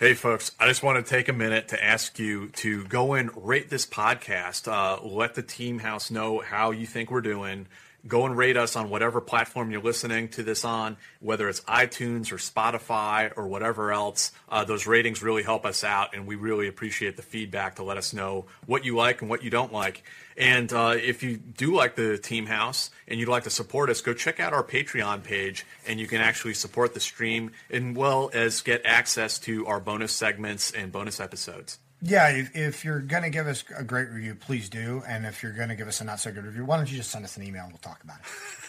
Hey, 0.00 0.14
folks, 0.14 0.50
I 0.58 0.66
just 0.66 0.82
want 0.82 1.04
to 1.04 1.14
take 1.14 1.28
a 1.28 1.34
minute 1.34 1.68
to 1.68 1.84
ask 1.84 2.18
you 2.18 2.48
to 2.54 2.84
go 2.84 3.12
and 3.12 3.30
rate 3.46 3.68
this 3.68 3.84
podcast. 3.84 4.66
Uh, 4.66 4.98
let 5.06 5.34
the 5.34 5.42
team 5.42 5.78
house 5.78 6.10
know 6.10 6.38
how 6.38 6.70
you 6.70 6.86
think 6.86 7.10
we're 7.10 7.20
doing. 7.20 7.66
Go 8.08 8.24
and 8.24 8.34
rate 8.34 8.56
us 8.56 8.76
on 8.76 8.88
whatever 8.88 9.20
platform 9.20 9.70
you're 9.70 9.82
listening 9.82 10.28
to 10.30 10.42
this 10.42 10.64
on, 10.64 10.96
whether 11.20 11.50
it's 11.50 11.60
iTunes 11.60 12.32
or 12.32 12.36
Spotify 12.36 13.30
or 13.36 13.46
whatever 13.46 13.92
else. 13.92 14.32
Uh, 14.48 14.64
those 14.64 14.86
ratings 14.86 15.22
really 15.22 15.42
help 15.42 15.66
us 15.66 15.84
out, 15.84 16.14
and 16.14 16.26
we 16.26 16.34
really 16.34 16.66
appreciate 16.66 17.16
the 17.16 17.22
feedback 17.22 17.74
to 17.74 17.82
let 17.82 17.98
us 17.98 18.14
know 18.14 18.46
what 18.64 18.86
you 18.86 18.96
like 18.96 19.20
and 19.20 19.28
what 19.28 19.44
you 19.44 19.50
don't 19.50 19.70
like. 19.70 20.02
And 20.40 20.72
uh, 20.72 20.94
if 20.96 21.22
you 21.22 21.36
do 21.36 21.74
like 21.74 21.96
the 21.96 22.16
Team 22.16 22.46
House 22.46 22.90
and 23.06 23.20
you'd 23.20 23.28
like 23.28 23.44
to 23.44 23.50
support 23.50 23.90
us, 23.90 24.00
go 24.00 24.14
check 24.14 24.40
out 24.40 24.54
our 24.54 24.64
Patreon 24.64 25.22
page, 25.22 25.66
and 25.86 26.00
you 26.00 26.06
can 26.06 26.22
actually 26.22 26.54
support 26.54 26.94
the 26.94 27.00
stream 27.00 27.50
as 27.70 27.82
well 27.94 28.30
as 28.32 28.62
get 28.62 28.80
access 28.86 29.38
to 29.40 29.66
our 29.66 29.80
bonus 29.80 30.12
segments 30.12 30.70
and 30.70 30.90
bonus 30.90 31.20
episodes. 31.20 31.78
Yeah, 32.02 32.30
if, 32.30 32.56
if 32.56 32.84
you're 32.86 33.00
going 33.00 33.24
to 33.24 33.28
give 33.28 33.46
us 33.46 33.62
a 33.76 33.84
great 33.84 34.08
review, 34.08 34.34
please 34.34 34.70
do. 34.70 35.02
And 35.06 35.26
if 35.26 35.42
you're 35.42 35.52
going 35.52 35.68
to 35.68 35.76
give 35.76 35.88
us 35.88 36.00
a 36.00 36.04
not 36.04 36.20
so 36.20 36.32
good 36.32 36.46
review, 36.46 36.64
why 36.64 36.78
don't 36.78 36.90
you 36.90 36.96
just 36.96 37.10
send 37.10 37.26
us 37.26 37.36
an 37.36 37.42
email 37.42 37.64
and 37.64 37.72
we'll 37.72 37.78
talk 37.78 38.02
about 38.02 38.20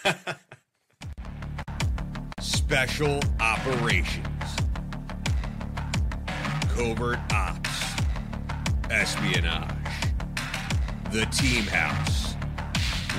it. 0.04 0.36
Special 2.40 3.18
Operations, 3.40 4.26
Covert 6.74 7.18
Ops, 7.32 7.94
Espionage, 8.90 10.01
The 11.12 11.26
Team 11.26 11.64
House, 11.64 12.36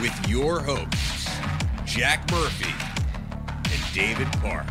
with 0.01 0.27
your 0.27 0.59
hosts, 0.59 1.29
Jack 1.85 2.27
Murphy 2.31 2.73
and 3.71 3.93
David 3.93 4.27
Parke. 4.41 4.65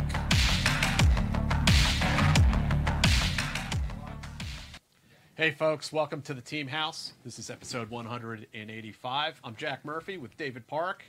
Hey, 5.35 5.51
folks, 5.51 5.93
welcome 5.93 6.21
to 6.23 6.33
the 6.33 6.41
Team 6.41 6.67
House. 6.67 7.13
This 7.23 7.39
is 7.39 7.49
episode 7.49 7.89
185. 7.89 9.39
I'm 9.41 9.55
Jack 9.55 9.85
Murphy 9.85 10.17
with 10.17 10.35
David 10.35 10.67
Park, 10.67 11.05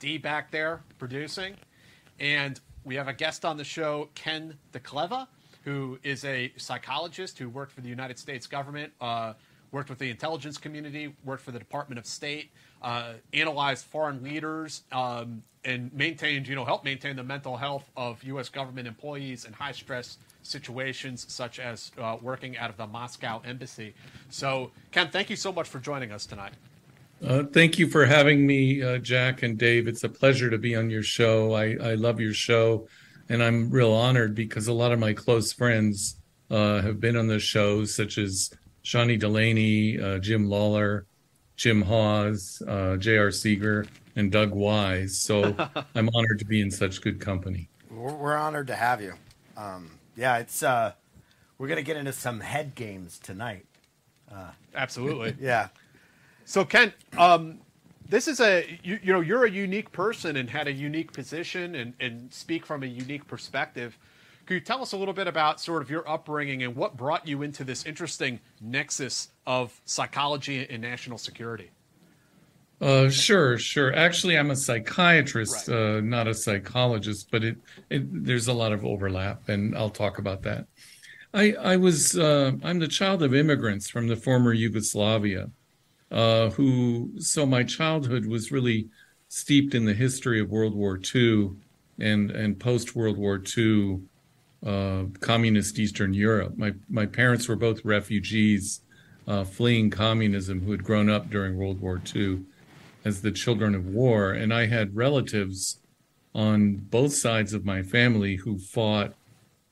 D 0.00 0.18
back 0.18 0.50
there 0.50 0.82
producing. 0.98 1.54
And 2.18 2.58
we 2.82 2.96
have 2.96 3.06
a 3.06 3.14
guest 3.14 3.44
on 3.44 3.58
the 3.58 3.64
show, 3.64 4.08
Ken 4.16 4.58
Dekleva, 4.72 5.28
who 5.62 6.00
is 6.02 6.24
a 6.24 6.52
psychologist 6.56 7.38
who 7.38 7.48
worked 7.48 7.70
for 7.70 7.80
the 7.80 7.88
United 7.88 8.18
States 8.18 8.48
government, 8.48 8.92
uh, 9.00 9.34
worked 9.74 9.90
with 9.90 9.98
the 9.98 10.08
intelligence 10.08 10.56
community, 10.56 11.12
worked 11.24 11.42
for 11.42 11.50
the 11.50 11.58
Department 11.58 11.98
of 11.98 12.06
State, 12.06 12.52
uh, 12.80 13.14
analyzed 13.32 13.84
foreign 13.86 14.22
leaders, 14.22 14.84
um, 14.92 15.42
and 15.64 15.92
maintained, 15.92 16.46
you 16.46 16.54
know, 16.54 16.64
helped 16.64 16.84
maintain 16.84 17.16
the 17.16 17.24
mental 17.24 17.56
health 17.56 17.90
of 17.96 18.22
U.S. 18.22 18.48
government 18.48 18.86
employees 18.86 19.44
in 19.44 19.52
high 19.52 19.72
stress 19.72 20.18
situations 20.42 21.26
such 21.28 21.58
as 21.58 21.90
uh, 21.98 22.16
working 22.22 22.56
out 22.56 22.70
of 22.70 22.76
the 22.76 22.86
Moscow 22.86 23.42
embassy. 23.44 23.94
So, 24.30 24.70
Ken, 24.92 25.08
thank 25.10 25.28
you 25.28 25.36
so 25.36 25.52
much 25.52 25.68
for 25.68 25.80
joining 25.80 26.12
us 26.12 26.24
tonight. 26.24 26.52
Uh, 27.26 27.42
thank 27.42 27.78
you 27.78 27.88
for 27.88 28.04
having 28.04 28.46
me, 28.46 28.80
uh, 28.80 28.98
Jack 28.98 29.42
and 29.42 29.58
Dave. 29.58 29.88
It's 29.88 30.04
a 30.04 30.08
pleasure 30.08 30.50
to 30.50 30.58
be 30.58 30.76
on 30.76 30.88
your 30.88 31.02
show. 31.02 31.52
I, 31.52 31.76
I 31.82 31.94
love 31.94 32.20
your 32.20 32.34
show, 32.34 32.86
and 33.28 33.42
I'm 33.42 33.70
real 33.70 33.92
honored 33.92 34.36
because 34.36 34.68
a 34.68 34.72
lot 34.72 34.92
of 34.92 35.00
my 35.00 35.14
close 35.14 35.52
friends 35.52 36.16
uh, 36.50 36.80
have 36.82 37.00
been 37.00 37.16
on 37.16 37.26
the 37.26 37.40
show, 37.40 37.84
such 37.86 38.18
as 38.18 38.50
Shawnee 38.84 39.16
Delaney, 39.16 40.00
uh, 40.00 40.18
Jim 40.18 40.48
Lawler, 40.48 41.06
Jim 41.56 41.82
Hawes, 41.82 42.62
uh, 42.68 42.96
J.R. 42.96 43.30
Seeger, 43.30 43.86
and 44.14 44.30
Doug 44.30 44.52
Wise. 44.52 45.18
So 45.18 45.56
I'm 45.94 46.08
honored 46.14 46.38
to 46.38 46.44
be 46.44 46.60
in 46.60 46.70
such 46.70 47.00
good 47.00 47.18
company. 47.18 47.68
We're, 47.90 48.14
we're 48.14 48.36
honored 48.36 48.66
to 48.68 48.76
have 48.76 49.00
you. 49.00 49.14
Um, 49.56 49.90
yeah, 50.16 50.36
it's 50.38 50.62
uh, 50.62 50.92
we're 51.58 51.68
gonna 51.68 51.82
get 51.82 51.96
into 51.96 52.12
some 52.12 52.40
head 52.40 52.74
games 52.74 53.18
tonight. 53.18 53.64
Uh, 54.30 54.50
Absolutely. 54.74 55.34
yeah. 55.40 55.68
So 56.44 56.64
Ken, 56.64 56.92
um, 57.16 57.60
this 58.06 58.28
is 58.28 58.40
a 58.40 58.78
you, 58.82 58.98
you 59.02 59.12
know 59.14 59.20
you're 59.20 59.44
a 59.44 59.50
unique 59.50 59.92
person 59.92 60.36
and 60.36 60.50
had 60.50 60.68
a 60.68 60.72
unique 60.72 61.12
position 61.12 61.74
and, 61.74 61.94
and 62.00 62.32
speak 62.32 62.66
from 62.66 62.82
a 62.82 62.86
unique 62.86 63.26
perspective. 63.26 63.96
Could 64.46 64.54
you 64.54 64.60
tell 64.60 64.82
us 64.82 64.92
a 64.92 64.96
little 64.96 65.14
bit 65.14 65.26
about 65.26 65.58
sort 65.58 65.80
of 65.80 65.88
your 65.88 66.08
upbringing 66.08 66.62
and 66.62 66.76
what 66.76 66.96
brought 66.96 67.26
you 67.26 67.42
into 67.42 67.64
this 67.64 67.86
interesting 67.86 68.40
nexus 68.60 69.28
of 69.46 69.80
psychology 69.86 70.66
and 70.68 70.82
national 70.82 71.16
security? 71.16 71.70
Uh, 72.80 73.08
sure, 73.08 73.56
sure. 73.56 73.94
Actually, 73.94 74.36
I'm 74.36 74.50
a 74.50 74.56
psychiatrist, 74.56 75.68
right. 75.68 75.96
uh, 75.96 76.00
not 76.00 76.28
a 76.28 76.34
psychologist, 76.34 77.28
but 77.30 77.42
it, 77.42 77.56
it, 77.88 78.24
there's 78.24 78.48
a 78.48 78.52
lot 78.52 78.72
of 78.72 78.84
overlap, 78.84 79.48
and 79.48 79.74
I'll 79.74 79.88
talk 79.88 80.18
about 80.18 80.42
that. 80.42 80.66
I, 81.32 81.52
I 81.52 81.76
was 81.76 82.18
uh, 82.18 82.52
I'm 82.62 82.78
the 82.78 82.88
child 82.88 83.22
of 83.22 83.34
immigrants 83.34 83.88
from 83.88 84.08
the 84.08 84.16
former 84.16 84.52
Yugoslavia, 84.52 85.50
uh, 86.10 86.50
who 86.50 87.12
so 87.18 87.46
my 87.46 87.64
childhood 87.64 88.26
was 88.26 88.52
really 88.52 88.88
steeped 89.28 89.74
in 89.74 89.84
the 89.84 89.94
history 89.94 90.38
of 90.38 90.50
World 90.50 90.74
War 90.74 91.00
II 91.14 91.52
and 91.98 92.30
and 92.30 92.60
post 92.60 92.94
World 92.94 93.16
War 93.16 93.42
II 93.56 94.00
uh, 94.64 95.04
communist 95.20 95.78
Eastern 95.78 96.14
Europe. 96.14 96.56
My 96.56 96.72
my 96.88 97.06
parents 97.06 97.48
were 97.48 97.56
both 97.56 97.84
refugees 97.84 98.80
uh, 99.26 99.44
fleeing 99.44 99.90
communism 99.90 100.60
who 100.60 100.70
had 100.72 100.84
grown 100.84 101.08
up 101.08 101.30
during 101.30 101.56
World 101.56 101.80
War 101.80 102.00
II 102.14 102.44
as 103.04 103.22
the 103.22 103.30
children 103.30 103.74
of 103.74 103.86
war. 103.86 104.32
And 104.32 104.52
I 104.52 104.66
had 104.66 104.96
relatives 104.96 105.80
on 106.34 106.76
both 106.76 107.12
sides 107.12 107.52
of 107.52 107.64
my 107.64 107.82
family 107.82 108.36
who 108.36 108.58
fought. 108.58 109.14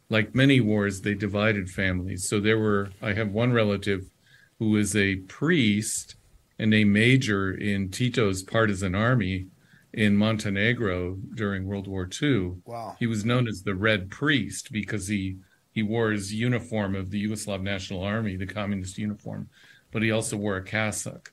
Like 0.08 0.34
many 0.34 0.60
wars, 0.60 1.00
they 1.00 1.14
divided 1.14 1.70
families. 1.70 2.28
So 2.28 2.38
there 2.38 2.58
were, 2.58 2.90
I 3.00 3.14
have 3.14 3.30
one 3.30 3.54
relative 3.54 4.10
who 4.58 4.68
was 4.68 4.94
a 4.94 5.16
priest 5.16 6.16
and 6.58 6.74
a 6.74 6.84
major 6.84 7.50
in 7.50 7.88
Tito's 7.88 8.42
partisan 8.42 8.94
army 8.94 9.46
in 9.92 10.16
Montenegro 10.16 11.18
during 11.34 11.66
World 11.66 11.86
War 11.86 12.08
II. 12.20 12.54
Wow. 12.64 12.96
He 12.98 13.06
was 13.06 13.24
known 13.24 13.46
as 13.46 13.62
the 13.62 13.74
Red 13.74 14.10
Priest 14.10 14.72
because 14.72 15.06
he 15.08 15.36
he 15.70 15.82
wore 15.82 16.10
his 16.10 16.34
uniform 16.34 16.94
of 16.94 17.10
the 17.10 17.24
Yugoslav 17.24 17.62
National 17.62 18.02
Army, 18.02 18.36
the 18.36 18.46
communist 18.46 18.98
uniform, 18.98 19.48
but 19.90 20.02
he 20.02 20.10
also 20.10 20.36
wore 20.36 20.56
a 20.56 20.64
cassock 20.64 21.32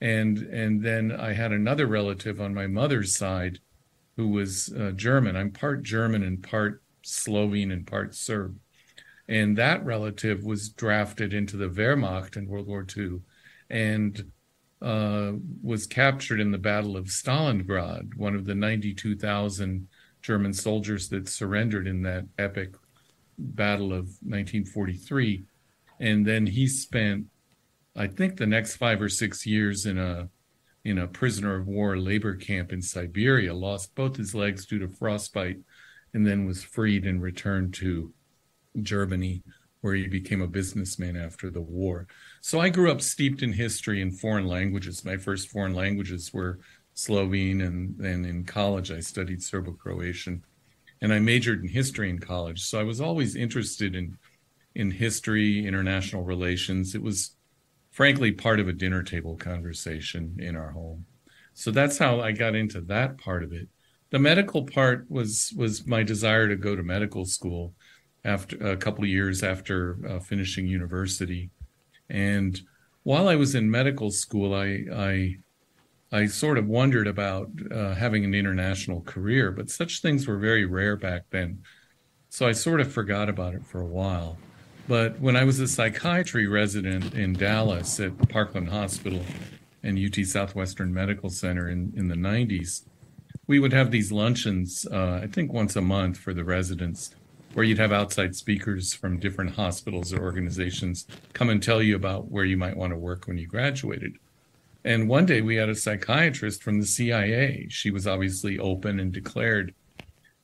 and 0.00 0.38
and 0.38 0.82
then 0.82 1.12
I 1.12 1.32
had 1.32 1.52
another 1.52 1.86
relative 1.86 2.40
on 2.40 2.54
my 2.54 2.66
mother's 2.66 3.16
side 3.16 3.58
who 4.16 4.28
was 4.28 4.72
uh, 4.72 4.92
German. 4.92 5.36
I'm 5.36 5.50
part 5.50 5.82
German 5.82 6.22
and 6.22 6.42
part 6.42 6.82
Slovene 7.02 7.72
and 7.72 7.86
part 7.86 8.14
Serb, 8.14 8.58
and 9.28 9.56
that 9.56 9.84
relative 9.84 10.44
was 10.44 10.70
drafted 10.70 11.34
into 11.34 11.56
the 11.56 11.68
Wehrmacht 11.68 12.36
in 12.36 12.48
World 12.48 12.66
War 12.66 12.86
II, 12.96 13.20
and 13.70 14.30
uh, 14.80 15.32
was 15.62 15.86
captured 15.86 16.40
in 16.40 16.50
the 16.50 16.58
Battle 16.58 16.96
of 16.96 17.06
Stalingrad, 17.06 18.14
one 18.16 18.34
of 18.34 18.44
the 18.44 18.54
92,000 18.54 19.88
German 20.22 20.52
soldiers 20.52 21.08
that 21.08 21.28
surrendered 21.28 21.86
in 21.86 22.02
that 22.02 22.26
epic 22.38 22.74
battle 23.38 23.92
of 23.92 24.06
1943. 24.22 25.44
And 26.00 26.26
then 26.26 26.46
he 26.46 26.66
spent 26.66 27.26
I 27.98 28.06
think 28.06 28.36
the 28.36 28.46
next 28.46 28.76
five 28.76 29.02
or 29.02 29.08
six 29.08 29.44
years 29.44 29.84
in 29.84 29.98
a 29.98 30.28
in 30.84 30.98
a 30.98 31.08
prisoner 31.08 31.56
of 31.56 31.66
war 31.66 31.98
labor 31.98 32.36
camp 32.36 32.72
in 32.72 32.80
Siberia, 32.80 33.52
lost 33.52 33.94
both 33.96 34.16
his 34.16 34.34
legs 34.34 34.64
due 34.64 34.78
to 34.78 34.88
frostbite, 34.88 35.58
and 36.14 36.24
then 36.24 36.46
was 36.46 36.62
freed 36.62 37.04
and 37.04 37.20
returned 37.20 37.74
to 37.74 38.14
Germany, 38.80 39.42
where 39.80 39.94
he 39.94 40.06
became 40.06 40.40
a 40.40 40.46
businessman 40.46 41.16
after 41.16 41.50
the 41.50 41.60
war. 41.60 42.06
So 42.40 42.60
I 42.60 42.68
grew 42.70 42.90
up 42.90 43.00
steeped 43.00 43.42
in 43.42 43.52
history 43.52 44.02
and 44.02 44.18
foreign 44.18 44.46
languages. 44.46 45.04
My 45.04 45.16
first 45.16 45.48
foreign 45.48 45.74
languages 45.74 46.32
were 46.32 46.60
Slovene, 46.94 47.60
and 47.60 47.94
then 47.98 48.24
in 48.24 48.44
college 48.44 48.90
I 48.90 49.00
studied 49.00 49.42
Serbo-Croatian, 49.42 50.44
and 51.00 51.12
I 51.12 51.18
majored 51.20 51.62
in 51.62 51.68
history 51.68 52.10
in 52.10 52.18
college. 52.18 52.62
So 52.62 52.80
I 52.80 52.84
was 52.84 53.00
always 53.00 53.36
interested 53.36 53.94
in 53.94 54.18
in 54.74 54.90
history, 54.90 55.66
international 55.66 56.22
relations. 56.24 56.94
It 56.94 57.02
was 57.02 57.36
frankly 57.90 58.32
part 58.32 58.60
of 58.60 58.68
a 58.68 58.72
dinner 58.72 59.02
table 59.02 59.36
conversation 59.36 60.36
in 60.38 60.56
our 60.56 60.70
home. 60.70 61.06
So 61.54 61.70
that's 61.70 61.98
how 61.98 62.20
I 62.20 62.32
got 62.32 62.54
into 62.54 62.80
that 62.82 63.18
part 63.18 63.42
of 63.42 63.52
it. 63.52 63.68
The 64.10 64.18
medical 64.18 64.64
part 64.64 65.06
was 65.10 65.52
was 65.56 65.86
my 65.86 66.02
desire 66.04 66.48
to 66.48 66.56
go 66.56 66.76
to 66.76 66.82
medical 66.82 67.24
school. 67.24 67.74
after 68.24 68.56
a 68.72 68.76
couple 68.76 69.04
of 69.04 69.10
years 69.10 69.42
after 69.42 69.98
uh, 70.08 70.20
finishing 70.20 70.66
university. 70.66 71.50
And 72.08 72.60
while 73.02 73.28
I 73.28 73.36
was 73.36 73.54
in 73.54 73.70
medical 73.70 74.10
school, 74.10 74.54
I 74.54 74.84
I, 74.92 75.36
I 76.10 76.26
sort 76.26 76.58
of 76.58 76.66
wondered 76.66 77.06
about 77.06 77.50
uh, 77.70 77.94
having 77.94 78.24
an 78.24 78.34
international 78.34 79.02
career, 79.02 79.50
but 79.52 79.70
such 79.70 80.00
things 80.00 80.26
were 80.26 80.38
very 80.38 80.64
rare 80.64 80.96
back 80.96 81.24
then. 81.30 81.62
So 82.30 82.46
I 82.46 82.52
sort 82.52 82.80
of 82.80 82.92
forgot 82.92 83.28
about 83.28 83.54
it 83.54 83.66
for 83.66 83.80
a 83.80 83.86
while. 83.86 84.38
But 84.86 85.20
when 85.20 85.36
I 85.36 85.44
was 85.44 85.60
a 85.60 85.68
psychiatry 85.68 86.46
resident 86.46 87.14
in 87.14 87.34
Dallas 87.34 88.00
at 88.00 88.28
Parkland 88.30 88.70
Hospital 88.70 89.22
and 89.82 89.98
UT 89.98 90.24
Southwestern 90.24 90.92
Medical 90.92 91.28
Center 91.28 91.68
in, 91.68 91.92
in 91.94 92.08
the 92.08 92.14
90s, 92.14 92.84
we 93.46 93.58
would 93.58 93.72
have 93.72 93.90
these 93.90 94.10
luncheons, 94.10 94.86
uh, 94.90 95.20
I 95.22 95.26
think 95.26 95.52
once 95.52 95.76
a 95.76 95.82
month 95.82 96.16
for 96.16 96.32
the 96.32 96.44
residents, 96.44 97.14
where 97.54 97.64
you'd 97.64 97.78
have 97.78 97.92
outside 97.92 98.36
speakers 98.36 98.94
from 98.94 99.18
different 99.18 99.54
hospitals 99.54 100.12
or 100.12 100.22
organizations 100.22 101.06
come 101.32 101.48
and 101.48 101.62
tell 101.62 101.82
you 101.82 101.96
about 101.96 102.30
where 102.30 102.44
you 102.44 102.56
might 102.56 102.76
want 102.76 102.92
to 102.92 102.98
work 102.98 103.26
when 103.26 103.38
you 103.38 103.46
graduated. 103.46 104.16
And 104.84 105.08
one 105.08 105.26
day 105.26 105.40
we 105.40 105.56
had 105.56 105.68
a 105.68 105.74
psychiatrist 105.74 106.62
from 106.62 106.80
the 106.80 106.86
CIA. 106.86 107.66
She 107.68 107.90
was 107.90 108.06
obviously 108.06 108.58
open 108.58 109.00
and 109.00 109.12
declared, 109.12 109.74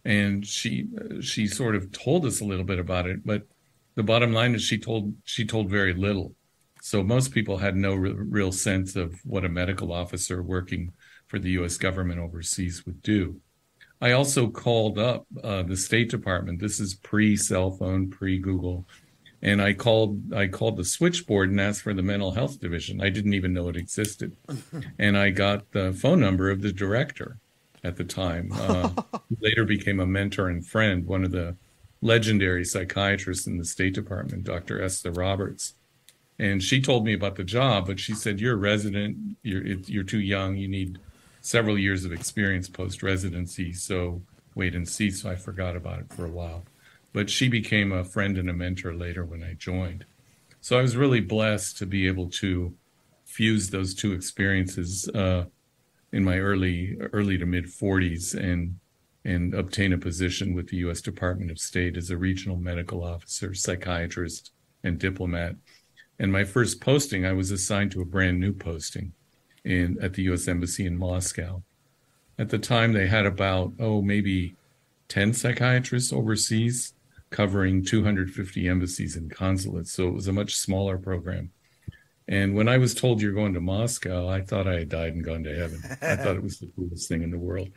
and 0.04 0.46
she 0.46 0.86
she 1.20 1.46
sort 1.46 1.76
of 1.76 1.92
told 1.92 2.26
us 2.26 2.40
a 2.40 2.44
little 2.44 2.64
bit 2.64 2.78
about 2.78 3.06
it. 3.06 3.24
But 3.24 3.46
the 3.94 4.02
bottom 4.02 4.32
line 4.32 4.54
is 4.54 4.62
she 4.62 4.78
told 4.78 5.14
she 5.24 5.46
told 5.46 5.70
very 5.70 5.94
little. 5.94 6.34
So 6.82 7.02
most 7.02 7.32
people 7.32 7.56
had 7.58 7.76
no 7.76 7.94
re- 7.94 8.12
real 8.12 8.52
sense 8.52 8.96
of 8.96 9.14
what 9.24 9.44
a 9.44 9.48
medical 9.48 9.92
officer 9.92 10.42
working 10.42 10.92
for 11.28 11.38
the 11.38 11.52
U.S. 11.52 11.78
government 11.78 12.20
overseas 12.20 12.84
would 12.84 13.00
do. 13.02 13.40
I 14.04 14.12
also 14.12 14.48
called 14.48 14.98
up 14.98 15.24
uh, 15.42 15.62
the 15.62 15.78
State 15.78 16.10
Department. 16.10 16.60
This 16.60 16.78
is 16.78 16.92
pre 16.92 17.38
cell 17.38 17.70
phone, 17.70 18.10
pre 18.10 18.38
Google, 18.38 18.86
and 19.40 19.62
I 19.62 19.72
called 19.72 20.34
I 20.34 20.46
called 20.46 20.76
the 20.76 20.84
switchboard 20.84 21.48
and 21.48 21.58
asked 21.58 21.80
for 21.80 21.94
the 21.94 22.02
mental 22.02 22.32
health 22.32 22.60
division. 22.60 23.00
I 23.00 23.08
didn't 23.08 23.32
even 23.32 23.54
know 23.54 23.70
it 23.70 23.78
existed, 23.78 24.36
and 24.98 25.16
I 25.16 25.30
got 25.30 25.72
the 25.72 25.94
phone 25.94 26.20
number 26.20 26.50
of 26.50 26.60
the 26.60 26.70
director 26.70 27.38
at 27.82 27.96
the 27.96 28.04
time. 28.04 28.50
Uh, 28.52 28.90
later 29.40 29.64
became 29.64 30.00
a 30.00 30.06
mentor 30.06 30.48
and 30.48 30.66
friend, 30.66 31.06
one 31.06 31.24
of 31.24 31.30
the 31.30 31.56
legendary 32.02 32.66
psychiatrists 32.66 33.46
in 33.46 33.56
the 33.56 33.64
State 33.64 33.94
Department, 33.94 34.44
Dr. 34.44 34.82
Esther 34.82 35.12
Roberts. 35.12 35.76
And 36.38 36.62
she 36.62 36.82
told 36.82 37.06
me 37.06 37.14
about 37.14 37.36
the 37.36 37.44
job, 37.44 37.86
but 37.86 37.98
she 37.98 38.12
said, 38.12 38.38
"You're 38.38 38.52
a 38.52 38.56
resident. 38.56 39.38
You're 39.42 39.64
you're 39.64 40.04
too 40.04 40.20
young. 40.20 40.56
You 40.56 40.68
need 40.68 40.98
several 41.44 41.78
years 41.78 42.04
of 42.04 42.12
experience 42.12 42.68
post 42.68 43.02
residency. 43.02 43.72
So 43.72 44.22
wait 44.54 44.74
and 44.74 44.88
see." 44.88 45.10
So 45.10 45.30
I 45.30 45.36
forgot 45.36 45.76
about 45.76 46.00
it 46.00 46.12
for 46.12 46.24
a 46.24 46.30
while. 46.30 46.64
But 47.12 47.30
she 47.30 47.48
became 47.48 47.92
a 47.92 48.04
friend 48.04 48.38
and 48.38 48.50
a 48.50 48.52
mentor 48.52 48.94
later 48.94 49.24
when 49.24 49.42
I 49.42 49.54
joined. 49.54 50.04
So 50.60 50.78
I 50.78 50.82
was 50.82 50.96
really 50.96 51.20
blessed 51.20 51.76
to 51.78 51.86
be 51.86 52.06
able 52.06 52.30
to 52.42 52.74
fuse 53.26 53.70
those 53.70 53.94
two 53.94 54.12
experiences 54.12 55.08
uh, 55.08 55.44
in 56.12 56.24
my 56.24 56.38
early 56.38 56.96
early 57.12 57.36
to 57.36 57.46
mid 57.46 57.66
40s 57.66 58.34
and 58.34 58.78
and 59.24 59.54
obtain 59.54 59.92
a 59.92 59.98
position 59.98 60.54
with 60.54 60.68
the 60.68 60.78
U.S. 60.78 61.00
Department 61.00 61.50
of 61.50 61.58
State 61.58 61.96
as 61.96 62.10
a 62.10 62.16
regional 62.16 62.56
medical 62.56 63.02
officer, 63.02 63.54
psychiatrist, 63.54 64.52
and 64.82 64.98
diplomat. 64.98 65.56
And 66.18 66.30
my 66.30 66.44
first 66.44 66.80
posting, 66.80 67.24
I 67.24 67.32
was 67.32 67.50
assigned 67.50 67.90
to 67.92 68.02
a 68.02 68.06
brand 68.06 68.38
new 68.38 68.52
posting 68.52 69.12
in 69.64 69.98
at 70.00 70.14
the 70.14 70.22
U.S. 70.24 70.48
Embassy 70.48 70.86
in 70.86 70.96
Moscow. 70.96 71.62
At 72.38 72.48
the 72.48 72.58
time, 72.58 72.92
they 72.92 73.06
had 73.06 73.26
about 73.26 73.72
oh 73.78 74.02
maybe 74.02 74.56
ten 75.08 75.32
psychiatrists 75.32 76.12
overseas, 76.12 76.94
covering 77.30 77.84
250 77.84 78.68
embassies 78.68 79.16
and 79.16 79.30
consulates. 79.30 79.92
So 79.92 80.08
it 80.08 80.14
was 80.14 80.28
a 80.28 80.32
much 80.32 80.56
smaller 80.56 80.98
program. 80.98 81.50
And 82.26 82.54
when 82.54 82.68
I 82.68 82.78
was 82.78 82.94
told 82.94 83.20
you're 83.20 83.32
going 83.32 83.54
to 83.54 83.60
Moscow, 83.60 84.28
I 84.28 84.40
thought 84.40 84.66
I 84.66 84.78
had 84.78 84.88
died 84.88 85.14
and 85.14 85.24
gone 85.24 85.44
to 85.44 85.54
heaven. 85.54 85.82
I 86.00 86.16
thought 86.16 86.36
it 86.36 86.42
was 86.42 86.58
the 86.58 86.70
coolest 86.74 87.08
thing 87.08 87.22
in 87.22 87.30
the 87.30 87.38
world. 87.38 87.68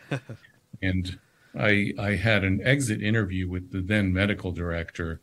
And 0.82 1.20
I 1.58 1.94
I 2.00 2.16
had 2.16 2.44
an 2.44 2.62
exit 2.64 3.02
interview 3.02 3.50
with 3.50 3.72
the 3.72 3.82
then 3.82 4.14
medical 4.14 4.52
director, 4.52 5.22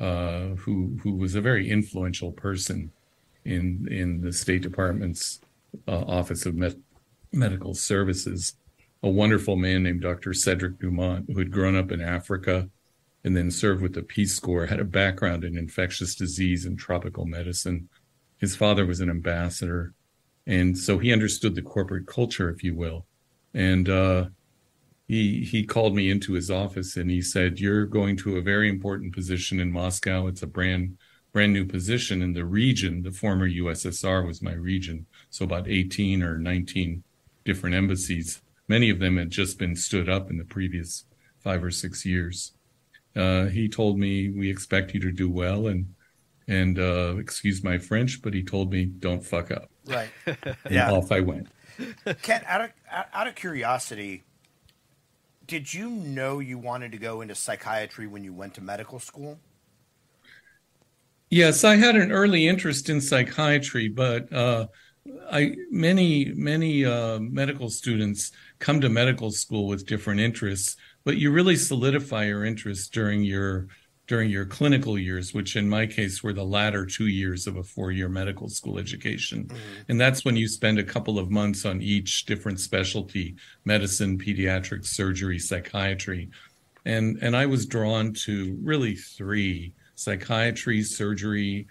uh, 0.00 0.54
who 0.56 0.98
who 1.02 1.16
was 1.16 1.34
a 1.34 1.40
very 1.40 1.70
influential 1.70 2.32
person 2.32 2.92
in 3.44 3.88
in 3.90 4.20
the 4.20 4.32
State 4.32 4.62
Department's 4.62 5.40
uh, 5.88 6.04
Office 6.06 6.46
of 6.46 6.54
Med- 6.54 6.82
Medical 7.32 7.74
Services, 7.74 8.54
a 9.02 9.08
wonderful 9.08 9.56
man 9.56 9.82
named 9.82 10.02
Dr. 10.02 10.32
Cedric 10.32 10.78
Dumont, 10.78 11.26
who 11.28 11.38
had 11.38 11.50
grown 11.50 11.76
up 11.76 11.90
in 11.90 12.00
Africa 12.00 12.68
and 13.24 13.36
then 13.36 13.50
served 13.50 13.82
with 13.82 13.94
the 13.94 14.02
Peace 14.02 14.38
Corps, 14.38 14.66
had 14.66 14.80
a 14.80 14.84
background 14.84 15.44
in 15.44 15.56
infectious 15.56 16.14
disease 16.14 16.66
and 16.66 16.78
tropical 16.78 17.24
medicine. 17.24 17.88
His 18.38 18.56
father 18.56 18.84
was 18.84 19.00
an 19.00 19.10
ambassador, 19.10 19.94
and 20.46 20.76
so 20.76 20.98
he 20.98 21.12
understood 21.12 21.54
the 21.54 21.62
corporate 21.62 22.06
culture, 22.06 22.50
if 22.50 22.64
you 22.64 22.74
will. 22.74 23.06
And 23.54 23.88
uh, 23.88 24.26
he 25.06 25.44
he 25.44 25.64
called 25.64 25.94
me 25.94 26.10
into 26.10 26.32
his 26.32 26.50
office 26.50 26.96
and 26.96 27.10
he 27.10 27.22
said, 27.22 27.60
"You're 27.60 27.86
going 27.86 28.16
to 28.18 28.36
a 28.36 28.42
very 28.42 28.68
important 28.68 29.14
position 29.14 29.60
in 29.60 29.70
Moscow. 29.70 30.26
It's 30.26 30.42
a 30.42 30.46
brand 30.46 30.96
brand 31.32 31.52
new 31.52 31.64
position 31.64 32.22
in 32.22 32.32
the 32.32 32.44
region. 32.44 33.02
The 33.02 33.12
former 33.12 33.48
USSR 33.48 34.26
was 34.26 34.42
my 34.42 34.52
region, 34.52 35.06
so 35.32 35.46
about 35.46 35.66
18 35.66 36.22
or 36.22 36.36
19 36.36 37.02
different 37.44 37.74
embassies. 37.74 38.42
Many 38.68 38.90
of 38.90 38.98
them 38.98 39.16
had 39.16 39.30
just 39.30 39.58
been 39.58 39.74
stood 39.74 40.08
up 40.08 40.30
in 40.30 40.36
the 40.36 40.44
previous 40.44 41.04
five 41.40 41.64
or 41.64 41.70
six 41.70 42.04
years. 42.04 42.52
Uh, 43.16 43.46
he 43.46 43.68
told 43.68 43.98
me, 43.98 44.30
"We 44.30 44.50
expect 44.50 44.94
you 44.94 45.00
to 45.00 45.10
do 45.10 45.30
well," 45.30 45.66
and 45.66 45.94
and 46.46 46.78
uh, 46.78 47.16
excuse 47.18 47.64
my 47.64 47.78
French, 47.78 48.22
but 48.22 48.34
he 48.34 48.42
told 48.42 48.70
me, 48.70 48.84
"Don't 48.84 49.24
fuck 49.24 49.50
up." 49.50 49.70
Right. 49.86 50.10
And 50.46 50.56
yeah. 50.70 50.92
off 50.92 51.10
I 51.10 51.20
went. 51.20 51.48
Ken, 52.22 52.42
out 52.46 52.60
of 52.60 52.70
out 53.12 53.26
of 53.26 53.34
curiosity, 53.34 54.22
did 55.46 55.72
you 55.72 55.90
know 55.90 56.40
you 56.40 56.58
wanted 56.58 56.92
to 56.92 56.98
go 56.98 57.22
into 57.22 57.34
psychiatry 57.34 58.06
when 58.06 58.22
you 58.22 58.32
went 58.32 58.54
to 58.54 58.60
medical 58.60 58.98
school? 58.98 59.38
Yes, 61.30 61.64
I 61.64 61.76
had 61.76 61.96
an 61.96 62.12
early 62.12 62.46
interest 62.46 62.90
in 62.90 63.00
psychiatry, 63.00 63.88
but 63.88 64.30
uh, 64.30 64.66
I 65.30 65.56
many 65.70 66.26
many 66.34 66.84
uh, 66.84 67.18
medical 67.18 67.70
students 67.70 68.30
come 68.60 68.80
to 68.80 68.88
medical 68.88 69.30
school 69.30 69.66
with 69.66 69.86
different 69.86 70.20
interests, 70.20 70.76
but 71.04 71.16
you 71.16 71.32
really 71.32 71.56
solidify 71.56 72.26
your 72.26 72.44
interests 72.44 72.88
during 72.88 73.22
your 73.22 73.68
during 74.06 74.30
your 74.30 74.44
clinical 74.44 74.98
years, 74.98 75.32
which 75.32 75.56
in 75.56 75.68
my 75.68 75.86
case 75.86 76.22
were 76.22 76.32
the 76.32 76.44
latter 76.44 76.84
two 76.84 77.06
years 77.06 77.46
of 77.46 77.56
a 77.56 77.62
four-year 77.62 78.08
medical 78.08 78.48
school 78.48 78.78
education, 78.78 79.48
and 79.88 80.00
that's 80.00 80.24
when 80.24 80.36
you 80.36 80.46
spend 80.46 80.78
a 80.78 80.84
couple 80.84 81.18
of 81.18 81.30
months 81.30 81.64
on 81.64 81.82
each 81.82 82.24
different 82.26 82.60
specialty: 82.60 83.34
medicine, 83.64 84.18
pediatrics, 84.18 84.86
surgery, 84.86 85.38
psychiatry, 85.38 86.30
and 86.84 87.18
and 87.22 87.36
I 87.36 87.46
was 87.46 87.66
drawn 87.66 88.12
to 88.24 88.56
really 88.62 88.94
three 88.94 89.72
psychiatry, 89.96 90.82
surgery, 90.82 91.66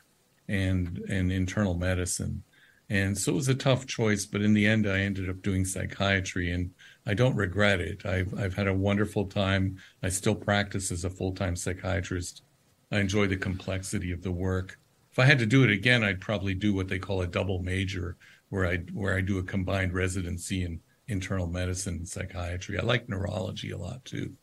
and 0.49 1.01
and 1.07 1.31
internal 1.31 1.75
medicine. 1.75 2.43
And 2.91 3.17
so 3.17 3.31
it 3.31 3.35
was 3.35 3.47
a 3.47 3.55
tough 3.55 3.87
choice, 3.87 4.25
but 4.25 4.41
in 4.41 4.53
the 4.53 4.67
end, 4.67 4.85
I 4.85 4.99
ended 4.99 5.29
up 5.29 5.41
doing 5.41 5.63
psychiatry, 5.63 6.51
and 6.51 6.71
I 7.05 7.13
don't 7.13 7.37
regret 7.37 7.79
it. 7.79 8.05
I've 8.05 8.37
I've 8.37 8.53
had 8.53 8.67
a 8.67 8.73
wonderful 8.73 9.27
time. 9.27 9.77
I 10.03 10.09
still 10.09 10.35
practice 10.35 10.91
as 10.91 11.05
a 11.05 11.09
full 11.09 11.33
time 11.33 11.55
psychiatrist. 11.55 12.43
I 12.91 12.99
enjoy 12.99 13.27
the 13.27 13.37
complexity 13.37 14.11
of 14.11 14.23
the 14.23 14.31
work. 14.33 14.77
If 15.09 15.19
I 15.19 15.23
had 15.23 15.39
to 15.39 15.45
do 15.45 15.63
it 15.63 15.69
again, 15.69 16.03
I'd 16.03 16.19
probably 16.19 16.53
do 16.53 16.73
what 16.73 16.89
they 16.89 16.99
call 16.99 17.21
a 17.21 17.27
double 17.27 17.63
major, 17.63 18.17
where 18.49 18.67
I 18.67 18.79
where 18.91 19.15
I 19.15 19.21
do 19.21 19.39
a 19.39 19.43
combined 19.43 19.93
residency 19.93 20.63
in 20.65 20.81
internal 21.07 21.47
medicine 21.47 21.95
and 21.95 22.09
psychiatry. 22.09 22.77
I 22.77 22.83
like 22.83 23.07
neurology 23.07 23.71
a 23.71 23.77
lot 23.77 24.03
too. 24.03 24.33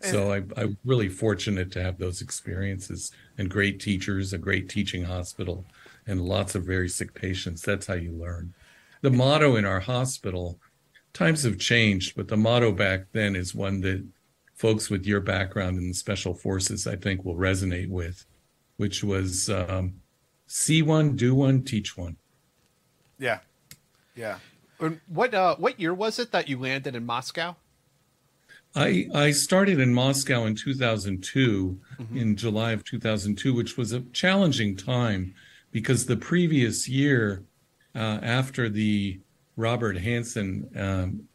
So 0.00 0.32
I, 0.32 0.42
I'm 0.56 0.76
really 0.84 1.08
fortunate 1.08 1.72
to 1.72 1.82
have 1.82 1.98
those 1.98 2.20
experiences 2.20 3.10
and 3.38 3.50
great 3.50 3.80
teachers, 3.80 4.32
a 4.32 4.38
great 4.38 4.68
teaching 4.68 5.02
hospital, 5.02 5.64
and 6.06 6.20
lots 6.20 6.54
of 6.54 6.64
very 6.64 6.88
sick 6.88 7.14
patients. 7.14 7.62
That's 7.62 7.86
how 7.86 7.94
you 7.94 8.12
learn. 8.12 8.54
The 9.02 9.10
motto 9.10 9.56
in 9.56 9.64
our 9.64 9.80
hospital, 9.80 10.58
times 11.12 11.42
have 11.42 11.58
changed, 11.58 12.16
but 12.16 12.28
the 12.28 12.36
motto 12.36 12.72
back 12.72 13.06
then 13.12 13.36
is 13.36 13.54
one 13.54 13.80
that 13.82 14.04
folks 14.54 14.88
with 14.88 15.06
your 15.06 15.20
background 15.20 15.78
in 15.78 15.88
the 15.88 15.94
special 15.94 16.34
forces, 16.34 16.86
I 16.86 16.96
think, 16.96 17.24
will 17.24 17.36
resonate 17.36 17.88
with, 17.88 18.24
which 18.76 19.04
was 19.04 19.50
um, 19.50 19.94
see 20.46 20.82
one, 20.82 21.16
do 21.16 21.34
one, 21.34 21.62
teach 21.62 21.96
one. 21.96 22.16
Yeah. 23.18 23.40
Yeah. 24.14 24.38
And 24.80 25.00
what 25.08 25.34
uh, 25.34 25.56
what 25.56 25.80
year 25.80 25.94
was 25.94 26.18
it 26.18 26.32
that 26.32 26.48
you 26.48 26.58
landed 26.58 26.94
in 26.94 27.06
Moscow? 27.06 27.56
I, 28.74 29.08
I 29.14 29.30
started 29.30 29.80
in 29.80 29.94
Moscow 29.94 30.44
in 30.44 30.54
2002, 30.54 31.80
in 32.14 32.36
July 32.36 32.72
of 32.72 32.84
2002, 32.84 33.54
which 33.54 33.78
was 33.78 33.92
a 33.92 34.00
challenging 34.12 34.76
time 34.76 35.34
because 35.76 36.06
the 36.06 36.16
previous 36.16 36.88
year, 36.88 37.44
uh, 37.94 38.18
after 38.22 38.70
the 38.70 39.20
Robert 39.56 39.94
Hanssen 39.98 40.74
um, 40.74 41.28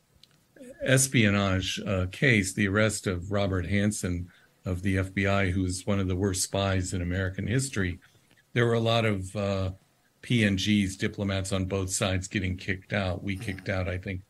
espionage 0.84 1.80
uh, 1.86 2.08
case, 2.12 2.52
the 2.52 2.68
arrest 2.68 3.06
of 3.06 3.32
Robert 3.32 3.68
Hanssen 3.68 4.26
of 4.66 4.82
the 4.82 4.96
FBI, 4.96 5.52
who 5.52 5.62
was 5.62 5.86
one 5.86 6.00
of 6.00 6.08
the 6.08 6.16
worst 6.16 6.42
spies 6.42 6.92
in 6.96 7.04
American 7.04 7.46
history, 7.46 8.00
there 8.54 8.66
were 8.66 8.74
a 8.74 8.80
lot 8.80 9.06
of 9.06 9.36
uh, 9.36 9.70
PNGs, 10.24 10.98
diplomats 10.98 11.52
on 11.52 11.66
both 11.66 11.92
sides, 11.92 12.28
getting 12.28 12.58
kicked 12.58 12.94
out. 12.94 13.24
We 13.24 13.38
kicked 13.38 13.70
out, 13.70 13.88
I 13.88 14.00
think, 14.00 14.22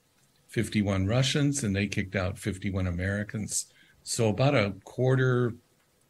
51 0.49 1.07
Russians, 1.07 1.63
and 1.63 1.73
they 1.73 1.87
kicked 1.87 2.17
out 2.17 2.37
51 2.37 2.87
Americans. 2.87 3.67
So 4.03 4.27
about 4.27 4.55
a 4.55 4.73
quarter, 4.83 5.53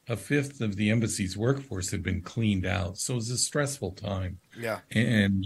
a 0.08 0.18
fifth 0.18 0.62
of 0.62 0.76
the 0.76 0.90
embassy's 0.90 1.38
workforce 1.38 1.92
had 1.92 2.04
been 2.04 2.22
cleaned 2.22 2.66
out. 2.66 2.98
So 2.98 3.14
it 3.14 3.18
was 3.18 3.30
a 3.30 3.38
stressful 3.38 3.92
time. 3.92 4.40
Yeah. 4.60 4.80
And 4.92 5.46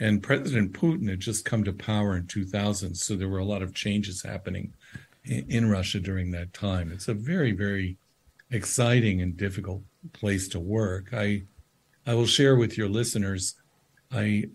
and 0.00 0.22
President 0.22 0.72
Putin 0.72 1.08
had 1.08 1.20
just 1.20 1.44
come 1.44 1.62
to 1.62 1.72
power 1.72 2.16
in 2.16 2.26
2000, 2.26 2.96
so 2.96 3.14
there 3.14 3.28
were 3.28 3.38
a 3.38 3.44
lot 3.44 3.62
of 3.62 3.72
changes 3.72 4.20
happening 4.20 4.74
in, 5.24 5.46
in 5.48 5.70
Russia 5.70 6.00
during 6.00 6.32
that 6.32 6.52
time. 6.52 6.90
It's 6.90 7.06
a 7.06 7.14
very, 7.14 7.52
very 7.52 7.96
exciting 8.50 9.22
and 9.22 9.36
difficult 9.36 9.82
place 10.12 10.48
to 10.48 10.60
work. 10.60 11.12
I 11.12 11.42
I 12.06 12.14
will 12.14 12.26
share 12.26 12.56
with 12.56 12.76
your 12.76 12.88
listeners. 12.88 13.54
I 14.10 14.46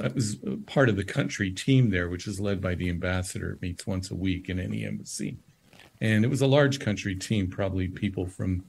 I 0.00 0.08
was 0.08 0.36
part 0.66 0.88
of 0.88 0.96
the 0.96 1.04
country 1.04 1.50
team 1.50 1.90
there, 1.90 2.08
which 2.08 2.26
is 2.26 2.38
led 2.38 2.60
by 2.60 2.74
the 2.74 2.90
ambassador. 2.90 3.52
It 3.52 3.62
meets 3.62 3.86
once 3.86 4.10
a 4.10 4.14
week 4.14 4.48
in 4.48 4.60
any 4.60 4.84
embassy. 4.84 5.38
And 6.00 6.24
it 6.24 6.28
was 6.28 6.40
a 6.40 6.46
large 6.46 6.80
country 6.80 7.16
team, 7.16 7.48
probably 7.48 7.88
people 7.88 8.26
from 8.26 8.64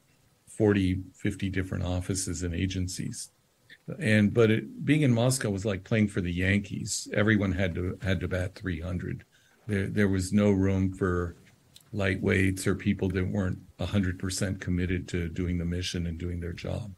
40, 0.48 1.02
50 1.14 1.50
different 1.50 1.84
offices 1.84 2.44
and 2.44 2.54
agencies. 2.54 3.30
And 4.00 4.34
but 4.34 4.52
it, 4.52 4.86
being 4.86 5.02
in 5.02 5.14
Moscow 5.14 5.50
was 5.50 5.66
like 5.66 5.84
playing 5.84 6.10
for 6.10 6.22
the 6.22 6.32
Yankees. 6.32 7.08
Everyone 7.14 7.52
had 7.52 7.74
to 7.76 7.98
had 8.02 8.20
to 8.20 8.28
bat 8.28 8.56
300. 8.56 9.24
There 9.68 9.88
there 9.88 10.08
was 10.08 10.32
no 10.32 10.52
room 10.52 10.94
for 10.94 11.36
lightweights 11.94 12.68
or 12.68 12.76
people 12.76 13.10
that 13.10 13.28
weren't 13.28 13.60
100% 13.80 14.60
committed 14.60 15.08
to 15.08 15.30
doing 15.30 15.58
the 15.58 15.66
mission 15.66 16.06
and 16.08 16.18
doing 16.18 16.40
their 16.40 16.54
job. 16.54 16.94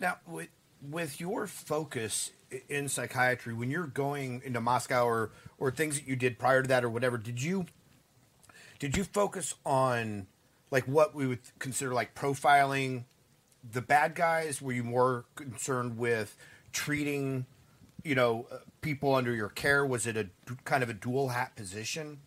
Now, 0.00 0.18
with, 0.26 0.48
with 0.90 1.20
your 1.20 1.46
focus 1.46 2.32
in 2.68 2.88
psychiatry, 2.88 3.54
when 3.54 3.70
you're 3.70 3.86
going 3.86 4.42
into 4.44 4.60
Moscow 4.60 5.04
or, 5.04 5.30
or 5.58 5.70
things 5.70 5.98
that 5.98 6.08
you 6.08 6.16
did 6.16 6.38
prior 6.38 6.62
to 6.62 6.68
that 6.68 6.84
or 6.84 6.90
whatever, 6.90 7.18
did 7.18 7.42
you 7.42 7.66
did 8.80 8.96
you 8.96 9.04
focus 9.04 9.54
on 9.64 10.26
like 10.72 10.84
what 10.84 11.14
we 11.14 11.28
would 11.28 11.40
consider 11.60 11.94
like 11.94 12.16
profiling 12.16 13.04
the 13.72 13.82
bad 13.82 14.16
guys? 14.16 14.60
Were 14.60 14.72
you 14.72 14.82
more 14.82 15.26
concerned 15.36 15.96
with 15.96 16.36
treating, 16.72 17.46
you 18.02 18.16
know, 18.16 18.46
uh, 18.50 18.56
people 18.80 19.14
under 19.14 19.34
your 19.34 19.50
care? 19.50 19.86
Was 19.86 20.06
it 20.06 20.16
a 20.16 20.28
kind 20.64 20.82
of 20.82 20.88
a 20.88 20.94
dual 20.94 21.28
hat 21.28 21.54
position? 21.54 22.20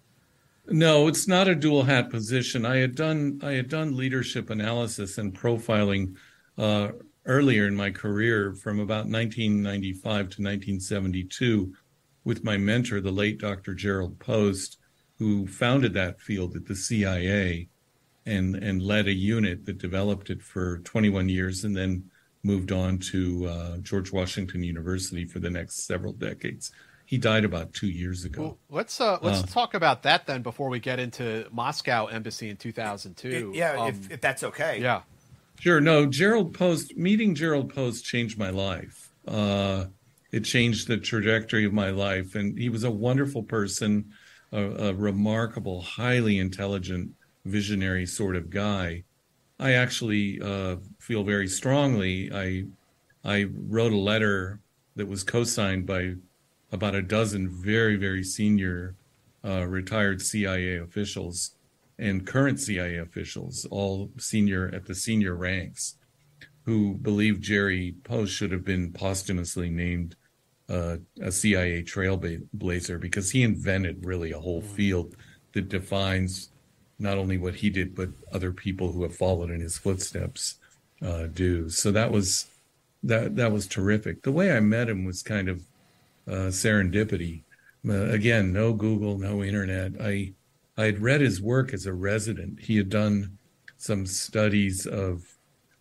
No, 0.68 1.10
it's 1.10 1.28
not 1.28 1.50
a 1.50 1.56
dual 1.56 1.84
hat 1.84 2.10
position. 2.10 2.66
I 2.66 2.78
had 2.78 2.96
done 2.96 3.42
I 3.44 3.54
had 3.54 3.68
done 3.68 3.98
leadership 3.98 4.50
analysis 4.50 5.18
and 5.18 5.38
profiling 5.38 6.16
uh, 6.58 6.90
earlier 7.26 7.68
in 7.68 7.76
my 7.76 7.90
career, 7.90 8.54
from 8.54 8.80
about 8.80 9.08
1995 9.08 10.04
to 10.04 10.20
1972, 10.20 11.74
with 12.24 12.44
my 12.44 12.58
mentor, 12.58 13.02
the 13.02 13.12
late 13.12 13.40
Dr. 13.40 13.74
Gerald 13.74 14.20
Post, 14.20 14.78
who 15.24 15.48
founded 15.48 15.94
that 15.94 16.20
field 16.20 16.54
at 16.54 16.66
the 16.66 16.76
CIA 16.76 17.70
and 18.26 18.56
and 18.56 18.82
led 18.82 19.08
a 19.08 19.14
unit 19.14 19.66
that 19.66 19.78
developed 19.78 20.30
it 20.30 20.42
for 20.42 20.80
21 20.80 21.30
years 21.30 21.64
and 21.64 21.76
then 21.76 22.04
moved 22.44 22.74
on 22.74 22.98
to 22.98 23.48
uh, 23.48 23.78
George 23.78 24.12
Washington 24.12 24.64
University 24.64 25.24
for 25.24 25.40
the 25.40 25.50
next 25.50 25.86
several 25.88 26.12
decades. 26.12 26.72
He 27.06 27.18
died 27.18 27.46
about 27.46 27.74
two 27.74 27.88
years 27.88 28.26
ago. 28.26 28.42
Well, 28.42 28.58
let's 28.70 29.00
uh, 29.00 29.18
let's 29.22 29.44
uh, 29.44 29.48
talk 29.48 29.76
about 29.76 30.04
that 30.04 30.26
then 30.26 30.42
before 30.42 30.68
we 30.68 30.80
get 30.80 31.00
into 31.00 31.48
Moscow 31.52 32.08
embassy 32.08 32.50
in 32.50 32.58
2002. 32.58 33.30
It, 33.30 33.56
yeah, 33.56 33.80
um, 33.80 33.88
if, 33.88 34.12
if 34.12 34.22
that's 34.22 34.44
okay. 34.44 34.80
Yeah, 34.82 35.04
sure. 35.58 35.80
No, 35.80 36.06
Gerald 36.06 36.54
Post 36.54 36.98
meeting 36.98 37.34
Gerald 37.34 37.74
Post 37.74 38.04
changed 38.04 38.38
my 38.38 38.50
life. 38.50 39.14
Uh, 39.26 39.86
it 40.34 40.42
changed 40.42 40.90
the 40.90 40.98
trajectory 40.98 41.64
of 41.64 41.72
my 41.72 41.92
life, 41.92 42.36
and 42.36 42.58
he 42.58 42.68
was 42.68 42.84
a 42.84 42.92
wonderful 42.92 43.44
person, 43.44 44.12
a, 44.54 44.90
a 44.90 44.94
remarkable, 44.94 45.82
highly 45.82 46.38
intelligent 46.40 47.10
visionary 47.44 48.06
sort 48.06 48.36
of 48.36 48.50
guy. 48.50 49.04
I 49.60 49.74
actually 49.74 50.40
uh, 50.42 50.78
feel 51.00 51.24
very 51.24 51.48
strongly. 51.48 52.32
I 52.32 52.66
I 53.26 53.46
wrote 53.52 53.94
a 53.94 53.98
letter 53.98 54.60
that 54.96 55.08
was 55.08 55.24
co-signed 55.24 55.86
by 55.86 56.16
about 56.72 56.96
a 56.96 57.02
dozen 57.02 57.50
very 57.50 57.96
very 57.96 58.24
senior 58.24 58.96
uh, 59.44 59.66
retired 59.66 60.22
CIA 60.22 60.78
officials 60.78 61.56
and 61.98 62.26
current 62.26 62.60
CIA 62.60 62.98
officials, 62.98 63.66
all 63.70 64.12
senior 64.18 64.70
at 64.74 64.86
the 64.86 64.96
senior 64.96 65.36
ranks, 65.36 65.96
who 66.66 66.96
believe 66.96 67.40
Jerry 67.40 67.96
Post 68.04 68.34
should 68.34 68.52
have 68.52 68.66
been 68.66 68.92
posthumously 68.92 69.70
named 69.70 70.16
uh, 70.74 70.98
a 71.22 71.32
CIA 71.32 71.84
trailblazer 71.84 73.00
because 73.00 73.30
he 73.30 73.44
invented 73.44 74.06
really 74.06 74.32
a 74.32 74.40
whole 74.40 74.62
field 74.62 75.16
that 75.54 75.70
defines 75.70 76.50
not 76.98 77.18
only 77.18 77.38
what 77.38 77.54
he 77.54 77.70
did, 77.70 77.94
but 77.94 78.10
other 78.32 78.52
people 78.52 78.92
who 78.92 79.04
have 79.04 79.16
followed 79.16 79.52
in 79.52 79.62
his 79.62 79.78
footsteps 79.78 80.56
uh, 81.06 81.28
do. 81.28 81.70
So 81.70 81.92
that 81.92 82.12
was 82.12 82.48
that 83.04 83.36
that 83.36 83.52
was 83.52 83.68
terrific. 83.68 84.24
The 84.24 84.32
way 84.32 84.52
I 84.52 84.60
met 84.62 84.90
him 84.90 85.06
was 85.06 85.22
kind 85.22 85.48
of 85.48 85.64
uh, 86.28 86.50
serendipity. 86.50 87.44
Uh, 87.88 88.10
again, 88.10 88.52
no 88.52 88.74
Google, 88.74 89.20
no 89.20 89.44
internet. 89.44 89.92
I 90.02 90.34
I 90.78 90.86
had 90.86 91.02
read 91.02 91.22
his 91.22 91.40
work 91.40 91.74
as 91.74 91.86
a 91.86 91.94
resident. 91.94 92.62
He 92.62 92.78
had 92.78 92.90
done 92.90 93.38
some 93.78 94.08
studies 94.08 94.88
of 94.88 95.38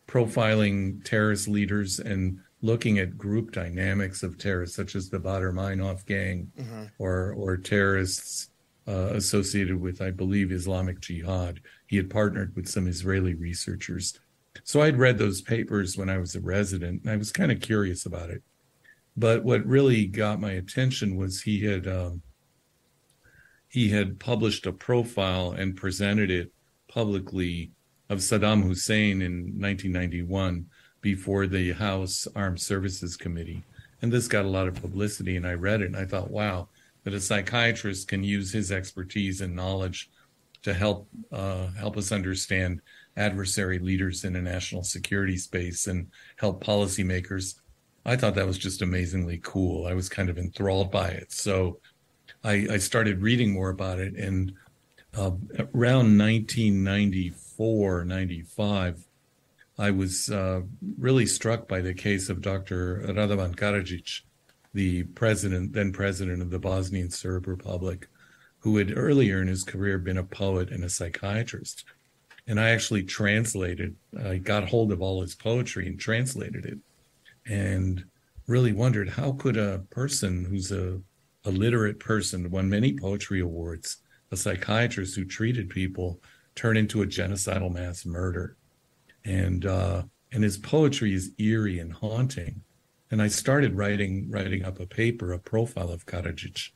profiling 0.06 1.02
terrorist 1.04 1.48
leaders 1.48 1.98
and 1.98 2.40
looking 2.62 2.98
at 2.98 3.18
group 3.18 3.52
dynamics 3.52 4.22
of 4.22 4.38
terrorists, 4.38 4.76
such 4.76 4.94
as 4.94 5.10
the 5.10 5.18
Baader 5.18 5.52
Meinhof 5.52 6.06
gang 6.06 6.50
mm-hmm. 6.58 6.84
or 6.98 7.34
or 7.36 7.56
terrorists 7.56 8.50
uh, 8.88 9.10
associated 9.12 9.80
with, 9.80 10.00
I 10.00 10.10
believe, 10.10 10.50
Islamic 10.50 11.00
Jihad. 11.00 11.60
He 11.86 11.96
had 11.96 12.10
partnered 12.10 12.54
with 12.56 12.68
some 12.68 12.86
Israeli 12.86 13.34
researchers. 13.34 14.18
So 14.64 14.82
I'd 14.82 14.98
read 14.98 15.18
those 15.18 15.40
papers 15.40 15.96
when 15.96 16.08
I 16.08 16.18
was 16.18 16.34
a 16.34 16.40
resident, 16.40 17.02
and 17.02 17.10
I 17.10 17.16
was 17.16 17.32
kind 17.32 17.52
of 17.52 17.60
curious 17.60 18.06
about 18.06 18.30
it. 18.30 18.42
But 19.16 19.44
what 19.44 19.66
really 19.66 20.06
got 20.06 20.40
my 20.40 20.52
attention 20.52 21.16
was 21.16 21.42
he 21.42 21.64
had 21.64 21.86
um, 21.86 22.22
he 23.68 23.88
had 23.88 24.20
published 24.20 24.66
a 24.66 24.72
profile 24.72 25.52
and 25.52 25.76
presented 25.76 26.30
it 26.30 26.52
publicly 26.88 27.72
of 28.08 28.18
Saddam 28.18 28.62
Hussein 28.62 29.22
in 29.22 29.58
1991 29.58 30.66
before 31.02 31.46
the 31.46 31.72
House 31.72 32.26
Armed 32.34 32.60
Services 32.60 33.16
Committee. 33.16 33.62
And 34.00 34.10
this 34.10 34.26
got 34.28 34.46
a 34.46 34.48
lot 34.48 34.66
of 34.66 34.80
publicity, 34.80 35.36
and 35.36 35.46
I 35.46 35.52
read 35.52 35.82
it 35.82 35.86
and 35.86 35.96
I 35.96 36.06
thought, 36.06 36.30
wow, 36.30 36.68
that 37.04 37.12
a 37.14 37.20
psychiatrist 37.20 38.08
can 38.08 38.24
use 38.24 38.50
his 38.52 38.72
expertise 38.72 39.42
and 39.42 39.54
knowledge 39.54 40.10
to 40.62 40.72
help 40.72 41.08
uh, 41.32 41.66
help 41.72 41.96
us 41.96 42.12
understand 42.12 42.80
adversary 43.16 43.78
leaders 43.78 44.24
in 44.24 44.36
a 44.36 44.42
national 44.42 44.82
security 44.84 45.36
space 45.36 45.86
and 45.86 46.08
help 46.36 46.64
policymakers. 46.64 47.56
I 48.06 48.16
thought 48.16 48.34
that 48.36 48.46
was 48.46 48.58
just 48.58 48.82
amazingly 48.82 49.40
cool. 49.42 49.86
I 49.86 49.94
was 49.94 50.08
kind 50.08 50.30
of 50.30 50.38
enthralled 50.38 50.90
by 50.90 51.08
it. 51.08 51.32
So 51.32 51.78
I, 52.42 52.66
I 52.70 52.78
started 52.78 53.22
reading 53.22 53.52
more 53.52 53.70
about 53.70 53.98
it. 53.98 54.14
And 54.14 54.52
uh, 55.16 55.32
around 55.74 56.18
1994, 56.18 58.04
95, 58.04 59.04
I 59.82 59.90
was 59.90 60.30
uh, 60.30 60.60
really 60.96 61.26
struck 61.26 61.66
by 61.66 61.80
the 61.80 61.92
case 61.92 62.28
of 62.28 62.40
Dr. 62.40 63.02
Radovan 63.04 63.56
Karadzic, 63.56 64.20
the 64.72 65.02
president, 65.02 65.72
then 65.72 65.90
president 65.90 66.40
of 66.40 66.50
the 66.50 66.60
Bosnian 66.60 67.10
Serb 67.10 67.48
Republic, 67.48 68.06
who 68.60 68.76
had 68.76 68.96
earlier 68.96 69.42
in 69.42 69.48
his 69.48 69.64
career 69.64 69.98
been 69.98 70.18
a 70.18 70.22
poet 70.22 70.70
and 70.70 70.84
a 70.84 70.88
psychiatrist. 70.88 71.84
And 72.46 72.60
I 72.60 72.70
actually 72.70 73.02
translated, 73.02 73.96
I 74.24 74.36
got 74.36 74.68
hold 74.68 74.92
of 74.92 75.02
all 75.02 75.20
his 75.20 75.34
poetry 75.34 75.88
and 75.88 75.98
translated 75.98 76.64
it 76.64 76.78
and 77.44 78.04
really 78.46 78.72
wondered 78.72 79.08
how 79.08 79.32
could 79.32 79.56
a 79.56 79.82
person 79.90 80.44
who's 80.44 80.70
a, 80.70 81.00
a 81.44 81.50
literate 81.50 81.98
person, 81.98 82.52
won 82.52 82.70
many 82.70 82.96
poetry 82.96 83.40
awards, 83.40 83.96
a 84.30 84.36
psychiatrist 84.36 85.16
who 85.16 85.24
treated 85.24 85.70
people, 85.70 86.20
turn 86.54 86.76
into 86.76 87.02
a 87.02 87.06
genocidal 87.06 87.72
mass 87.72 88.06
murder. 88.06 88.56
And, 89.24 89.66
uh, 89.66 90.02
and 90.32 90.42
his 90.42 90.58
poetry 90.58 91.14
is 91.14 91.32
eerie 91.38 91.78
and 91.78 91.92
haunting 91.92 92.62
and 93.12 93.20
I 93.20 93.28
started 93.28 93.76
writing 93.76 94.30
writing 94.30 94.64
up 94.64 94.80
a 94.80 94.86
paper, 94.86 95.32
a 95.32 95.38
profile 95.38 95.90
of 95.90 96.06
Karadzic. 96.06 96.70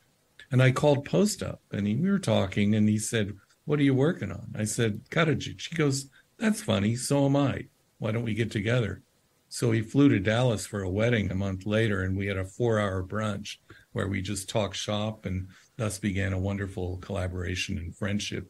And 0.51 0.61
I 0.61 0.71
called 0.71 1.03
Post 1.03 1.41
up 1.41 1.61
and 1.71 1.87
he, 1.87 1.95
we 1.95 2.11
were 2.11 2.19
talking 2.19 2.75
and 2.75 2.87
he 2.87 2.99
said, 2.99 3.33
What 3.65 3.79
are 3.79 3.83
you 3.83 3.95
working 3.95 4.31
on? 4.31 4.53
I 4.55 4.63
said, 4.65 5.01
Karadzic. 5.09 5.67
He 5.67 5.75
goes, 5.75 6.11
That's 6.37 6.61
funny. 6.61 6.95
So 6.95 7.25
am 7.25 7.35
I. 7.35 7.65
Why 7.97 8.11
don't 8.11 8.23
we 8.23 8.35
get 8.35 8.51
together? 8.51 9.01
So 9.49 9.71
he 9.71 9.81
flew 9.81 10.09
to 10.09 10.19
Dallas 10.19 10.67
for 10.67 10.83
a 10.83 10.89
wedding 10.89 11.31
a 11.31 11.35
month 11.35 11.65
later 11.65 12.03
and 12.03 12.15
we 12.15 12.27
had 12.27 12.37
a 12.37 12.45
four 12.45 12.79
hour 12.79 13.03
brunch 13.03 13.57
where 13.93 14.07
we 14.07 14.21
just 14.21 14.47
talked 14.47 14.75
shop 14.75 15.25
and 15.25 15.47
thus 15.77 15.97
began 15.97 16.33
a 16.33 16.39
wonderful 16.39 16.97
collaboration 16.97 17.79
and 17.79 17.95
friendship. 17.95 18.47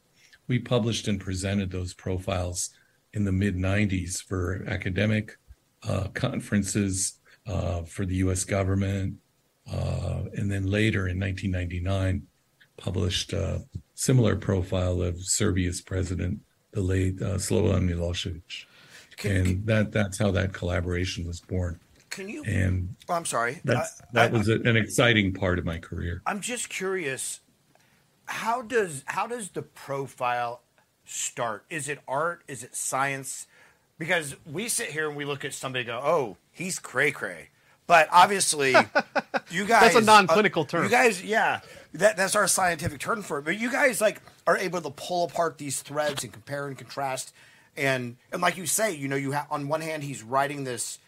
We 0.49 0.59
published 0.59 1.07
and 1.07 1.21
presented 1.21 1.71
those 1.71 1.93
profiles 1.93 2.71
in 3.13 3.25
the 3.25 3.31
mid 3.31 3.55
90s 3.55 4.21
for 4.23 4.63
academic 4.67 5.37
uh, 5.87 6.07
conferences 6.13 7.19
uh, 7.47 7.83
for 7.83 8.05
the 8.05 8.15
US 8.15 8.43
government. 8.43 9.15
Uh, 9.71 10.23
and 10.35 10.49
then 10.51 10.65
later 10.65 11.07
in 11.07 11.19
1999, 11.19 12.23
published 12.77 13.33
a 13.33 13.63
similar 13.95 14.35
profile 14.35 15.01
of 15.01 15.21
Serbia's 15.21 15.81
president, 15.81 16.39
the 16.71 16.81
late 16.81 17.21
uh, 17.21 17.35
Slobodan 17.37 17.89
Milosevic. 17.89 18.65
and 19.25 19.65
that 19.65 19.91
that's 19.91 20.17
how 20.19 20.31
that 20.31 20.53
collaboration 20.53 21.25
was 21.25 21.39
born. 21.41 21.79
Can 22.09 22.29
you? 22.29 22.43
And 22.45 22.95
oh, 23.09 23.13
I'm 23.15 23.25
sorry. 23.25 23.59
That's, 23.65 24.01
I- 24.01 24.05
that 24.13 24.33
I- 24.33 24.37
was 24.37 24.47
a, 24.47 24.55
an 24.61 24.77
exciting 24.77 25.33
part 25.33 25.59
of 25.59 25.65
my 25.65 25.77
career. 25.79 26.21
I'm 26.25 26.39
just 26.39 26.69
curious. 26.69 27.39
How 28.25 28.61
does 28.61 29.03
how 29.07 29.25
does 29.27 29.49
the 29.49 29.61
profile 29.61 30.61
start? 31.07 31.63
Is 31.69 31.89
it 31.89 31.99
art? 32.07 32.41
Is 32.47 32.63
it 32.63 32.75
science? 32.75 33.47
Because 33.97 34.35
we 34.45 34.67
sit 34.67 34.89
here 34.89 35.07
and 35.07 35.17
we 35.17 35.25
look 35.25 35.43
at 35.43 35.53
somebody 35.53 35.83
go, 35.83 35.99
"Oh, 36.03 36.37
he's 36.51 36.77
cray 36.77 37.11
cray," 37.11 37.49
but 37.87 38.07
obviously, 38.11 38.71
you 39.49 39.65
guys 39.65 39.93
That's 39.93 39.95
a 39.95 40.01
non-clinical 40.01 40.63
uh, 40.63 40.67
term. 40.67 40.83
You 40.83 40.89
guys, 40.89 41.23
yeah, 41.23 41.61
that, 41.93 42.17
that's 42.17 42.35
our 42.35 42.47
scientific 42.47 42.99
term 42.99 43.23
for 43.23 43.39
it. 43.39 43.45
But 43.45 43.57
you 43.57 43.71
guys 43.71 43.99
like 44.01 44.21
are 44.45 44.57
able 44.57 44.81
to 44.81 44.91
pull 44.91 45.25
apart 45.25 45.57
these 45.57 45.81
threads 45.81 46.23
and 46.23 46.31
compare 46.31 46.67
and 46.67 46.77
contrast, 46.77 47.33
and 47.75 48.17
and 48.31 48.41
like 48.41 48.57
you 48.57 48.67
say, 48.67 48.93
you 48.93 49.07
know, 49.07 49.15
you 49.15 49.31
have 49.31 49.47
on 49.49 49.67
one 49.67 49.81
hand 49.81 50.03
he's 50.03 50.21
writing 50.21 50.63
this, 50.63 50.99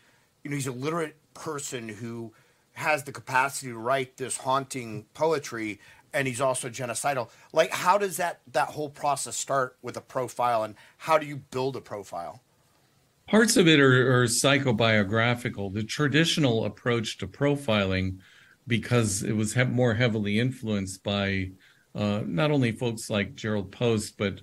you 0.43 0.49
know, 0.49 0.55
he's 0.55 0.67
a 0.67 0.71
literate 0.71 1.15
person 1.33 1.89
who 1.89 2.31
has 2.73 3.03
the 3.03 3.11
capacity 3.11 3.67
to 3.67 3.77
write 3.77 4.17
this 4.17 4.37
haunting 4.37 5.05
poetry 5.13 5.79
and 6.13 6.27
he's 6.27 6.41
also 6.41 6.69
genocidal 6.69 7.29
like 7.53 7.71
how 7.71 7.97
does 7.97 8.17
that 8.17 8.39
that 8.51 8.69
whole 8.69 8.89
process 8.89 9.35
start 9.35 9.77
with 9.81 9.95
a 9.97 10.01
profile 10.01 10.63
and 10.63 10.75
how 10.97 11.17
do 11.17 11.25
you 11.25 11.37
build 11.37 11.75
a 11.75 11.81
profile 11.81 12.41
Parts 13.29 13.57
of 13.57 13.67
it 13.67 13.79
are, 13.79 14.21
are 14.21 14.25
psychobiographical. 14.25 15.71
The 15.71 15.83
traditional 15.83 16.65
approach 16.65 17.19
to 17.19 17.27
profiling, 17.27 18.17
because 18.65 19.21
it 19.21 19.33
was 19.33 19.53
he- 19.53 19.65
more 19.65 19.93
heavily 19.93 20.39
influenced 20.39 21.03
by 21.03 21.51
uh, 21.93 22.23
not 22.25 22.49
only 22.49 22.71
folks 22.71 23.07
like 23.07 23.35
Gerald 23.35 23.71
Post, 23.71 24.17
but 24.17 24.41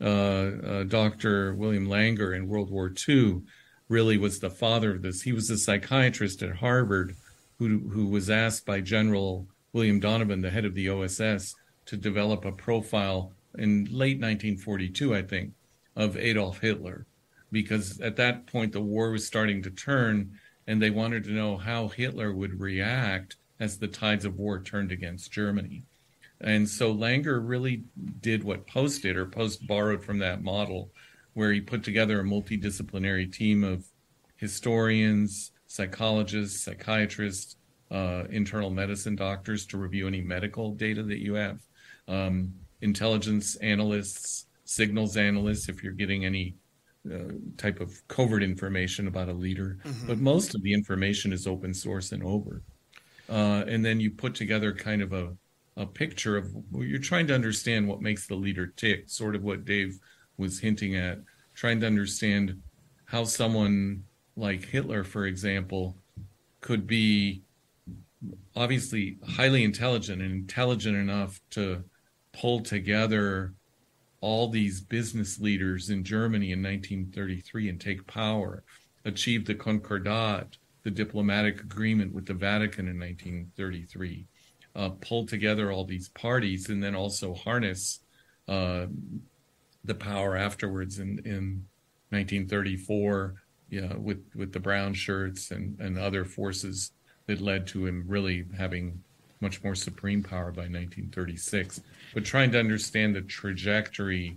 uh, 0.00 0.04
uh, 0.04 0.84
Dr. 0.84 1.54
William 1.54 1.88
Langer 1.88 2.36
in 2.36 2.46
World 2.46 2.70
War 2.70 2.94
II, 3.08 3.42
really 3.88 4.18
was 4.18 4.38
the 4.38 4.50
father 4.50 4.94
of 4.94 5.02
this. 5.02 5.22
He 5.22 5.32
was 5.32 5.50
a 5.50 5.58
psychiatrist 5.58 6.40
at 6.40 6.58
Harvard 6.58 7.16
who, 7.58 7.88
who 7.88 8.06
was 8.06 8.30
asked 8.30 8.64
by 8.64 8.80
General 8.80 9.48
William 9.72 10.00
Donovan, 10.00 10.40
the 10.40 10.50
head 10.50 10.64
of 10.64 10.74
the 10.74 10.88
OSS, 10.88 11.54
to 11.86 11.96
develop 11.96 12.44
a 12.44 12.52
profile 12.52 13.32
in 13.58 13.84
late 13.84 14.20
1942, 14.20 15.14
I 15.14 15.22
think, 15.22 15.52
of 15.96 16.16
Adolf 16.16 16.60
Hitler 16.60 17.06
because 17.50 18.00
at 18.00 18.16
that 18.16 18.46
point 18.46 18.72
the 18.72 18.80
war 18.80 19.10
was 19.10 19.26
starting 19.26 19.62
to 19.62 19.70
turn 19.70 20.38
and 20.66 20.80
they 20.80 20.90
wanted 20.90 21.24
to 21.24 21.32
know 21.32 21.56
how 21.56 21.88
Hitler 21.88 22.32
would 22.32 22.60
react 22.60 23.36
as 23.60 23.78
the 23.78 23.88
tides 23.88 24.24
of 24.24 24.38
war 24.38 24.62
turned 24.62 24.92
against 24.92 25.32
Germany. 25.32 25.84
And 26.40 26.68
so 26.68 26.94
Langer 26.94 27.40
really 27.42 27.84
did 28.20 28.44
what 28.44 28.66
Post 28.66 29.02
did, 29.02 29.16
or 29.16 29.26
Post 29.26 29.66
borrowed 29.66 30.04
from 30.04 30.18
that 30.18 30.42
model, 30.42 30.90
where 31.32 31.52
he 31.52 31.60
put 31.60 31.82
together 31.82 32.20
a 32.20 32.24
multidisciplinary 32.24 33.32
team 33.32 33.64
of 33.64 33.86
historians, 34.36 35.50
psychologists, 35.66 36.62
psychiatrists, 36.62 37.56
uh, 37.90 38.24
internal 38.30 38.70
medicine 38.70 39.16
doctors 39.16 39.66
to 39.66 39.78
review 39.78 40.06
any 40.06 40.20
medical 40.20 40.72
data 40.72 41.02
that 41.02 41.18
you 41.18 41.34
have, 41.34 41.60
um, 42.06 42.52
intelligence 42.80 43.56
analysts, 43.56 44.46
signals 44.64 45.16
analysts, 45.16 45.68
if 45.68 45.82
you're 45.82 45.92
getting 45.92 46.24
any 46.24 46.54
uh, 47.10 47.32
type 47.56 47.80
of 47.80 48.06
covert 48.08 48.42
information 48.42 49.06
about 49.08 49.28
a 49.28 49.32
leader, 49.32 49.78
Mhm. 49.84 50.06
but 50.06 50.18
most 50.18 50.54
of 50.54 50.62
the 50.62 50.72
information 50.74 51.32
is 51.32 51.46
open 51.46 51.72
source 51.72 52.12
and 52.12 52.22
over. 52.22 52.62
Uh, 53.28 53.64
and 53.66 53.84
then 53.84 54.00
you 54.00 54.10
put 54.10 54.34
together 54.34 54.72
kind 54.74 55.00
of 55.00 55.12
a, 55.12 55.34
a 55.76 55.86
picture 55.86 56.36
of 56.36 56.52
well, 56.70 56.84
you're 56.84 56.98
trying 56.98 57.26
to 57.28 57.34
understand 57.34 57.86
what 57.88 58.02
makes 58.02 58.26
the 58.26 58.34
leader 58.34 58.66
tick, 58.66 59.08
sort 59.08 59.34
of 59.34 59.42
what 59.42 59.64
Dave 59.64 59.98
was 60.36 60.58
hinting 60.58 60.96
at, 60.96 61.18
trying 61.54 61.80
to 61.80 61.86
understand 61.86 62.60
how 63.06 63.24
someone 63.24 64.02
like 64.36 64.64
Hitler, 64.64 65.04
for 65.04 65.26
example, 65.26 65.96
could 66.60 66.86
be 66.86 67.42
obviously 68.56 69.18
highly 69.26 69.64
intelligent 69.64 70.22
and 70.22 70.32
intelligent 70.32 70.96
enough 70.96 71.40
to 71.50 71.84
pull 72.32 72.60
together 72.60 73.54
all 74.20 74.48
these 74.48 74.80
business 74.80 75.38
leaders 75.38 75.90
in 75.90 76.02
Germany 76.02 76.52
in 76.52 76.62
1933 76.62 77.68
and 77.68 77.80
take 77.80 78.06
power, 78.06 78.64
achieve 79.04 79.44
the 79.46 79.54
Concordat, 79.54 80.56
the 80.82 80.90
diplomatic 80.90 81.60
agreement 81.60 82.12
with 82.12 82.26
the 82.26 82.34
Vatican 82.34 82.88
in 82.88 82.98
1933, 82.98 84.26
uh, 84.74 84.88
pull 85.00 85.24
together 85.26 85.70
all 85.70 85.84
these 85.84 86.08
parties, 86.10 86.68
and 86.68 86.82
then 86.82 86.94
also 86.94 87.34
harness 87.34 88.00
uh, 88.48 88.86
the 89.84 89.94
power 89.94 90.36
afterwards 90.36 90.98
in, 90.98 91.20
in 91.24 91.64
1934 92.10 93.34
yeah, 93.70 93.94
with, 93.96 94.24
with 94.34 94.52
the 94.52 94.60
brown 94.60 94.94
shirts 94.94 95.50
and, 95.50 95.78
and 95.78 95.98
other 95.98 96.24
forces 96.24 96.92
that 97.28 97.40
led 97.40 97.66
to 97.68 97.86
him 97.86 98.04
really 98.08 98.46
having 98.56 99.04
much 99.40 99.62
more 99.62 99.74
supreme 99.74 100.22
power 100.22 100.50
by 100.50 100.62
1936, 100.62 101.80
but 102.12 102.24
trying 102.24 102.50
to 102.50 102.58
understand 102.58 103.14
the 103.14 103.20
trajectory 103.20 104.36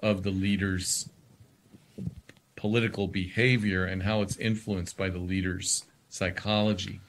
of 0.00 0.22
the 0.22 0.30
leader's 0.30 1.08
political 2.56 3.08
behavior 3.08 3.84
and 3.86 4.02
how 4.02 4.20
it's 4.20 4.36
influenced 4.36 4.96
by 4.96 5.08
the 5.08 5.18
leader's 5.18 5.84
psychology. 6.10 7.00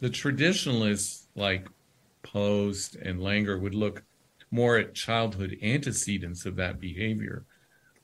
The 0.00 0.10
traditionalists 0.10 1.28
like 1.36 1.68
Post 2.22 2.96
and 2.96 3.20
Langer 3.20 3.60
would 3.60 3.74
look 3.74 4.02
more 4.50 4.78
at 4.78 4.94
childhood 4.94 5.56
antecedents 5.62 6.46
of 6.46 6.56
that 6.56 6.80
behavior. 6.80 7.44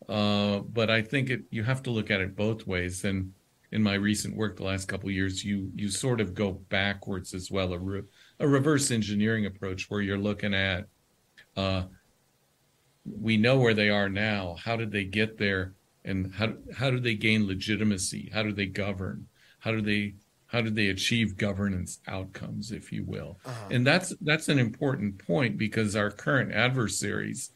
Uh, 0.08 0.58
but 0.58 0.90
I 0.90 1.02
think 1.02 1.30
it, 1.30 1.42
you 1.50 1.64
have 1.64 1.82
to 1.84 1.90
look 1.90 2.10
at 2.10 2.20
it 2.20 2.36
both 2.36 2.66
ways. 2.66 3.04
And 3.04 3.32
in 3.72 3.82
my 3.82 3.94
recent 3.94 4.36
work 4.36 4.56
the 4.56 4.64
last 4.64 4.88
couple 4.88 5.08
of 5.08 5.14
years, 5.14 5.44
you 5.44 5.70
you 5.74 5.88
sort 5.88 6.20
of 6.20 6.34
go 6.34 6.52
backwards 6.52 7.34
as 7.34 7.50
well, 7.50 7.72
a, 7.72 7.78
re, 7.78 8.02
a 8.40 8.46
reverse 8.48 8.90
engineering 8.90 9.46
approach 9.46 9.90
where 9.90 10.00
you're 10.00 10.18
looking 10.18 10.54
at 10.54 10.86
uh, 11.56 11.84
we 13.20 13.36
know 13.36 13.58
where 13.58 13.74
they 13.74 13.88
are 13.88 14.08
now. 14.08 14.56
How 14.62 14.76
did 14.76 14.90
they 14.90 15.04
get 15.04 15.38
there, 15.38 15.74
and 16.04 16.32
how 16.34 16.54
how 16.76 16.90
do 16.90 17.00
they 17.00 17.14
gain 17.14 17.46
legitimacy? 17.46 18.30
How 18.32 18.42
do 18.42 18.52
they 18.52 18.66
govern? 18.66 19.26
How 19.58 19.72
do 19.72 19.80
they 19.80 20.14
how 20.46 20.60
do 20.60 20.70
they 20.70 20.88
achieve 20.88 21.36
governance 21.36 22.00
outcomes, 22.06 22.72
if 22.72 22.92
you 22.92 23.04
will? 23.04 23.38
Uh-huh. 23.44 23.68
And 23.70 23.86
that's 23.86 24.14
that's 24.20 24.48
an 24.48 24.58
important 24.58 25.24
point 25.24 25.58
because 25.58 25.96
our 25.96 26.10
current 26.10 26.52
adversaries, 26.52 27.52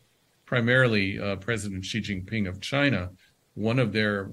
primarily 0.46 1.18
uh, 1.18 1.37
President 1.37 1.85
Xi 1.85 2.01
Jinping 2.01 2.49
of 2.49 2.61
China, 2.61 3.11
one 3.55 3.79
of 3.79 3.92
their 3.92 4.31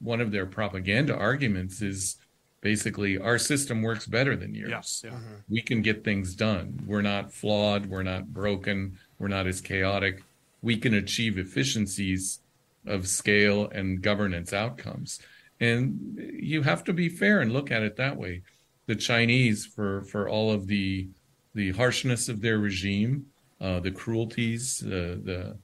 one 0.00 0.20
of 0.20 0.30
their 0.30 0.46
propaganda 0.46 1.16
arguments 1.16 1.82
is 1.82 2.16
basically 2.60 3.18
our 3.18 3.38
system 3.38 3.82
works 3.82 4.06
better 4.06 4.36
than 4.36 4.54
yours. 4.54 5.02
Yeah, 5.04 5.10
yeah. 5.10 5.18
We 5.48 5.62
can 5.62 5.82
get 5.82 6.04
things 6.04 6.34
done. 6.34 6.80
We're 6.86 7.02
not 7.02 7.32
flawed. 7.32 7.86
We're 7.86 8.02
not 8.02 8.32
broken. 8.32 8.98
We're 9.18 9.28
not 9.28 9.46
as 9.46 9.60
chaotic. 9.60 10.22
We 10.62 10.76
can 10.76 10.94
achieve 10.94 11.38
efficiencies 11.38 12.40
of 12.86 13.06
scale 13.06 13.68
and 13.70 14.02
governance 14.02 14.52
outcomes. 14.52 15.20
And 15.60 16.18
you 16.38 16.62
have 16.62 16.84
to 16.84 16.92
be 16.92 17.08
fair 17.08 17.40
and 17.40 17.52
look 17.52 17.70
at 17.70 17.82
it 17.82 17.96
that 17.96 18.16
way. 18.16 18.42
The 18.86 18.96
Chinese, 18.96 19.66
for 19.66 20.02
for 20.02 20.28
all 20.28 20.50
of 20.50 20.66
the 20.66 21.08
the 21.54 21.72
harshness 21.72 22.28
of 22.28 22.40
their 22.40 22.58
regime, 22.58 23.26
uh, 23.60 23.80
the 23.80 23.90
cruelties, 23.90 24.82
uh, 24.84 25.18
the 25.22 25.58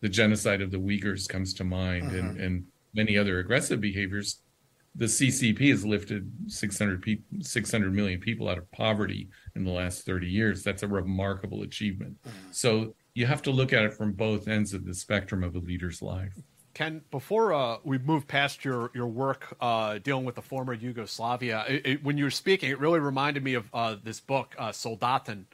the 0.00 0.08
genocide 0.08 0.60
of 0.60 0.70
the 0.70 0.78
Uyghurs 0.78 1.28
comes 1.28 1.54
to 1.54 1.64
mind, 1.64 2.12
and, 2.12 2.38
and 2.38 2.66
many 2.96 3.16
other 3.16 3.38
aggressive 3.38 3.80
behaviors. 3.80 4.40
The 4.96 5.04
CCP 5.04 5.70
has 5.70 5.84
lifted 5.84 6.32
600, 6.48 7.02
pe- 7.02 7.18
600 7.40 7.94
million 7.94 8.18
people 8.18 8.48
out 8.48 8.56
of 8.56 8.68
poverty 8.72 9.28
in 9.54 9.62
the 9.62 9.70
last 9.70 10.06
30 10.06 10.26
years. 10.26 10.62
That's 10.62 10.82
a 10.82 10.88
remarkable 10.88 11.62
achievement. 11.62 12.16
So 12.50 12.94
you 13.12 13.26
have 13.26 13.42
to 13.42 13.50
look 13.50 13.74
at 13.74 13.84
it 13.84 13.92
from 13.92 14.12
both 14.12 14.48
ends 14.48 14.72
of 14.72 14.86
the 14.86 14.94
spectrum 14.94 15.44
of 15.44 15.54
a 15.54 15.58
leader's 15.58 16.00
life. 16.00 16.32
Ken, 16.72 17.02
before 17.10 17.54
uh, 17.54 17.78
we 17.84 17.96
move 17.96 18.26
past 18.28 18.62
your 18.62 18.90
your 18.94 19.06
work 19.06 19.56
uh, 19.62 19.98
dealing 19.98 20.26
with 20.26 20.34
the 20.34 20.42
former 20.42 20.74
Yugoslavia, 20.74 21.64
it, 21.66 21.86
it, 21.86 22.04
when 22.04 22.18
you 22.18 22.24
were 22.24 22.30
speaking, 22.30 22.68
it 22.70 22.78
really 22.78 23.00
reminded 23.00 23.42
me 23.42 23.54
of 23.54 23.70
uh, 23.72 23.96
this 24.02 24.20
book, 24.20 24.54
uh, 24.58 24.68
Soldaten, 24.68 25.46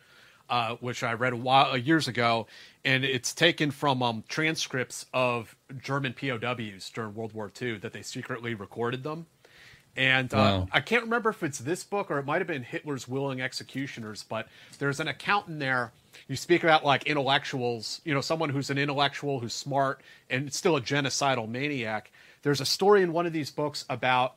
uh, 0.53 0.77
which 0.81 1.03
I 1.03 1.15
read 1.15 1.33
a 1.33 1.37
while 1.37 1.73
uh, 1.73 1.77
years 1.77 2.09
ago, 2.09 2.47
and 2.85 3.07
it's 3.07 3.33
taken 3.33 3.71
from 3.71 4.03
um, 4.03 4.23
transcripts 4.29 5.07
of 5.15 5.57
German 5.81 6.13
POWs 6.13 6.91
during 6.91 7.15
World 7.15 7.33
War 7.33 7.51
II 7.61 7.79
that 7.79 7.95
they 7.95 8.03
secretly 8.03 8.55
recorded 8.55 9.03
them. 9.03 9.25
And 9.97 10.33
uh, 10.33 10.37
Wow. 10.37 10.69
I 10.71 10.81
can't 10.81 11.05
remember 11.05 11.31
if 11.31 11.43
it's 11.43 11.59
this 11.59 11.85
book 11.85 12.11
or 12.11 12.19
it 12.19 12.27
might 12.27 12.39
have 12.39 12.47
been 12.49 12.65
Hitler's 12.65 13.09
Willing 13.09 13.41
Executioners, 13.41 14.25
but 14.29 14.47
there's 14.79 15.01
an 15.01 15.09
account 15.09 15.49
in 15.49 15.59
there. 15.59 15.91
You 16.29 16.37
speak 16.37 16.63
about 16.65 16.85
like 16.85 17.05
intellectuals, 17.05 18.03
you 18.05 18.13
know, 18.13 18.21
someone 18.21 18.51
who's 18.51 18.69
an 18.69 18.77
intellectual, 18.77 19.41
who's 19.41 19.55
smart, 19.55 20.03
and 20.29 20.53
still 20.53 20.77
a 20.77 20.83
genocidal 20.83 21.49
maniac. 21.49 22.11
there's 22.43 22.61
a 22.61 22.67
story 22.67 23.03
in 23.03 23.15
one 23.15 23.25
of 23.25 23.33
these 23.33 23.51
books 23.51 23.87
about 23.89 24.35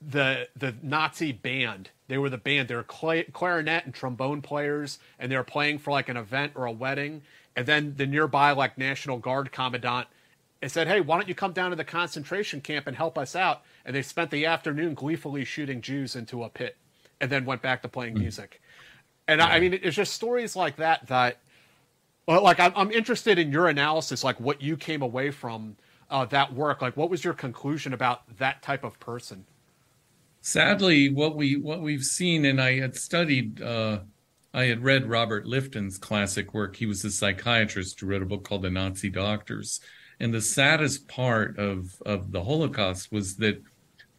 the 0.00 0.48
the 0.56 0.74
Nazi 0.82 1.32
band. 1.32 1.90
They 2.08 2.18
were 2.18 2.30
the 2.30 2.38
band. 2.38 2.68
They 2.68 2.74
were 2.74 2.82
cla- 2.82 3.24
clarinet 3.24 3.84
and 3.84 3.94
trombone 3.94 4.42
players, 4.42 4.98
and 5.18 5.30
they 5.30 5.36
were 5.36 5.44
playing 5.44 5.78
for 5.78 5.90
like 5.90 6.08
an 6.08 6.16
event 6.16 6.52
or 6.54 6.66
a 6.66 6.72
wedding. 6.72 7.22
And 7.56 7.66
then 7.66 7.94
the 7.96 8.06
nearby 8.06 8.52
like 8.52 8.78
National 8.78 9.18
Guard 9.18 9.52
commandant 9.52 10.08
and 10.62 10.70
said, 10.70 10.86
"Hey, 10.88 11.00
why 11.00 11.16
don't 11.18 11.28
you 11.28 11.34
come 11.34 11.52
down 11.52 11.70
to 11.70 11.76
the 11.76 11.84
concentration 11.84 12.60
camp 12.60 12.86
and 12.86 12.96
help 12.96 13.18
us 13.18 13.34
out?" 13.36 13.62
And 13.84 13.94
they 13.94 14.02
spent 14.02 14.30
the 14.30 14.46
afternoon 14.46 14.94
gleefully 14.94 15.44
shooting 15.44 15.80
Jews 15.80 16.14
into 16.16 16.44
a 16.44 16.48
pit, 16.48 16.76
and 17.20 17.30
then 17.30 17.44
went 17.44 17.62
back 17.62 17.82
to 17.82 17.88
playing 17.88 18.14
Hmm. 18.14 18.18
music. 18.18 18.60
And 19.26 19.42
I, 19.42 19.56
I 19.56 19.60
mean, 19.60 19.74
it's 19.74 19.96
just 19.96 20.14
stories 20.14 20.56
like 20.56 20.76
that 20.76 21.06
that, 21.08 21.38
well, 22.26 22.42
like 22.42 22.60
I'm, 22.60 22.72
I'm 22.76 22.90
interested 22.92 23.38
in 23.38 23.52
your 23.52 23.68
analysis, 23.68 24.24
like 24.24 24.40
what 24.40 24.62
you 24.62 24.76
came 24.76 25.02
away 25.02 25.30
from 25.30 25.76
uh, 26.10 26.24
that 26.26 26.54
work. 26.54 26.82
Like, 26.82 26.96
what 26.96 27.10
was 27.10 27.24
your 27.24 27.34
conclusion 27.34 27.92
about 27.92 28.38
that 28.38 28.62
type 28.62 28.84
of 28.84 28.98
person? 29.00 29.46
Sadly, 30.48 31.10
what 31.10 31.36
we 31.36 31.56
what 31.56 31.82
we've 31.82 32.02
seen, 32.04 32.46
and 32.46 32.58
I 32.58 32.78
had 32.80 32.96
studied, 32.96 33.60
uh, 33.60 33.98
I 34.54 34.64
had 34.64 34.82
read 34.82 35.04
Robert 35.04 35.44
Lifton's 35.44 35.98
classic 35.98 36.54
work. 36.54 36.74
He 36.74 36.86
was 36.86 37.04
a 37.04 37.10
psychiatrist 37.10 38.00
who 38.00 38.06
wrote 38.06 38.22
a 38.22 38.24
book 38.24 38.44
called 38.44 38.62
The 38.62 38.70
Nazi 38.70 39.10
Doctors. 39.10 39.80
And 40.18 40.32
the 40.32 40.40
saddest 40.40 41.06
part 41.06 41.58
of 41.58 42.00
of 42.06 42.32
the 42.32 42.44
Holocaust 42.44 43.12
was 43.12 43.36
that 43.36 43.62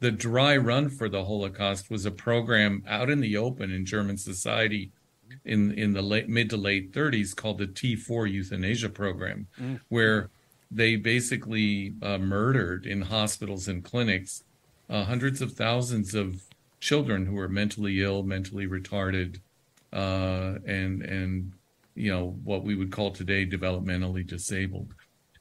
the 0.02 0.12
dry 0.12 0.56
run 0.56 0.90
for 0.90 1.10
the 1.10 1.26
Holocaust 1.26 1.90
was 1.90 2.06
a 2.06 2.12
program 2.12 2.84
out 2.88 3.10
in 3.10 3.22
the 3.22 3.36
open 3.36 3.72
in 3.72 3.84
German 3.84 4.16
society 4.16 4.92
in 5.46 5.72
in 5.72 5.94
the 5.94 6.04
late 6.04 6.30
mid 6.30 6.52
to 6.52 6.58
late 6.58 6.94
30s 6.94 7.36
called 7.36 7.58
the 7.58 7.66
T4 7.66 8.32
euthanasia 8.32 8.90
program, 8.90 9.48
Mm. 9.60 9.80
where 9.90 10.30
they 10.70 10.96
basically 10.96 11.96
uh, 12.04 12.20
murdered 12.20 12.86
in 12.86 13.02
hospitals 13.02 13.68
and 13.68 13.84
clinics 13.84 14.44
uh, 14.90 15.04
hundreds 15.06 15.42
of 15.42 15.54
thousands 15.54 16.16
of 16.16 16.44
children 16.80 17.26
who 17.26 17.36
were 17.36 17.50
mentally 17.50 18.02
ill, 18.02 18.24
mentally 18.24 18.68
retarded, 18.68 19.40
uh, 19.94 20.56
and 20.66 21.02
and 21.04 21.52
you 21.96 22.12
know 22.12 22.38
what 22.44 22.64
we 22.64 22.76
would 22.76 22.92
call 22.92 23.12
today 23.12 23.46
developmentally 23.46 24.26
disabled. 24.26 24.94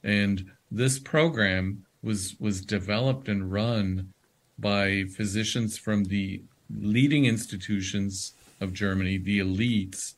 And 0.03 0.51
this 0.71 0.99
program 0.99 1.85
was 2.03 2.35
was 2.39 2.61
developed 2.61 3.27
and 3.27 3.51
run 3.51 4.13
by 4.57 5.05
physicians 5.05 5.77
from 5.77 6.05
the 6.05 6.41
leading 6.69 7.25
institutions 7.25 8.33
of 8.61 8.73
Germany, 8.73 9.17
the 9.17 9.39
elites, 9.39 10.13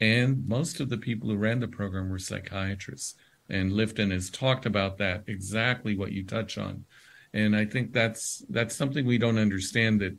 and 0.00 0.46
most 0.48 0.80
of 0.80 0.88
the 0.88 0.96
people 0.96 1.28
who 1.28 1.36
ran 1.36 1.60
the 1.60 1.68
program 1.68 2.08
were 2.08 2.18
psychiatrists. 2.18 3.14
And 3.48 3.72
Lifton 3.72 4.12
has 4.12 4.30
talked 4.30 4.64
about 4.64 4.98
that 4.98 5.24
exactly 5.26 5.96
what 5.96 6.12
you 6.12 6.24
touch 6.24 6.56
on. 6.56 6.84
And 7.34 7.56
I 7.56 7.64
think 7.64 7.92
that's 7.92 8.44
that's 8.50 8.76
something 8.76 9.06
we 9.06 9.18
don't 9.18 9.38
understand 9.38 10.00
that 10.00 10.16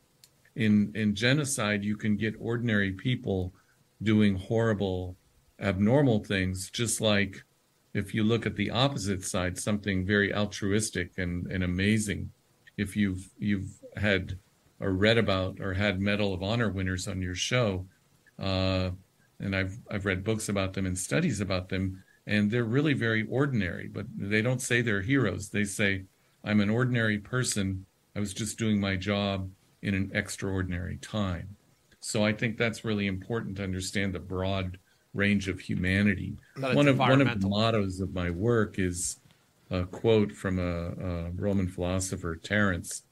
in 0.56 0.91
in 0.95 1.15
genocide 1.15 1.84
you 1.84 1.95
can 1.95 2.15
get 2.15 2.36
ordinary 2.39 2.91
people 2.91 3.54
doing 4.02 4.36
horrible 4.36 5.15
abnormal 5.60 6.23
things 6.23 6.69
just 6.69 6.99
like 7.02 7.43
if 7.93 8.13
you 8.13 8.23
look 8.23 8.45
at 8.45 8.56
the 8.56 8.71
opposite 8.71 9.23
side 9.23 9.58
something 9.58 10.06
very 10.06 10.34
altruistic 10.34 11.17
and, 11.17 11.47
and 11.52 11.63
amazing. 11.63 12.32
If 12.76 12.95
you've 12.95 13.30
you've 13.38 13.69
had 13.95 14.39
or 14.80 14.91
read 14.91 15.17
about 15.17 15.60
or 15.60 15.73
had 15.73 16.02
medal 16.02 16.34
of 16.34 16.41
honor 16.41 16.71
winners 16.71 17.08
on 17.08 17.21
your 17.21 17.36
show 17.36 17.86
uh, 18.39 18.89
and 19.39 19.56
I've 19.56 19.78
I've 19.91 20.06
read 20.06 20.23
books 20.23 20.49
about 20.49 20.73
them 20.73 20.86
and 20.86 20.97
studies 20.97 21.39
about 21.39 21.69
them 21.69 22.04
and 22.26 22.49
they're 22.49 22.63
really 22.63 22.93
very 22.93 23.28
ordinary 23.28 23.88
but 23.88 24.08
they 24.17 24.41
don't 24.41 24.62
say 24.62 24.82
they're 24.82 25.02
heroes. 25.02 25.49
They 25.49 25.65
say 25.65 26.06
I'm 26.43 26.60
an 26.60 26.69
ordinary 26.69 27.17
person. 27.19 27.86
I 28.15 28.19
was 28.19 28.34
just 28.34 28.58
doing 28.58 28.79
my 28.79 28.95
job 28.95 29.49
in 29.82 29.93
an 29.93 30.12
extraordinary 30.13 30.97
time. 30.97 31.56
So 31.99 32.23
I 32.23 32.34
think 32.34 32.58
that's 32.58 32.84
really 32.84 33.08
important 33.08 33.58
to 33.58 33.63
understand 33.63 34.13
the 34.13 34.19
broad 34.19 34.77
range 35.13 35.47
of 35.47 35.60
humanity. 35.60 36.36
One 36.58 36.88
of 36.88 36.97
one 36.99 37.21
of 37.21 37.39
the 37.39 37.47
mottos 37.47 37.99
of 38.01 38.13
my 38.13 38.29
work 38.29 38.77
is 38.77 39.19
a 39.71 39.86
quote 39.86 40.32
from 40.32 40.60
a, 40.60 40.89
a 40.89 41.32
Roman 41.32 41.67
philosopher 41.67 42.36
Terence 42.36 43.03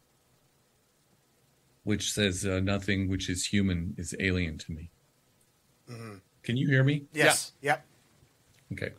which 1.84 2.12
says 2.12 2.46
uh, 2.46 2.60
nothing 2.60 3.10
which 3.10 3.28
is 3.28 3.48
human 3.48 3.96
is 3.98 4.14
alien 4.20 4.56
to 4.56 4.72
me. 4.72 4.92
Mhm. 5.90 6.22
can 6.44 6.56
you 6.56 6.68
hear 6.68 6.84
me? 6.84 7.06
Yes. 7.12 7.54
Yep. 7.62 7.86
okay 8.74 8.92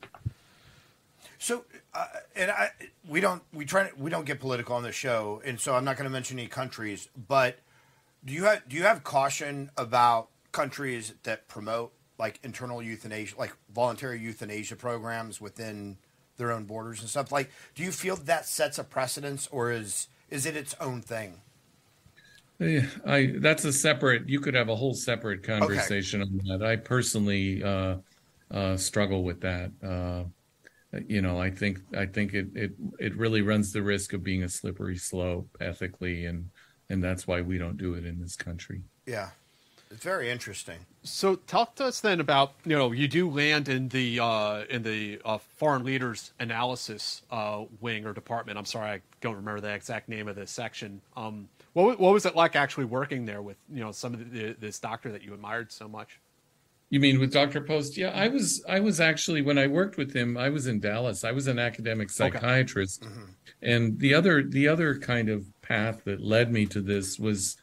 So, 1.43 1.65
uh, 1.93 2.07
and 2.37 2.53
I, 2.53 2.71
we 3.09 3.21
don't, 3.21 3.43
we 3.53 3.65
try, 3.65 3.91
we 3.99 4.11
don't 4.11 4.25
get 4.25 4.39
political 4.39 4.77
on 4.77 4.85
the 4.85 4.93
show, 4.93 5.43
and 5.45 5.59
so 5.59 5.75
I'm 5.75 5.85
not 5.85 5.97
going 5.97 6.05
to 6.05 6.13
mention 6.13 6.39
any 6.39 6.47
countries. 6.47 7.09
But 7.27 7.59
do 8.25 8.33
you 8.33 8.45
have, 8.45 8.69
do 8.69 8.77
you 8.77 8.85
have 8.85 9.03
caution 9.03 9.69
about 9.77 10.29
countries 10.53 11.15
that 11.25 11.49
promote 11.49 11.93
like 12.17 12.39
internal 12.45 12.81
euthanasia, 12.81 13.37
like 13.37 13.57
voluntary 13.75 14.21
euthanasia 14.21 14.77
programs 14.77 15.41
within 15.41 15.97
their 16.37 16.53
own 16.53 16.63
borders 16.63 17.01
and 17.01 17.09
stuff? 17.09 17.33
Like, 17.33 17.51
do 17.75 17.83
you 17.83 17.91
feel 17.91 18.15
that 18.15 18.47
sets 18.47 18.79
a 18.79 18.85
precedence, 18.85 19.49
or 19.51 19.73
is 19.73 20.07
is 20.31 20.47
it 20.47 20.55
its 20.55 20.77
own 20.81 21.03
thing? 21.03 21.41
Eh, 22.61 22.87
I 23.05 23.35
that's 23.39 23.65
a 23.65 23.73
separate. 23.73 24.29
You 24.29 24.39
could 24.39 24.55
have 24.55 24.69
a 24.69 24.77
whole 24.77 24.95
separate 24.95 25.43
conversation 25.43 26.23
on 26.23 26.41
that. 26.47 26.65
I 26.65 26.77
personally 26.77 27.65
uh, 27.65 27.97
uh, 28.49 28.77
struggle 28.77 29.25
with 29.25 29.41
that. 29.41 29.73
Uh, 29.83 30.29
you 31.07 31.23
know, 31.23 31.41
I 31.41 31.51
think 31.51 31.81
I 31.97 32.07
think 32.07 32.35
it, 32.35 32.49
it 32.55 32.73
it 32.99 33.17
really 33.17 33.43
runs 33.43 33.73
the 33.73 33.83
risk 33.83 34.13
of 34.13 34.23
being 34.23 34.43
a 34.43 34.49
slippery 34.49 34.97
slope 34.97 35.57
ethically, 35.61 36.27
and 36.27 36.51
and 36.91 37.03
that's 37.03 37.27
why 37.27 37.41
we 37.41 37.59
don't 37.59 37.79
do 37.79 37.95
it 37.95 38.05
in 38.05 38.21
this 38.21 38.37
country. 38.37 38.83
Yeah, 39.07 39.31
it's 39.91 40.05
very 40.05 40.31
interesting. 40.31 40.79
So 41.03 41.37
talk 41.37 41.75
to 41.77 41.87
us 41.87 42.01
then 42.01 42.21
about 42.21 42.53
you 42.65 42.77
know 42.77 42.93
you 42.93 43.09
do 43.09 43.31
land 43.31 43.69
in 43.69 43.89
the 43.89 44.21
uh, 44.21 44.65
in 44.69 44.83
the 44.83 45.21
uh, 45.25 45.39
foreign 45.57 45.85
leaders 45.85 46.33
analysis 46.39 47.23
uh, 47.31 47.65
wing 47.81 48.05
or 48.05 48.13
department. 48.13 48.59
I'm 48.59 48.67
sorry, 48.67 48.91
I 48.91 49.01
don't 49.21 49.37
remember 49.37 49.61
the 49.61 49.73
exact 49.73 50.09
name 50.09 50.29
of 50.29 50.37
this 50.37 50.51
section. 50.51 51.01
Um, 51.17 51.49
what 51.73 51.99
what 51.99 52.13
was 52.13 52.27
it 52.27 52.37
like 52.37 52.55
actually 52.55 52.85
working 52.85 53.25
there 53.25 53.41
with 53.41 53.57
you 53.73 53.81
know 53.81 53.93
some 53.93 54.13
of 54.13 54.31
the, 54.31 54.55
this 54.61 54.79
doctor 54.79 55.11
that 55.13 55.23
you 55.23 55.33
admired 55.33 55.73
so 55.73 55.89
much? 55.89 56.19
You 56.93 57.01
mean 57.01 57.19
with 57.19 57.33
Dr. 57.33 57.63
Post? 57.63 57.97
Yeah, 57.97 58.11
I 58.11 58.29
was 58.29 58.63
I 58.69 58.79
was 58.81 59.01
actually 59.01 59.41
when 59.41 59.57
I 59.57 59.67
worked 59.67 59.97
with 59.97 60.15
him, 60.15 60.37
I 60.37 60.51
was 60.51 60.67
in 60.67 60.79
Dallas. 60.79 61.25
I 61.25 61.33
was 61.33 61.47
an 61.47 61.59
academic 61.59 62.11
psychiatrist. 62.11 63.01
Mm-hmm. 63.01 63.23
And 63.63 63.99
the 63.99 64.13
other 64.13 64.43
the 64.43 64.69
other 64.69 64.99
kind 64.99 65.31
of 65.31 65.47
path 65.63 66.05
that 66.05 66.21
led 66.21 66.53
me 66.53 66.67
to 66.67 66.83
this 66.83 67.19
was 67.19 67.57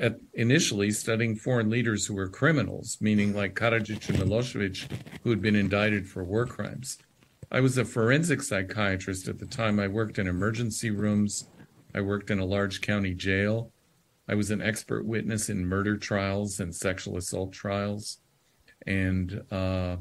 at, 0.00 0.16
initially 0.32 0.90
studying 0.92 1.36
foreign 1.36 1.68
leaders 1.68 2.06
who 2.06 2.14
were 2.14 2.30
criminals, 2.30 2.96
meaning 3.02 3.34
like 3.34 3.54
Karadzic 3.54 4.08
and 4.08 4.16
Milosevic, 4.16 4.90
who 5.22 5.28
had 5.28 5.42
been 5.42 5.54
indicted 5.54 6.08
for 6.08 6.24
war 6.24 6.46
crimes. 6.46 6.96
I 7.52 7.60
was 7.60 7.76
a 7.76 7.84
forensic 7.84 8.40
psychiatrist 8.40 9.28
at 9.28 9.38
the 9.38 9.46
time. 9.46 9.78
I 9.78 9.88
worked 9.88 10.18
in 10.18 10.26
emergency 10.26 10.90
rooms. 10.90 11.50
I 11.94 12.00
worked 12.00 12.30
in 12.30 12.38
a 12.38 12.46
large 12.46 12.80
county 12.80 13.12
jail. 13.12 13.72
I 14.26 14.36
was 14.36 14.50
an 14.50 14.62
expert 14.62 15.04
witness 15.04 15.50
in 15.50 15.66
murder 15.66 15.98
trials 15.98 16.60
and 16.60 16.74
sexual 16.74 17.18
assault 17.18 17.52
trials 17.52 18.20
and 18.86 19.42
uh, 19.50 19.96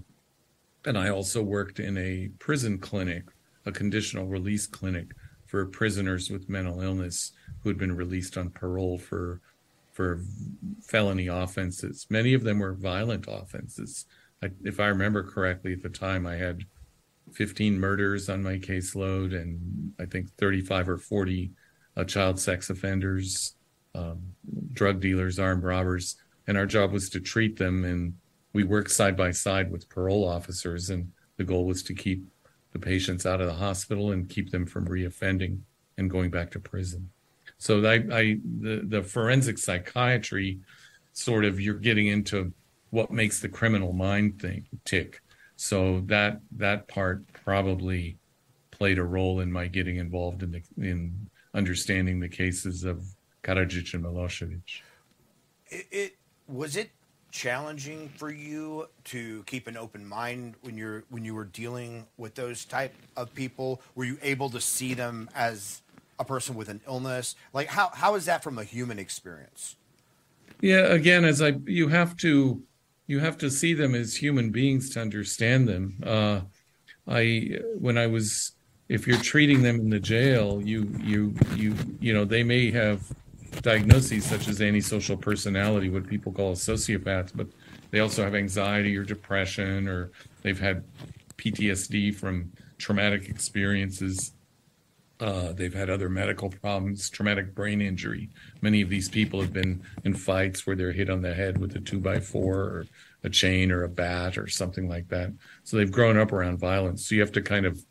and 0.86 0.98
I 0.98 1.10
also 1.10 1.44
worked 1.44 1.80
in 1.80 1.98
a 1.98 2.30
prison 2.40 2.78
clinic, 2.78 3.24
a 3.66 3.72
conditional 3.72 4.26
release 4.28 4.68
clinic 4.68 5.08
for 5.46 5.66
prisoners 5.66 6.30
with 6.30 6.50
mental 6.50 6.82
illness 6.82 7.32
who 7.62 7.70
had 7.70 7.78
been 7.78 7.96
released 7.96 8.38
on 8.38 8.50
parole 8.50 8.98
for 8.98 9.42
for 9.94 10.22
felony 10.84 11.28
offenses. 11.28 12.06
Many 12.10 12.34
of 12.36 12.44
them 12.44 12.60
were 12.60 12.74
violent 12.74 13.26
offenses. 13.28 14.06
I, 14.44 14.52
if 14.64 14.80
I 14.80 14.88
remember 14.88 15.24
correctly, 15.24 15.74
at 15.74 15.82
the 15.82 15.90
time 15.90 16.28
I 16.28 16.36
had 16.36 16.64
15 17.34 17.80
murders 17.80 18.30
on 18.30 18.44
my 18.44 18.60
caseload, 18.60 19.36
and 19.36 19.94
I 20.00 20.06
think 20.06 20.30
35 20.38 20.90
or 20.90 20.98
40 20.98 21.52
uh, 21.96 22.04
child 22.04 22.40
sex 22.40 22.70
offenders, 22.70 23.56
um, 23.96 24.22
drug 24.74 25.02
dealers, 25.02 25.40
armed 25.40 25.64
robbers, 25.64 26.16
and 26.46 26.58
our 26.58 26.68
job 26.68 26.92
was 26.92 27.10
to 27.10 27.20
treat 27.20 27.58
them 27.58 27.84
and 27.84 28.14
we 28.54 28.64
worked 28.64 28.92
side 28.92 29.16
by 29.16 29.32
side 29.32 29.72
with 29.72 29.90
parole 29.90 30.28
officers, 30.28 30.90
and 30.90 31.12
the 31.38 31.44
goal 31.44 31.66
was 31.66 31.84
to 31.84 31.94
keep 31.94 32.26
the 32.72 32.80
patients 32.80 33.26
out 33.26 33.42
of 33.42 33.48
the 33.48 33.54
hospital 33.54 34.12
and 34.12 34.30
keep 34.30 34.52
them 34.52 34.66
from 34.66 34.88
reoffending 34.88 35.60
and 35.98 36.10
going 36.10 36.30
back 36.30 36.52
to 36.52 36.60
prison. 36.60 37.10
So 37.58 37.84
I, 37.86 37.96
I 38.12 38.40
the, 38.60 38.84
the 38.84 39.04
forensic 39.04 39.58
psychiatry 39.58 40.60
sort 41.14 41.46
of 41.46 41.60
you're 41.60 41.76
getting 41.76 42.08
into 42.08 42.54
what 42.92 43.12
makes 43.12 43.40
the 43.40 43.50
criminal 43.50 43.94
mind 43.94 44.40
think 44.40 44.66
tick. 44.86 45.22
So 45.56 46.02
that 46.06 46.40
that 46.58 46.88
part 46.88 47.24
probably 47.34 48.18
played 48.72 49.00
a 49.00 49.04
role 49.04 49.40
in 49.40 49.52
my 49.52 49.68
getting 49.68 49.98
involved 49.98 50.44
in 50.44 50.52
the 50.52 50.62
in 50.78 51.30
understanding 51.54 52.20
the 52.20 52.30
cases 52.30 52.84
of 52.84 53.04
Karadzic 53.44 53.94
and 53.96 54.04
Milosevic. 54.04 54.82
It, 55.68 55.88
it 55.92 56.18
was 56.48 56.78
it 56.78 56.92
challenging 57.32 58.10
for 58.18 58.32
you 58.32 58.88
to 59.06 59.44
keep 59.44 59.68
an 59.68 59.78
open 59.78 60.06
mind 60.06 60.56
when 60.62 60.78
you're 60.78 61.04
when 61.10 61.26
you 61.26 61.36
were 61.36 61.46
dealing 61.46 62.06
with 62.18 62.36
those 62.36 62.66
type 62.66 62.94
of 63.16 63.34
people? 63.34 63.82
Were 63.96 64.06
you 64.06 64.18
able 64.22 64.50
to 64.52 64.62
see 64.62 64.94
them 64.94 65.30
as 65.36 65.82
a 66.20 66.26
person 66.26 66.56
with 66.56 66.70
an 66.70 66.82
illness? 66.88 67.36
Like 67.54 67.68
how 67.68 67.90
how 67.94 68.16
is 68.16 68.26
that 68.26 68.44
from 68.44 68.58
a 68.58 68.64
human 68.64 69.00
experience? 69.00 69.76
Yeah, 70.62 70.86
again, 70.94 71.26
as 71.26 71.42
I 71.42 71.54
you 71.66 71.88
have 71.90 72.18
to 72.18 72.62
you 73.08 73.20
have 73.20 73.38
to 73.40 73.50
see 73.50 73.74
them 73.74 73.96
as 73.96 74.16
human 74.16 74.52
beings 74.52 74.90
to 74.92 75.02
understand 75.02 75.68
them. 75.68 75.98
Uh, 76.06 76.42
I 77.08 77.60
when 77.78 77.98
I 77.98 78.08
was 78.08 78.54
if 78.90 79.08
you're 79.08 79.18
treating 79.18 79.62
them 79.62 79.80
in 79.80 79.90
the 79.90 80.00
jail, 80.00 80.62
you 80.62 80.90
you 81.02 81.36
you 81.56 81.76
you 82.00 82.14
know 82.14 82.26
they 82.26 82.44
may 82.44 82.72
have 82.72 83.02
diagnoses 83.62 84.26
such 84.26 84.48
as 84.48 84.62
antisocial 84.62 85.18
personality, 85.18 85.90
what 85.90 86.08
people 86.08 86.32
call 86.32 86.52
a 86.52 86.56
sociopath, 86.56 87.32
but 87.36 87.48
they 87.92 88.00
also 88.00 88.24
have 88.24 88.36
anxiety 88.36 88.96
or 88.98 89.04
depression, 89.04 89.88
or 89.88 90.12
they've 90.42 90.60
had 90.60 90.84
PTSD 91.38 92.16
from 92.16 92.52
traumatic 92.78 93.30
experiences. 93.30 94.34
Uh, 95.20 95.52
they've 95.54 95.74
had 95.74 95.90
other 95.90 96.10
medical 96.10 96.50
problems, 96.50 97.10
traumatic 97.10 97.56
brain 97.56 97.82
injury. 97.82 98.30
Many 98.62 98.82
of 98.82 98.90
these 98.90 99.10
people 99.10 99.42
have 99.42 99.54
been 99.54 99.82
in 100.04 100.14
fights 100.14 100.68
where 100.68 100.76
they're 100.76 100.92
hit 100.92 101.10
on 101.10 101.22
the 101.22 101.34
head 101.34 101.58
with 101.58 101.76
a 101.76 101.80
two 101.80 102.00
by 102.00 102.20
four 102.20 102.56
or 102.56 102.86
a 103.24 103.30
chain 103.30 103.72
or 103.72 103.84
a 103.84 103.90
bat 103.90 104.38
or 104.38 104.48
something 104.48 104.88
like 104.88 105.08
that. 105.10 105.34
So 105.64 105.78
they've 105.78 105.92
grown 105.92 106.18
up 106.18 106.32
around 106.32 106.60
violence. 106.60 107.08
So 107.08 107.16
you 107.16 107.22
have 107.22 107.32
to 107.32 107.42
kind 107.42 107.66
of 107.66 107.84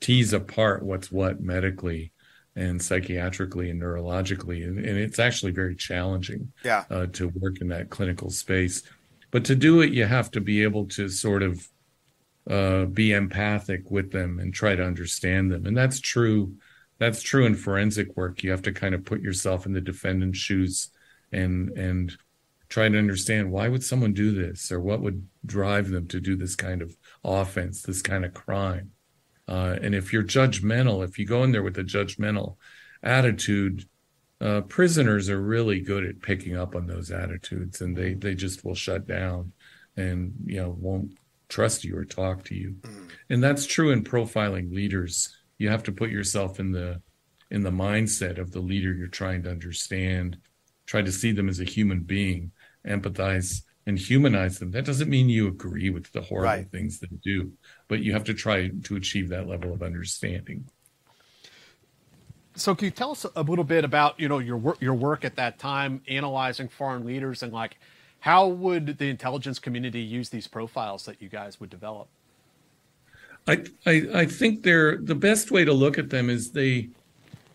tease 0.00 0.32
apart 0.32 0.82
what's 0.82 1.12
what 1.12 1.40
medically 1.40 2.12
and 2.56 2.80
psychiatrically 2.80 3.70
and 3.70 3.80
neurologically. 3.80 4.66
And, 4.66 4.78
and 4.78 4.98
it's 4.98 5.18
actually 5.18 5.52
very 5.52 5.76
challenging 5.76 6.52
yeah. 6.64 6.84
uh, 6.90 7.06
to 7.12 7.28
work 7.28 7.60
in 7.60 7.68
that 7.68 7.90
clinical 7.90 8.30
space. 8.30 8.82
But 9.30 9.44
to 9.46 9.54
do 9.54 9.80
it, 9.80 9.92
you 9.92 10.06
have 10.06 10.30
to 10.32 10.40
be 10.40 10.62
able 10.62 10.86
to 10.88 11.08
sort 11.08 11.42
of 11.42 11.68
uh, 12.48 12.86
be 12.86 13.12
empathic 13.12 13.90
with 13.90 14.10
them 14.10 14.40
and 14.40 14.52
try 14.52 14.74
to 14.74 14.84
understand 14.84 15.52
them. 15.52 15.66
And 15.66 15.76
that's 15.76 16.00
true. 16.00 16.54
That's 16.98 17.22
true 17.22 17.46
in 17.46 17.54
forensic 17.54 18.16
work. 18.16 18.42
You 18.42 18.50
have 18.50 18.62
to 18.62 18.72
kind 18.72 18.94
of 18.94 19.04
put 19.04 19.20
yourself 19.20 19.66
in 19.66 19.72
the 19.72 19.80
defendant's 19.80 20.38
shoes 20.38 20.90
and 21.32 21.70
and 21.70 22.16
try 22.68 22.88
to 22.88 22.98
understand 22.98 23.50
why 23.50 23.68
would 23.68 23.82
someone 23.82 24.12
do 24.12 24.32
this 24.32 24.70
or 24.70 24.80
what 24.80 25.00
would 25.00 25.26
drive 25.44 25.90
them 25.90 26.06
to 26.06 26.20
do 26.20 26.36
this 26.36 26.54
kind 26.54 26.82
of 26.82 26.96
offense, 27.24 27.82
this 27.82 28.00
kind 28.00 28.24
of 28.24 28.32
crime. 28.32 28.92
Uh, 29.50 29.76
and 29.82 29.94
if 29.94 30.12
you're 30.12 30.22
judgmental, 30.22 31.04
if 31.06 31.18
you 31.18 31.26
go 31.26 31.42
in 31.42 31.50
there 31.50 31.62
with 31.64 31.76
a 31.78 31.82
judgmental 31.84 32.56
attitude, 33.02 33.84
uh, 34.40 34.60
prisoners 34.62 35.28
are 35.28 35.40
really 35.40 35.80
good 35.80 36.04
at 36.04 36.22
picking 36.22 36.56
up 36.56 36.74
on 36.76 36.86
those 36.86 37.10
attitudes, 37.10 37.80
and 37.80 37.96
they 37.96 38.14
they 38.14 38.34
just 38.34 38.64
will 38.64 38.74
shut 38.76 39.06
down, 39.06 39.52
and 39.96 40.32
you 40.46 40.56
know 40.56 40.74
won't 40.78 41.18
trust 41.48 41.84
you 41.84 41.96
or 41.96 42.04
talk 42.04 42.44
to 42.44 42.54
you. 42.54 42.76
And 43.28 43.42
that's 43.42 43.66
true 43.66 43.90
in 43.90 44.04
profiling 44.04 44.72
leaders. 44.72 45.36
You 45.58 45.68
have 45.68 45.82
to 45.84 45.92
put 45.92 46.10
yourself 46.10 46.60
in 46.60 46.70
the 46.72 47.02
in 47.50 47.62
the 47.62 47.70
mindset 47.72 48.38
of 48.38 48.52
the 48.52 48.60
leader 48.60 48.94
you're 48.94 49.08
trying 49.08 49.42
to 49.42 49.50
understand. 49.50 50.38
Try 50.86 51.02
to 51.02 51.12
see 51.12 51.32
them 51.32 51.48
as 51.48 51.60
a 51.60 51.64
human 51.64 52.00
being, 52.00 52.52
empathize 52.86 53.62
and 53.86 53.98
humanize 53.98 54.58
them. 54.58 54.70
That 54.70 54.84
doesn't 54.84 55.10
mean 55.10 55.28
you 55.28 55.48
agree 55.48 55.90
with 55.90 56.10
the 56.12 56.20
horrible 56.20 56.48
Right. 56.50 56.70
things 56.70 57.00
they 57.00 57.08
do, 57.22 57.52
but 57.90 58.04
you 58.04 58.12
have 58.12 58.22
to 58.22 58.32
try 58.32 58.68
to 58.68 58.94
achieve 58.94 59.28
that 59.28 59.48
level 59.48 59.72
of 59.72 59.82
understanding. 59.82 60.64
So 62.54 62.74
can 62.74 62.84
you 62.84 62.90
tell 62.92 63.10
us 63.10 63.26
a 63.34 63.42
little 63.42 63.64
bit 63.64 63.84
about 63.84 64.18
you 64.18 64.28
know 64.28 64.38
your 64.38 64.56
work 64.56 64.80
your 64.80 64.94
work 64.94 65.24
at 65.24 65.36
that 65.36 65.58
time 65.58 66.00
analyzing 66.08 66.68
foreign 66.68 67.04
leaders 67.04 67.42
and 67.42 67.52
like 67.52 67.78
how 68.20 68.46
would 68.46 68.98
the 68.98 69.08
intelligence 69.08 69.58
community 69.58 70.00
use 70.00 70.28
these 70.28 70.46
profiles 70.46 71.04
that 71.06 71.20
you 71.20 71.28
guys 71.28 71.58
would 71.58 71.70
develop? 71.70 72.08
I, 73.48 73.64
I 73.84 74.06
I 74.14 74.26
think 74.26 74.62
they're 74.62 74.96
the 74.96 75.14
best 75.16 75.50
way 75.50 75.64
to 75.64 75.72
look 75.72 75.98
at 75.98 76.10
them 76.10 76.30
is 76.30 76.52
they 76.52 76.90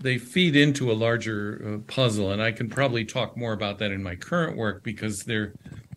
they 0.02 0.18
feed 0.18 0.58
into 0.58 0.92
a 0.92 0.94
larger 0.94 1.62
uh, 1.66 1.92
puzzle, 1.92 2.32
and 2.32 2.42
I 2.42 2.52
can 2.52 2.70
probably 2.70 3.06
talk 3.06 3.38
more 3.38 3.54
about 3.54 3.80
that 3.80 3.92
in 3.92 4.04
my 4.04 4.16
current 4.16 4.58
work 4.58 4.84
because 4.84 5.24
there 5.24 5.54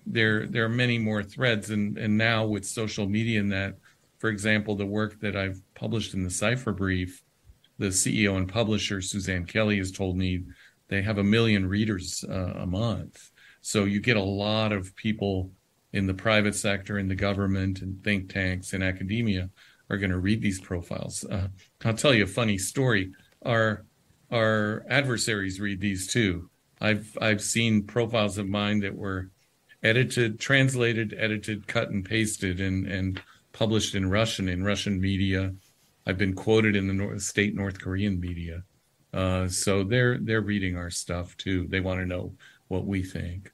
there 0.07 0.47
there 0.47 0.65
are 0.65 0.69
many 0.85 0.99
more 0.99 1.25
threads, 1.25 1.71
and 1.71 1.99
and 1.99 2.17
now 2.17 2.47
with 2.47 2.65
social 2.65 3.09
media 3.09 3.41
and 3.41 3.51
that, 3.51 3.79
for 4.19 4.29
example, 4.29 4.75
the 4.75 4.87
work 4.87 5.21
that 5.21 5.37
I've 5.37 5.61
published 5.75 6.15
in 6.15 6.25
the 6.25 6.31
Cipher 6.31 6.73
Brief, 6.73 7.23
the 7.79 7.87
CEO 7.87 8.37
and 8.37 8.49
publisher 8.49 9.01
Suzanne 9.01 9.47
Kelly 9.47 9.79
has 9.79 9.93
told 9.93 10.17
me 10.17 10.43
they 10.89 11.03
have 11.03 11.19
a 11.19 11.25
million 11.25 11.67
readers 11.67 12.25
uh, 12.29 12.55
a 12.57 12.67
month, 12.67 13.31
so 13.61 13.85
you 13.85 14.01
get 14.01 14.17
a 14.17 14.23
lot 14.23 14.73
of 14.73 14.95
people 14.97 15.51
in 15.93 16.07
the 16.07 16.15
private 16.15 16.55
sector, 16.55 16.99
in 16.99 17.09
the 17.09 17.15
government, 17.15 17.81
and 17.81 18.03
think 18.03 18.33
tanks 18.33 18.73
and 18.73 18.83
academia 18.83 19.49
are 19.91 19.97
going 19.97 20.11
to 20.11 20.19
read 20.19 20.43
these 20.43 20.61
profiles. 20.61 21.25
Uh, 21.25 21.49
I'll 21.85 21.95
tell 21.95 22.15
you 22.15 22.25
a 22.25 22.27
funny 22.27 22.59
story. 22.59 23.13
Our 23.45 23.85
our 24.31 24.85
adversaries 24.91 25.61
read 25.61 25.81
these 25.81 26.07
too. 26.07 26.51
I've 26.81 27.17
I've 27.21 27.41
seen 27.41 27.85
profiles 27.85 28.39
of 28.39 28.49
mine 28.49 28.81
that 28.81 28.95
were 28.95 29.31
edited, 29.83 30.39
translated, 30.41 31.15
edited, 31.17 31.67
cut 31.67 31.91
and 31.91 32.05
pasted, 32.05 32.61
and 32.61 32.87
and 32.87 33.23
published 33.59 33.97
in 33.97 34.09
Russian 34.09 34.49
in 34.49 34.63
Russian 34.63 35.01
media. 35.01 35.53
I've 36.07 36.17
been 36.17 36.35
quoted 36.35 36.77
in 36.77 36.87
the 36.87 36.95
North, 36.95 37.23
state 37.23 37.55
North 37.57 37.81
Korean 37.81 38.21
media. 38.21 38.63
Uh, 39.13 39.49
so 39.49 39.83
they're 39.83 40.19
they're 40.19 40.41
reading 40.53 40.77
our 40.77 40.91
stuff 40.91 41.37
too. 41.37 41.67
They 41.69 41.81
want 41.81 42.01
to 42.01 42.07
know 42.07 42.35
what 42.69 42.87
we 42.87 43.03
think. 43.03 43.51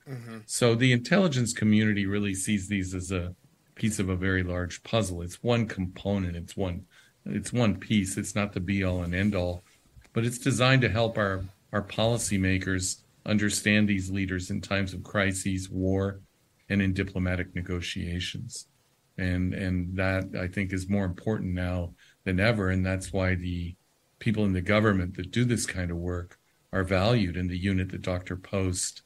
So 0.46 0.74
the 0.74 0.92
intelligence 0.92 1.52
community 1.52 2.04
really 2.04 2.34
sees 2.34 2.68
these 2.68 2.94
as 2.94 3.12
a 3.12 3.34
piece 3.76 3.98
of 3.98 4.10
a 4.10 4.16
very 4.16 4.42
large 4.42 4.82
puzzle. 4.82 5.22
It's 5.22 5.42
one 5.42 5.66
component. 5.66 6.36
It's 6.36 6.56
one 6.56 6.84
it's 7.24 7.52
one 7.52 7.76
piece. 7.76 8.18
It's 8.18 8.34
not 8.34 8.52
the 8.52 8.60
be 8.60 8.84
all 8.84 9.02
and 9.02 9.14
end 9.14 9.34
all, 9.34 9.64
but 10.12 10.26
it's 10.26 10.38
designed 10.38 10.82
to 10.82 10.90
help 10.90 11.16
our 11.16 11.44
our 11.72 11.82
policymakers 11.82 13.00
understand 13.24 13.88
these 13.88 14.10
leaders 14.10 14.50
in 14.50 14.60
times 14.60 14.92
of 14.92 15.02
crises, 15.02 15.70
war, 15.70 16.20
and 16.68 16.82
in 16.82 16.92
diplomatic 16.92 17.54
negotiations. 17.54 18.66
And 19.16 19.54
and 19.54 19.96
that 19.96 20.34
I 20.38 20.48
think 20.48 20.72
is 20.72 20.88
more 20.88 21.04
important 21.04 21.54
now 21.54 21.94
than 22.24 22.40
ever. 22.40 22.70
And 22.70 22.84
that's 22.84 23.12
why 23.12 23.34
the 23.34 23.76
people 24.18 24.44
in 24.44 24.52
the 24.52 24.60
government 24.60 25.16
that 25.16 25.30
do 25.30 25.44
this 25.44 25.66
kind 25.66 25.90
of 25.90 25.96
work 25.98 26.38
are 26.72 26.84
valued. 26.84 27.36
And 27.36 27.48
the 27.48 27.58
unit 27.58 27.90
that 27.90 28.02
Dr. 28.02 28.36
Post 28.36 29.02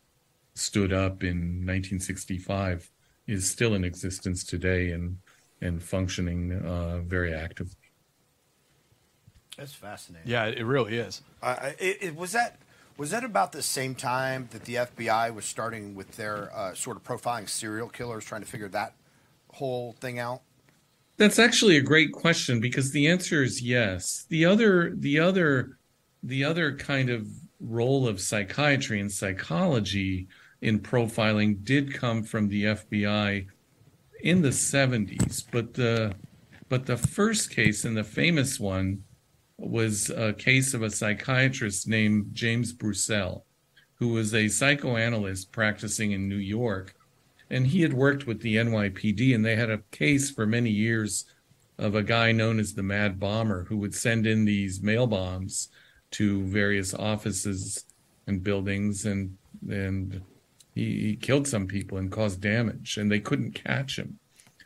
stood 0.55 0.93
up 0.93 1.23
in 1.23 1.65
1965 1.67 2.91
is 3.27 3.49
still 3.49 3.75
in 3.75 3.85
existence 3.85 4.45
today 4.45 4.91
and 4.91 5.19
and 5.61 5.83
functioning 5.83 6.53
uh, 6.65 7.01
very 7.05 7.35
actively. 7.35 7.75
That's 9.57 9.75
fascinating. 9.75 10.31
Yeah, 10.31 10.47
it 10.47 10.65
really 10.65 10.97
is. 10.97 11.21
Uh, 11.43 11.73
it, 11.81 11.99
it, 12.01 12.17
was 12.17 12.31
that 12.31 12.59
was 12.97 13.11
that 13.11 13.25
about 13.25 13.51
the 13.51 13.63
same 13.63 13.97
time 13.97 14.49
that 14.53 14.65
the 14.65 14.77
FBI 14.77 15.35
was 15.35 15.45
starting 15.45 15.97
with 15.97 16.13
their 16.13 16.57
uh, 16.57 16.75
sort 16.75 16.97
of 16.97 17.03
profiling 17.03 17.49
serial 17.49 17.89
killers, 17.89 18.25
trying 18.25 18.41
to 18.43 18.47
figure 18.47 18.69
that 18.69 18.95
whole 19.59 19.93
thing 20.01 20.19
out? 20.19 20.43
That's 21.17 21.39
actually 21.39 21.77
a 21.77 21.83
great 21.83 22.13
question 22.13 22.61
because 22.61 22.93
the 22.93 23.09
answer 23.09 23.43
is 23.43 23.61
yes. 23.61 24.27
The 24.29 24.45
other 24.45 24.95
the 24.97 25.19
other 25.19 25.79
the 26.23 26.45
other 26.45 26.77
kind 26.77 27.11
of 27.11 27.27
role 27.61 28.07
of 28.07 28.21
psychiatry 28.21 29.01
and 29.01 29.11
psychology 29.11 30.29
in 30.63 30.81
profiling 30.81 31.65
did 31.65 31.93
come 31.93 32.23
from 32.23 32.49
the 32.49 32.65
FBI 32.65 33.47
in 34.21 34.43
the 34.43 34.49
70s, 34.49 35.45
but 35.51 35.75
the 35.75 36.15
but 36.69 36.87
the 36.87 36.97
first 36.97 37.51
case 37.51 37.85
and 37.85 37.97
the 37.97 38.05
famous 38.05 38.61
one 38.61 39.03
was 39.57 40.11
a 40.11 40.33
case 40.35 40.75
of 40.75 40.83
a 40.83 40.91
psychiatrist 40.91 41.89
named 41.89 42.29
James 42.33 42.73
Brussel, 42.73 43.45
who 43.95 44.09
was 44.09 44.35
a 44.35 44.49
psychoanalyst 44.49 45.51
practicing 45.51 46.13
in 46.13 46.29
New 46.29 46.37
York. 46.37 46.95
And 47.51 47.67
he 47.67 47.83
had 47.83 47.95
worked 47.95 48.27
with 48.27 48.43
the 48.43 48.57
NYPD, 48.57 49.35
and 49.35 49.45
they 49.45 49.57
had 49.57 49.71
a 49.71 49.83
case 49.91 50.31
for 50.31 50.47
many 50.47 50.71
years 50.71 51.25
of 51.79 51.95
a 51.95 52.03
guy 52.03 52.33
known 52.33 52.59
as 52.59 52.75
the 52.75 52.83
Mad 52.83 53.19
Bomber 53.19 53.65
who 53.65 53.77
would 53.79 53.95
send 53.95 54.27
in 54.27 54.45
these 54.45 54.83
mail 54.83 55.07
bombs 55.07 55.69
to 56.13 56.43
various 56.45 56.95
offices 56.95 57.85
and 58.27 58.43
buildings, 58.43 59.07
and 59.07 59.37
and 59.69 60.21
he, 60.75 61.01
he 61.01 61.17
killed 61.17 61.47
some 61.47 61.67
people 61.67 61.99
and 61.99 62.13
caused 62.13 62.41
damage, 62.41 62.97
and 62.97 63.11
they 63.11 63.21
couldn't 63.21 63.53
catch 63.53 63.99
him. 63.99 64.19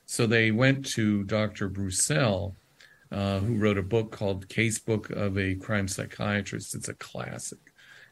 So 0.07 0.27
they 0.27 0.51
went 0.51 0.85
to 0.88 1.25
Dr. 1.25 1.68
Brussel, 1.68 2.55
uh, 3.11 3.38
who 3.40 3.57
wrote 3.57 3.79
a 3.79 3.83
book 3.83 4.11
called 4.11 4.49
Case 4.49 4.79
Book 4.79 5.11
of 5.11 5.38
a 5.38 5.55
Crime 5.55 5.88
Psychiatrist. 5.88 6.75
It's 6.75 6.88
a 6.88 6.95
classic. 6.95 7.59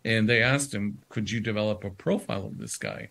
And 0.04 0.28
they 0.28 0.42
asked 0.42 0.74
him, 0.74 0.98
Could 1.08 1.30
you 1.30 1.40
develop 1.40 1.84
a 1.84 1.90
profile 1.90 2.46
of 2.46 2.58
this 2.58 2.76
guy? 2.76 3.10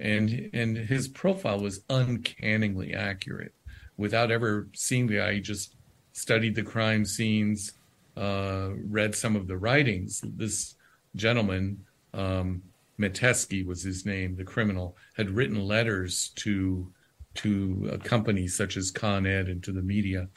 And 0.00 0.50
and 0.52 0.76
his 0.76 1.08
profile 1.08 1.60
was 1.60 1.82
uncannily 1.90 2.94
accurate. 2.94 3.52
Without 3.96 4.30
ever 4.30 4.68
seeing 4.74 5.06
the 5.06 5.16
guy, 5.16 5.34
he 5.34 5.40
just 5.40 5.74
studied 6.12 6.54
the 6.54 6.62
crime 6.62 7.04
scenes, 7.04 7.72
uh, 8.16 8.70
read 8.74 9.14
some 9.14 9.36
of 9.36 9.48
the 9.48 9.56
writings. 9.56 10.22
This 10.36 10.76
gentleman, 11.16 11.84
um, 12.14 12.62
Metesky 12.98 13.66
was 13.66 13.82
his 13.82 14.06
name, 14.06 14.36
the 14.36 14.44
criminal, 14.44 14.96
had 15.16 15.30
written 15.30 15.66
letters 15.66 16.30
to 16.36 16.92
to 17.34 17.98
companies 18.04 18.54
such 18.54 18.76
as 18.76 18.90
Con 18.90 19.26
Ed 19.26 19.48
and 19.48 19.62
to 19.64 19.72
the 19.72 19.82
media, 19.82 20.28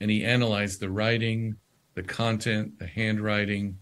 and 0.00 0.10
he 0.10 0.24
analyzed 0.24 0.80
the 0.80 0.90
writing, 0.90 1.56
the 1.94 2.02
content, 2.02 2.78
the 2.78 2.86
handwriting, 2.86 3.78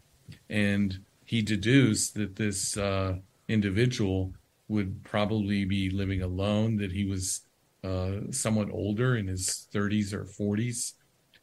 and 0.51 0.99
he 1.25 1.43
deduced 1.43 2.15
that 2.15 2.37
this 2.37 2.77
uh, 2.77 3.17
individual 3.49 4.33
would 4.69 5.03
probably 5.03 5.65
be 5.65 5.91
living 5.91 6.23
alone, 6.23 6.77
that 6.77 6.93
he 6.93 7.05
was 7.05 7.41
uh, 7.85 8.21
somewhat 8.31 8.71
older 8.71 9.17
in 9.17 9.27
his 9.27 9.67
30s 9.73 10.13
or 10.13 10.25
40s, 10.25 10.93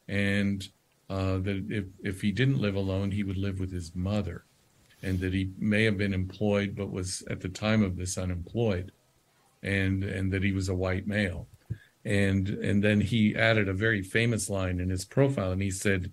and 0.08 0.68
uh, 1.10 1.38
that 1.38 1.66
if, 1.70 1.86
if 2.04 2.22
he 2.22 2.32
didn't 2.32 2.60
live 2.60 2.76
alone, 2.76 3.12
he 3.12 3.24
would 3.24 3.38
live 3.38 3.60
with 3.60 3.72
his 3.72 3.96
mother, 3.96 4.46
and 5.02 5.20
that 5.20 5.34
he 5.34 5.52
may 5.58 5.84
have 5.84 5.98
been 5.98 6.14
employed 6.14 6.76
but 6.76 6.92
was 6.92 7.24
at 7.30 7.42
the 7.42 7.50
time 7.50 7.84
of 7.84 7.96
this 7.96 8.18
unemployed, 8.18 8.92
and 9.64 10.04
and 10.04 10.32
that 10.32 10.44
he 10.44 10.52
was 10.52 10.70
a 10.70 10.76
white 10.76 11.08
male, 11.08 11.48
and 12.04 12.50
and 12.50 12.84
then 12.84 13.02
he 13.02 13.36
added 13.36 13.68
a 13.68 13.74
very 13.74 14.02
famous 14.02 14.50
line 14.50 14.80
in 14.80 14.90
his 14.90 15.06
profile, 15.06 15.52
and 15.52 15.62
he 15.62 15.72
said, 15.72 16.12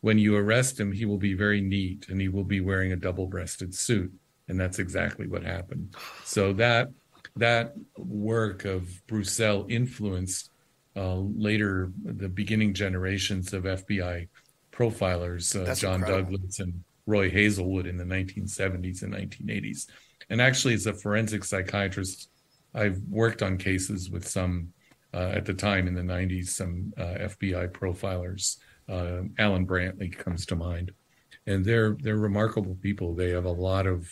"When 0.00 0.18
you 0.18 0.36
arrest 0.36 0.78
him, 0.78 0.92
he 0.92 1.04
will 1.04 1.18
be 1.18 1.34
very 1.34 1.60
neat, 1.60 2.08
and 2.08 2.20
he 2.20 2.28
will 2.28 2.44
be 2.44 2.60
wearing 2.60 2.92
a 2.92 2.96
double-breasted 2.96 3.74
suit." 3.74 4.12
And 4.48 4.58
that's 4.58 4.78
exactly 4.78 5.26
what 5.26 5.42
happened. 5.42 5.94
So 6.24 6.52
that 6.54 6.88
that 7.36 7.74
work 7.96 8.64
of 8.64 8.88
Brussel 9.06 9.66
influenced 9.68 10.50
uh, 10.96 11.14
later 11.14 11.92
the 12.04 12.28
beginning 12.28 12.74
generations 12.74 13.52
of 13.52 13.64
FBI 13.64 14.28
profilers, 14.72 15.54
uh, 15.54 15.74
John 15.74 16.00
incredible. 16.00 16.32
Douglas 16.32 16.60
and 16.60 16.82
Roy 17.06 17.30
Hazelwood 17.30 17.86
in 17.86 17.96
the 17.96 18.04
1970s 18.04 19.02
and 19.02 19.14
1980s. 19.14 19.86
And 20.30 20.40
actually, 20.40 20.74
as 20.74 20.86
a 20.86 20.92
forensic 20.92 21.44
psychiatrist, 21.44 22.30
I've 22.74 23.00
worked 23.08 23.42
on 23.42 23.56
cases 23.56 24.10
with 24.10 24.28
some 24.28 24.72
uh, 25.14 25.30
at 25.34 25.46
the 25.46 25.54
time 25.54 25.88
in 25.88 25.94
the 25.94 26.02
90s, 26.02 26.48
some 26.48 26.92
uh, 26.98 27.16
FBI 27.20 27.70
profilers. 27.70 28.58
Uh, 28.88 29.22
Alan 29.38 29.66
Brantley 29.66 30.16
comes 30.16 30.44
to 30.46 30.56
mind, 30.56 30.92
and 31.46 31.64
they're 31.64 31.96
they're 32.00 32.18
remarkable 32.18 32.76
people. 32.82 33.14
They 33.14 33.30
have 33.30 33.46
a 33.46 33.50
lot 33.50 33.86
of 33.86 34.10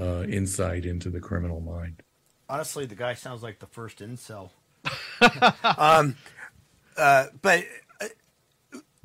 uh, 0.00 0.22
insight 0.24 0.86
into 0.86 1.10
the 1.10 1.20
criminal 1.20 1.60
mind. 1.60 2.02
Honestly, 2.48 2.86
the 2.86 2.94
guy 2.94 3.14
sounds 3.14 3.42
like 3.42 3.58
the 3.58 3.66
first 3.66 3.98
incel. 3.98 4.50
um, 5.78 6.16
uh, 6.96 7.26
but 7.42 7.64
uh, 8.00 8.06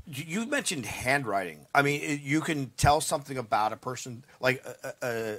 you 0.07 0.45
mentioned 0.45 0.85
handwriting. 0.85 1.67
I 1.73 1.81
mean, 1.81 2.01
it- 2.01 2.21
you 2.21 2.41
can 2.41 2.71
tell 2.77 3.01
something 3.01 3.37
about 3.37 3.73
a 3.73 3.77
person, 3.77 4.23
like 4.39 4.63
a, 4.83 5.37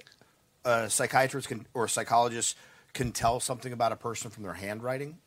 a, 0.64 0.70
a 0.84 0.90
psychiatrist 0.90 1.48
can 1.48 1.66
or 1.74 1.84
a 1.86 1.88
psychologist 1.88 2.56
can 2.92 3.12
tell 3.12 3.40
something 3.40 3.72
about 3.72 3.92
a 3.92 3.96
person 3.96 4.30
from 4.30 4.42
their 4.42 4.54
handwriting. 4.54 5.18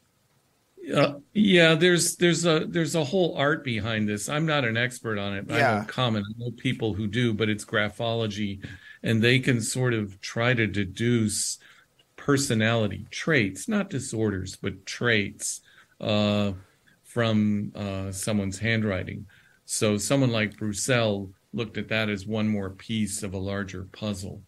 Uh, 0.93 1.19
yeah, 1.33 1.75
there's 1.75 2.15
there's 2.17 2.45
a 2.45 2.65
there's 2.67 2.95
a 2.95 3.03
whole 3.03 3.35
art 3.37 3.63
behind 3.63 4.07
this. 4.07 4.29
I'm 4.29 4.45
not 4.45 4.65
an 4.65 4.77
expert 4.77 5.17
on 5.19 5.35
it. 5.35 5.51
I 5.51 5.57
Yeah. 5.57 5.75
don't 5.75 5.87
comment. 5.87 6.25
I 6.29 6.33
know 6.37 6.51
people 6.51 6.93
who 6.93 7.07
do, 7.07 7.33
but 7.33 7.49
it's 7.49 7.65
graphology, 7.65 8.65
and 9.03 9.21
they 9.21 9.39
can 9.39 9.61
sort 9.61 9.93
of 9.93 10.19
try 10.21 10.53
to 10.53 10.67
deduce 10.67 11.59
personality 12.15 13.07
traits, 13.11 13.67
not 13.67 13.89
disorders, 13.89 14.55
but 14.55 14.85
traits 14.85 15.61
uh, 16.01 16.53
from 17.03 17.71
uh, 17.75 18.11
someone's 18.11 18.59
handwriting. 18.59 19.25
So 19.65 19.97
someone 19.97 20.31
like 20.31 20.57
Brussel 20.57 21.31
looked 21.53 21.77
at 21.77 21.89
that 21.89 22.09
as 22.09 22.25
one 22.27 22.47
more 22.47 22.71
piece 22.71 23.23
of 23.23 23.33
a 23.33 23.37
larger 23.37 23.85
puzzle. 23.91 24.43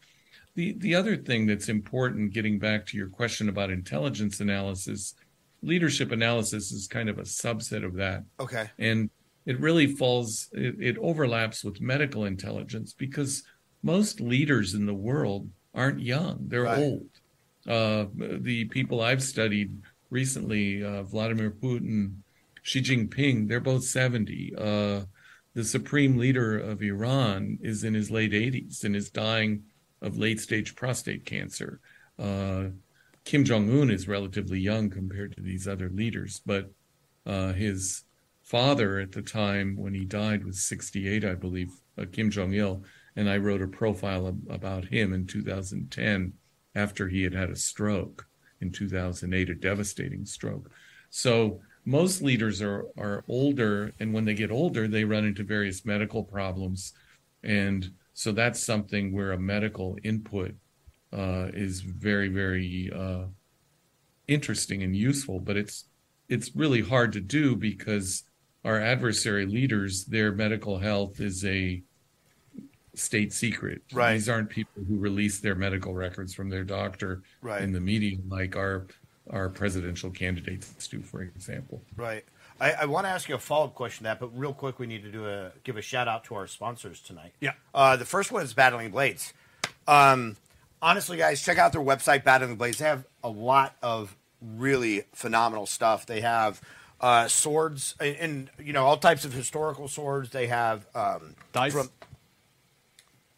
The 0.56 0.73
the 0.73 0.95
other 0.95 1.15
thing 1.17 1.45
that's 1.45 1.69
important, 1.69 2.34
getting 2.34 2.60
back 2.60 2.86
to 2.88 2.97
your 2.97 3.10
question 3.10 3.49
about 3.49 3.71
intelligence 3.71 4.39
analysis, 4.41 5.13
leadership 5.62 6.12
analysis 6.12 6.71
is 6.71 6.88
kind 6.88 7.10
of 7.10 7.19
a 7.19 7.24
subset 7.24 7.86
of 7.86 7.95
that. 7.95 8.24
Okay. 8.39 8.69
And 8.80 9.10
it 9.45 9.60
really 9.60 9.88
falls, 9.88 10.50
it, 10.54 10.76
it 10.80 10.97
overlaps 10.97 11.63
with 11.63 11.82
medical 11.82 12.26
intelligence 12.26 12.93
because 12.93 13.43
most 13.84 14.19
leaders 14.21 14.74
in 14.74 14.86
the 14.86 14.93
world 14.93 15.50
aren't 15.74 16.00
young, 16.02 16.45
they're 16.47 16.63
Right. 16.63 16.80
old. 16.80 17.08
Uh, 17.67 18.06
the 18.15 18.65
people 18.65 19.02
I've 19.02 19.21
studied 19.24 19.71
recently, 20.10 20.84
uh, 20.84 21.04
Vladimir 21.04 21.52
Putin, 21.52 22.15
Xi 22.63 22.82
Jinping, 22.82 23.47
they're 23.47 23.60
both 23.60 23.84
70. 23.84 24.54
Uh, 24.58 25.02
the 25.54 25.63
supreme 25.63 26.17
leader 26.17 26.58
of 26.58 26.82
Iran 26.82 27.60
is 27.62 27.84
in 27.84 27.93
his 27.93 28.10
late 28.10 28.32
80s 28.34 28.84
and 28.84 28.95
is 28.95 29.10
dying 29.10 29.63
of 30.02 30.17
late 30.17 30.39
stage 30.39 30.76
prostate 30.76 31.26
cancer. 31.26 31.80
Kim 33.23 33.43
Jong 33.43 33.69
Un 33.69 33.89
is 33.91 34.07
relatively 34.07 34.60
young 34.60 34.89
compared 34.89 35.36
to 35.36 35.41
these 35.41 35.67
other 35.67 35.89
leaders, 35.89 36.41
but 36.45 36.71
uh, 37.25 37.53
his 37.53 38.03
father 38.41 38.99
at 38.99 39.12
the 39.12 39.21
time 39.21 39.75
when 39.77 39.93
he 39.93 40.05
died 40.05 40.43
was 40.43 40.63
68, 40.63 41.23
I 41.23 41.36
believe, 41.36 41.69
uh, 41.97 42.05
Kim 42.12 42.29
Jong 42.29 42.53
il. 42.53 42.84
And 43.15 43.29
I 43.29 43.38
wrote 43.38 43.62
a 43.62 43.67
profile 43.67 44.27
ab- 44.27 44.47
about 44.49 44.86
him 44.86 45.13
in 45.13 45.27
2010 45.27 46.34
after 46.75 47.07
he 47.07 47.23
had 47.23 47.34
had 47.34 47.49
a 47.49 47.55
stroke 47.55 48.27
in 48.60 48.71
2008, 48.71 49.49
a 49.49 49.55
devastating 49.55 50.25
stroke. 50.25 50.71
So 51.10 51.62
most 51.86 52.21
leaders 52.21 52.62
are, 52.62 52.86
are 52.97 53.23
older, 53.27 53.91
and 53.99 54.13
when 54.13 54.25
they 54.25 54.34
get 54.34 54.51
older, 54.51 54.88
they 54.88 55.03
run 55.03 55.25
into 55.25 55.43
various 55.43 55.86
medical 55.86 56.23
problems. 56.23 56.93
And 57.43 57.91
so 58.13 58.31
that's 58.31 58.63
something 58.63 59.13
where 59.13 59.31
a 59.31 59.39
medical 59.39 59.97
input 60.03 60.55
uh, 61.13 61.50
is 61.54 61.82
very, 61.82 62.30
very 62.30 62.91
uh, 62.95 63.26
interesting 64.28 64.84
and 64.84 64.95
useful, 64.95 65.39
but 65.39 65.58
it's 65.58 65.86
it's 66.30 66.56
really 66.56 66.82
hard 66.82 67.12
to 67.13 67.19
do 67.19 67.56
because 67.56 68.24
our 68.63 68.80
adversary 68.80 69.45
leaders, 69.45 70.06
their 70.06 70.32
medical 70.32 70.78
health 70.80 71.19
is 71.19 71.43
a 71.43 71.82
state 72.93 73.34
secret. 73.34 73.82
Right. 73.91 74.13
These 74.13 74.30
aren't 74.30 74.50
people 74.50 74.84
who 74.88 74.97
release 74.97 75.39
their 75.39 75.56
medical 75.56 75.93
records 75.93 76.34
from 76.34 76.50
their 76.50 76.63
doctor 76.63 77.24
Right. 77.41 77.62
in 77.62 77.71
the 77.74 77.80
media 77.82 78.17
like 78.28 78.56
our 78.56 78.88
our 79.30 79.50
presidential 79.50 80.10
candidates 80.10 80.88
do, 80.88 81.02
for 81.02 81.21
example. 81.21 81.82
Right. 81.95 82.26
I, 82.60 82.71
I 82.74 82.86
want 82.86 83.06
to 83.06 83.10
ask 83.10 83.30
you 83.30 83.36
a 83.36 83.39
follow 83.39 83.65
up 83.65 83.76
question 83.76 84.00
to 84.00 84.10
that, 84.10 84.19
but 84.19 84.38
real 84.38 84.54
quick, 84.54 84.78
we 84.78 84.88
need 84.88 85.04
to 85.04 85.12
do 85.12 85.28
a 85.28 85.52
give 85.63 85.78
a 85.78 85.82
shout 85.82 86.08
out 86.08 86.24
to 86.26 86.36
our 86.36 86.47
sponsors 86.47 87.00
tonight. 87.02 87.34
Yeah. 87.39 87.54
Uh, 87.74 87.95
the 87.97 88.06
first 88.06 88.32
one 88.32 88.43
is 88.43 88.54
Battling 88.54 88.91
Blades. 88.91 89.34
Um, 89.88 90.38
honestly, 90.81 91.17
guys, 91.17 91.41
check 91.41 91.57
out 91.57 91.71
their 91.71 91.81
website, 91.81 92.23
Battling 92.23 92.55
Blades. 92.55 92.77
They 92.79 92.85
have 92.85 93.05
a 93.23 93.29
lot 93.29 93.75
of 93.81 94.15
really 94.41 95.03
phenomenal 95.13 95.65
stuff. 95.65 96.05
They 96.05 96.21
have 96.21 96.61
uh, 96.99 97.27
swords 97.27 97.95
and, 97.99 98.15
and 98.17 98.49
you 98.63 98.73
know 98.73 98.85
all 98.85 98.97
types 98.97 99.25
of 99.25 99.33
historical 99.33 99.87
swords. 99.87 100.29
They 100.31 100.47
have 100.47 100.85
um, 100.95 101.35
Dice. 101.53 101.73
from- 101.73 101.89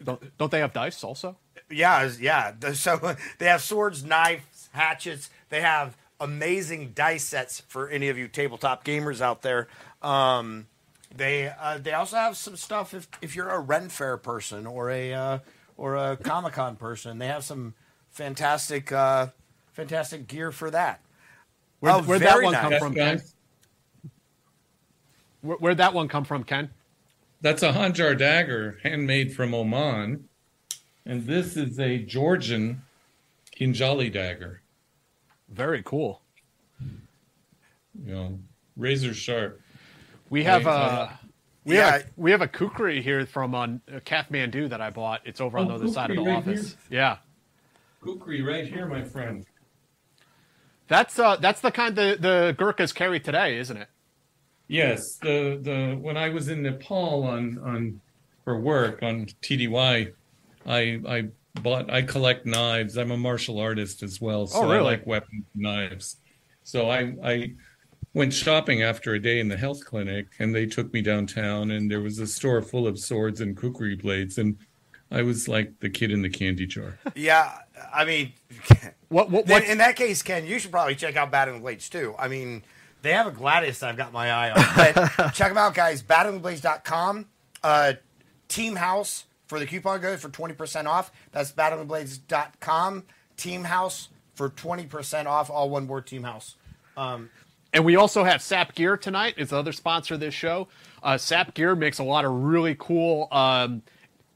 Don't, 0.02 0.36
don't 0.38 0.50
they 0.50 0.60
have 0.60 0.72
dice 0.72 1.02
also? 1.04 1.36
yeah, 1.70 2.10
yeah. 2.20 2.52
So 2.74 3.16
they 3.38 3.46
have 3.46 3.62
swords, 3.62 4.04
knives, 4.04 4.68
hatchets. 4.72 5.30
They 5.48 5.60
have 5.62 5.96
amazing 6.20 6.92
dice 6.94 7.24
sets 7.24 7.60
for 7.68 7.88
any 7.88 8.08
of 8.08 8.18
you 8.18 8.28
tabletop 8.28 8.84
gamers 8.84 9.20
out 9.20 9.42
there. 9.42 9.68
Um, 10.02 10.66
they 11.14 11.48
uh, 11.58 11.78
they 11.78 11.92
also 11.92 12.16
have 12.16 12.36
some 12.36 12.56
stuff 12.56 12.92
if 12.92 13.08
if 13.22 13.34
you're 13.36 13.48
a 13.48 13.60
Ren 13.60 13.88
Fair 13.88 14.16
person 14.16 14.66
or 14.66 14.90
a 14.90 15.12
uh, 15.14 15.38
or 15.76 15.96
a 15.96 16.16
Comic 16.16 16.54
Con 16.54 16.76
person. 16.76 17.18
They 17.18 17.26
have 17.26 17.44
some 17.44 17.74
fantastic 18.10 18.92
uh, 18.92 19.28
fantastic 19.72 20.26
gear 20.28 20.52
for 20.52 20.70
that. 20.70 21.00
Where, 21.80 21.92
Oh, 21.94 22.02
where'd 22.02 22.22
that 22.22 22.42
one 22.42 22.52
nice. 22.52 22.62
come 22.62 22.78
from, 22.78 22.94
Ken? 22.94 23.22
Where, 25.42 25.56
where'd 25.58 25.76
that 25.78 25.92
one 25.92 26.08
come 26.08 26.24
from, 26.24 26.44
Ken? 26.44 26.70
That's 27.40 27.62
a 27.62 27.72
Hanjar 27.72 28.16
dagger 28.16 28.78
handmade 28.82 29.34
from 29.34 29.52
Oman. 29.52 30.28
And 31.04 31.26
this 31.26 31.56
is 31.58 31.78
a 31.78 31.98
Georgian 31.98 32.80
Kinjali 33.54 34.10
dagger. 34.10 34.62
Very 35.50 35.82
cool. 35.84 36.22
You 36.80 38.14
know, 38.14 38.38
razor 38.76 39.12
sharp. 39.12 39.60
We 40.30 40.42
have 40.44 40.64
Right, 40.64 40.72
uh, 40.74 40.76
uh, 40.76 41.10
we 41.64 41.76
yeah. 41.76 41.90
have 41.92 42.00
a, 42.02 42.04
we 42.16 42.30
have 42.30 42.42
a 42.42 42.48
kukri 42.48 43.02
here 43.02 43.24
from 43.26 43.54
on 43.54 43.80
uh, 43.92 44.00
Kathmandu 44.00 44.68
that 44.70 44.80
I 44.80 44.90
bought. 44.90 45.22
It's 45.24 45.40
over 45.40 45.58
on 45.58 45.66
Oh, 45.66 45.68
the 45.68 45.74
other 45.84 45.88
side 45.88 46.10
of 46.10 46.16
the 46.16 46.22
right 46.22 46.36
office. 46.38 46.76
Yeah, 46.90 47.18
Kukri 48.02 48.42
right 48.42 48.66
here, 48.66 48.86
my 48.86 49.02
friend. 49.04 49.46
that's 50.88 51.18
uh 51.18 51.36
that's 51.36 51.60
the 51.60 51.70
kind 51.70 51.96
the 51.96 52.16
the 52.20 52.54
Gurkhas 52.58 52.92
carry 52.94 53.20
today, 53.20 53.58
isn't 53.58 53.76
it? 53.76 53.88
Yes, 54.68 55.16
the 55.22 55.58
the 55.60 55.98
when 56.00 56.16
I 56.16 56.28
was 56.30 56.48
in 56.48 56.62
Nepal 56.62 57.24
on 57.24 57.58
on 57.58 58.00
for 58.44 58.58
work 58.58 59.02
on 59.02 59.26
TDY, 59.42 60.12
I 60.66 61.00
I 61.08 61.28
bought 61.60 61.90
I 61.90 62.02
collect 62.02 62.46
knives. 62.46 62.96
I'm 62.98 63.10
a 63.10 63.16
martial 63.16 63.58
artist 63.58 64.02
as 64.02 64.20
well, 64.20 64.46
so 64.46 64.58
Oh, 64.60 64.62
really? 64.64 64.78
I 64.78 64.82
like 64.82 65.06
weapons 65.06 65.44
knives. 65.54 66.16
So 66.62 66.90
I 66.90 67.14
I 67.22 67.52
went 68.14 68.32
shopping 68.32 68.82
after 68.82 69.12
a 69.14 69.20
day 69.20 69.40
in 69.40 69.48
the 69.48 69.56
health 69.56 69.84
clinic, 69.84 70.28
and 70.38 70.54
they 70.54 70.66
took 70.66 70.92
me 70.92 71.02
downtown, 71.02 71.70
and 71.70 71.90
there 71.90 72.00
was 72.00 72.18
a 72.18 72.26
store 72.26 72.62
full 72.62 72.86
of 72.86 72.98
swords 72.98 73.40
and 73.40 73.56
kukri 73.56 73.96
blades, 73.96 74.38
and 74.38 74.56
I 75.10 75.22
was 75.22 75.48
like 75.48 75.80
the 75.80 75.90
kid 75.90 76.10
in 76.10 76.22
the 76.22 76.30
candy 76.30 76.66
jar. 76.66 76.98
Yeah, 77.14 77.58
I 77.92 78.04
mean, 78.04 78.32
What 79.08 79.30
what 79.30 79.46
what? 79.46 79.64
in 79.64 79.78
that 79.78 79.96
case, 79.96 80.22
Ken, 80.22 80.46
you 80.46 80.58
should 80.58 80.70
probably 80.70 80.94
check 80.94 81.16
out 81.16 81.30
Battling 81.30 81.60
Blades 81.60 81.88
too. 81.88 82.14
I 82.18 82.28
mean, 82.28 82.62
they 83.02 83.12
have 83.12 83.26
a 83.26 83.32
Gladius 83.32 83.82
I've 83.82 83.96
got 83.96 84.12
my 84.12 84.30
eye 84.30 84.50
on. 84.50 84.64
But 84.76 85.32
check 85.34 85.50
them 85.50 85.58
out, 85.58 85.74
guys. 85.74 86.02
BattlingBlades.com. 86.02 87.26
Uh, 87.62 87.92
Team 88.48 88.76
House 88.76 89.24
for 89.46 89.58
the 89.58 89.66
coupon 89.66 90.00
code 90.00 90.20
for 90.20 90.28
20% 90.28 90.86
off. 90.86 91.12
That's 91.32 91.52
battlingblades.com, 91.52 93.04
Team 93.36 93.64
House 93.64 94.08
for 94.34 94.50
20% 94.50 95.26
off, 95.26 95.50
all 95.50 95.70
one 95.70 95.86
word 95.86 96.06
Team 96.06 96.22
House. 96.24 96.56
Um, 96.96 97.30
And 97.74 97.84
we 97.84 97.96
also 97.96 98.22
have 98.22 98.40
Sap 98.40 98.76
Gear 98.76 98.96
tonight. 98.96 99.34
It's 99.36 99.50
the 99.50 99.58
other 99.58 99.72
sponsor 99.72 100.14
of 100.14 100.20
this 100.20 100.32
show. 100.32 100.68
Uh, 101.02 101.18
Sap 101.18 101.54
Gear 101.54 101.74
makes 101.74 101.98
a 101.98 102.04
lot 102.04 102.24
of 102.24 102.30
really 102.30 102.76
cool, 102.78 103.26
um, 103.32 103.82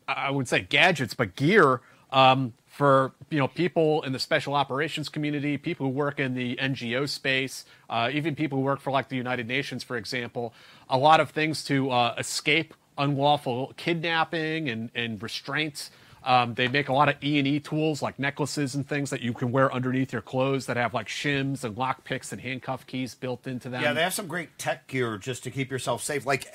I 0.09 0.33
would 0.33 0.49
say 0.49 0.61
gadgets, 0.61 1.15
but 1.15 1.37
gear 1.37 1.81
um, 2.11 2.53
for 2.67 3.13
you 3.31 3.39
know 3.39 3.47
people 3.47 4.03
in 4.03 4.13
the 4.13 4.19
special 4.19 4.55
operations 4.55 5.09
community, 5.09 5.57
people 5.57 5.87
who 5.87 5.93
work 5.93 6.19
in 6.19 6.35
the 6.35 6.57
NGO 6.57 7.09
space, 7.09 7.65
uh, 7.89 8.11
even 8.13 8.35
people 8.35 8.59
who 8.59 8.65
work 8.65 8.81
for 8.81 8.91
like 8.91 9.09
the 9.09 9.17
United 9.17 9.47
Nations, 9.47 9.85
for 9.85 9.97
example. 9.97 10.53
A 10.91 10.99
lot 10.99 11.21
of 11.21 11.31
things 11.31 11.63
to 11.67 11.93
uh, 11.93 12.17
escape 12.19 12.75
unlawful 12.99 13.73
kidnapping 13.77 14.69
and, 14.69 14.91
and 14.97 15.23
restraints. 15.23 15.93
Um, 16.25 16.55
they 16.55 16.69
make 16.69 16.89
a 16.89 16.93
lot 16.93 17.09
of 17.09 17.17
E 17.23 17.39
and 17.39 17.47
E 17.47 17.61
tools 17.61 18.03
like 18.03 18.19
necklaces 18.19 18.75
and 18.75 18.87
things 18.87 19.11
that 19.11 19.21
you 19.21 19.33
can 19.33 19.53
wear 19.53 19.73
underneath 19.73 20.13
your 20.13 20.23
clothes 20.23 20.67
that 20.67 20.77
have 20.77 20.93
like 20.95 21.07
shims 21.09 21.65
and 21.65 21.77
lock 21.79 22.05
picks 22.05 22.33
and 22.33 22.41
handcuff 22.41 22.87
keys 22.87 23.15
built 23.15 23.47
into 23.47 23.69
them. 23.69 23.83
Yeah, 23.83 23.93
they 23.93 24.03
have 24.03 24.13
some 24.15 24.27
great 24.27 24.59
tech 24.59 24.87
gear 24.89 25.17
just 25.17 25.45
to 25.45 25.51
keep 25.51 25.71
yourself 25.71 26.03
safe, 26.03 26.27
like 26.27 26.47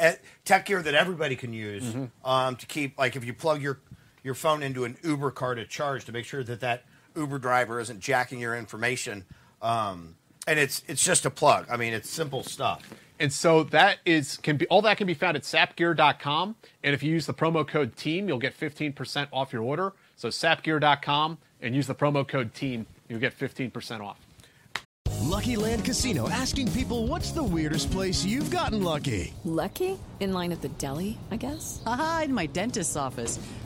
tech 0.45 0.65
gear 0.65 0.81
that 0.81 0.93
everybody 0.93 1.35
can 1.35 1.53
use 1.53 1.83
Mm-hmm. 1.83 2.05
um, 2.29 2.55
to 2.57 2.65
keep. 2.65 2.97
Like 2.99 3.15
if 3.15 3.23
you 3.25 3.33
plug 3.33 3.61
your 3.61 3.79
your 4.23 4.33
phone 4.35 4.63
into 4.63 4.85
an 4.85 4.97
Uber 5.03 5.31
car 5.31 5.55
to 5.55 5.65
charge, 5.65 6.05
to 6.05 6.11
make 6.11 6.25
sure 6.25 6.43
that 6.43 6.59
that 6.61 6.83
Uber 7.15 7.39
driver 7.39 7.79
isn't 7.79 7.99
jacking 7.99 8.39
your 8.39 8.55
information. 8.55 9.25
Um, 9.61 10.15
and 10.47 10.59
it's 10.59 10.83
it's 10.87 11.03
just 11.03 11.25
a 11.25 11.29
plug. 11.29 11.67
I 11.69 11.77
mean, 11.77 11.93
it's 11.93 12.09
simple 12.09 12.43
stuff. 12.43 12.81
And 13.19 13.31
so 13.31 13.63
that 13.65 13.99
is 14.05 14.37
can 14.37 14.57
be 14.57 14.67
all 14.67 14.81
that 14.81 14.97
can 14.97 15.07
be 15.07 15.13
found 15.13 15.37
at 15.37 15.43
sapgear.com. 15.43 16.55
And 16.83 16.93
if 16.93 17.03
you 17.03 17.11
use 17.11 17.25
the 17.25 17.33
promo 17.33 17.67
code 17.67 17.95
team, 17.95 18.27
you'll 18.27 18.39
get 18.39 18.57
15% 18.57 19.27
off 19.31 19.53
your 19.53 19.63
order. 19.63 19.93
So 20.15 20.29
sapgear.com 20.29 21.37
and 21.61 21.75
use 21.75 21.87
the 21.87 21.95
promo 21.95 22.27
code 22.27 22.53
team, 22.53 22.85
you'll 23.07 23.19
get 23.19 23.37
15% 23.37 24.01
off. 24.01 24.19
Lucky 25.21 25.55
Land 25.55 25.85
Casino 25.85 26.29
asking 26.29 26.71
people 26.73 27.07
what's 27.07 27.31
the 27.31 27.43
weirdest 27.43 27.91
place 27.91 28.25
you've 28.25 28.51
gotten 28.51 28.83
lucky? 28.83 29.33
Lucky? 29.45 29.97
In 30.19 30.33
line 30.33 30.51
at 30.51 30.61
the 30.61 30.69
deli, 30.69 31.17
I 31.31 31.37
guess? 31.37 31.81
Aha, 31.85 32.23
in 32.25 32.33
my 32.33 32.45
dentist's 32.45 32.95
office. 32.95 33.39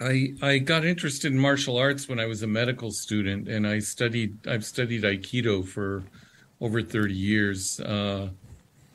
I 0.00 0.34
I 0.40 0.58
got 0.58 0.84
interested 0.84 1.32
in 1.32 1.38
martial 1.38 1.76
arts 1.76 2.08
when 2.08 2.18
I 2.18 2.26
was 2.26 2.42
a 2.42 2.46
medical 2.46 2.90
student, 2.90 3.48
and 3.48 3.66
I 3.66 3.80
studied 3.80 4.46
I've 4.46 4.64
studied 4.64 5.02
Aikido 5.02 5.66
for 5.66 6.02
over 6.60 6.82
thirty 6.82 7.14
years. 7.14 7.80
Uh, 7.80 8.30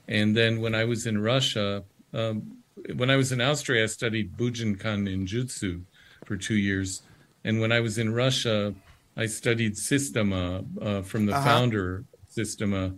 and 0.07 0.35
then 0.35 0.61
when 0.61 0.75
I 0.75 0.85
was 0.85 1.05
in 1.07 1.17
Russia, 1.21 1.83
um, 2.13 2.57
when 2.95 3.09
I 3.09 3.15
was 3.15 3.31
in 3.31 3.41
Austria, 3.41 3.83
I 3.83 3.87
studied 3.87 4.35
Bujinkan 4.37 5.07
Ninjutsu 5.07 5.81
for 6.25 6.37
two 6.37 6.55
years. 6.55 7.01
And 7.43 7.59
when 7.59 7.71
I 7.71 7.79
was 7.79 7.97
in 7.97 8.13
Russia, 8.13 8.73
I 9.17 9.27
studied 9.27 9.77
Systema 9.77 10.63
uh, 10.81 11.01
from 11.03 11.25
the 11.25 11.33
Uh-huh. 11.33 11.43
founder 11.45 12.05
Systema, 12.27 12.93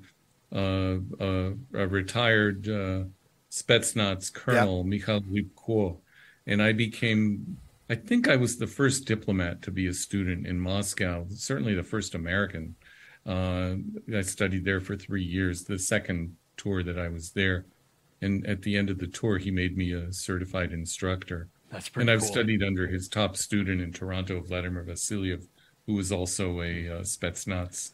uh, 0.52 0.96
uh, 1.20 1.52
a 1.74 1.88
retired 1.88 2.68
uh, 2.68 3.04
Spetsnaz 3.52 4.34
colonel, 4.34 4.84
Mikhail 4.84 5.22
Ryabko. 5.22 5.98
And 6.46 6.62
I 6.62 6.72
became, 6.74 7.58
I 7.90 7.96
think 7.96 8.28
I 8.28 8.36
was 8.36 8.58
the 8.58 8.68
first 8.68 9.06
diplomat 9.06 9.62
to 9.64 9.72
be 9.72 9.88
a 9.88 9.94
student 9.94 10.46
in 10.46 10.60
Moscow, 10.60 11.26
certainly 11.30 11.74
the 11.74 11.84
first 11.84 12.16
American. 12.16 12.76
Uh, 13.26 13.76
I 14.14 14.22
studied 14.22 14.66
there 14.66 14.82
for 14.82 14.96
three 14.96 15.24
years, 15.24 15.64
the 15.64 15.80
second 15.80 16.36
tour 16.58 16.84
that 16.84 17.00
I 17.00 17.08
was 17.08 17.32
there. 17.32 17.66
And 18.22 18.46
at 18.48 18.62
the 18.62 18.76
end 18.76 18.90
of 18.90 18.98
the 18.98 19.08
tour, 19.08 19.38
he 19.38 19.52
made 19.52 19.78
me 19.78 19.94
a 19.94 20.12
certified 20.12 20.72
instructor. 20.74 21.50
That's 21.72 21.90
pretty 21.90 22.04
And 22.04 22.12
I've 22.12 22.22
cool. 22.22 22.32
studied 22.32 22.64
under 22.64 22.88
his 22.88 23.08
top 23.08 23.38
student 23.38 23.82
in 23.82 23.92
Toronto, 23.94 24.42
Vladimir 24.42 24.84
Vasilyev, 24.84 25.46
who 25.86 25.94
was 25.94 26.12
also 26.12 26.62
a 26.62 26.90
uh, 26.90 27.02
Spetsnaz 27.02 27.92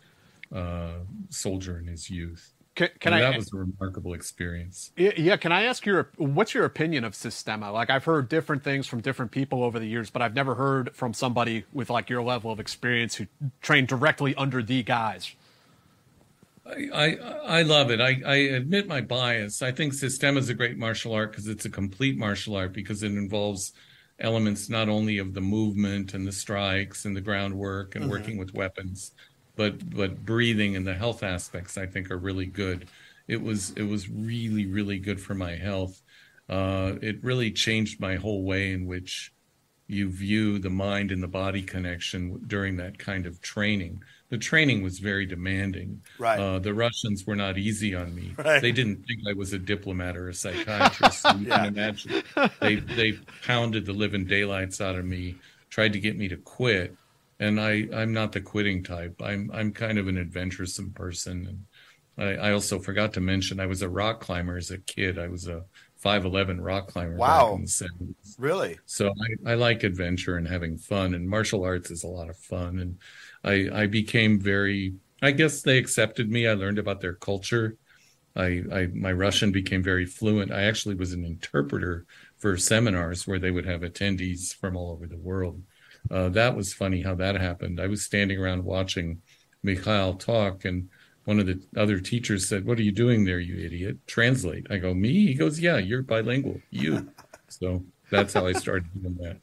uh, 0.53 0.99
soldier 1.29 1.79
in 1.79 1.87
his 1.87 2.09
youth. 2.09 2.52
Can, 2.75 2.89
can 2.99 3.13
And 3.13 3.23
I? 3.23 3.31
that 3.31 3.37
was 3.37 3.53
a 3.53 3.57
remarkable 3.57 4.13
experience. 4.13 4.91
Yeah, 4.95 5.37
can 5.37 5.51
I 5.51 5.63
ask 5.63 5.85
your 5.85 6.09
what's 6.17 6.53
your 6.53 6.65
opinion 6.65 7.03
of 7.03 7.13
Systema? 7.15 7.71
Like 7.71 7.89
I've 7.89 8.05
heard 8.05 8.29
different 8.29 8.63
things 8.63 8.87
from 8.87 9.01
different 9.01 9.31
people 9.31 9.63
over 9.63 9.79
the 9.79 9.85
years, 9.85 10.09
but 10.09 10.21
I've 10.21 10.35
never 10.35 10.55
heard 10.55 10.95
from 10.95 11.13
somebody 11.13 11.65
with 11.71 11.89
like 11.89 12.09
your 12.09 12.23
level 12.23 12.51
of 12.51 12.59
experience 12.59 13.15
who 13.15 13.27
trained 13.61 13.87
directly 13.87 14.33
under 14.35 14.63
the 14.63 14.81
guys. 14.83 15.35
I, 16.65 16.87
I 16.93 17.07
I 17.59 17.61
love 17.63 17.91
it. 17.91 17.99
I, 17.99 18.21
I 18.25 18.35
admit 18.35 18.87
my 18.87 19.01
bias. 19.01 19.61
I 19.61 19.71
think 19.71 19.93
Systema 19.93 20.39
is 20.39 20.49
a 20.49 20.53
great 20.53 20.77
martial 20.77 21.13
art 21.13 21.31
because 21.31 21.47
it's 21.47 21.65
a 21.65 21.69
complete 21.69 22.17
martial 22.17 22.55
art 22.55 22.73
because 22.73 23.03
it 23.03 23.11
involves 23.11 23.73
elements 24.19 24.69
not 24.69 24.87
only 24.87 25.17
of 25.17 25.33
the 25.33 25.41
movement 25.41 26.13
and 26.13 26.25
the 26.25 26.31
strikes 26.31 27.03
and 27.05 27.15
the 27.15 27.21
groundwork 27.21 27.95
and 27.95 28.05
Mhm. 28.05 28.09
working 28.09 28.37
with 28.37 28.53
weapons, 28.53 29.11
but 29.55 29.89
but 29.95 30.25
breathing 30.25 30.75
and 30.75 30.85
the 30.87 30.93
health 30.93 31.23
aspects 31.23 31.77
I 31.77 31.85
think 31.85 32.11
are 32.11 32.17
really 32.17 32.45
good. 32.45 32.87
It 33.27 33.41
was 33.41 33.71
it 33.71 33.83
was 33.83 34.09
really 34.09 34.65
really 34.65 34.99
good 34.99 35.21
for 35.21 35.33
my 35.35 35.55
health. 35.55 36.01
Uh, 36.49 36.93
it 37.01 37.23
really 37.23 37.51
changed 37.51 37.99
my 37.99 38.15
whole 38.15 38.43
way 38.43 38.71
in 38.73 38.85
which 38.85 39.31
you 39.87 40.09
view 40.09 40.59
the 40.59 40.69
mind 40.69 41.11
and 41.11 41.21
the 41.21 41.27
body 41.27 41.61
connection 41.61 42.41
during 42.47 42.77
that 42.77 42.97
kind 42.97 43.25
of 43.25 43.41
training. 43.41 44.01
The 44.29 44.37
training 44.37 44.81
was 44.81 44.97
very 44.99 45.25
demanding. 45.25 46.01
Right. 46.17 46.39
Uh, 46.39 46.57
the 46.59 46.73
Russians 46.73 47.25
were 47.27 47.35
not 47.35 47.57
easy 47.57 47.93
on 47.93 48.15
me. 48.15 48.33
Right. 48.37 48.61
They 48.61 48.71
didn't 48.71 49.03
think 49.05 49.19
I 49.29 49.33
was 49.33 49.53
a 49.53 49.59
diplomat 49.59 50.17
or 50.17 50.29
a 50.29 50.33
psychiatrist. 50.33 51.25
you 51.37 51.47
Yeah. 51.47 51.57
can 51.57 51.65
imagine. 51.67 52.23
They 52.59 52.75
they 52.75 53.13
pounded 53.45 53.85
the 53.85 53.93
living 53.93 54.25
daylights 54.25 54.81
out 54.81 54.95
of 54.95 55.05
me, 55.05 55.35
tried 55.69 55.93
to 55.93 55.99
get 55.99 56.17
me 56.17 56.27
to 56.29 56.37
quit. 56.37 56.95
And 57.43 57.59
I, 57.59 57.87
I'm 57.93 58.13
not 58.13 58.31
the 58.31 58.41
quitting 58.41 58.83
type. 58.83 59.15
I'm 59.21 59.49
I'm 59.53 59.73
kind 59.73 59.97
of 59.97 60.07
an 60.07 60.17
adventuresome 60.17 60.93
person. 60.93 61.65
And 62.17 62.39
I, 62.41 62.49
I 62.49 62.53
also 62.53 62.79
forgot 62.79 63.13
to 63.13 63.21
mention 63.21 63.59
I 63.59 63.65
was 63.65 63.81
a 63.81 63.89
rock 63.89 64.21
climber 64.21 64.57
as 64.57 64.71
a 64.71 64.77
kid. 64.79 65.17
I 65.19 65.27
was 65.27 65.47
a 65.47 65.63
5'11 65.97 66.61
rock 66.61 66.87
climber 66.87 67.19
Wow. 67.19 67.21
back 67.21 67.51
in 67.51 67.61
the 67.61 67.67
70s. 67.67 68.37
Really? 68.37 68.79
So 68.85 69.09
I, 69.45 69.51
I 69.51 69.55
like 69.55 69.83
adventure 69.83 70.37
and 70.37 70.47
having 70.47 70.77
fun, 70.77 71.13
and 71.15 71.27
martial 71.27 71.63
arts 71.63 71.91
is 71.91 72.03
a 72.03 72.07
lot 72.07 72.29
of 72.29 72.37
fun. 72.37 72.79
And 72.79 72.99
I, 73.43 73.83
I 73.83 73.87
became 73.87 74.39
very, 74.39 74.95
I 75.21 75.31
guess 75.31 75.61
they 75.61 75.77
accepted 75.77 76.29
me. 76.29 76.47
I 76.47 76.53
learned 76.53 76.79
about 76.79 77.01
their 77.01 77.13
culture. 77.15 77.77
I, 78.35 78.63
I, 78.71 78.87
my 78.93 79.11
Russian 79.11 79.51
became 79.51 79.83
very 79.83 80.05
fluent. 80.05 80.51
I 80.51 80.63
actually 80.63 80.95
was 80.95 81.13
an 81.13 81.23
interpreter 81.25 82.05
for 82.39 82.57
seminars 82.57 83.27
where 83.27 83.39
they 83.39 83.51
would 83.51 83.65
have 83.65 83.81
attendees 83.81 84.55
from 84.55 84.75
all 84.75 84.91
over 84.91 85.07
the 85.07 85.17
world. 85.19 85.61
Uh, 86.11 86.29
that 86.29 86.55
was 86.55 86.73
funny 86.73 87.01
how 87.01 87.15
that 87.15 87.35
happened. 87.39 87.79
I 87.79 87.87
was 87.87 88.03
standing 88.03 88.39
around 88.39 88.63
watching 88.63 89.21
Mikhail 89.63 90.15
talk, 90.15 90.65
and 90.65 90.89
one 91.25 91.39
of 91.39 91.45
the 91.45 91.61
other 91.77 91.99
teachers 91.99 92.47
said, 92.47 92.65
"What 92.65 92.77
are 92.77 92.83
you 92.83 92.91
doing 92.91 93.25
there, 93.25 93.39
you 93.39 93.63
idiot? 93.65 93.97
Translate." 94.07 94.67
I 94.69 94.77
go, 94.77 94.93
"Me?" 94.93 95.27
He 95.27 95.33
goes, 95.33 95.59
"Yeah, 95.59 95.77
you're 95.77 96.01
bilingual. 96.01 96.61
You." 96.69 97.09
so 97.47 97.83
that's 98.09 98.33
how 98.33 98.45
I 98.45 98.53
started 98.53 98.87
doing 99.01 99.15
that. 99.21 99.37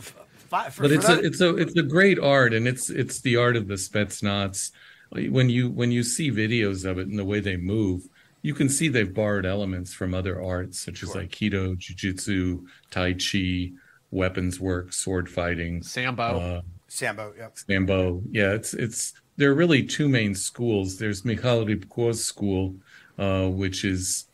For- 0.00 0.82
But 0.82 0.92
it's 0.92 1.08
a 1.08 1.18
it's 1.26 1.40
a 1.40 1.56
it's 1.56 1.76
a 1.76 1.82
great 1.82 2.18
art, 2.18 2.52
and 2.54 2.66
it's 2.68 2.90
it's 2.90 3.20
the 3.20 3.36
art 3.36 3.56
of 3.56 3.68
the 3.68 3.74
Spetsnaz. 3.74 4.70
When 5.12 5.48
you 5.50 5.68
when 5.70 5.90
you 5.90 6.02
see 6.04 6.30
videos 6.30 6.84
of 6.88 6.98
it 6.98 7.08
and 7.08 7.18
the 7.18 7.24
way 7.24 7.40
they 7.40 7.56
move, 7.56 8.08
you 8.42 8.54
can 8.54 8.68
see 8.68 8.88
they've 8.88 9.12
borrowed 9.12 9.44
elements 9.46 9.92
from 9.92 10.14
other 10.14 10.40
arts 10.42 10.78
such 10.80 11.02
as 11.02 11.10
Aikido, 11.28 11.76
Jiu-Jitsu, 11.76 12.64
Tai 12.90 13.12
Chi, 13.14 13.72
weapons 14.10 14.60
work, 14.60 14.92
sword 14.92 15.28
fighting, 15.28 15.82
Sambo. 15.82 16.22
uh, 16.22 16.60
Sambo. 16.88 17.32
Yep. 17.38 17.58
Sambo. 17.58 18.22
Yeah, 18.30 18.52
it's 18.52 18.74
it's 18.74 19.14
there 19.36 19.50
are 19.50 19.54
really 19.54 19.84
two 19.84 20.08
main 20.08 20.34
schools. 20.34 20.98
There's 20.98 21.24
Mikhail 21.24 21.64
Ryabko's 21.64 22.24
school, 22.24 22.74
uh, 23.18 23.46
which 23.46 23.84
is 23.84 24.26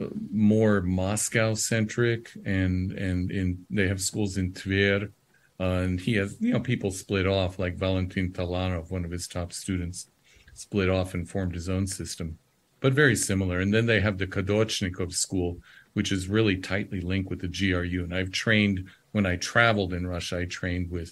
uh, 0.00 0.06
more 0.30 0.82
Moscow 0.82 1.54
centric, 1.54 2.30
and 2.44 2.92
and 2.92 3.30
in 3.30 3.64
they 3.70 3.88
have 3.88 4.00
schools 4.00 4.36
in 4.36 4.52
Tver, 4.52 5.10
uh, 5.58 5.64
and 5.64 6.00
he 6.00 6.14
has 6.14 6.36
you 6.38 6.52
know 6.52 6.60
people 6.60 6.90
split 6.90 7.26
off 7.26 7.58
like 7.58 7.76
Valentin 7.76 8.30
Talanov, 8.30 8.90
one 8.90 9.04
of 9.04 9.10
his 9.10 9.26
top 9.26 9.52
students, 9.52 10.10
split 10.54 10.90
off 10.90 11.14
and 11.14 11.28
formed 11.28 11.54
his 11.54 11.68
own 11.68 11.86
system, 11.86 12.38
but 12.80 12.92
very 12.92 13.16
similar. 13.16 13.60
And 13.60 13.72
then 13.72 13.86
they 13.86 14.00
have 14.00 14.18
the 14.18 14.26
Kadochnikov 14.26 15.12
school, 15.14 15.58
which 15.94 16.12
is 16.12 16.28
really 16.28 16.58
tightly 16.58 17.00
linked 17.00 17.30
with 17.30 17.40
the 17.40 17.48
GRU, 17.48 18.04
and 18.04 18.14
I've 18.14 18.30
trained 18.30 18.86
when 19.16 19.24
I 19.24 19.36
traveled 19.36 19.94
in 19.94 20.06
Russia, 20.06 20.40
I 20.40 20.44
trained 20.44 20.90
with 20.90 21.10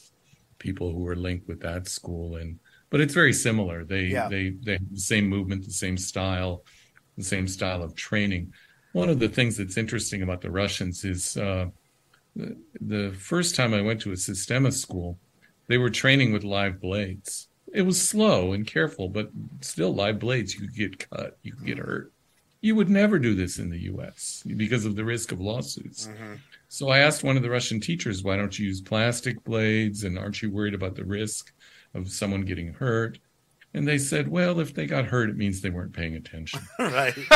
people 0.58 0.92
who 0.92 0.98
were 1.08 1.16
linked 1.16 1.48
with 1.48 1.60
that 1.60 1.88
school, 1.88 2.36
and 2.36 2.58
but 2.90 3.00
it's 3.00 3.14
very 3.14 3.32
similar. 3.32 3.82
They 3.82 4.04
Yeah. 4.08 4.28
they 4.28 4.50
they 4.66 4.72
have 4.74 4.90
the 4.92 5.06
same 5.12 5.26
movement, 5.26 5.64
the 5.64 5.80
same 5.84 5.96
style, 5.96 6.64
the 7.16 7.24
same 7.24 7.48
style 7.48 7.82
of 7.82 7.94
training. 7.94 8.52
One 8.92 9.08
of 9.08 9.18
the 9.20 9.28
things 9.36 9.56
that's 9.56 9.78
interesting 9.78 10.20
about 10.22 10.42
the 10.42 10.50
Russians 10.50 11.02
is 11.14 11.36
uh, 11.38 11.66
the, 12.36 12.56
the 12.94 13.04
first 13.30 13.56
time 13.56 13.72
I 13.72 13.80
went 13.80 14.00
to 14.02 14.12
a 14.12 14.16
Systema 14.16 14.70
school, 14.70 15.18
they 15.66 15.78
were 15.78 15.90
training 16.02 16.30
with 16.34 16.44
live 16.44 16.80
blades. 16.80 17.48
It 17.72 17.82
was 17.82 17.98
slow 18.12 18.52
and 18.52 18.66
careful, 18.66 19.08
but 19.08 19.30
still 19.62 19.92
live 19.94 20.18
blades. 20.20 20.52
You 20.54 20.60
could 20.60 20.76
get 20.76 21.08
cut, 21.10 21.38
you 21.42 21.52
could 21.54 21.66
get 21.66 21.78
hurt. 21.78 22.12
You 22.60 22.74
would 22.76 22.90
never 22.90 23.18
do 23.18 23.34
this 23.34 23.58
in 23.58 23.68
the 23.70 23.82
U.S. 23.92 24.42
because 24.46 24.84
of 24.84 24.94
the 24.94 25.04
risk 25.04 25.32
of 25.32 25.40
lawsuits. 25.40 26.06
So 26.74 26.88
I 26.88 26.98
asked 26.98 27.22
one 27.22 27.36
of 27.36 27.44
the 27.44 27.50
Russian 27.50 27.78
teachers, 27.78 28.24
"Why 28.24 28.36
don't 28.36 28.58
you 28.58 28.66
use 28.66 28.80
plastic 28.80 29.44
blades? 29.44 30.02
And 30.02 30.18
aren't 30.18 30.42
you 30.42 30.50
worried 30.50 30.74
about 30.74 30.96
the 30.96 31.04
risk 31.04 31.52
of 31.94 32.10
someone 32.10 32.40
getting 32.40 32.72
hurt?" 32.72 33.20
And 33.72 33.86
they 33.86 33.96
said, 33.96 34.26
"Well, 34.26 34.58
if 34.58 34.74
they 34.74 34.86
got 34.86 35.04
hurt, 35.04 35.30
it 35.30 35.36
means 35.36 35.60
they 35.60 35.70
weren't 35.70 35.92
paying 35.92 36.16
attention." 36.16 36.62
right. 36.80 37.14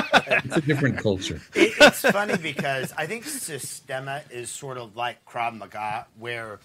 it's 0.45 0.57
a 0.57 0.61
different 0.61 0.99
culture. 0.99 1.41
It, 1.55 1.73
it's 1.81 2.01
funny 2.01 2.37
because 2.37 2.93
I 2.97 3.07
think 3.07 3.27
Systema 3.27 4.23
is 4.29 4.51
sort 4.51 4.77
of 4.77 4.97
like 4.97 5.25
Krav 5.25 5.57
Maga, 5.57 6.09
where 6.19 6.59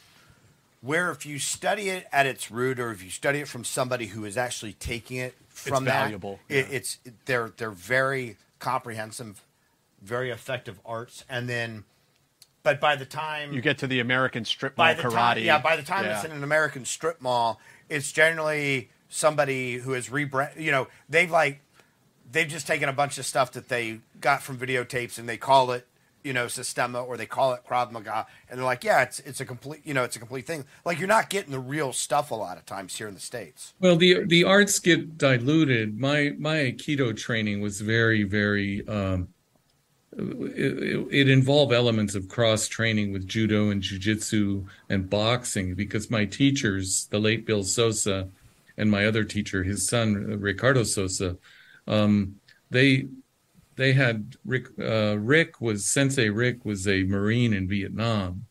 where 0.81 1.11
if 1.11 1.27
you 1.27 1.37
study 1.37 1.89
it 1.89 2.07
at 2.11 2.25
its 2.25 2.49
root, 2.49 2.79
or 2.79 2.89
if 2.89 3.03
you 3.03 3.11
study 3.11 3.39
it 3.39 3.47
from 3.47 3.63
somebody 3.63 4.07
who 4.07 4.25
is 4.25 4.35
actually 4.35 4.73
taking 4.73 5.17
it 5.17 5.35
from 5.47 5.85
that, 5.85 6.05
valuable, 6.05 6.39
It, 6.49 6.65
it's 6.71 6.97
they're 7.25 7.51
they're 7.55 7.69
very 7.69 8.37
comprehensive, 8.57 9.43
very 10.01 10.31
effective 10.31 10.79
arts, 10.83 11.23
and 11.29 11.47
then, 11.47 11.83
but 12.63 12.79
by 12.79 12.95
the 12.95 13.05
time 13.05 13.53
You 13.53 13.61
get 13.61 13.77
to 13.79 13.87
the 13.87 13.99
American 13.99 14.45
strip 14.45 14.77
mall 14.77 14.87
by 14.87 14.93
the 14.93 15.03
karate. 15.03 15.35
time, 15.35 15.43
yeah, 15.43 15.59
by 15.59 15.75
the 15.75 15.83
time 15.83 16.05
yeah. 16.05 16.15
it's 16.15 16.25
in 16.25 16.31
an 16.31 16.43
American 16.43 16.85
strip 16.85 17.21
mall, 17.21 17.59
it's 17.89 18.11
generally 18.11 18.89
somebody 19.09 19.75
who 19.75 19.91
has 19.91 20.09
rebrand. 20.09 20.59
You 20.59 20.71
know, 20.71 20.87
they've 21.09 21.29
like 21.29 21.59
they've 22.31 22.47
just 22.47 22.65
taken 22.65 22.89
a 22.89 22.93
bunch 22.93 23.17
of 23.17 23.25
stuff 23.25 23.51
that 23.51 23.69
they 23.69 23.99
got 24.19 24.41
from 24.41 24.57
videotapes 24.57 25.19
and 25.19 25.27
they 25.27 25.37
call 25.37 25.71
it, 25.71 25.85
you 26.23 26.31
know, 26.33 26.47
Systema 26.47 27.03
or 27.03 27.17
they 27.17 27.25
call 27.25 27.53
it 27.53 27.61
Krav 27.67 27.91
Maga, 27.91 28.25
and 28.49 28.57
they're 28.57 28.65
like, 28.65 28.83
yeah, 28.83 29.03
it's 29.03 29.19
it's 29.19 29.41
a 29.41 29.45
complete, 29.45 29.81
you 29.83 29.93
know, 29.93 30.03
it's 30.03 30.15
a 30.15 30.19
complete 30.19 30.47
thing. 30.47 30.65
Like 30.85 30.99
you're 30.99 31.07
not 31.07 31.29
getting 31.29 31.51
the 31.51 31.59
real 31.59 31.91
stuff 31.91 32.31
a 32.31 32.35
lot 32.35 32.57
of 32.57 32.65
times 32.65 32.95
here 32.95 33.09
in 33.09 33.13
the 33.13 33.19
states. 33.19 33.73
Well, 33.79 33.97
the 33.97 34.23
the 34.25 34.45
arts 34.45 34.79
get 34.79 35.17
diluted. 35.17 35.99
My 35.99 36.33
my 36.39 36.55
Aikido 36.55 37.15
training 37.15 37.61
was 37.61 37.81
very 37.81 38.23
very. 38.23 38.87
Um, 38.87 39.29
it, 40.17 41.07
it 41.11 41.29
involved 41.29 41.73
elements 41.73 42.15
of 42.15 42.27
cross 42.27 42.67
training 42.67 43.11
with 43.11 43.27
judo 43.27 43.69
and 43.69 43.81
jujitsu 43.81 44.65
and 44.89 45.09
boxing 45.09 45.75
because 45.75 46.11
my 46.11 46.25
teachers, 46.25 47.07
the 47.11 47.19
late 47.19 47.45
Bill 47.45 47.63
Sosa, 47.63 48.29
and 48.77 48.89
my 48.89 49.05
other 49.05 49.23
teacher, 49.23 49.63
his 49.63 49.87
son 49.87 50.13
Ricardo 50.39 50.83
Sosa, 50.83 51.37
um, 51.87 52.39
they 52.69 53.07
they 53.75 53.93
had 53.93 54.35
Rick. 54.45 54.67
Uh, 54.79 55.17
Rick 55.17 55.61
was 55.61 55.85
Sensei. 55.85 56.29
Rick 56.29 56.65
was 56.65 56.87
a 56.87 57.03
Marine 57.03 57.53
in 57.53 57.67
Vietnam, 57.67 58.45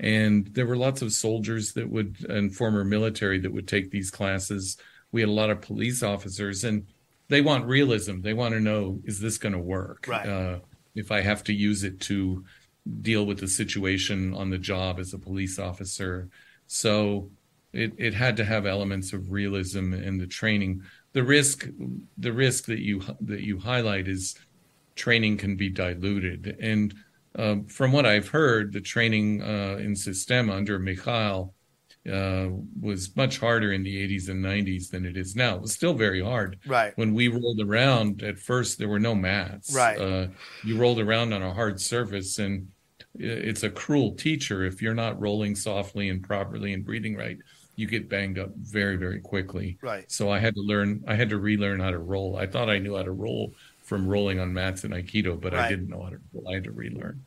and 0.00 0.46
there 0.48 0.66
were 0.66 0.76
lots 0.76 1.02
of 1.02 1.12
soldiers 1.12 1.72
that 1.74 1.88
would 1.88 2.24
and 2.28 2.54
former 2.54 2.84
military 2.84 3.38
that 3.40 3.52
would 3.52 3.68
take 3.68 3.90
these 3.90 4.10
classes. 4.10 4.76
We 5.10 5.20
had 5.20 5.28
a 5.28 5.32
lot 5.32 5.50
of 5.50 5.60
police 5.60 6.02
officers, 6.02 6.64
and 6.64 6.86
they 7.28 7.40
want 7.40 7.66
realism. 7.66 8.20
They 8.20 8.34
want 8.34 8.54
to 8.54 8.60
know 8.60 9.00
is 9.04 9.20
this 9.20 9.38
going 9.38 9.52
to 9.52 9.58
work? 9.58 10.06
Right. 10.08 10.28
Uh, 10.28 10.58
if 10.94 11.10
I 11.10 11.20
have 11.20 11.44
to 11.44 11.52
use 11.52 11.84
it 11.84 12.00
to 12.00 12.44
deal 13.00 13.24
with 13.26 13.38
the 13.38 13.48
situation 13.48 14.34
on 14.34 14.50
the 14.50 14.58
job 14.58 14.98
as 14.98 15.14
a 15.14 15.18
police 15.18 15.58
officer, 15.58 16.28
so 16.66 17.30
it 17.72 17.92
it 17.96 18.14
had 18.14 18.36
to 18.36 18.44
have 18.44 18.66
elements 18.66 19.12
of 19.12 19.32
realism 19.32 19.94
in 19.94 20.18
the 20.18 20.26
training. 20.26 20.82
The 21.12 21.22
risk 21.22 21.68
the 22.18 22.32
risk 22.32 22.66
that 22.66 22.80
you 22.80 23.02
that 23.20 23.42
you 23.42 23.58
highlight 23.58 24.08
is 24.08 24.34
training 24.94 25.38
can 25.38 25.56
be 25.56 25.70
diluted. 25.70 26.56
And 26.60 26.94
um, 27.36 27.64
from 27.64 27.92
what 27.92 28.04
I've 28.04 28.28
heard, 28.28 28.72
the 28.72 28.80
training 28.80 29.42
uh, 29.42 29.78
in 29.80 29.96
Systema 29.96 30.54
under 30.54 30.78
Mikhail 30.78 31.54
uh, 32.10 32.48
was 32.80 33.14
much 33.16 33.38
harder 33.38 33.72
in 33.72 33.82
the 33.82 34.08
80s 34.08 34.28
and 34.28 34.44
90s 34.44 34.90
than 34.90 35.06
it 35.06 35.16
is 35.16 35.36
now. 35.36 35.54
It 35.56 35.62
was 35.62 35.72
still 35.72 35.94
very 35.94 36.22
hard. 36.22 36.58
Right. 36.66 36.92
When 36.96 37.14
we 37.14 37.28
rolled 37.28 37.60
around 37.60 38.22
at 38.22 38.38
first, 38.38 38.78
there 38.78 38.88
were 38.88 38.98
no 38.98 39.14
mats. 39.14 39.74
Right. 39.74 39.98
Uh, 39.98 40.26
you 40.64 40.78
rolled 40.78 40.98
around 40.98 41.32
on 41.32 41.42
a 41.42 41.54
hard 41.54 41.80
surface, 41.80 42.38
and 42.38 42.68
it's 43.14 43.62
a 43.62 43.70
cruel 43.70 44.14
teacher 44.14 44.64
if 44.64 44.82
you're 44.82 44.94
not 44.94 45.20
rolling 45.20 45.54
softly 45.54 46.08
and 46.08 46.22
properly 46.22 46.72
and 46.72 46.84
breathing 46.84 47.16
right. 47.16 47.38
You 47.76 47.86
get 47.86 48.08
banged 48.08 48.38
up 48.38 48.50
very, 48.56 48.96
very 48.96 49.20
quickly. 49.20 49.78
Right. 49.80 50.10
So 50.10 50.30
I 50.30 50.38
had 50.40 50.54
to 50.56 50.60
learn. 50.60 51.04
I 51.06 51.14
had 51.14 51.30
to 51.30 51.38
relearn 51.38 51.80
how 51.80 51.90
to 51.90 51.98
roll. 51.98 52.36
I 52.36 52.46
thought 52.46 52.68
I 52.68 52.78
knew 52.78 52.96
how 52.96 53.02
to 53.02 53.12
roll 53.12 53.54
from 53.82 54.06
rolling 54.06 54.40
on 54.40 54.52
mats 54.52 54.84
in 54.84 54.90
Aikido, 54.90 55.40
but 55.40 55.54
I 55.54 55.68
didn't 55.68 55.88
know 55.88 56.02
how 56.02 56.10
to. 56.10 56.18
roll. 56.34 56.48
I 56.50 56.54
had 56.54 56.64
to 56.64 56.72
relearn. 56.72 57.24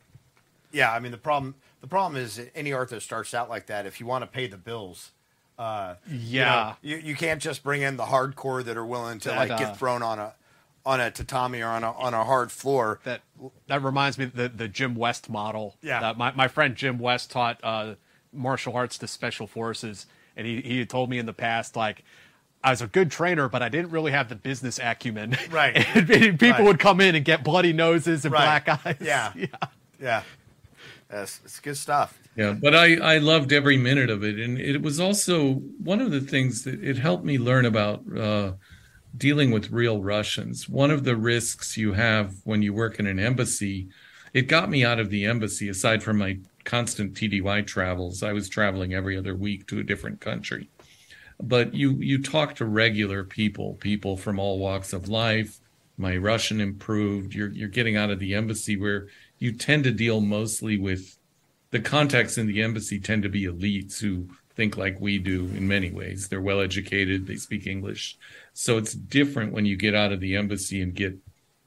Yeah, 0.75 0.91
I 0.91 0.99
mean 0.99 1.11
the 1.11 1.17
problem 1.17 1.55
the 1.79 1.87
problem 1.87 2.21
is 2.21 2.41
any 2.53 2.73
art 2.73 2.89
that 2.89 3.01
starts 3.01 3.33
out 3.33 3.49
like 3.49 3.67
that, 3.67 3.85
if 3.85 3.99
you 3.99 4.05
want 4.05 4.23
to 4.23 4.27
pay 4.27 4.47
the 4.47 4.57
bills, 4.57 5.11
uh, 5.57 5.95
you 6.07 6.41
know, 6.41 6.45
Yeah. 6.45 6.73
you, 6.81 6.97
you, 6.97 7.15
can't 7.15 7.41
just 7.41 7.63
bring 7.63 7.81
in 7.81 7.95
the 7.95 8.05
hardcore 8.05 8.63
that 8.65 8.75
are 8.75 8.85
willing 8.85 9.19
to 9.19 9.29
That, 9.29 9.37
like 9.37 9.51
uh, 9.51 9.57
get 9.57 9.77
thrown 9.77 10.03
on 10.03 10.19
a 10.19 10.33
on 10.85 10.99
a 10.99 11.09
tatami 11.11 11.61
or 11.61 11.69
on 11.69 11.83
a 11.83 11.91
on 11.93 12.13
a 12.13 12.23
hard 12.25 12.51
floor. 12.51 12.99
That 13.05 13.21
that 13.67 13.81
reminds 13.81 14.17
me 14.17 14.25
of 14.25 14.35
the 14.35 14.49
the 14.49 14.67
Jim 14.67 14.95
West 14.95 15.29
model. 15.29 15.77
Yeah. 15.81 16.01
That 16.01 16.17
my 16.17 16.31
my 16.33 16.47
friend 16.49 16.75
Jim 16.75 16.99
West 16.99 17.31
taught 17.31 17.59
uh, 17.63 17.95
martial 18.33 18.75
arts 18.75 18.97
to 18.97 19.07
special 19.07 19.47
forces, 19.47 20.07
and 20.35 20.45
he 20.45 20.59
he 20.61 20.79
had 20.79 20.89
told 20.89 21.09
me 21.09 21.17
in 21.19 21.25
the 21.25 21.33
past 21.33 21.75
like. 21.77 22.03
I 22.63 22.71
was 22.71 22.81
a 22.81 22.87
good 22.87 23.11
trainer, 23.11 23.47
but 23.47 23.61
I 23.61 23.69
didn't 23.69 23.91
really 23.91 24.11
have 24.11 24.27
the 24.27 24.35
business 24.35 24.79
acumen. 24.81 25.37
Right. 25.51 25.75
people 25.93 26.49
Right. 26.49 26.63
would 26.63 26.79
come 26.79 26.99
in 26.99 27.13
and 27.13 27.23
get 27.23 27.43
bloody 27.43 27.73
noses 27.73 28.25
and 28.25 28.33
Right. 28.33 28.63
black 28.65 28.85
eyes. 28.87 28.97
Yeah. 28.99 29.31
yeah. 29.35 29.45
Yeah, 30.01 30.23
That's, 31.09 31.39
it's 31.45 31.59
good 31.59 31.77
stuff. 31.77 32.19
Yeah, 32.35 32.53
but 32.53 32.75
I, 32.75 32.95
I 32.95 33.17
loved 33.19 33.53
every 33.53 33.77
minute 33.77 34.09
of 34.09 34.23
it. 34.23 34.39
And 34.39 34.59
it 34.59 34.81
was 34.81 34.99
also 34.99 35.53
one 35.53 36.01
of 36.01 36.11
the 36.11 36.21
things 36.21 36.63
that 36.63 36.83
it 36.83 36.97
helped 36.97 37.23
me 37.23 37.37
learn 37.37 37.65
about 37.65 38.03
uh, 38.17 38.53
dealing 39.15 39.51
with 39.51 39.71
real 39.71 40.01
Russians. 40.01 40.67
One 40.67 40.91
of 40.91 41.03
the 41.03 41.15
risks 41.15 41.77
you 41.77 41.93
have 41.93 42.33
when 42.43 42.61
you 42.61 42.73
work 42.73 42.99
in 42.99 43.07
an 43.07 43.19
embassy, 43.19 43.87
it 44.33 44.47
got 44.47 44.69
me 44.69 44.83
out 44.83 44.99
of 44.99 45.09
the 45.09 45.25
embassy, 45.25 45.69
aside 45.69 46.03
from 46.03 46.17
my 46.17 46.39
constant 46.65 47.13
TDY 47.13 47.65
travels. 47.65 48.23
I 48.23 48.33
was 48.33 48.49
traveling 48.49 48.93
every 48.93 49.17
other 49.17 49.35
week 49.35 49.67
to 49.67 49.79
a 49.79 49.83
different 49.83 50.19
country. 50.19 50.69
But 51.41 51.73
you, 51.73 51.91
you 51.99 52.21
talk 52.21 52.55
to 52.55 52.65
regular 52.65 53.23
people, 53.23 53.75
people 53.75 54.17
from 54.17 54.39
all 54.39 54.59
walks 54.59 54.91
of 54.93 55.07
life. 55.07 55.59
My 55.97 56.17
Russian 56.17 56.59
improved. 56.59 57.33
You're, 57.33 57.51
you're 57.51 57.69
getting 57.69 57.95
out 57.95 58.09
of 58.09 58.19
the 58.19 58.33
embassy 58.33 58.75
where 58.75 59.07
you 59.45 59.51
tend 59.51 59.83
to 59.83 59.91
deal 59.91 60.21
mostly 60.21 60.75
with 60.79 61.19
the 61.69 61.79
contacts 61.79 62.39
in 62.39 62.47
the 62.47 62.63
embassy 62.63 62.99
tend 62.99 63.21
to 63.21 63.29
be 63.29 63.43
elites 63.43 63.99
who 63.99 64.27
think 64.55 64.75
like 64.75 64.99
we 64.99 65.19
do 65.19 65.45
in 65.59 65.67
many 65.67 65.91
ways. 65.91 66.27
They're 66.27 66.41
well 66.41 66.61
educated, 66.61 67.27
they 67.27 67.35
speak 67.35 67.67
English. 67.67 68.17
So 68.53 68.77
it's 68.79 68.93
different 68.93 69.53
when 69.53 69.65
you 69.65 69.77
get 69.77 69.93
out 69.93 70.11
of 70.11 70.19
the 70.19 70.35
embassy 70.35 70.81
and 70.81 70.95
get 70.95 71.15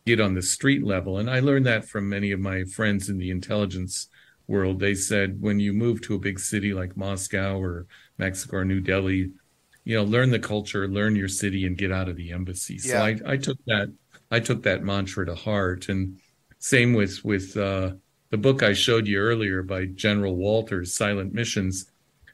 get 0.07 0.21
on 0.21 0.35
the 0.35 0.43
street 0.43 0.83
level. 0.83 1.19
And 1.19 1.31
I 1.31 1.39
learned 1.39 1.67
that 1.67 1.85
from 1.85 2.09
many 2.09 2.33
of 2.33 2.41
my 2.41 2.65
friends 2.65 3.09
in 3.11 3.19
the 3.19 3.31
intelligence 3.31 4.09
world. 4.49 4.81
They 4.81 4.95
said 4.95 5.41
when 5.41 5.61
you 5.61 5.73
move 5.73 6.01
to 6.03 6.17
a 6.17 6.19
big 6.19 6.41
city 6.41 6.75
like 6.75 6.97
Moscow 6.97 7.61
or 7.61 7.87
Mexico 8.17 8.57
or 8.57 8.65
New 8.65 8.81
Delhi, 8.81 9.31
you 9.85 9.97
know, 9.97 10.03
learn 10.05 10.31
the 10.31 10.39
culture, 10.41 10.89
learn 10.89 11.15
your 11.15 11.29
city 11.29 11.65
and 11.65 11.79
get 11.79 11.93
out 11.93 12.09
of 12.09 12.17
the 12.17 12.33
embassy. 12.33 12.79
So 12.79 12.95
Yeah. 12.95 13.05
I, 13.05 13.35
I 13.35 13.37
took 13.37 13.59
that 13.67 13.93
I 14.31 14.41
took 14.41 14.65
that 14.65 14.83
mantra 14.83 15.27
to 15.27 15.37
heart. 15.37 15.89
And 15.89 16.19
same 16.59 16.95
with 16.95 17.25
with 17.25 17.57
uh, 17.57 17.93
the 18.31 18.39
book 18.39 18.63
I 18.63 18.73
showed 18.73 19.07
you 19.07 19.19
earlier 19.19 19.63
by 19.63 19.87
General 19.87 20.37
Walters, 20.37 20.95
Silent 20.95 21.33
Missions. 21.33 21.91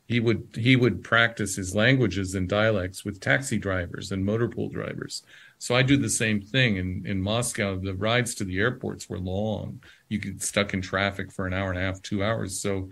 He 0.06 0.20
would 0.20 0.48
he 0.54 0.76
would 0.76 1.02
practice 1.02 1.56
his 1.56 1.74
languages 1.74 2.34
and 2.34 2.48
dialects 2.48 3.04
with 3.04 3.20
taxi 3.20 3.58
drivers 3.58 4.12
and 4.12 4.24
motor 4.24 4.48
pool 4.48 4.68
drivers. 4.68 5.22
So 5.58 5.74
I 5.74 5.82
do 5.82 5.96
the 5.96 6.10
same 6.10 6.40
thing 6.40 6.76
in 6.76 7.04
in 7.06 7.22
Moscow. 7.22 7.78
The 7.78 7.94
rides 7.94 8.34
to 8.36 8.44
the 8.44 8.58
airports 8.58 9.08
were 9.08 9.18
long. 9.18 9.82
You 10.08 10.18
get 10.18 10.42
stuck 10.42 10.74
in 10.74 10.82
traffic 10.82 11.32
for 11.32 11.46
an 11.46 11.54
hour 11.54 11.70
and 11.70 11.78
a 11.78 11.82
half, 11.82 12.02
two 12.02 12.22
hours. 12.22 12.60
So 12.60 12.90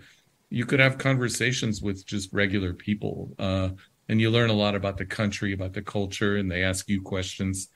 you 0.49 0.65
could 0.65 0.79
have 0.79 0.97
conversations 0.97 1.81
with 1.81 2.05
just 2.05 2.31
regular 2.31 2.73
people, 2.73 3.33
uh, 3.39 3.69
and 4.07 4.21
you 4.21 4.29
learn 4.29 4.51
a 4.51 4.53
lot 4.53 4.75
about 4.75 4.97
the 4.97 5.05
country, 5.05 5.53
about 5.53 5.73
the 5.73 5.81
culture, 5.81 6.37
and 6.37 6.49
they 6.49 6.63
ask 6.63 6.87
you 6.89 7.01
questions 7.01 7.69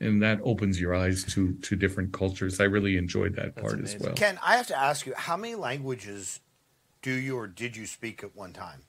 and 0.00 0.22
that 0.22 0.40
opens 0.42 0.80
your 0.80 0.94
eyes 0.94 1.24
to 1.24 1.54
to 1.54 1.76
different 1.76 2.12
cultures. 2.12 2.60
I 2.60 2.64
really 2.64 2.96
enjoyed 2.96 3.36
that 3.36 3.56
part 3.56 3.80
as 3.80 3.96
well. 3.98 4.14
Ken, 4.14 4.38
I 4.42 4.56
have 4.56 4.66
to 4.68 4.78
ask 4.78 5.06
you, 5.06 5.14
how 5.16 5.36
many 5.36 5.54
languages 5.54 6.40
do 7.02 7.12
you 7.12 7.36
or 7.36 7.46
did 7.46 7.76
you 7.76 7.86
speak 7.86 8.22
at 8.22 8.34
one 8.34 8.52
time? 8.52 8.82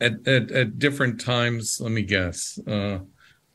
At 0.00 0.26
at, 0.26 0.50
at 0.50 0.78
different 0.78 1.20
times, 1.20 1.78
let 1.80 1.92
me 1.92 2.02
guess. 2.02 2.58
Uh, 2.66 3.00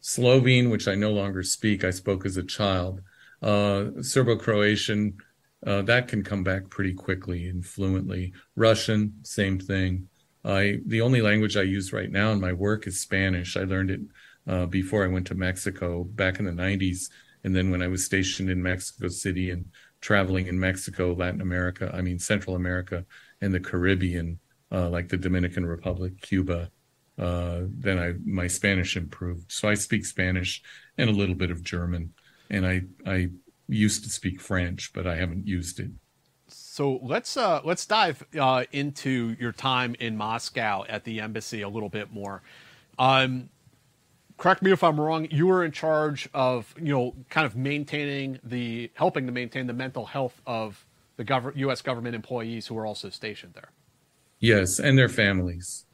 Slovene, 0.01 0.69
which 0.69 0.87
I 0.87 0.95
no 0.95 1.11
longer 1.11 1.43
speak, 1.43 1.83
I 1.83 1.91
spoke 1.91 2.25
as 2.25 2.37
a 2.37 2.43
child. 2.43 3.01
Uh, 3.41 4.01
Serbo-Croatian, 4.01 5.17
uh, 5.65 5.81
that 5.83 6.07
can 6.07 6.23
come 6.23 6.43
back 6.43 6.69
pretty 6.69 6.93
quickly 6.93 7.47
and 7.47 7.65
fluently. 7.65 8.33
Russian, 8.55 9.13
same 9.23 9.59
thing. 9.59 10.07
I 10.43 10.79
the 10.85 11.01
only 11.01 11.21
language 11.21 11.57
I 11.57 11.63
use 11.63 11.91
right 11.91 12.09
now 12.09 12.31
in 12.31 12.39
my 12.39 12.53
work 12.53 12.87
is 12.87 13.01
Spanish. 13.01 13.57
I 13.57 13.63
learned 13.63 13.91
it 13.91 14.01
uh, 14.49 14.65
before 14.65 15.03
I 15.03 15.07
went 15.07 15.27
to 15.27 15.35
Mexico 15.35 16.03
back 16.03 16.39
in 16.39 16.45
the 16.45 16.51
90s, 16.51 17.09
and 17.43 17.55
then 17.55 17.69
when 17.69 17.81
I 17.81 17.87
was 17.87 18.03
stationed 18.03 18.49
in 18.49 18.61
Mexico 18.61 19.07
City 19.07 19.51
and 19.51 19.65
traveling 20.01 20.47
in 20.47 20.59
Mexico, 20.59 21.13
Latin 21.13 21.41
America, 21.41 21.91
I 21.93 22.01
mean 22.01 22.17
Central 22.17 22.55
America, 22.55 23.05
and 23.41 23.53
the 23.53 23.59
Caribbean, 23.59 24.39
uh, 24.71 24.89
like 24.89 25.07
the 25.07 25.17
Dominican 25.17 25.65
Republic, 25.65 26.19
Cuba. 26.21 26.71
Uh, 27.17 27.61
then 27.67 27.99
I 27.99 28.13
my 28.25 28.47
Spanish 28.47 28.97
improved, 28.97 29.51
so 29.51 29.69
I 29.69 29.75
speak 29.75 30.05
Spanish 30.05 30.63
and 30.97 31.09
a 31.09 31.13
little 31.13 31.35
bit 31.35 31.51
of 31.51 31.63
German, 31.63 32.13
and 32.49 32.65
I 32.65 32.81
I 33.05 33.29
used 33.67 34.03
to 34.05 34.09
speak 34.09 34.41
French, 34.41 34.91
but 34.93 35.05
I 35.05 35.15
haven't 35.15 35.45
used 35.45 35.79
it. 35.79 35.91
So 36.47 36.99
let's 37.03 37.37
uh, 37.37 37.61
let's 37.63 37.85
dive 37.85 38.25
uh, 38.39 38.63
into 38.71 39.35
your 39.39 39.51
time 39.51 39.95
in 39.99 40.17
Moscow 40.17 40.85
at 40.89 41.03
the 41.03 41.19
embassy 41.19 41.61
a 41.61 41.69
little 41.69 41.89
bit 41.89 42.11
more. 42.11 42.41
Um, 42.97 43.49
correct 44.39 44.63
me 44.63 44.71
if 44.71 44.83
I'm 44.83 44.99
wrong. 44.99 45.27
You 45.29 45.45
were 45.45 45.63
in 45.63 45.71
charge 45.71 46.27
of 46.33 46.73
you 46.81 46.91
know 46.91 47.13
kind 47.29 47.45
of 47.45 47.55
maintaining 47.55 48.39
the 48.43 48.89
helping 48.95 49.27
to 49.27 49.31
maintain 49.31 49.67
the 49.67 49.73
mental 49.73 50.07
health 50.07 50.41
of 50.47 50.87
the 51.17 51.25
gov- 51.25 51.55
U.S. 51.55 51.83
government 51.83 52.15
employees 52.15 52.65
who 52.65 52.75
were 52.75 52.85
also 52.85 53.09
stationed 53.09 53.53
there. 53.53 53.69
Yes, 54.39 54.79
and 54.79 54.97
their 54.97 55.09
families. 55.09 55.85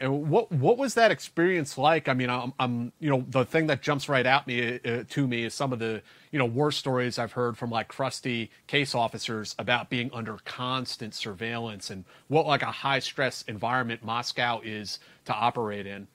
And 0.00 0.28
what 0.28 0.50
what 0.50 0.78
was 0.78 0.94
that 0.94 1.12
experience 1.12 1.78
like? 1.78 2.08
I 2.08 2.14
mean, 2.14 2.28
I'm, 2.28 2.52
I'm 2.58 2.92
you 2.98 3.10
know 3.10 3.24
the 3.28 3.44
thing 3.44 3.68
that 3.68 3.82
jumps 3.82 4.08
right 4.08 4.26
at 4.26 4.48
me 4.48 4.80
uh, 4.84 5.04
to 5.08 5.28
me 5.28 5.44
is 5.44 5.54
some 5.54 5.72
of 5.72 5.78
the 5.78 6.02
you 6.32 6.40
know 6.40 6.46
war 6.46 6.72
stories 6.72 7.20
I've 7.20 7.32
heard 7.32 7.56
from 7.56 7.70
like 7.70 7.86
crusty 7.86 8.50
case 8.66 8.96
officers 8.96 9.54
about 9.60 9.90
being 9.90 10.10
under 10.12 10.38
constant 10.44 11.14
surveillance 11.14 11.90
and 11.90 12.04
what 12.26 12.46
like 12.46 12.62
a 12.62 12.72
high 12.72 12.98
stress 12.98 13.42
environment 13.46 14.02
Moscow 14.02 14.60
is 14.64 14.98
to 15.26 15.34
operate 15.34 15.86
in. 15.86 16.08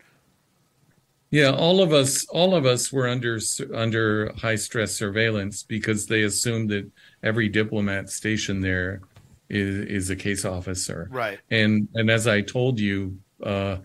Yeah, 1.30 1.52
all 1.52 1.82
of 1.82 1.92
us, 1.92 2.26
all 2.30 2.56
of 2.56 2.66
us 2.66 2.92
were 2.92 3.08
under 3.08 3.40
under 3.74 4.32
high 4.34 4.56
stress 4.56 4.94
surveillance 4.94 5.64
because 5.64 6.06
they 6.06 6.24
assumed 6.24 6.70
that 6.70 6.90
every 7.22 7.50
diplomat 7.50 8.10
stationed 8.10 8.64
there 8.64 9.02
is 9.50 9.86
is 9.86 10.10
a 10.10 10.16
case 10.16 10.46
officer, 10.46 11.10
right? 11.12 11.40
And 11.52 11.90
and 11.96 12.10
as 12.10 12.28
I 12.28 12.42
told 12.42 12.80
you, 12.80 13.20
uh, 13.44 13.78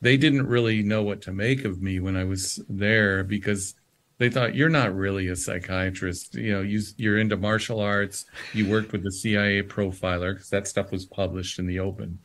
they 0.00 0.16
didn't 0.16 0.46
really 0.46 0.82
know 0.82 1.02
what 1.02 1.22
to 1.22 1.32
make 1.32 1.64
of 1.64 1.82
me 1.82 1.98
when 1.98 2.16
I 2.16 2.24
was 2.24 2.62
there 2.68 3.24
because 3.24 3.74
they 4.18 4.30
thought 4.30 4.54
you're 4.54 4.68
not 4.68 4.94
really 4.94 5.28
a 5.28 5.36
psychiatrist. 5.36 6.36
You 6.36 6.52
know, 6.52 6.62
you 6.62 6.80
you're 6.96 7.18
into 7.18 7.36
martial 7.36 7.80
arts. 7.80 8.24
You 8.52 8.70
worked 8.70 8.92
with 8.92 9.02
the 9.02 9.10
CIA 9.10 9.62
profiler 9.62 10.34
because 10.34 10.50
that 10.50 10.68
stuff 10.68 10.92
was 10.92 11.06
published 11.06 11.58
in 11.58 11.66
the 11.66 11.80
open, 11.80 12.20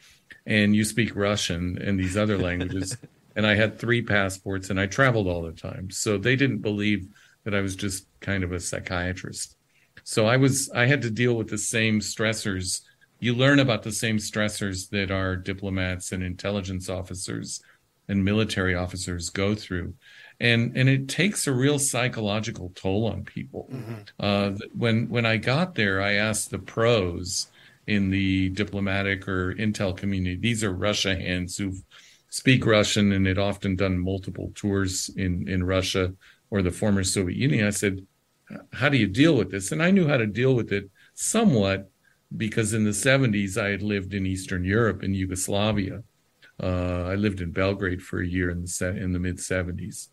and 0.46 0.76
you 0.76 0.84
speak 0.84 1.16
Russian 1.16 1.80
and 1.82 2.00
these 2.00 2.16
other 2.16 2.38
languages. 2.38 2.98
and 3.40 3.48
I 3.48 3.56
had 3.56 3.80
three 3.80 4.02
passports 4.02 4.70
and 4.70 4.78
I 4.78 4.86
traveled 4.86 5.28
all 5.28 5.42
the 5.42 5.54
time. 5.54 5.90
So 5.92 6.18
they 6.18 6.36
didn't 6.36 6.58
believe 6.58 7.08
that 7.46 7.56
I 7.56 7.62
was 7.62 7.74
just 7.74 8.06
kind 8.20 8.44
of 8.44 8.52
a 8.52 8.60
psychiatrist. 8.60 9.56
So 10.04 10.26
I 10.26 10.36
was 10.36 10.70
I 10.72 10.88
had 10.88 11.02
to 11.04 11.10
deal 11.10 11.36
with 11.36 11.48
the 11.48 11.58
same 11.58 12.02
stressors. 12.02 12.82
You 13.22 13.34
learn 13.34 13.60
about 13.60 13.84
the 13.84 13.94
same 13.94 14.18
stressors 14.18 14.90
that 14.90 15.10
our 15.10 15.38
diplomats 15.38 16.12
and 16.12 16.22
intelligence 16.22 16.90
officers 16.90 17.62
and 18.10 18.26
military 18.26 18.76
officers 18.76 19.30
go 19.30 19.56
through. 19.56 19.94
And 20.42 20.76
and 20.76 20.90
it 20.90 21.08
takes 21.08 21.48
a 21.48 21.54
real 21.54 21.80
psychological 21.80 22.74
toll 22.76 23.06
on 23.06 23.24
people. 23.24 23.70
Mm-hmm. 23.72 23.94
Uh, 24.20 24.58
when 24.74 25.08
when 25.08 25.26
I 25.26 25.38
got 25.38 25.76
there, 25.76 26.02
I 26.02 26.16
asked 26.16 26.52
the 26.52 26.60
pros 26.60 27.48
in 27.88 28.10
the 28.10 28.50
diplomatic 28.50 29.30
or 29.30 29.56
intel 29.56 29.96
community. 29.96 30.36
These 30.36 30.62
are 30.62 30.74
Russia 30.74 31.16
hands 31.16 31.56
who've 31.56 31.82
speak 32.30 32.66
Russian 32.66 33.12
and 33.12 33.26
had 33.26 33.38
often 33.38 33.76
done 33.76 34.00
multiple 34.00 34.52
tours 34.56 35.10
in, 35.16 35.48
in 35.48 35.64
Russia 35.64 36.14
or 36.50 36.62
the 36.62 36.72
former 36.72 37.04
Soviet 37.04 37.38
Union. 37.38 37.66
I 37.66 37.72
said, 37.72 38.06
How 38.74 38.90
do 38.90 38.98
you 38.98 39.08
deal 39.08 39.36
with 39.36 39.52
this? 39.52 39.72
And 39.72 39.82
I 39.82 39.92
knew 39.92 40.08
how 40.08 40.18
to 40.18 40.28
deal 40.28 40.56
with 40.56 40.72
it 40.72 40.90
somewhat 41.14 41.90
because 42.36 42.74
in 42.74 42.84
the 42.84 42.92
70s 42.92 43.58
I 43.58 43.70
had 43.70 43.82
lived 43.82 44.14
in 44.14 44.26
Eastern 44.26 44.64
Europe 44.64 45.04
in 45.04 45.14
Yugoslavia. 45.14 46.04
Uh, 46.62 47.04
I 47.04 47.16
lived 47.16 47.42
in 47.42 47.52
Belgrade 47.52 48.02
for 48.02 48.22
a 48.22 48.28
year 48.28 48.50
in 48.50 48.62
the 48.62 48.96
in 48.98 49.14
the 49.14 49.20
mid 49.20 49.38
70s. 49.38 50.10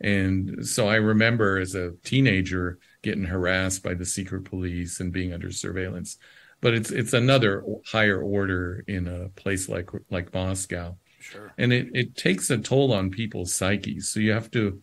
And 0.00 0.66
so 0.66 0.88
I 0.88 0.96
remember 0.96 1.58
as 1.58 1.74
a 1.74 1.92
teenager 2.04 2.78
getting 3.02 3.24
harassed 3.24 3.82
by 3.82 3.94
the 3.94 4.04
secret 4.04 4.44
police 4.44 5.00
and 5.00 5.12
being 5.12 5.32
under 5.32 5.50
surveillance. 5.50 6.18
But 6.60 6.74
it's 6.74 6.90
it's 6.90 7.12
another 7.12 7.64
higher 7.86 8.20
order 8.20 8.84
in 8.86 9.06
a 9.08 9.28
place 9.30 9.68
like 9.68 9.90
like 10.10 10.34
Moscow. 10.34 10.96
Sure. 11.30 11.52
And 11.58 11.72
it, 11.72 11.88
it 11.94 12.16
takes 12.16 12.50
a 12.50 12.58
toll 12.58 12.92
on 12.92 13.10
people's 13.10 13.54
psyches. 13.54 14.08
So 14.10 14.20
you 14.20 14.32
have 14.32 14.50
to, 14.52 14.80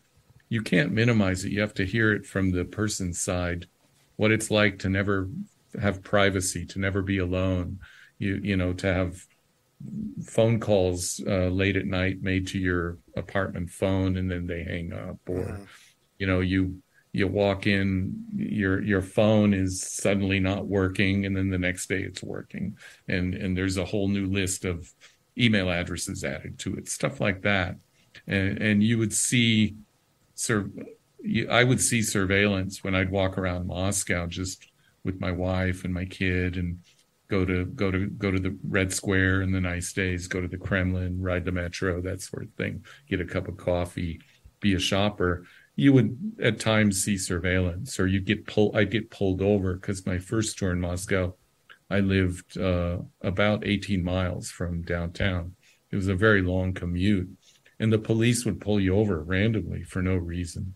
you 0.50 0.62
can't 0.62 0.92
minimize 0.92 1.44
it. 1.44 1.52
You 1.52 1.62
have 1.62 1.74
to 1.76 1.86
hear 1.86 2.14
it 2.14 2.26
from 2.26 2.52
the 2.52 2.66
person's 2.66 3.22
side, 3.22 3.68
what 4.16 4.32
it's 4.32 4.52
like 4.52 4.80
to 4.80 4.90
never 4.90 5.30
have 5.82 6.04
privacy, 6.04 6.66
to 6.68 6.80
never 6.80 7.02
be 7.02 7.18
alone. 7.18 7.80
You, 8.20 8.40
you 8.42 8.58
know, 8.58 8.74
to 8.74 8.94
have 8.94 9.26
phone 10.26 10.60
calls 10.60 11.22
uh, 11.28 11.48
late 11.48 11.76
at 11.76 11.86
night 11.86 12.22
made 12.22 12.48
to 12.48 12.60
your 12.60 12.98
apartment 13.18 13.70
phone 13.70 14.18
and 14.18 14.30
then 14.32 14.48
they 14.48 14.64
hang 14.64 14.94
up 14.94 15.18
or, 15.28 15.40
mm-hmm. 15.40 15.64
you 16.18 16.28
know, 16.28 16.40
you, 16.40 16.82
you 17.12 17.28
walk 17.30 17.66
in 17.66 18.26
your 18.36 18.82
your 18.84 19.02
phone 19.02 19.54
is 19.54 19.82
suddenly 19.82 20.38
not 20.38 20.68
working 20.68 21.26
and 21.26 21.36
then 21.36 21.50
the 21.50 21.58
next 21.58 21.88
day 21.88 22.02
it's 22.02 22.22
working 22.22 22.78
and 23.08 23.34
and 23.34 23.58
there's 23.58 23.78
a 23.78 23.86
whole 23.86 24.10
new 24.10 24.26
list 24.26 24.66
of 24.66 24.94
email 25.38 25.70
addresses 25.70 26.24
added 26.24 26.60
to 26.60 26.76
it, 26.76 26.90
stuff 26.90 27.20
like 27.20 27.42
that. 27.42 27.76
And, 28.28 28.58
and 28.62 28.84
you 28.84 28.98
would 28.98 29.14
see, 29.14 29.76
sur- 30.36 30.70
I 31.50 31.64
would 31.64 31.82
see 31.82 32.02
surveillance 32.02 32.84
when 32.84 32.96
I'd 32.96 33.12
walk 33.12 33.38
around 33.38 33.68
Moscow 33.68 34.28
just 34.28 34.68
with 35.04 35.20
my 35.20 35.32
wife 35.32 35.84
and 35.84 35.94
my 35.94 36.06
kid 36.06 36.58
and 36.58 36.80
go 37.28 37.44
to 37.46 37.66
go 37.66 37.90
to 37.92 38.08
go 38.08 38.32
to 38.32 38.40
the 38.40 38.58
Red 38.68 38.94
Square 38.94 39.42
in 39.42 39.52
the 39.52 39.62
nice 39.62 39.94
days, 39.94 40.28
go 40.28 40.42
to 40.42 40.48
the 40.48 40.58
Kremlin, 40.58 41.22
ride 41.22 41.46
the 41.46 41.52
metro, 41.52 42.02
that 42.02 42.22
sort 42.22 42.44
of 42.44 42.54
thing, 42.54 42.86
get 43.10 43.22
a 43.22 43.26
cup 43.26 43.48
of 43.48 43.58
coffee, 43.58 44.22
be 44.60 44.76
a 44.76 44.80
shopper. 44.80 45.46
You 45.76 45.92
would 45.94 46.18
at 46.42 46.60
times 46.60 47.04
see 47.04 47.18
surveillance, 47.18 48.00
or 48.00 48.08
you'd 48.08 48.26
get 48.26 48.48
pulled. 48.48 48.76
I'd 48.76 48.92
get 48.92 49.10
pulled 49.10 49.42
over 49.42 49.74
because 49.74 50.06
my 50.06 50.20
first 50.20 50.58
tour 50.58 50.72
in 50.72 50.80
Moscow, 50.80 51.36
I 51.96 52.02
lived 52.02 52.58
uh, 52.58 52.98
about 53.22 53.66
18 53.66 54.04
miles 54.04 54.50
from 54.50 54.82
downtown. 54.82 55.56
It 55.92 55.96
was 55.96 56.10
a 56.10 56.16
very 56.16 56.42
long 56.42 56.74
commute, 56.74 57.30
and 57.80 57.92
the 57.92 57.98
police 57.98 58.44
would 58.44 58.60
pull 58.60 58.82
you 58.82 58.98
over 58.98 59.24
randomly 59.24 59.84
for 59.84 60.02
no 60.02 60.16
reason, 60.16 60.76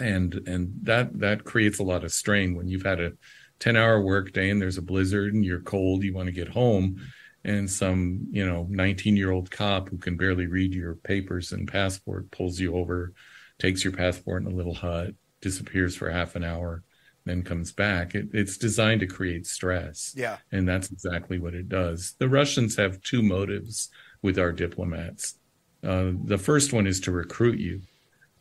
and 0.00 0.34
and 0.48 0.72
that 0.82 1.16
that 1.20 1.44
creates 1.44 1.78
a 1.78 1.84
lot 1.84 2.02
of 2.02 2.10
strain 2.10 2.56
when 2.56 2.66
you've 2.66 2.82
had 2.82 3.00
a 3.00 3.12
10 3.60 3.76
hour 3.76 4.02
workday 4.02 4.50
and 4.50 4.60
there's 4.60 4.76
a 4.76 4.82
blizzard 4.82 5.34
and 5.34 5.44
you're 5.44 5.60
cold, 5.60 6.02
you 6.02 6.12
want 6.12 6.26
to 6.26 6.32
get 6.32 6.48
home, 6.48 6.96
and 7.44 7.70
some 7.70 8.26
you 8.32 8.44
know 8.44 8.66
19 8.68 9.16
year 9.16 9.30
old 9.30 9.52
cop 9.52 9.88
who 9.88 9.98
can 9.98 10.16
barely 10.16 10.48
read 10.48 10.74
your 10.74 10.96
papers 10.96 11.52
and 11.52 11.70
passport 11.70 12.28
pulls 12.32 12.58
you 12.58 12.74
over, 12.74 13.12
takes 13.60 13.84
your 13.84 13.92
passport 13.92 14.42
in 14.42 14.50
a 14.50 14.56
little 14.56 14.74
hut, 14.74 15.14
disappears 15.40 15.94
for 15.94 16.10
half 16.10 16.34
an 16.34 16.42
hour 16.42 16.82
then 17.24 17.42
comes 17.42 17.72
back. 17.72 18.14
It, 18.14 18.28
it's 18.32 18.58
designed 18.58 19.00
to 19.00 19.06
create 19.06 19.46
stress. 19.46 20.12
Yeah. 20.16 20.38
And 20.52 20.68
that's 20.68 20.90
exactly 20.90 21.38
what 21.38 21.54
it 21.54 21.68
does. 21.68 22.14
The 22.18 22.28
Russians 22.28 22.76
have 22.76 23.00
two 23.02 23.22
motives 23.22 23.90
with 24.22 24.38
our 24.38 24.52
diplomats. 24.52 25.36
Uh, 25.82 26.12
the 26.24 26.38
first 26.38 26.72
one 26.72 26.86
is 26.86 27.00
to 27.00 27.12
recruit 27.12 27.58
you. 27.58 27.82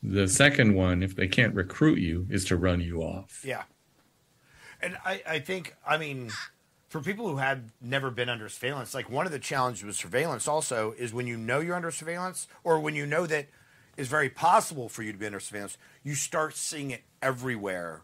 The 0.02 0.28
second 0.28 0.74
one, 0.74 1.02
if 1.02 1.16
they 1.16 1.28
can't 1.28 1.56
recruit 1.56 2.00
you, 2.00 2.28
is 2.30 2.46
to 2.46 2.58
run 2.58 2.82
you 2.82 3.02
off. 3.02 3.42
Yeah. 3.46 3.64
And 4.82 4.98
I, 5.06 5.22
I 5.26 5.40
think, 5.40 5.76
I 5.88 5.98
mean, 5.98 6.30
for 6.90 7.00
people 7.00 7.28
who 7.30 7.38
had 7.38 7.72
never 7.82 8.12
been 8.12 8.28
under 8.28 8.50
surveillance, 8.50 8.94
like 8.94 9.10
one 9.10 9.26
of 9.26 9.32
the 9.32 9.40
challenges 9.40 9.84
with 9.84 9.96
surveillance 9.96 10.48
also 10.48 10.94
is 10.98 11.14
when 11.14 11.26
you 11.26 11.38
know 11.38 11.62
you're 11.62 11.76
under 11.76 11.92
surveillance 11.92 12.48
or 12.66 12.80
when 12.80 12.96
you 12.96 13.06
know 13.06 13.26
that 13.26 13.48
it's 13.96 14.10
very 14.10 14.30
possible 14.30 14.90
for 14.90 15.04
you 15.04 15.14
to 15.14 15.18
be 15.18 15.26
under 15.26 15.40
surveillance, 15.40 15.78
you 16.04 16.16
start 16.16 16.56
seeing 16.56 16.92
it 16.92 17.04
everywhere 17.22 18.02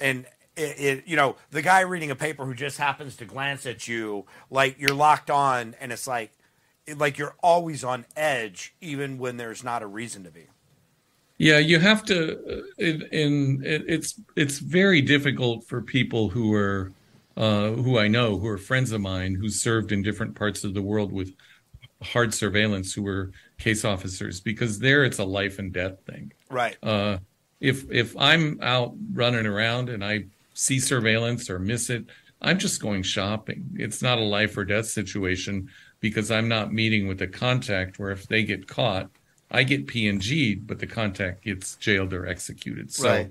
and 0.00 0.26
it, 0.56 0.80
it, 0.80 1.04
you 1.06 1.16
know 1.16 1.36
the 1.50 1.62
guy 1.62 1.80
reading 1.80 2.10
a 2.10 2.16
paper 2.16 2.44
who 2.44 2.54
just 2.54 2.78
happens 2.78 3.16
to 3.16 3.24
glance 3.24 3.66
at 3.66 3.86
you 3.88 4.24
like 4.50 4.76
you're 4.78 4.94
locked 4.94 5.30
on 5.30 5.74
and 5.80 5.92
it's 5.92 6.06
like 6.06 6.32
like 6.96 7.18
you're 7.18 7.34
always 7.42 7.84
on 7.84 8.06
edge 8.16 8.74
even 8.80 9.18
when 9.18 9.36
there's 9.36 9.64
not 9.64 9.82
a 9.82 9.86
reason 9.86 10.24
to 10.24 10.30
be. 10.30 10.46
Yeah 11.38 11.58
you 11.58 11.78
have 11.78 12.04
to 12.06 12.38
uh, 12.38 12.62
in, 12.78 13.02
in 13.12 13.62
it's 13.64 14.20
it's 14.36 14.58
very 14.58 15.02
difficult 15.02 15.64
for 15.64 15.82
people 15.82 16.30
who 16.30 16.54
are 16.54 16.92
uh, 17.36 17.72
who 17.72 17.98
i 17.98 18.08
know 18.08 18.38
who 18.38 18.48
are 18.48 18.56
friends 18.56 18.92
of 18.92 19.02
mine 19.02 19.34
who 19.34 19.50
served 19.50 19.92
in 19.92 20.00
different 20.00 20.34
parts 20.34 20.64
of 20.64 20.72
the 20.72 20.80
world 20.80 21.12
with 21.12 21.34
hard 22.02 22.32
surveillance 22.32 22.92
who 22.92 23.02
were 23.02 23.32
case 23.58 23.84
officers 23.84 24.40
because 24.40 24.78
there 24.78 25.04
it's 25.04 25.18
a 25.18 25.24
life 25.24 25.58
and 25.58 25.72
death 25.72 25.98
thing. 26.06 26.32
Right. 26.50 26.76
Uh, 26.82 27.18
if 27.60 27.90
if 27.90 28.16
I'm 28.16 28.58
out 28.62 28.94
running 29.12 29.46
around 29.46 29.88
and 29.88 30.04
I 30.04 30.26
see 30.54 30.78
surveillance 30.80 31.50
or 31.50 31.58
miss 31.58 31.90
it, 31.90 32.06
I'm 32.40 32.58
just 32.58 32.80
going 32.82 33.02
shopping. 33.02 33.70
It's 33.74 34.02
not 34.02 34.18
a 34.18 34.22
life 34.22 34.56
or 34.56 34.64
death 34.64 34.86
situation 34.86 35.68
because 36.00 36.30
I'm 36.30 36.48
not 36.48 36.72
meeting 36.72 37.08
with 37.08 37.22
a 37.22 37.26
contact 37.26 37.98
where 37.98 38.10
if 38.10 38.26
they 38.28 38.44
get 38.44 38.68
caught, 38.68 39.10
I 39.50 39.62
get 39.64 39.86
PNG, 39.86 40.54
but 40.66 40.78
the 40.78 40.86
contact 40.86 41.44
gets 41.44 41.76
jailed 41.76 42.12
or 42.12 42.26
executed. 42.26 42.92
So 42.92 43.08
Right. 43.08 43.30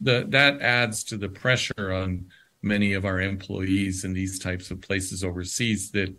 the 0.00 0.26
that 0.30 0.60
adds 0.60 1.04
to 1.04 1.16
the 1.16 1.28
pressure 1.28 1.92
on 1.92 2.26
many 2.62 2.92
of 2.94 3.04
our 3.04 3.20
employees 3.20 4.04
in 4.04 4.12
these 4.12 4.38
types 4.38 4.70
of 4.70 4.80
places 4.80 5.24
overseas 5.24 5.90
that 5.92 6.14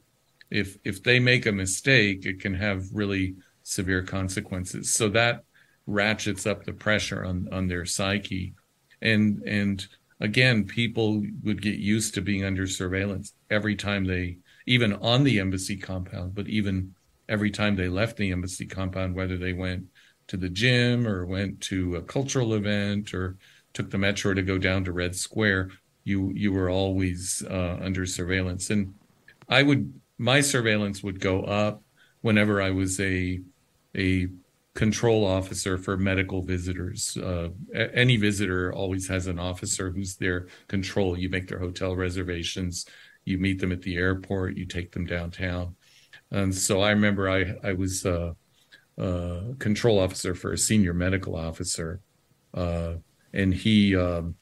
if 0.49 0.77
if 0.83 1.03
they 1.03 1.19
make 1.19 1.45
a 1.45 1.51
mistake, 1.51 2.25
it 2.25 2.39
can 2.39 2.53
have 2.55 2.85
really 2.93 3.35
severe 3.63 4.03
consequences. 4.03 4.93
So 4.93 5.09
that 5.09 5.43
ratchets 5.91 6.45
up 6.45 6.63
the 6.63 6.73
pressure 6.73 7.23
on 7.25 7.47
on 7.51 7.67
their 7.67 7.85
psyche, 7.85 8.53
and 9.01 9.41
and 9.45 9.87
again, 10.19 10.65
people 10.65 11.23
would 11.43 11.61
get 11.61 11.79
used 11.79 12.13
to 12.13 12.21
being 12.21 12.45
under 12.45 12.67
surveillance 12.67 13.33
every 13.49 13.75
time 13.75 14.05
they, 14.05 14.37
even 14.67 14.93
on 14.93 15.23
the 15.23 15.39
embassy 15.39 15.75
compound, 15.75 16.35
but 16.35 16.47
even 16.47 16.93
every 17.27 17.49
time 17.49 17.75
they 17.75 17.89
left 17.89 18.17
the 18.17 18.31
embassy 18.31 18.65
compound, 18.65 19.15
whether 19.15 19.37
they 19.37 19.53
went 19.53 19.83
to 20.27 20.37
the 20.37 20.49
gym 20.49 21.07
or 21.07 21.25
went 21.25 21.59
to 21.59 21.95
a 21.95 22.01
cultural 22.01 22.53
event 22.53 23.13
or 23.13 23.37
took 23.73 23.89
the 23.89 23.97
metro 23.97 24.33
to 24.33 24.41
go 24.41 24.57
down 24.57 24.83
to 24.83 24.91
Red 24.91 25.15
Square, 25.15 25.71
you 26.03 26.31
you 26.35 26.51
were 26.53 26.69
always 26.69 27.43
uh, 27.49 27.77
under 27.81 28.05
surveillance. 28.05 28.69
And 28.69 28.93
I 29.49 29.63
would 29.63 29.93
my 30.17 30.41
surveillance 30.41 31.03
would 31.03 31.19
go 31.19 31.41
up 31.41 31.81
whenever 32.21 32.61
I 32.61 32.71
was 32.71 32.99
a 32.99 33.41
a 33.95 34.27
control 34.81 35.23
officer 35.23 35.77
for 35.77 35.95
medical 35.95 36.41
visitors. 36.41 37.15
Uh, 37.15 37.49
a- 37.75 37.95
any 37.95 38.17
visitor 38.17 38.73
always 38.73 39.07
has 39.07 39.27
an 39.27 39.37
officer 39.37 39.91
who's 39.91 40.15
their 40.15 40.47
control. 40.67 41.15
You 41.15 41.29
make 41.29 41.47
their 41.47 41.59
hotel 41.59 41.95
reservations, 41.95 42.87
you 43.23 43.37
meet 43.37 43.59
them 43.59 43.71
at 43.71 43.83
the 43.83 43.95
airport, 43.95 44.57
you 44.57 44.65
take 44.65 44.91
them 44.91 45.05
downtown. 45.05 45.75
And 46.31 46.51
so 46.67 46.81
I 46.81 46.89
remember 46.97 47.29
I 47.29 47.41
I 47.69 47.73
was 47.73 48.03
uh, 48.07 48.33
uh, 48.97 49.41
control 49.59 49.99
officer 49.99 50.33
for 50.33 50.51
a 50.53 50.57
senior 50.57 50.95
medical 50.95 51.35
officer, 51.35 52.01
uh, 52.55 52.93
and 53.33 53.53
he. 53.53 53.95
Um, 53.95 54.35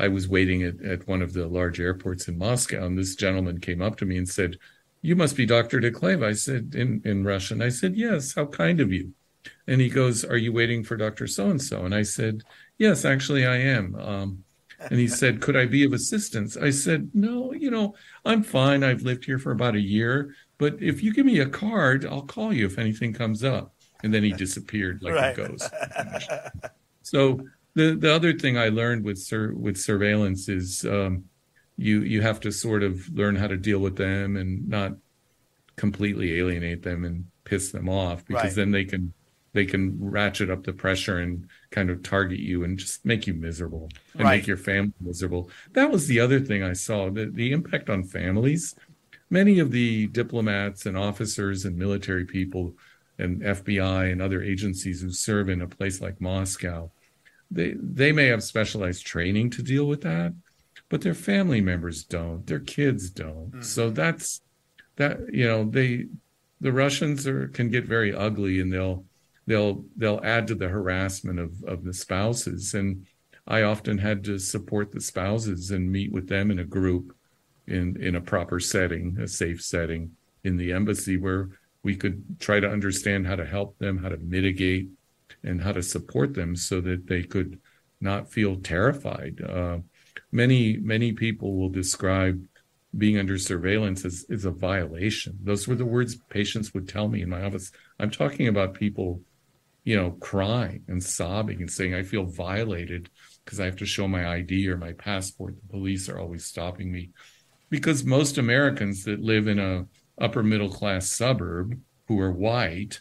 I 0.00 0.08
was 0.08 0.28
waiting 0.28 0.62
at, 0.62 0.76
at 0.92 1.08
one 1.08 1.22
of 1.22 1.32
the 1.32 1.48
large 1.48 1.80
airports 1.80 2.28
in 2.28 2.38
Moscow, 2.38 2.86
and 2.86 2.96
this 2.96 3.16
gentleman 3.16 3.58
came 3.58 3.82
up 3.82 3.96
to 3.96 4.06
me 4.06 4.16
and 4.18 4.28
said, 4.28 4.58
"You 5.00 5.16
must 5.16 5.34
be 5.34 5.46
Doctor 5.46 5.80
Deklev." 5.80 6.22
I 6.22 6.34
said 6.34 6.74
in 6.74 7.00
in 7.04 7.24
Russian. 7.24 7.62
I 7.62 7.70
said, 7.70 7.96
"Yes. 7.96 8.34
How 8.34 8.46
kind 8.46 8.80
of 8.80 8.92
you." 8.92 9.14
And 9.68 9.80
he 9.82 9.90
goes, 9.90 10.24
"Are 10.24 10.36
you 10.38 10.52
waiting 10.52 10.82
for 10.82 10.96
Doctor 10.96 11.26
So 11.26 11.50
and 11.50 11.60
So?" 11.62 11.84
And 11.84 11.94
I 11.94 12.02
said, 12.02 12.42
"Yes, 12.78 13.04
actually, 13.04 13.44
I 13.46 13.56
am." 13.58 13.94
Um, 13.96 14.44
and 14.90 14.98
he 14.98 15.06
said, 15.08 15.40
"Could 15.42 15.56
I 15.56 15.66
be 15.66 15.84
of 15.84 15.92
assistance?" 15.92 16.56
I 16.56 16.70
said, 16.70 17.10
"No, 17.12 17.52
you 17.52 17.70
know, 17.70 17.94
I'm 18.24 18.42
fine. 18.42 18.82
I've 18.82 19.02
lived 19.02 19.26
here 19.26 19.38
for 19.38 19.52
about 19.52 19.74
a 19.76 19.80
year, 19.80 20.34
but 20.56 20.82
if 20.82 21.02
you 21.02 21.12
give 21.12 21.26
me 21.26 21.40
a 21.40 21.46
card, 21.48 22.06
I'll 22.06 22.22
call 22.22 22.52
you 22.52 22.64
if 22.66 22.78
anything 22.78 23.12
comes 23.12 23.44
up." 23.44 23.74
And 24.02 24.14
then 24.14 24.22
he 24.24 24.32
disappeared 24.32 25.02
like 25.02 25.14
Right. 25.14 25.38
a 25.38 25.46
ghost. 25.48 25.70
So 27.02 27.40
the 27.74 27.94
the 27.94 28.12
other 28.12 28.32
thing 28.32 28.56
I 28.56 28.68
learned 28.70 29.04
with 29.04 29.18
sur- 29.18 29.52
with 29.52 29.76
surveillance 29.76 30.48
is 30.48 30.84
um, 30.86 31.24
you 31.76 32.00
you 32.02 32.22
have 32.22 32.40
to 32.40 32.50
sort 32.52 32.82
of 32.82 33.06
learn 33.12 33.36
how 33.36 33.48
to 33.48 33.56
deal 33.56 33.80
with 33.80 33.96
them 33.96 34.36
and 34.36 34.66
not 34.68 34.92
completely 35.76 36.38
alienate 36.38 36.82
them 36.82 37.04
and 37.04 37.26
piss 37.44 37.70
them 37.70 37.88
off 37.88 38.24
because 38.24 38.44
Right. 38.44 38.54
then 38.56 38.70
they 38.70 38.84
can 38.84 39.12
they 39.58 39.66
can 39.66 39.96
ratchet 40.00 40.50
up 40.50 40.62
the 40.62 40.72
pressure 40.72 41.18
and 41.18 41.48
kind 41.70 41.90
of 41.90 42.00
target 42.04 42.38
you 42.38 42.62
and 42.62 42.78
just 42.78 43.04
make 43.04 43.26
you 43.26 43.34
miserable 43.34 43.88
and 44.14 44.22
Right. 44.22 44.36
make 44.36 44.46
your 44.46 44.56
family 44.56 44.92
miserable. 45.00 45.50
That 45.72 45.90
was 45.90 46.06
the 46.06 46.20
other 46.20 46.38
thing 46.38 46.62
I 46.62 46.74
saw 46.74 47.10
the 47.10 47.26
the 47.26 47.50
impact 47.50 47.90
on 47.90 48.04
families. 48.04 48.76
Many 49.30 49.58
of 49.58 49.72
the 49.72 50.06
diplomats 50.20 50.86
and 50.86 50.96
officers 50.96 51.64
and 51.64 51.76
military 51.76 52.24
people 52.24 52.76
and 53.18 53.42
FBI 53.42 54.12
and 54.12 54.22
other 54.22 54.40
agencies 54.42 55.02
who 55.02 55.10
serve 55.10 55.48
in 55.48 55.60
a 55.60 55.66
place 55.66 56.00
like 56.00 56.20
Moscow, 56.20 56.90
they 57.50 57.74
they 58.00 58.12
may 58.12 58.26
have 58.26 58.44
specialized 58.44 59.04
training 59.04 59.50
to 59.50 59.62
deal 59.72 59.86
with 59.86 60.02
that, 60.02 60.32
but 60.88 61.00
their 61.00 61.14
family 61.14 61.60
members 61.60 62.04
don't, 62.04 62.46
their 62.46 62.60
kids 62.60 63.10
don't. 63.10 63.50
Mm-hmm. 63.50 63.62
So 63.62 63.90
that's 63.90 64.40
that 65.00 65.18
you 65.32 65.46
know 65.48 65.64
they 65.64 66.06
the 66.60 66.72
Russians 66.72 67.26
are 67.26 67.48
can 67.48 67.68
get 67.70 67.84
very 67.96 68.14
ugly 68.14 68.60
and 68.60 68.72
they'll 68.72 69.04
they'll 69.48 69.84
they'll 69.96 70.20
add 70.22 70.46
to 70.46 70.54
the 70.54 70.68
harassment 70.68 71.38
of 71.38 71.64
of 71.64 71.84
the 71.84 71.94
spouses 71.94 72.74
and 72.74 73.06
I 73.48 73.62
often 73.62 73.96
had 73.96 74.24
to 74.24 74.38
support 74.38 74.92
the 74.92 75.00
spouses 75.00 75.70
and 75.70 75.90
meet 75.90 76.12
with 76.12 76.28
them 76.28 76.50
in 76.50 76.58
a 76.58 76.64
group 76.64 77.16
in 77.66 78.00
in 78.00 78.14
a 78.14 78.20
proper 78.20 78.60
setting, 78.60 79.16
a 79.18 79.26
safe 79.26 79.62
setting 79.62 80.12
in 80.44 80.58
the 80.58 80.72
embassy 80.72 81.16
where 81.16 81.48
we 81.82 81.96
could 81.96 82.38
try 82.38 82.60
to 82.60 82.68
understand 82.68 83.26
how 83.26 83.36
to 83.36 83.46
help 83.46 83.78
them, 83.78 83.98
how 83.98 84.10
to 84.10 84.18
mitigate, 84.18 84.88
and 85.42 85.62
how 85.62 85.72
to 85.72 85.82
support 85.82 86.34
them 86.34 86.54
so 86.54 86.80
that 86.82 87.06
they 87.06 87.22
could 87.22 87.58
not 88.00 88.30
feel 88.30 88.56
terrified. 88.56 89.40
Uh, 89.40 89.78
many 90.30 90.76
many 90.76 91.12
people 91.12 91.56
will 91.56 91.70
describe 91.70 92.46
being 92.96 93.18
under 93.18 93.38
surveillance 93.38 94.04
as, 94.04 94.26
as 94.30 94.44
a 94.44 94.50
violation. 94.50 95.38
Those 95.42 95.66
were 95.66 95.74
the 95.74 95.84
words 95.86 96.16
patients 96.28 96.74
would 96.74 96.88
tell 96.88 97.08
me 97.08 97.22
in 97.22 97.28
my 97.30 97.44
office. 97.44 97.70
I'm 97.98 98.10
talking 98.10 98.48
about 98.48 98.74
people, 98.74 99.20
you 99.88 99.96
know, 99.96 100.10
crying 100.20 100.82
and 100.86 101.02
sobbing 101.02 101.62
and 101.62 101.70
saying, 101.70 101.94
I 101.94 102.02
feel 102.02 102.24
violated 102.24 103.08
because 103.42 103.58
I 103.58 103.64
have 103.64 103.76
to 103.76 103.86
show 103.86 104.06
my 104.06 104.28
ID 104.34 104.68
or 104.68 104.76
my 104.76 104.92
passport. 104.92 105.54
The 105.56 105.72
police 105.72 106.10
are 106.10 106.18
always 106.18 106.44
stopping 106.44 106.92
me. 106.92 107.08
Because 107.70 108.04
most 108.04 108.36
Americans 108.36 109.04
that 109.04 109.22
live 109.22 109.48
in 109.48 109.58
a 109.58 109.86
upper 110.20 110.42
middle 110.42 110.68
class 110.68 111.10
suburb 111.10 111.80
who 112.06 112.20
are 112.20 112.30
white 112.30 113.00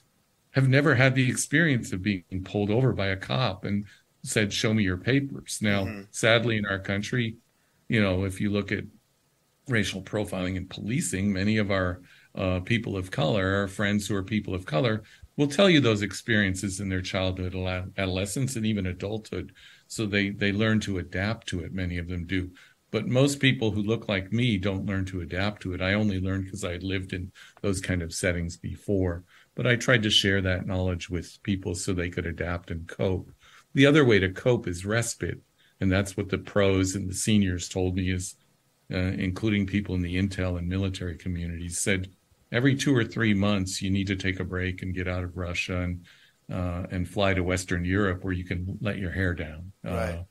have 0.52 0.70
never 0.70 0.96
had 0.96 1.14
the 1.14 1.30
experience 1.30 1.92
of 1.92 2.02
being 2.02 2.24
pulled 2.46 2.72
over 2.72 2.94
by 2.94 3.08
a 3.08 3.18
cop 3.18 3.66
and 3.66 3.84
said, 4.24 4.54
Show 4.54 4.74
me 4.74 4.84
your 4.84 4.96
papers. 4.96 5.60
Now, 5.62 6.04
sadly, 6.12 6.56
in 6.56 6.66
our 6.66 6.80
country, 6.80 7.36
you 7.90 8.02
know, 8.02 8.24
if 8.24 8.40
you 8.40 8.50
look 8.50 8.72
at 8.72 8.86
racial 9.68 10.02
profiling 10.02 10.56
and 10.56 10.70
policing, 10.70 11.34
many 11.34 11.58
of 11.58 11.70
our 11.70 12.02
uh, 12.34 12.62
people 12.62 12.96
of 12.96 13.12
color, 13.12 13.56
our 13.56 13.68
friends 13.68 14.08
who 14.08 14.16
are 14.16 14.24
people 14.24 14.56
of 14.56 14.66
color, 14.66 15.04
will 15.38 15.48
tell 15.48 15.70
you 15.70 15.80
those 15.80 16.02
experiences 16.02 16.80
in 16.80 16.90
their 16.90 17.02
childhood, 17.02 17.56
adolescence, 17.98 18.56
and 18.56 18.66
even 18.66 18.88
adulthood. 18.88 19.54
So 19.88 20.06
they 20.06 20.32
they 20.32 20.52
learn 20.52 20.80
to 20.82 20.98
adapt 20.98 21.48
to 21.50 21.62
it. 21.62 21.72
Many 21.72 21.98
of 21.98 22.08
them 22.08 22.26
do. 22.26 22.52
But 22.90 23.08
most 23.08 23.40
people 23.40 23.72
who 23.72 23.82
look 23.82 24.08
like 24.08 24.32
me 24.32 24.58
don't 24.58 24.86
learn 24.86 25.06
to 25.06 25.22
adapt 25.22 25.62
to 25.64 25.74
it. 25.74 25.82
I 25.82 25.94
only 25.94 26.20
learned 26.20 26.46
because 26.46 26.64
I 26.64 26.78
lived 26.78 27.14
in 27.14 27.32
those 27.62 27.82
kind 27.82 28.02
of 28.02 28.14
settings 28.14 28.58
before. 28.58 29.24
But 29.56 29.68
I 29.68 29.76
tried 29.76 30.04
to 30.04 30.10
share 30.10 30.42
that 30.42 30.66
knowledge 30.66 31.10
with 31.10 31.42
people 31.44 31.76
so 31.76 31.94
they 31.94 32.10
could 32.10 32.26
adapt 32.26 32.72
and 32.72 32.88
cope. 32.88 33.32
The 33.74 33.86
other 33.86 34.06
way 34.06 34.20
to 34.20 34.30
cope 34.30 34.68
is 34.68 34.86
respite. 34.86 35.42
And 35.80 35.92
that's 35.92 36.18
what 36.18 36.30
the 36.30 36.38
pros 36.38 36.96
and 36.96 37.10
the 37.10 37.14
seniors 37.14 37.70
told 37.70 37.96
me 37.96 38.10
is 38.10 38.36
uh, 38.92 38.98
including 38.98 39.68
people 39.68 39.96
in 39.96 40.02
the 40.02 40.16
intel 40.16 40.58
and 40.58 40.68
military 40.68 41.18
communities, 41.18 41.78
said 41.78 42.10
every 42.52 42.76
two 42.76 42.96
or 42.96 43.04
three 43.04 43.34
months 43.34 43.82
you 43.82 43.90
need 43.90 44.08
to 44.08 44.16
take 44.16 44.40
a 44.40 44.44
break 44.44 44.82
and 44.82 44.94
get 44.96 45.08
out 45.08 45.24
of 45.24 45.38
Russia 45.38 45.82
and 45.82 46.06
uh, 46.52 46.86
and 46.92 47.10
fly 47.10 47.34
to 47.34 47.44
Western 47.44 47.84
Europe 47.84 48.24
where 48.24 48.34
you 48.34 48.46
can 48.46 48.78
let 48.82 48.98
your 48.98 49.12
hair 49.12 49.34
down. 49.34 49.72
Uh, 49.86 49.90
Right. 49.92 50.26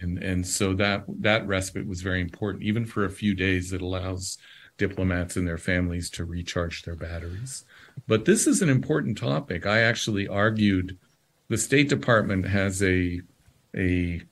and 0.00 0.18
and 0.22 0.46
so 0.46 0.74
that 0.74 1.04
that 1.20 1.46
respite 1.46 1.86
was 1.86 2.00
very 2.02 2.20
important, 2.20 2.62
even 2.62 2.84
for 2.86 3.04
a 3.04 3.10
few 3.10 3.34
days. 3.34 3.72
It 3.72 3.82
allows 3.82 4.38
diplomats 4.76 5.36
and 5.36 5.46
their 5.48 5.58
families 5.58 6.08
to 6.10 6.24
recharge 6.24 6.82
their 6.82 6.94
batteries. 6.94 7.64
But 8.06 8.24
this 8.24 8.46
is 8.46 8.62
an 8.62 8.68
important 8.68 9.18
topic. 9.18 9.66
I 9.66 9.80
actually 9.80 10.28
argued 10.28 10.96
the 11.48 11.58
State 11.58 11.88
Department 11.88 12.46
has 12.46 12.80
a 12.82 13.20
a 13.76 14.22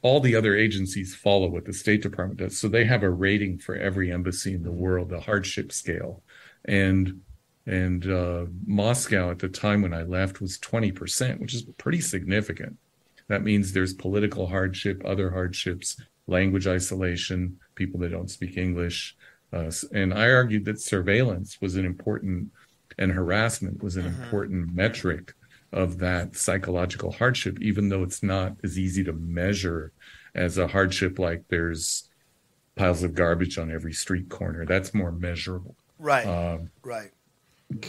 all 0.00 0.20
the 0.20 0.34
other 0.34 0.56
agencies 0.56 1.14
follow 1.14 1.48
what 1.48 1.64
the 1.66 1.72
State 1.72 2.02
Department 2.02 2.40
does. 2.40 2.58
So 2.58 2.66
they 2.68 2.84
have 2.86 3.02
a 3.04 3.10
rating 3.10 3.58
for 3.58 3.76
every 3.76 4.10
embassy 4.10 4.54
in 4.54 4.62
the 4.64 4.72
world, 4.72 5.12
a 5.12 5.20
hardship 5.20 5.70
scale. 5.70 6.22
And 6.64 7.20
and 7.66 8.10
uh, 8.10 8.46
Moscow 8.66 9.30
at 9.30 9.38
the 9.38 9.48
time 9.48 9.82
when 9.82 9.94
I 9.94 10.02
left 10.02 10.40
was 10.40 10.58
20%, 10.58 11.38
which 11.38 11.54
is 11.54 11.62
pretty 11.78 12.00
significant. 12.00 12.76
That 13.28 13.44
means 13.44 13.72
there's 13.72 13.94
political 13.94 14.48
hardship, 14.48 15.00
other 15.04 15.30
hardships, 15.30 15.96
language 16.26 16.66
isolation, 16.66 17.58
people 17.76 18.00
that 18.00 18.10
don't 18.10 18.30
speak 18.30 18.56
English. 18.56 19.16
Uh, 19.52 19.70
and 19.92 20.12
I 20.12 20.30
argued 20.30 20.64
that 20.64 20.80
surveillance 20.80 21.60
was 21.60 21.76
an 21.76 21.84
important, 21.84 22.50
and 22.98 23.12
harassment 23.12 23.82
was 23.82 23.96
an 23.96 24.06
important 24.06 24.74
metric 24.74 25.34
of 25.72 25.98
that 25.98 26.36
psychological 26.36 27.12
hardship, 27.12 27.60
even 27.60 27.88
though 27.88 28.02
it's 28.02 28.22
not 28.22 28.56
as 28.64 28.78
easy 28.78 29.04
to 29.04 29.12
measure 29.12 29.92
as 30.34 30.58
a 30.58 30.66
hardship 30.66 31.18
like 31.18 31.44
there's 31.48 32.08
piles 32.76 33.02
of 33.02 33.14
garbage 33.14 33.58
on 33.58 33.70
every 33.70 33.92
street 33.92 34.28
corner. 34.28 34.64
That's 34.66 34.94
more 34.94 35.12
measurable. 35.12 35.76
Right. 36.02 36.26
Um, 36.26 36.70
right. 36.82 37.10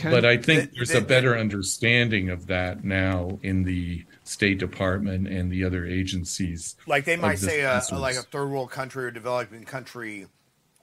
but 0.04 0.24
I 0.24 0.38
think 0.38 0.46
Th- 0.46 0.70
there's 0.76 0.92
th- 0.92 1.04
a 1.04 1.06
better 1.06 1.36
understanding 1.38 2.30
of 2.30 2.48
that 2.48 2.84
now 2.86 3.40
in 3.42 3.64
the 3.64 4.06
State 4.24 4.60
Department 4.60 5.28
and 5.28 5.52
the 5.52 5.64
other 5.66 5.86
agencies. 5.86 6.76
Like 6.88 7.06
they 7.06 7.18
might 7.18 7.40
say, 7.40 7.62
a, 7.62 7.80
sensors. 7.80 8.00
like 8.00 8.16
a 8.16 8.22
third 8.22 8.50
world 8.50 8.70
country 8.72 9.04
or 9.06 9.12
developing 9.12 9.64
country 9.66 10.28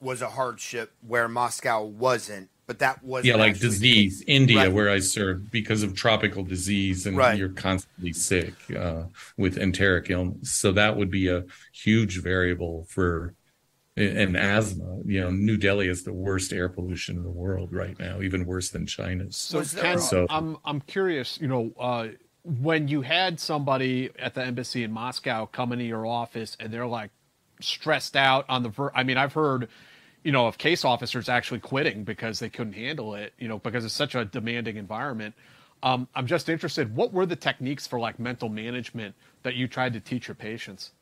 was 0.01 0.21
a 0.23 0.29
hardship 0.29 0.93
where 1.07 1.29
Moscow 1.29 1.85
wasn't, 1.85 2.49
but 2.67 2.81
that 2.81 3.03
was 3.05 3.25
yeah, 3.25 3.37
like 3.37 3.59
disease, 3.59 4.25
India, 4.27 4.71
where 4.71 4.91
I 4.91 4.99
served, 4.99 5.51
because 5.51 5.83
of 5.83 5.95
tropical 5.95 6.43
disease, 6.43 7.07
and 7.07 7.17
Right. 7.17 7.39
you're 7.39 7.49
constantly 7.51 8.13
sick 8.13 8.55
uh, 8.77 9.05
with 9.37 9.57
enteric 9.57 10.11
illness. 10.11 10.51
So 10.53 10.73
that 10.73 10.97
would 10.97 11.11
be 11.11 11.29
a 11.29 11.45
huge 11.73 12.21
variable 12.23 12.87
for 12.89 13.35
and 13.97 14.37
asthma. 14.37 15.01
You 15.05 15.21
know, 15.21 15.31
New 15.31 15.57
Delhi 15.57 15.89
is 15.89 16.05
the 16.05 16.13
worst 16.13 16.53
air 16.53 16.69
pollution 16.69 17.17
in 17.17 17.23
the 17.23 17.31
world 17.31 17.73
right 17.73 17.99
now, 17.99 18.21
even 18.21 18.47
worse 18.47 18.71
than 18.71 18.87
China's. 18.87 19.37
So, 19.37 19.63
Ken, 19.65 19.99
I'm 20.31 20.57
I'm 20.65 20.81
curious. 20.83 21.39
You 21.41 21.49
know, 21.49 21.73
uh, 21.79 22.09
when 22.45 22.89
you 22.89 23.03
had 23.03 23.41
somebody 23.41 24.11
at 24.19 24.35
the 24.35 24.45
embassy 24.45 24.85
in 24.85 24.93
Moscow 24.93 25.47
come 25.47 25.73
into 25.73 25.85
your 25.85 26.07
office 26.07 26.57
and 26.61 26.73
they're 26.73 26.87
like 26.87 27.11
stressed 27.61 28.17
out 28.17 28.45
on 28.49 28.63
the 28.63 28.71
ver- 28.71 28.93
I 28.95 29.03
mean, 29.03 29.17
I've 29.17 29.35
heard, 29.35 29.69
you 30.25 30.33
know, 30.33 30.47
of 30.47 30.57
case 30.57 30.85
officers 30.85 31.29
actually 31.29 31.61
quitting 31.61 32.05
because 32.05 32.39
they 32.39 32.49
couldn't 32.49 32.75
handle 32.75 33.15
it. 33.15 33.35
You 33.39 33.49
know, 33.49 33.59
because 33.59 33.85
it's 33.85 33.95
such 33.95 34.15
a 34.15 34.25
demanding 34.25 34.77
environment. 34.77 35.35
Um, 35.83 36.07
I'm 36.15 36.27
just 36.27 36.51
interested. 36.51 36.95
What 36.95 37.13
were 37.13 37.25
the 37.25 37.37
techniques 37.37 37.87
for 37.87 37.99
like 37.99 38.19
mental 38.19 38.51
management 38.51 39.15
that 39.43 39.55
you 39.55 39.67
tried 39.67 39.95
to 39.95 40.01
teach 40.01 40.29
your 40.29 40.35
patients? 40.35 40.93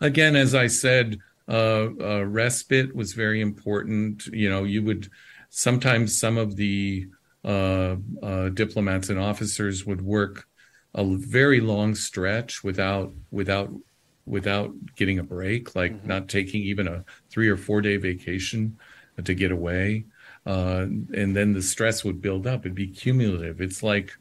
again, 0.00 0.36
as 0.36 0.54
I 0.54 0.66
said, 0.66 1.18
uh, 1.48 1.88
uh, 2.00 2.24
respite 2.24 2.94
was 2.94 3.12
very 3.12 3.40
important. 3.40 4.26
You 4.26 4.50
know, 4.50 4.64
you 4.64 4.82
would 4.82 5.10
sometimes 5.50 6.18
some 6.18 6.38
of 6.38 6.56
the 6.56 7.06
uh, 7.44 7.96
uh, 8.22 8.48
diplomats 8.50 9.10
and 9.10 9.18
officers 9.18 9.84
would 9.84 10.00
work 10.00 10.46
a 10.94 11.04
very 11.04 11.60
long 11.60 11.94
stretch 11.94 12.64
without 12.64 13.12
without 13.30 13.70
without 14.26 14.72
getting 14.96 15.18
a 15.18 15.22
break, 15.22 15.74
like 15.76 16.04
not 16.04 16.28
taking 16.28 16.62
even 16.62 16.88
a 16.88 17.04
three 17.30 17.48
or 17.48 17.56
four 17.56 17.80
day 17.80 17.96
vacation 17.96 18.78
to 19.22 19.34
get 19.34 19.52
away. 19.52 20.04
Uh, 20.46 20.86
and 21.14 21.36
then 21.36 21.52
the 21.52 21.62
stress 21.62 22.04
would 22.04 22.20
build 22.20 22.46
up. 22.46 22.60
It'd 22.60 22.74
be 22.74 22.86
cumulative. 22.86 23.60
It's 23.60 23.82
like 23.82 24.12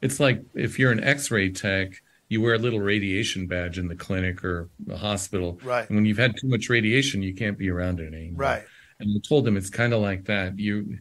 it's 0.00 0.20
like 0.20 0.42
if 0.54 0.78
you're 0.78 0.92
an 0.92 1.02
X-ray 1.02 1.50
tech, 1.50 2.02
you 2.28 2.42
wear 2.42 2.54
a 2.54 2.58
little 2.58 2.80
radiation 2.80 3.46
badge 3.46 3.78
in 3.78 3.88
the 3.88 3.96
clinic 3.96 4.44
or 4.44 4.68
the 4.86 4.96
hospital. 4.96 5.58
Right. 5.62 5.88
And 5.88 5.96
when 5.96 6.04
you've 6.04 6.18
had 6.18 6.34
too 6.38 6.48
much 6.48 6.68
radiation, 6.68 7.22
you 7.22 7.34
can't 7.34 7.56
be 7.56 7.70
around 7.70 8.00
it 8.00 8.12
anymore. 8.12 8.40
Right. 8.40 8.64
And 9.00 9.10
I 9.16 9.20
told 9.26 9.44
them 9.44 9.56
it's 9.56 9.70
kind 9.70 9.92
of 9.92 10.02
like 10.02 10.26
that. 10.26 10.58
You 10.58 10.98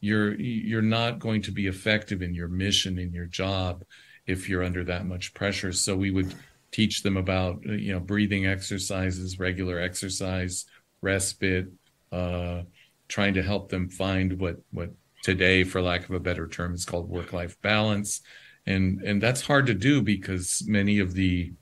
you're 0.00 0.34
you're 0.34 0.82
not 0.82 1.18
going 1.18 1.42
to 1.42 1.52
be 1.52 1.66
effective 1.66 2.22
in 2.22 2.34
your 2.34 2.48
mission 2.48 2.98
in 2.98 3.12
your 3.12 3.26
job 3.26 3.84
if 4.26 4.48
you're 4.48 4.64
under 4.64 4.84
that 4.84 5.06
much 5.06 5.34
pressure. 5.34 5.72
So 5.72 5.96
we 5.96 6.10
would 6.10 6.34
teach 6.70 7.02
them 7.02 7.16
about 7.16 7.62
uh, 7.68 7.72
you 7.72 7.92
know 7.92 8.00
breathing 8.00 8.46
exercises, 8.46 9.38
regular 9.38 9.78
exercise, 9.78 10.64
respite, 11.02 11.68
uh, 12.12 12.62
trying 13.08 13.34
to 13.34 13.42
help 13.42 13.68
them 13.68 13.90
find 13.90 14.38
what 14.38 14.56
what 14.70 14.90
today, 15.22 15.64
for 15.64 15.82
lack 15.82 16.04
of 16.04 16.14
a 16.14 16.20
better 16.20 16.46
term, 16.46 16.74
is 16.74 16.86
called 16.86 17.08
work 17.08 17.32
life 17.32 17.60
balance, 17.60 18.22
and 18.70 19.02
and 19.02 19.22
that's 19.22 19.42
hard 19.42 19.66
to 19.66 19.74
do 19.74 20.02
because 20.02 20.62
many 20.66 20.98
of 20.98 21.14
the 21.14 21.52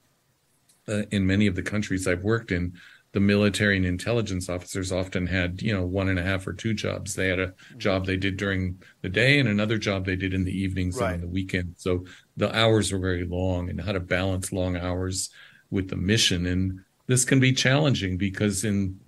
uh, 0.88 1.02
in 1.10 1.26
many 1.26 1.46
of 1.46 1.54
the 1.54 1.62
countries 1.62 2.06
I've 2.06 2.22
worked 2.22 2.50
in, 2.50 2.74
the 3.12 3.20
military 3.20 3.76
and 3.76 3.86
intelligence 3.86 4.48
officers 4.48 4.92
often 4.92 5.26
had, 5.26 5.62
you 5.62 5.72
know, 5.72 5.84
one 5.84 6.08
and 6.08 6.18
a 6.18 6.22
half 6.22 6.46
or 6.46 6.52
two 6.52 6.74
jobs. 6.74 7.14
They 7.14 7.28
had 7.28 7.40
a 7.40 7.54
job 7.76 8.06
they 8.06 8.16
did 8.16 8.36
during 8.36 8.82
the 9.02 9.08
day 9.08 9.38
and 9.38 9.48
another 9.48 9.78
job 9.78 10.04
they 10.04 10.16
did 10.16 10.34
in 10.34 10.44
the 10.44 10.56
evenings 10.56 10.96
and 10.96 11.04
on 11.14 11.20
the 11.20 11.28
weekend. 11.28 11.74
So 11.76 12.04
the 12.36 12.54
hours 12.56 12.92
were 12.92 12.98
very 12.98 13.24
long 13.24 13.70
and 13.70 13.80
how 13.80 13.92
to 13.92 14.00
balance 14.00 14.52
long 14.52 14.76
hours 14.76 15.30
with 15.70 15.88
the 15.88 15.96
mission. 15.96 16.46
And 16.46 16.80
this 17.06 17.24
can 17.24 17.40
be 17.40 17.52
challenging 17.52 18.18
because 18.18 18.64
in 18.64 19.00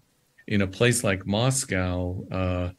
in 0.47 0.63
a 0.63 0.67
place 0.67 1.05
like 1.05 1.27
Moscow, 1.27 2.25
uh, 2.33 2.71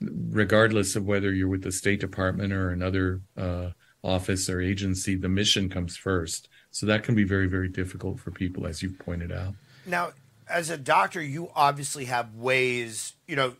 regardless 0.00 0.96
of 0.96 1.04
whether 1.04 1.32
you're 1.32 1.48
with 1.48 1.62
the 1.62 1.70
State 1.70 2.00
Department 2.00 2.52
or 2.52 2.70
another 2.70 3.20
uh, 3.36 3.68
office 4.08 4.48
or 4.48 4.60
agency, 4.60 5.14
the 5.14 5.28
mission 5.28 5.68
comes 5.68 5.96
first. 5.96 6.48
So 6.70 6.86
that 6.86 7.02
can 7.02 7.14
be 7.14 7.24
very, 7.24 7.46
very 7.46 7.68
difficult 7.68 8.20
for 8.20 8.30
people, 8.30 8.66
as 8.66 8.82
you 8.82 8.90
pointed 8.90 9.32
out. 9.32 9.54
Now, 9.86 10.12
as 10.48 10.70
a 10.70 10.76
doctor, 10.76 11.22
you 11.22 11.50
obviously 11.54 12.06
have 12.06 12.34
ways, 12.34 13.14
you 13.26 13.36
know, 13.36 13.54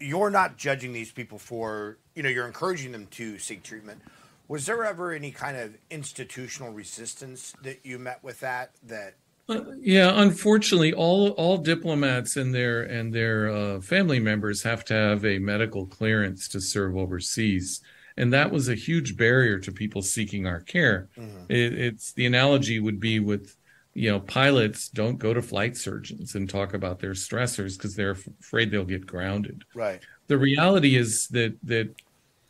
you're 0.00 0.30
not 0.30 0.56
judging 0.56 0.92
these 0.92 1.12
people 1.12 1.38
for, 1.38 1.98
you 2.14 2.22
know, 2.22 2.28
you're 2.28 2.46
encouraging 2.46 2.92
them 2.92 3.06
to 3.12 3.38
seek 3.38 3.62
treatment. 3.62 4.02
Was 4.48 4.66
there 4.66 4.84
ever 4.84 5.12
any 5.12 5.30
kind 5.30 5.56
of 5.56 5.74
institutional 5.90 6.72
resistance 6.72 7.54
that 7.62 7.80
you 7.84 7.98
met 7.98 8.22
with 8.22 8.40
that? 8.40 8.72
That 8.82 9.14
Uh, 9.48 9.60
yeah, 9.80 10.20
unfortunately, 10.20 10.92
all 10.92 11.30
all 11.30 11.58
diplomats 11.58 12.36
and 12.36 12.54
their 12.54 12.82
and 12.82 13.12
their 13.12 13.48
uh, 13.48 13.80
family 13.80 14.20
members 14.20 14.62
have 14.62 14.84
to 14.86 14.94
have 14.94 15.24
a 15.24 15.38
medical 15.38 15.86
clearance 15.86 16.48
to 16.48 16.60
serve 16.60 16.96
overseas, 16.96 17.80
and 18.16 18.32
that 18.32 18.50
was 18.50 18.68
a 18.68 18.74
huge 18.74 19.16
barrier 19.16 19.58
to 19.58 19.72
people 19.72 20.02
seeking 20.02 20.46
our 20.46 20.60
care. 20.60 21.08
It, 21.48 21.72
it's 21.74 22.12
the 22.12 22.26
analogy 22.26 22.80
would 22.80 23.00
be 23.00 23.20
with 23.20 23.56
you 23.94 24.10
know 24.10 24.20
pilots 24.20 24.88
don't 24.88 25.18
go 25.18 25.32
to 25.34 25.42
flight 25.42 25.76
surgeons 25.76 26.34
and 26.34 26.48
talk 26.48 26.74
about 26.74 26.98
their 27.00 27.12
stressors 27.12 27.76
because 27.76 27.94
they're 27.94 28.12
f- 28.12 28.28
afraid 28.40 28.70
they'll 28.70 28.84
get 28.84 29.06
grounded. 29.06 29.64
right? 29.74 30.00
The 30.26 30.38
reality 30.38 30.96
is 30.96 31.28
that 31.28 31.56
that 31.64 31.94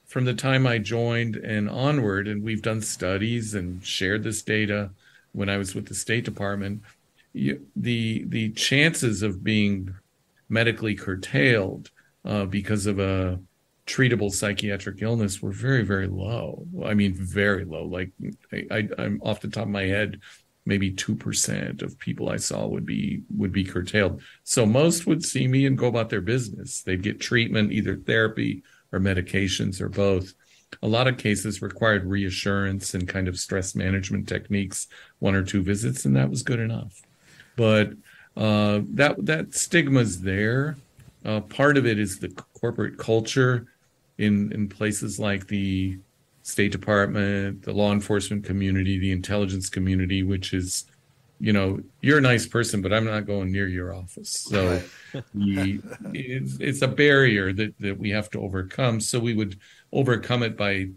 from 0.07 0.25
the 0.25 0.35
time 0.35 0.67
I 0.67 0.79
joined 0.79 1.37
and 1.37 1.69
onward, 1.69 2.29
and 2.29 2.43
we've 2.43 2.63
done 2.63 2.81
studies 2.81 3.55
and 3.55 3.85
shared 3.85 4.23
this 4.23 4.43
data 4.43 4.91
when 5.33 5.49
I 5.49 5.57
was 5.57 5.75
with 5.75 5.87
the 5.87 5.95
State 5.95 6.25
Department, 6.25 6.83
you, 7.33 7.67
the 7.75 8.25
the 8.29 8.51
chances 8.51 9.23
of 9.23 9.43
being 9.43 9.95
medically 10.49 10.95
curtailed 10.95 11.91
uh, 12.25 12.45
because 12.45 12.87
of 12.87 12.99
a 13.01 13.41
treatable 13.87 14.33
psychiatric 14.33 15.03
illness 15.03 15.43
were 15.43 15.53
very 15.53 15.83
very 15.83 16.07
low. 16.07 16.67
I 16.85 16.95
mean, 16.95 17.15
very 17.15 17.65
low. 17.65 17.85
Like 17.85 18.11
I, 18.71 18.89
I'm 18.99 19.21
off 19.23 19.41
the 19.41 19.49
top 19.49 19.65
of 19.65 19.71
my 19.71 19.85
head, 19.85 20.21
maybe 20.67 20.91
two 20.91 21.15
percent 21.15 21.83
of 21.83 21.99
people 21.99 22.31
I 22.31 22.37
saw 22.37 22.67
would 22.67 22.87
be 22.87 23.23
would 23.37 23.53
be 23.53 23.65
curtailed. 23.65 24.23
So 24.45 24.65
most 24.65 25.07
would 25.07 25.25
see 25.25 25.47
me 25.47 25.67
and 25.67 25.77
go 25.77 25.87
about 25.87 26.11
their 26.11 26.23
business. 26.23 26.83
They'd 26.83 27.03
get 27.03 27.21
treatment, 27.21 27.73
either 27.73 27.97
therapy 27.97 28.63
or 28.93 29.01
medications 29.01 29.81
or 29.81 29.89
both. 29.89 30.33
A 30.83 30.89
lot 30.89 31.07
of 31.07 31.19
cases 31.19 31.63
required 31.63 32.05
reassurance 32.05 32.95
and 32.95 33.07
kind 33.07 33.29
of 33.29 33.39
stress 33.39 33.75
management 33.75 34.29
techniques, 34.29 34.89
one 35.19 35.35
or 35.35 35.45
two 35.45 35.63
visits, 35.63 36.05
and 36.05 36.17
that 36.17 36.31
was 36.31 36.43
good 36.43 36.59
enough. 36.59 37.01
But 37.57 37.93
uh, 38.37 38.81
that 38.95 39.25
that 39.27 39.55
stigma's 39.55 40.21
there. 40.21 40.77
Uh, 41.25 41.41
part 41.41 41.77
of 41.77 41.87
it 41.87 41.99
is 41.99 42.19
the 42.19 42.29
corporate 42.61 42.99
culture 42.99 43.67
in 44.19 44.53
in 44.53 44.69
places 44.69 45.19
like 45.19 45.47
the 45.47 45.99
State 46.43 46.73
Department, 46.73 47.63
the 47.63 47.73
law 47.73 47.93
enforcement 47.93 48.45
community, 48.45 48.99
the 48.99 49.13
intelligence 49.13 49.71
community, 49.71 50.23
which 50.23 50.53
is, 50.53 50.85
you 51.41 51.55
know, 51.55 51.81
you're 52.03 52.19
a 52.19 52.21
nice 52.23 52.47
person, 52.47 52.83
but 52.83 52.93
I'm 52.93 53.07
not 53.07 53.27
going 53.27 53.51
near 53.51 53.67
your 53.67 53.95
office. 53.95 54.31
So 54.31 54.83
the, 55.35 55.81
it's, 56.13 56.59
it's 56.61 56.83
a 56.83 56.89
barrier 56.89 57.53
that, 57.55 57.75
that 57.81 57.99
we 57.99 58.11
have 58.11 58.31
to 58.33 58.41
overcome. 58.41 59.01
So 59.01 59.19
we 59.19 59.33
would 59.33 59.59
overcome 59.91 60.43
it 60.43 60.57
by 60.57 60.89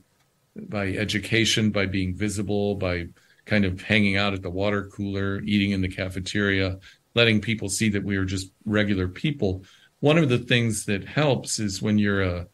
by 0.69 0.87
education, 0.87 1.69
by 1.69 1.85
being 1.85 2.15
visible, 2.15 2.75
by 2.75 3.07
kind 3.45 3.63
of 3.63 3.81
hanging 3.81 4.17
out 4.17 4.33
at 4.33 4.41
the 4.41 4.49
water 4.49 4.89
cooler, 4.93 5.39
eating 5.41 5.71
in 5.71 5.81
the 5.81 5.87
cafeteria, 5.87 6.77
letting 7.15 7.39
people 7.39 7.69
see 7.69 7.89
that 7.89 8.03
we 8.03 8.17
are 8.17 8.25
just 8.25 8.51
regular 8.65 9.07
people. 9.07 9.63
One 9.99 10.17
of 10.17 10.29
the 10.29 10.39
things 10.39 10.85
that 10.85 11.05
helps 11.05 11.59
is 11.59 11.81
when 11.81 11.97
you're 11.97 12.21
a, 12.21 12.47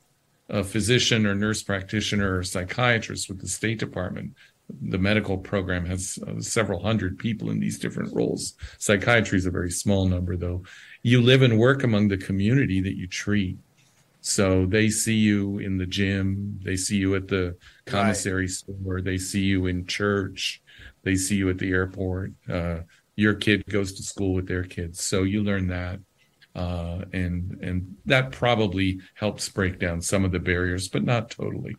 a 0.50 0.64
physician 0.64 1.26
or 1.26 1.36
nurse 1.36 1.64
practitioner 1.64 2.38
or 2.38 2.44
psychiatrist 2.44 3.30
with 3.30 3.40
the 3.40 3.48
State 3.48 3.80
Department. 3.80 4.34
The 4.82 4.98
medical 4.98 5.38
program 5.38 5.86
has 5.86 6.18
uh, 6.26 6.40
several 6.40 6.82
hundred 6.82 7.20
people 7.20 7.50
in 7.50 7.60
these 7.60 7.80
different 7.80 8.16
roles. 8.16 8.54
Psychiatry 8.80 9.38
is 9.38 9.46
a 9.46 9.52
very 9.52 9.72
small 9.72 10.08
number, 10.08 10.36
though. 10.38 10.64
You 11.02 11.22
live 11.22 11.42
and 11.42 11.60
work 11.60 11.84
among 11.84 12.08
the 12.08 12.18
community 12.18 12.82
that 12.82 12.96
you 12.96 13.08
treat. 13.08 13.58
So 14.22 14.66
they 14.66 14.90
see 14.90 15.16
you 15.16 15.60
in 15.60 15.78
the 15.78 15.86
gym, 15.86 16.58
they 16.64 16.78
see 16.78 16.96
you 16.96 17.14
at 17.16 17.28
the 17.28 17.58
commissary 17.86 18.48
store, 18.48 19.02
they 19.02 19.18
see 19.18 19.42
you 19.42 19.66
in 19.66 19.86
church, 19.86 20.62
they 21.04 21.16
see 21.16 21.36
you 21.36 21.50
at 21.50 21.58
the 21.58 21.72
airport. 21.72 22.32
Uh, 22.50 22.78
your 23.18 23.34
kid 23.34 23.66
goes 23.66 23.92
to 23.94 24.02
school 24.02 24.34
with 24.34 24.48
their 24.48 24.64
kids, 24.64 25.04
so 25.04 25.24
you 25.24 25.44
learn 25.44 25.68
that, 25.68 26.00
uh, 26.56 27.06
and 27.14 27.58
and 27.62 27.96
that 28.06 28.32
probably 28.32 29.00
helps 29.16 29.50
break 29.50 29.80
down 29.80 30.02
some 30.02 30.24
of 30.24 30.32
the 30.32 30.40
barriers, 30.40 30.88
but 30.88 31.04
not 31.04 31.32
totally. 31.32 31.76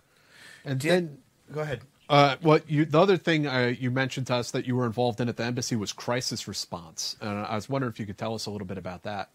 And 0.64 0.80
then, 0.80 1.18
go 1.52 1.60
ahead. 1.60 1.82
Uh, 2.08 2.36
what 2.42 2.68
you 2.68 2.84
the 2.84 3.00
other 3.00 3.16
thing 3.16 3.46
uh, 3.46 3.72
you 3.78 3.90
mentioned 3.90 4.26
to 4.26 4.34
us 4.34 4.50
that 4.50 4.66
you 4.66 4.76
were 4.76 4.86
involved 4.86 5.20
in 5.20 5.28
at 5.28 5.36
the 5.36 5.44
embassy 5.44 5.76
was 5.76 5.92
crisis 5.92 6.46
response, 6.48 7.16
and 7.20 7.30
I 7.30 7.54
was 7.54 7.68
wondering 7.68 7.92
if 7.92 8.00
you 8.00 8.06
could 8.06 8.18
tell 8.18 8.34
us 8.34 8.46
a 8.46 8.50
little 8.50 8.66
bit 8.66 8.78
about 8.78 9.04
that. 9.04 9.30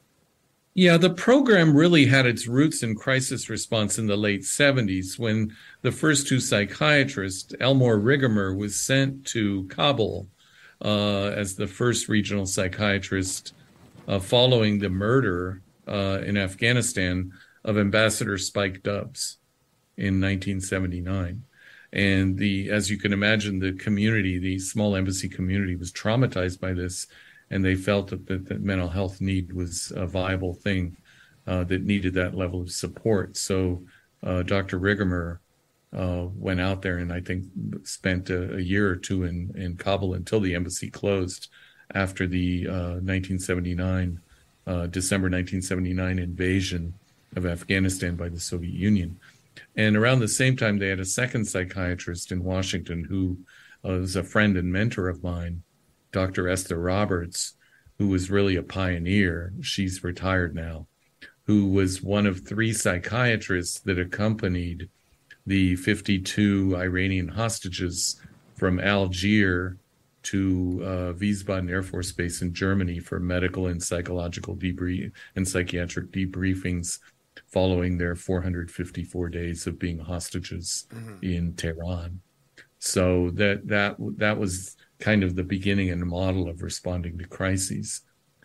Yeah, 0.75 0.97
the 0.97 1.09
program 1.09 1.75
really 1.75 2.05
had 2.05 2.25
its 2.25 2.47
roots 2.47 2.83
in 2.83 2.95
crisis 2.95 3.49
response 3.49 3.97
in 3.97 4.05
the 4.05 4.15
late 4.15 4.41
70s 4.41 5.17
when 5.17 5.53
the 5.81 5.91
first 5.91 6.27
two 6.27 6.39
psychiatrists, 6.39 7.53
Elmore 7.59 7.97
Rigamer, 7.97 8.55
was 8.55 8.79
sent 8.79 9.25
to 9.27 9.65
Kabul 9.65 10.27
uh, 10.81 11.31
as 11.35 11.55
the 11.55 11.67
first 11.67 12.07
regional 12.07 12.45
psychiatrist 12.45 13.53
uh, 14.09 14.19
following 14.19 14.79
the 14.79 14.89
murder 14.89 15.61
uh, 15.87 16.19
in 16.25 16.35
Afghanistan 16.35 17.31
of 17.63 17.77
Ambassador 17.77 18.37
Spike 18.39 18.81
Dubs 18.81 19.37
in 19.97 20.19
1979. 20.19 21.43
And 21.93 22.37
the, 22.37 22.71
as 22.71 22.89
you 22.89 22.97
can 22.97 23.13
imagine, 23.13 23.59
the 23.59 23.73
community, 23.73 24.39
the 24.39 24.57
small 24.57 24.95
embassy 24.95 25.29
community, 25.29 25.75
was 25.75 25.91
traumatized 25.91 26.59
by 26.59 26.73
this, 26.73 27.07
and 27.51 27.63
they 27.63 27.75
felt 27.75 28.07
that, 28.07 28.25
that, 28.27 28.47
that 28.47 28.61
mental 28.61 28.89
health 28.89 29.21
need 29.21 29.53
was 29.53 29.93
a 29.95 30.07
viable 30.07 30.55
thing 30.55 30.97
uh, 31.45 31.63
that 31.65 31.83
needed 31.83 32.15
that 32.15 32.35
level 32.35 32.61
of 32.61 32.71
support. 32.71 33.37
So 33.37 33.83
uh, 34.23 34.41
Dr. 34.43 34.79
Rigamer 34.79 35.39
uh, 35.95 36.25
went 36.35 36.61
out 36.61 36.81
there 36.81 36.97
and 36.97 37.11
I 37.11 37.21
think 37.21 37.45
spent 37.83 38.29
a, 38.29 38.55
a, 38.57 38.59
year 38.59 38.87
or 38.89 38.95
two 38.95 39.23
in, 39.23 39.51
in 39.55 39.75
Kabul 39.75 40.13
until 40.13 40.39
the 40.39 40.53
embassy 40.53 40.91
closed 40.91 41.47
after 41.95 42.27
the 42.27 42.67
1979 42.67 44.19
uh, 44.67 44.69
uh, 44.69 44.85
December 44.87 45.25
1979 45.25 46.19
invasion 46.19 46.93
of 47.35 47.45
Afghanistan 47.45 48.15
by 48.15 48.29
the 48.29 48.39
Soviet 48.39 48.73
Union. 48.73 49.19
And 49.75 49.97
around 49.97 50.19
the 50.19 50.27
same 50.27 50.55
time, 50.55 50.77
they 50.77 50.89
had 50.89 50.99
a 50.99 51.05
second 51.05 51.45
psychiatrist 51.45 52.31
in 52.31 52.43
Washington 52.43 53.03
who 53.03 53.37
uh, 53.83 53.99
was 53.99 54.15
a 54.15 54.23
friend 54.23 54.57
and 54.57 54.71
mentor 54.71 55.09
of 55.09 55.23
mine, 55.23 55.63
Dr. 56.11 56.47
Esther 56.47 56.79
Roberts, 56.79 57.53
who 57.97 58.07
was 58.07 58.29
really 58.29 58.55
a 58.55 58.63
pioneer. 58.63 59.53
She's 59.61 60.03
retired 60.03 60.53
now, 60.55 60.87
who 61.43 61.67
was 61.67 62.03
one 62.03 62.27
of 62.27 62.47
three 62.47 62.73
psychiatrists 62.73 63.79
that 63.81 63.99
accompanied 63.99 64.89
the 65.47 65.75
52 65.77 66.75
Iranian 66.77 67.29
hostages 67.29 68.21
from 68.55 68.79
Algiers 68.79 69.75
to 70.29 70.79
uh, 70.83 71.13
Wiesbaden 71.13 71.69
Air 71.69 71.81
Force 71.81 72.11
Base 72.11 72.41
in 72.41 72.53
Germany 72.53 72.99
for 72.99 73.19
medical 73.19 73.67
and 73.67 73.81
psychological 73.81 74.55
debrief 74.55 75.11
and 75.35 75.47
psychiatric 75.47 76.11
debriefings 76.11 76.99
following 77.47 77.97
their 77.97 78.15
454 78.15 79.29
days 79.29 79.65
of 79.65 79.79
being 79.79 79.97
hostages 79.97 80.85
mm-hmm. 80.93 81.23
in 81.23 81.53
Tehran. 81.53 82.21
So 82.77 83.31
that 83.31 83.67
that 83.67 83.95
that 84.17 84.37
was 84.37 84.77
kind 84.99 85.23
of 85.23 85.35
the 85.35 85.43
beginning 85.43 85.89
and 85.89 86.05
model 86.05 86.47
of 86.47 86.61
responding 86.61 87.17
to 87.17 87.25
crises. 87.25 88.01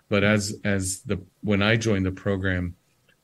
But 0.09 0.25
as 0.25 0.59
as 0.65 1.03
the 1.03 1.23
when 1.43 1.63
I 1.63 1.77
joined 1.77 2.07
the 2.07 2.13
program, 2.13 2.77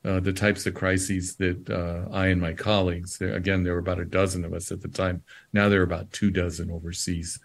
uh, 0.05 0.19
the 0.19 0.33
types 0.33 0.65
of 0.65 0.73
crises 0.73 1.35
that 1.37 1.69
uh, 1.69 2.13
I 2.13 2.27
and 2.27 2.39
my 2.39 2.53
colleagues, 2.53 3.17
there, 3.17 3.33
again, 3.35 3.63
there 3.63 3.73
were 3.73 3.79
about 3.79 3.99
a 3.99 4.05
dozen 4.05 4.45
of 4.45 4.53
us 4.53 4.71
at 4.71 4.81
the 4.81 4.87
time. 4.87 5.23
Now 5.51 5.67
there 5.67 5.81
are 5.81 5.83
about 5.83 6.11
two 6.11 6.31
dozen 6.31 6.71
overseas. 6.71 7.39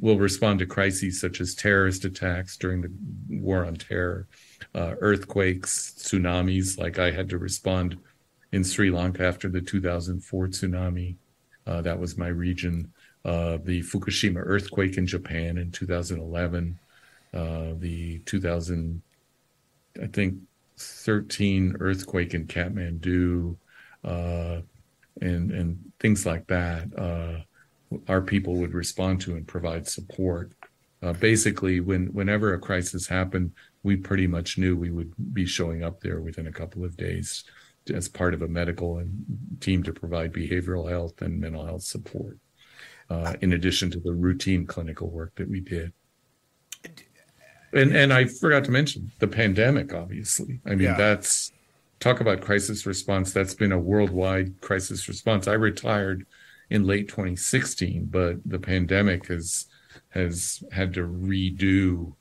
Will 0.00 0.18
respond 0.18 0.58
to 0.60 0.66
crises 0.66 1.20
such 1.20 1.40
as 1.40 1.54
terrorist 1.54 2.04
attacks 2.04 2.56
during 2.56 2.82
the 2.82 2.92
war 3.28 3.64
on 3.64 3.76
terror, 3.76 4.26
uh, 4.74 4.94
earthquakes, 5.00 5.94
tsunamis, 5.98 6.78
like 6.78 6.98
I 6.98 7.10
had 7.10 7.28
to 7.30 7.38
respond 7.38 7.98
in 8.52 8.64
Sri 8.64 8.90
Lanka 8.90 9.24
after 9.24 9.48
the 9.48 9.60
2004 9.60 10.48
tsunami. 10.48 11.16
Uh, 11.66 11.82
that 11.82 11.98
was 11.98 12.18
my 12.18 12.28
region. 12.28 12.92
Uh, 13.24 13.58
the 13.64 13.82
Fukushima 13.82 14.42
earthquake 14.44 14.96
in 14.96 15.06
Japan 15.06 15.58
in 15.58 15.70
2011. 15.70 16.78
Uh, 17.32 17.74
the 17.78 18.18
2000, 18.20 19.00
I 20.02 20.06
think, 20.08 20.38
13 20.78 21.76
earthquake 21.80 22.34
in 22.34 22.46
Kathmandu, 22.46 23.56
uh, 24.04 24.60
and 25.20 25.50
and 25.50 25.92
things 26.00 26.26
like 26.26 26.46
that. 26.48 26.88
Uh, 27.92 27.98
our 28.08 28.20
people 28.20 28.56
would 28.56 28.74
respond 28.74 29.20
to 29.22 29.36
and 29.36 29.46
provide 29.46 29.88
support. 29.88 30.52
basically, 31.18 31.80
when 31.80 32.06
whenever 32.12 32.54
a 32.54 32.58
crisis 32.58 33.06
happened, 33.08 33.52
we 33.82 33.96
pretty 33.96 34.26
much 34.26 34.58
knew 34.58 34.76
we 34.76 34.90
would 34.90 35.12
be 35.32 35.44
showing 35.44 35.82
up 35.82 36.00
there 36.00 36.20
within 36.20 36.46
a 36.46 36.52
couple 36.52 36.84
of 36.84 36.96
days 36.96 37.44
as 37.92 38.08
part 38.08 38.34
of 38.34 38.42
a 38.42 38.48
medical 38.48 39.02
team 39.60 39.82
to 39.82 39.92
provide 39.92 40.32
behavioral 40.32 40.88
health 40.88 41.20
and 41.22 41.40
mental 41.40 41.66
health 41.66 41.82
support, 41.82 42.38
uh, 43.10 43.34
in 43.40 43.54
addition 43.54 43.90
to 43.90 44.00
the 44.00 44.12
routine 44.12 44.66
clinical 44.66 45.10
work 45.10 45.34
that 45.34 45.48
we 45.48 45.60
did. 45.60 45.92
And 47.72 47.96
and 47.96 48.12
I 48.12 48.26
forgot 48.26 48.64
to 48.64 48.70
mention 48.70 49.10
the 49.18 49.26
pandemic. 49.26 49.94
Obviously, 49.94 50.60
I 50.66 50.70
mean 50.70 50.80
yeah. 50.80 50.96
that's 50.96 51.52
talk 52.00 52.20
about 52.20 52.40
crisis 52.40 52.84
response. 52.84 53.32
That's 53.32 53.54
been 53.54 53.72
a 53.72 53.78
worldwide 53.78 54.60
crisis 54.60 55.08
response. 55.08 55.48
I 55.48 55.54
retired 55.54 56.26
in 56.72 56.86
late 56.86 57.06
2016, 57.08 58.06
but 58.10 58.36
the 58.46 58.58
pandemic 58.58 59.28
has 59.28 59.66
has 60.08 60.64
had 60.72 60.94
to 60.94 61.06
redo 61.06 62.14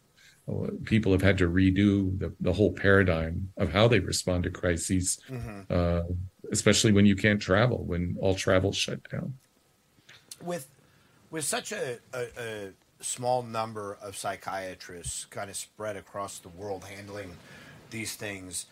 people 0.84 1.14
have 1.14 1.22
had 1.22 1.38
to 1.38 1.48
redo 1.48 2.20
the, 2.20 2.34
the 2.42 2.52
whole 2.52 2.74
paradigm 2.74 3.50
of 3.56 3.72
how 3.72 3.88
they 3.88 4.00
respond 4.00 4.44
to 4.44 4.50
crises, 4.50 5.18
mm-hmm. 5.30 5.62
uh, 5.70 6.02
especially 6.52 6.92
when 6.92 7.06
you 7.06 7.16
can't 7.16 7.42
travel, 7.42 7.86
when 7.86 8.18
all 8.20 8.36
travel 8.36 8.74
shut 8.74 9.10
down. 9.10 9.34
With 10.44 10.68
with 11.30 11.46
such 11.46 11.72
a, 11.72 12.00
a, 12.14 12.26
a 12.38 12.70
small 13.00 13.44
number 13.44 13.98
of 14.02 14.18
psychiatrists 14.18 15.26
kind 15.26 15.50
of 15.50 15.56
spread 15.56 15.96
across 15.96 16.40
the 16.40 16.50
world 16.50 16.84
handling 16.84 17.38
these 17.90 18.16
things, 18.16 18.66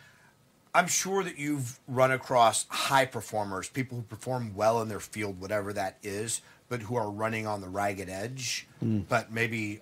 I'm 0.73 0.87
sure 0.87 1.23
that 1.23 1.37
you've 1.39 1.79
run 1.87 2.11
across 2.11 2.67
high 2.69 3.05
performers, 3.05 3.69
people 3.69 3.97
who 3.97 4.03
perform 4.03 4.55
well 4.55 4.81
in 4.81 4.89
their 4.89 4.99
field, 4.99 5.41
whatever 5.41 5.73
that 5.73 5.97
is, 6.03 6.41
but 6.67 6.81
who 6.83 6.95
are 6.95 7.09
running 7.09 7.47
on 7.47 7.61
the 7.61 7.69
ragged 7.69 8.09
edge, 8.09 8.67
mm. 8.83 9.03
but 9.07 9.31
maybe 9.31 9.81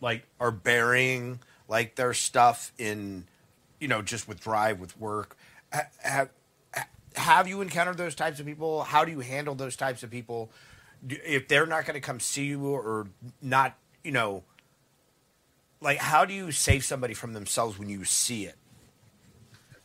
like 0.00 0.24
are 0.38 0.50
burying 0.50 1.40
like 1.66 1.96
their 1.96 2.14
stuff 2.14 2.72
in 2.78 3.24
you 3.80 3.88
know 3.88 4.02
just 4.02 4.28
with 4.28 4.40
drive 4.40 4.78
with 4.78 4.98
work. 5.00 5.36
Have 6.00 6.30
have 7.14 7.48
you 7.48 7.62
encountered 7.62 7.96
those 7.96 8.14
types 8.14 8.40
of 8.40 8.46
people? 8.46 8.82
How 8.82 9.04
do 9.04 9.10
you 9.10 9.20
handle 9.20 9.54
those 9.54 9.76
types 9.76 10.02
of 10.02 10.10
people? 10.10 10.50
If 11.08 11.48
they're 11.48 11.66
not 11.66 11.86
going 11.86 11.94
to 11.94 12.00
come 12.00 12.20
see 12.20 12.44
you 12.44 12.66
or 12.66 13.06
not 13.40 13.76
you 14.04 14.12
know 14.12 14.42
like 15.80 15.98
how 15.98 16.24
do 16.24 16.34
you 16.34 16.50
save 16.50 16.84
somebody 16.84 17.14
from 17.14 17.32
themselves 17.32 17.78
when 17.78 17.88
you 17.88 18.04
see 18.04 18.44
it 18.44 18.56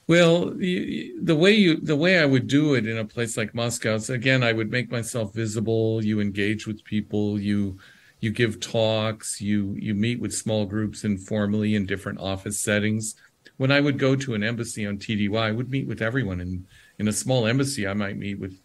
well, 0.07 0.49
the 0.51 1.35
way 1.35 1.51
you 1.53 1.79
the 1.79 1.95
way 1.95 2.19
I 2.19 2.25
would 2.25 2.47
do 2.47 2.73
it 2.73 2.87
in 2.87 2.97
a 2.97 3.05
place 3.05 3.37
like 3.37 3.55
Moscow 3.55 3.95
is 3.95 4.09
again 4.09 4.43
I 4.43 4.51
would 4.51 4.69
make 4.69 4.91
myself 4.91 5.33
visible. 5.33 6.03
You 6.03 6.19
engage 6.19 6.67
with 6.67 6.83
people. 6.83 7.39
You 7.39 7.77
you 8.19 8.31
give 8.31 8.59
talks, 8.59 9.39
you 9.39 9.75
you 9.79 9.93
meet 9.93 10.19
with 10.19 10.33
small 10.33 10.65
groups 10.65 11.03
informally 11.03 11.75
in 11.75 11.85
different 11.85 12.19
office 12.19 12.59
settings. 12.59 13.15
When 13.57 13.71
I 13.71 13.79
would 13.79 13.99
go 13.99 14.15
to 14.15 14.33
an 14.33 14.43
embassy 14.43 14.85
on 14.85 14.97
TDY, 14.97 15.37
I 15.37 15.51
would 15.51 15.69
meet 15.69 15.87
with 15.87 16.01
everyone. 16.01 16.41
And 16.41 16.65
in 16.99 17.07
a 17.07 17.13
small 17.13 17.47
embassy, 17.47 17.87
I 17.87 17.93
might 17.93 18.17
meet 18.17 18.39
with 18.39 18.57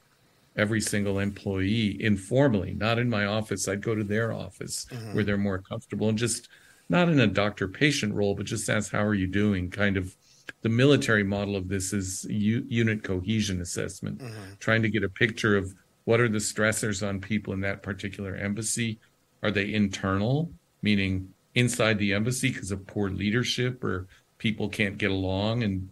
every 0.56 0.80
single 0.80 1.20
employee 1.20 2.02
informally, 2.02 2.74
not 2.74 2.98
in 2.98 3.08
my 3.08 3.26
office. 3.26 3.68
I'd 3.68 3.82
go 3.82 3.94
to 3.94 4.02
their 4.02 4.32
office 4.32 4.86
mm-hmm. 4.90 5.14
where 5.14 5.24
they're 5.24 5.36
more 5.36 5.58
comfortable 5.58 6.08
and 6.08 6.18
just 6.18 6.48
not 6.88 7.08
in 7.08 7.20
a 7.20 7.26
doctor 7.26 7.68
patient 7.68 8.14
role, 8.14 8.34
but 8.34 8.46
just 8.46 8.68
ask, 8.68 8.90
how 8.90 9.04
are 9.04 9.14
you 9.14 9.26
doing? 9.26 9.70
Kind 9.70 9.96
of 9.96 10.14
the 10.62 10.68
military 10.68 11.24
model 11.24 11.56
of 11.56 11.68
this 11.68 11.92
is 11.92 12.24
u- 12.28 12.64
unit 12.68 13.02
cohesion 13.02 13.60
assessment, 13.60 14.18
mm-hmm. 14.18 14.54
trying 14.58 14.82
to 14.82 14.88
get 14.88 15.04
a 15.04 15.08
picture 15.08 15.56
of 15.56 15.74
what 16.04 16.20
are 16.20 16.28
the 16.28 16.38
stressors 16.38 17.06
on 17.06 17.20
people 17.20 17.52
in 17.52 17.60
that 17.60 17.82
particular 17.82 18.34
embassy 18.36 18.98
are 19.42 19.50
they 19.50 19.72
internal, 19.72 20.50
meaning 20.82 21.32
inside 21.54 21.98
the 21.98 22.12
embassy 22.12 22.52
because 22.52 22.70
of 22.70 22.86
poor 22.86 23.10
leadership 23.10 23.82
or 23.84 24.06
people 24.38 24.68
can't 24.68 24.98
get 24.98 25.10
along 25.10 25.62
and 25.62 25.88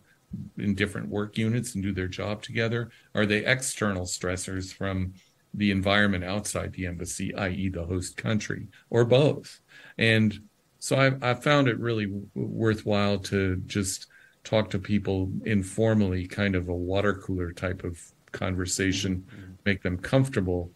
in 0.59 0.75
different 0.75 1.09
work 1.09 1.39
units 1.39 1.75
and 1.75 1.83
do 1.83 1.93
their 1.93 2.09
job 2.09 2.43
together? 2.43 2.91
Are 3.15 3.27
they 3.27 3.45
external 3.45 4.05
stressors 4.05 4.73
from 4.73 5.15
the 5.55 5.71
environment 5.71 6.25
outside 6.25 6.73
the 6.73 6.87
embassy, 6.87 7.35
i.e., 7.35 7.69
the 7.69 7.85
host 7.85 8.17
country, 8.17 8.69
or 8.91 9.05
both? 9.05 9.61
And 9.99 10.39
so 10.79 10.97
I, 10.97 11.31
I 11.31 11.35
found 11.35 11.69
it 11.69 11.79
really 11.79 12.13
worthwhile 12.35 13.19
to 13.21 13.57
just 13.67 14.07
talk 14.47 14.71
to 14.71 14.79
people 14.79 15.29
informally, 15.45 16.25
kind 16.25 16.55
of 16.55 16.69
a 16.69 16.75
water 16.75 17.15
cooler 17.15 17.51
type 17.53 17.83
of 17.83 18.01
conversation, 18.31 19.27
mm-hmm. 19.29 19.53
make 19.65 19.83
them 19.83 19.99
comfortable. 19.99 20.71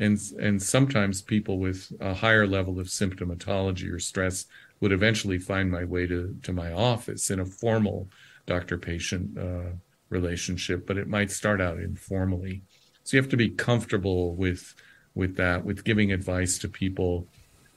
And 0.00 0.18
and 0.40 0.60
sometimes 0.60 1.22
people 1.22 1.58
with 1.58 1.92
a 2.00 2.12
higher 2.12 2.46
level 2.46 2.80
of 2.80 2.88
symptomatology 2.88 3.90
or 3.92 4.00
stress 4.00 4.46
would 4.80 4.90
eventually 4.90 5.38
find 5.38 5.70
my 5.70 5.84
way 5.84 6.06
to 6.08 6.36
to 6.42 6.52
my 6.52 6.72
office 6.72 7.30
in 7.30 7.38
a 7.38 7.46
formal 7.46 8.08
doctor 8.46 8.76
patient 8.76 9.38
uh, 9.38 9.70
relationship 10.08 10.84
but 10.84 10.98
it 10.98 11.06
might 11.06 11.30
start 11.30 11.60
out 11.60 11.78
informally. 11.78 12.62
So 13.04 13.16
you 13.16 13.22
have 13.22 13.30
to 13.30 13.36
be 13.36 13.50
comfortable 13.50 14.34
with 14.34 14.74
with 15.14 15.36
that 15.36 15.64
with 15.64 15.84
giving 15.84 16.10
advice 16.10 16.58
to 16.58 16.68
people 16.68 17.28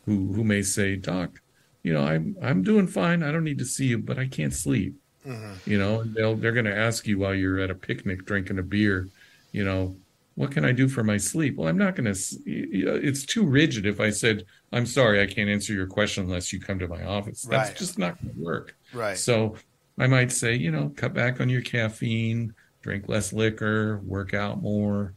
who 0.05 0.33
who 0.33 0.43
may 0.43 0.63
say 0.63 0.95
doc 0.95 1.41
you 1.83 1.93
know 1.93 2.03
i'm 2.03 2.35
i'm 2.41 2.63
doing 2.63 2.87
fine. 2.87 3.21
I 3.21 3.31
don't 3.31 3.43
need 3.43 3.59
to 3.59 3.65
see 3.75 3.87
you 3.87 3.99
but 3.99 4.17
i 4.17 4.27
can't 4.27 4.53
sleep 4.53 4.95
Mm-hmm. 5.26 5.69
You 5.69 5.80
know, 5.80 6.03
they'll 6.03 6.36
they're 6.36 6.51
going 6.51 6.65
to 6.65 6.76
ask 6.76 7.07
you 7.07 7.19
while 7.19 7.34
you're 7.34 7.59
at 7.59 7.71
a 7.71 7.76
picnic 7.76 8.26
drinking 8.26 8.59
a 8.59 8.63
beer, 8.63 9.07
you 9.51 9.63
know, 9.65 9.95
what 10.36 10.51
can 10.51 10.65
I 10.65 10.71
do 10.73 10.88
for 10.89 11.03
my 11.03 11.17
sleep? 11.17 11.55
Well, 11.55 11.67
I'm 11.69 11.78
not 11.78 11.95
going 11.95 12.13
to. 12.13 12.19
It's 12.45 13.26
too 13.26 13.45
rigid 13.45 13.86
if 13.86 13.99
I 14.01 14.09
said, 14.09 14.45
I'm 14.73 14.86
sorry, 14.86 15.21
I 15.21 15.26
can't 15.28 15.49
answer 15.49 15.73
your 15.73 15.88
question 15.88 16.26
unless 16.26 16.51
you 16.51 16.59
come 16.59 16.78
to 16.80 16.88
my 16.88 17.03
office. 17.05 17.43
That's 17.43 17.69
Right. 17.69 17.78
just 17.78 17.97
not 17.97 18.21
going 18.21 18.36
to 18.36 18.41
work. 18.41 18.76
Right. 18.93 19.17
So 19.17 19.55
I 19.97 20.07
might 20.07 20.32
say, 20.34 20.55
you 20.55 20.71
know, 20.71 20.91
cut 20.95 21.13
back 21.13 21.39
on 21.39 21.49
your 21.49 21.61
caffeine, 21.61 22.53
drink 22.82 23.07
less 23.07 23.32
liquor, 23.32 23.99
work 23.99 24.34
out 24.34 24.61
more, 24.61 25.13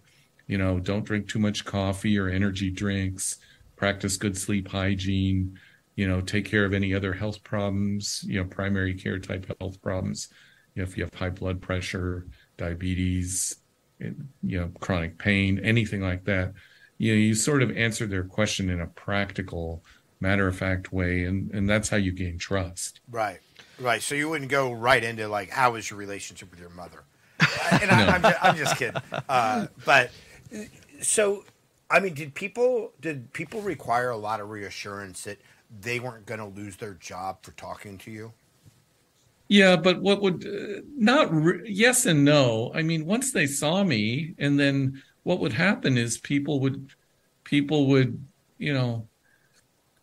you 0.46 0.56
know, 0.56 0.78
don't 0.78 1.04
drink 1.04 1.28
too 1.28 1.40
much 1.40 1.64
coffee 1.64 2.16
or 2.16 2.28
energy 2.28 2.70
drinks, 2.70 3.38
practice 3.74 4.16
good 4.16 4.38
sleep 4.38 4.68
hygiene, 4.68 5.58
you 5.98 6.06
know, 6.06 6.20
take 6.20 6.44
care 6.44 6.64
of 6.64 6.72
any 6.72 6.94
other 6.94 7.12
health 7.12 7.42
problems, 7.42 8.22
you 8.24 8.40
know, 8.40 8.48
primary 8.48 8.94
care 8.94 9.18
type 9.18 9.52
health 9.58 9.82
problems. 9.82 10.28
You 10.76 10.82
know, 10.82 10.88
if 10.88 10.96
you 10.96 11.02
have 11.02 11.12
high 11.12 11.30
blood 11.30 11.60
pressure, 11.60 12.24
diabetes, 12.56 13.56
you 13.98 14.14
know, 14.42 14.70
chronic 14.78 15.18
pain, 15.18 15.58
anything 15.58 16.00
like 16.00 16.22
that, 16.26 16.52
you 16.98 17.12
know, 17.12 17.18
you 17.18 17.34
sort 17.34 17.64
of 17.64 17.76
answer 17.76 18.06
their 18.06 18.22
question 18.22 18.70
in 18.70 18.80
a 18.80 18.86
practical, 18.86 19.82
matter 20.20 20.46
of 20.46 20.56
fact 20.56 20.92
way, 20.92 21.24
and 21.24 21.50
and 21.50 21.68
that's 21.68 21.88
how 21.88 21.96
you 21.96 22.12
gain 22.12 22.38
trust. 22.38 23.00
Right, 23.10 23.40
right. 23.80 24.00
So 24.00 24.14
you 24.14 24.28
wouldn't 24.28 24.52
go 24.52 24.72
right 24.72 25.02
into 25.02 25.26
like, 25.26 25.50
how 25.50 25.74
is 25.74 25.90
your 25.90 25.98
relationship 25.98 26.48
with 26.52 26.60
your 26.60 26.70
mother? 26.70 27.02
and 27.72 27.90
I, 27.90 28.14
I'm, 28.14 28.22
just, 28.22 28.44
I'm 28.44 28.56
just 28.56 28.76
kidding. 28.76 29.02
Uh, 29.28 29.66
but 29.84 30.12
so, 31.00 31.44
I 31.90 31.98
mean, 31.98 32.14
did 32.14 32.36
people 32.36 32.92
did 33.00 33.32
people 33.32 33.62
require 33.62 34.10
a 34.10 34.16
lot 34.16 34.38
of 34.38 34.48
reassurance 34.48 35.24
that 35.24 35.38
they 35.80 36.00
weren't 36.00 36.26
going 36.26 36.40
to 36.40 36.46
lose 36.46 36.76
their 36.76 36.94
job 36.94 37.38
for 37.42 37.52
talking 37.52 37.98
to 37.98 38.10
you? 38.10 38.32
Yeah, 39.48 39.76
but 39.76 40.00
what 40.00 40.20
would 40.20 40.46
uh, 40.46 40.82
not 40.96 41.32
re- 41.32 41.62
yes 41.64 42.04
and 42.04 42.24
no. 42.24 42.70
I 42.74 42.82
mean, 42.82 43.06
once 43.06 43.32
they 43.32 43.46
saw 43.46 43.82
me, 43.82 44.34
and 44.38 44.60
then 44.60 45.02
what 45.22 45.40
would 45.40 45.54
happen 45.54 45.96
is 45.96 46.18
people 46.18 46.60
would 46.60 46.90
people 47.44 47.86
would 47.86 48.22
you 48.58 48.74
know 48.74 49.08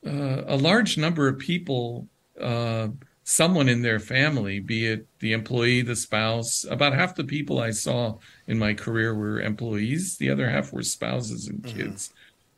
uh, 0.05 0.43
a 0.47 0.55
large 0.55 0.97
number 0.97 1.27
of 1.27 1.37
people, 1.37 2.07
uh, 2.41 2.87
someone 3.23 3.69
in 3.69 3.83
their 3.83 3.99
family, 3.99 4.59
be 4.59 4.87
it 4.87 5.07
the 5.19 5.33
employee, 5.33 5.83
the 5.83 5.95
spouse. 5.95 6.65
About 6.69 6.93
half 6.93 7.15
the 7.15 7.23
people 7.23 7.59
I 7.59 7.71
saw 7.71 8.17
in 8.47 8.57
my 8.57 8.73
career 8.73 9.13
were 9.13 9.41
employees. 9.41 10.17
The 10.17 10.31
other 10.31 10.49
half 10.49 10.73
were 10.73 10.83
spouses 10.83 11.47
and 11.47 11.63
kids. 11.63 12.11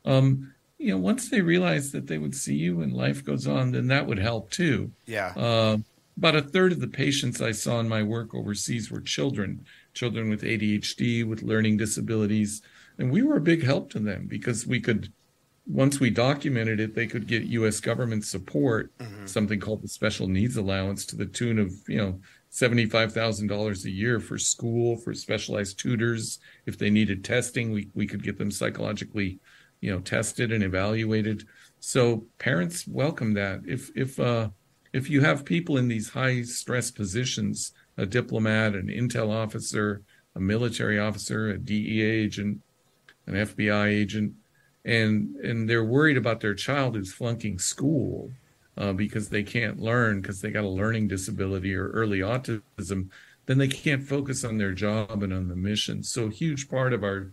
Um, 0.06 0.54
you 0.78 0.92
know, 0.92 0.98
once 0.98 1.30
they 1.30 1.42
realized 1.42 1.92
that 1.94 2.08
they 2.08 2.18
would 2.18 2.36
see 2.36 2.56
you 2.56 2.82
and 2.82 2.94
life 2.94 3.24
goes 3.24 3.48
on, 3.48 3.72
then 3.72 3.88
that 3.88 4.06
would 4.06 4.20
help 4.20 4.52
too. 4.52 4.92
Yeah. 5.06 5.34
Uh, 5.36 5.78
about 6.18 6.36
a 6.36 6.42
third 6.42 6.72
of 6.72 6.80
the 6.80 6.88
patients 6.88 7.42
I 7.42 7.52
saw 7.52 7.80
in 7.80 7.88
my 7.88 8.04
work 8.04 8.34
overseas 8.34 8.90
were 8.90 9.02
children, 9.02 9.66
children 9.94 10.30
with 10.30 10.42
ADHD, 10.42 11.28
with 11.28 11.44
learning 11.44 11.78
disabilities. 11.78 12.62
And 12.98 13.12
we 13.12 13.22
were 13.22 13.38
a 13.38 13.42
big 13.42 13.64
help 13.64 13.90
to 13.92 14.00
them 14.00 14.26
because 14.28 14.66
we 14.66 14.80
could, 14.80 15.12
once 15.68 16.00
we 16.00 16.10
documented 16.10 16.80
it, 16.80 16.96
they 16.96 17.06
could 17.06 17.28
get 17.28 17.44
US 17.44 17.80
government 17.80 18.26
support, 18.26 18.92
something 19.26 19.60
called 19.60 19.82
the 19.84 19.88
Special 19.88 20.28
Needs 20.28 20.58
Allowance, 20.58 21.06
to 21.08 21.16
the 21.16 21.26
tune 21.26 21.60
of, 21.60 21.72
you 21.88 21.98
know, 21.98 22.20
$75,000 22.52 23.86
a 23.86 23.90
year 23.90 24.20
for 24.20 24.38
school, 24.38 24.98
for 24.98 25.14
specialized 25.14 25.78
tutors. 25.78 26.40
If 26.66 26.78
they 26.78 26.90
needed 26.90 27.24
testing, 27.24 27.72
we, 27.72 27.90
we 27.94 28.08
could 28.08 28.24
get 28.24 28.40
them 28.40 28.50
psychologically, 28.50 29.40
you 29.82 29.92
know, 29.92 30.00
tested 30.00 30.52
and 30.52 30.64
evaluated. 30.64 31.46
So 31.80 32.26
parents 32.40 32.88
welcome 32.88 33.34
that. 33.34 33.62
If, 33.66 33.90
if, 33.96 34.20
uh, 34.20 34.50
if 34.94 35.10
you 35.10 35.22
have 35.22 35.46
people 35.46 35.78
in 35.78 35.88
these 35.88 36.10
high 36.10 36.42
stress 36.42 36.92
positions, 36.92 37.72
a 37.98 38.06
diplomat, 38.06 38.74
an 38.74 38.88
intel 38.88 39.30
officer, 39.30 40.02
a 40.36 40.40
military 40.40 41.00
officer, 41.00 41.50
a 41.50 41.58
DEA 41.58 42.02
agent, 42.02 42.62
an 43.26 43.34
FBI 43.34 43.88
agent, 43.88 44.34
and 44.86 45.36
and 45.38 45.70
they're 45.70 45.84
worried 45.84 46.18
about 46.18 46.40
their 46.40 46.54
child 46.54 46.96
who's 46.96 47.12
flunking 47.12 47.60
school 47.60 48.32
uh, 48.78 48.94
because 48.94 49.30
they 49.30 49.44
can't 49.44 49.80
learn 49.80 50.22
because 50.22 50.40
they 50.40 50.50
got 50.50 50.64
a 50.64 50.70
learning 50.70 51.08
disability 51.08 51.76
or 51.76 51.90
early 51.90 52.20
autism, 52.20 53.10
then 53.48 53.58
they 53.58 53.68
can't 53.68 54.04
focus 54.04 54.44
on 54.44 54.58
their 54.58 54.72
job 54.72 55.24
and 55.24 55.34
on 55.34 55.48
the 55.48 55.56
mission. 55.56 56.04
So 56.04 56.28
a 56.28 56.32
huge 56.32 56.70
part 56.70 56.94
of 56.94 57.04
our 57.04 57.32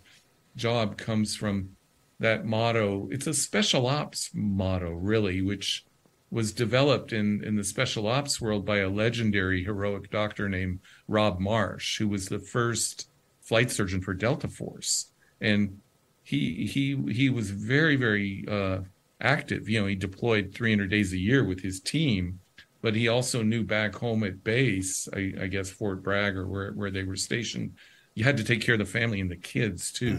job 0.57 0.97
comes 0.97 1.37
from 1.37 1.77
that 2.25 2.47
motto. 2.47 3.07
It's 3.11 3.27
a 3.27 3.35
special 3.35 3.87
ops 3.87 4.31
motto, 4.33 4.93
really, 4.93 5.43
which 5.43 5.85
was 6.31 6.53
developed 6.53 7.13
in, 7.13 7.45
in 7.45 7.55
the 7.55 7.63
special 7.63 8.07
ops 8.07 8.41
world 8.41 8.65
by 8.65 8.79
a 8.79 8.89
legendary 8.89 9.63
heroic 9.63 10.11
doctor 10.11 10.49
named 10.49 10.81
Rob 11.07 11.39
Marsh, 11.39 11.99
who 11.99 12.09
was 12.09 12.27
the 12.27 12.39
first 12.39 13.09
flight 13.43 13.71
surgeon 13.71 14.01
for 14.01 14.15
Delta 14.15 14.49
Force. 14.49 15.13
And 15.41 15.81
he 16.23 16.67
he 16.67 16.97
he 17.13 17.29
was 17.29 17.51
very, 17.51 17.97
very 17.97 18.47
uh, 18.51 18.79
active. 19.21 19.69
You 19.69 19.83
know, 19.83 19.87
he 19.87 19.95
deployed 19.95 20.55
300 20.55 20.89
days 20.89 21.13
a 21.13 21.19
year 21.19 21.45
with 21.45 21.61
his 21.61 21.79
team, 21.79 22.41
but 22.81 22.95
he 22.95 23.07
also 23.07 23.43
knew 23.43 23.65
back 23.65 23.95
home 23.95 24.25
at 24.25 24.43
base, 24.43 25.11
I, 25.13 25.35
I 25.43 25.47
guess 25.49 25.69
Fort 25.69 26.03
Bragg 26.03 26.37
or 26.37 26.49
where, 26.49 26.73
where 26.73 26.91
they 26.91 27.05
were 27.05 27.17
stationed, 27.17 27.75
you 28.15 28.25
had 28.25 28.39
to 28.39 28.45
take 28.45 28.63
care 28.63 28.77
of 28.77 28.79
the 28.79 28.87
family 28.87 29.21
and 29.21 29.31
the 29.31 29.37
kids 29.37 29.93
too. 29.93 30.17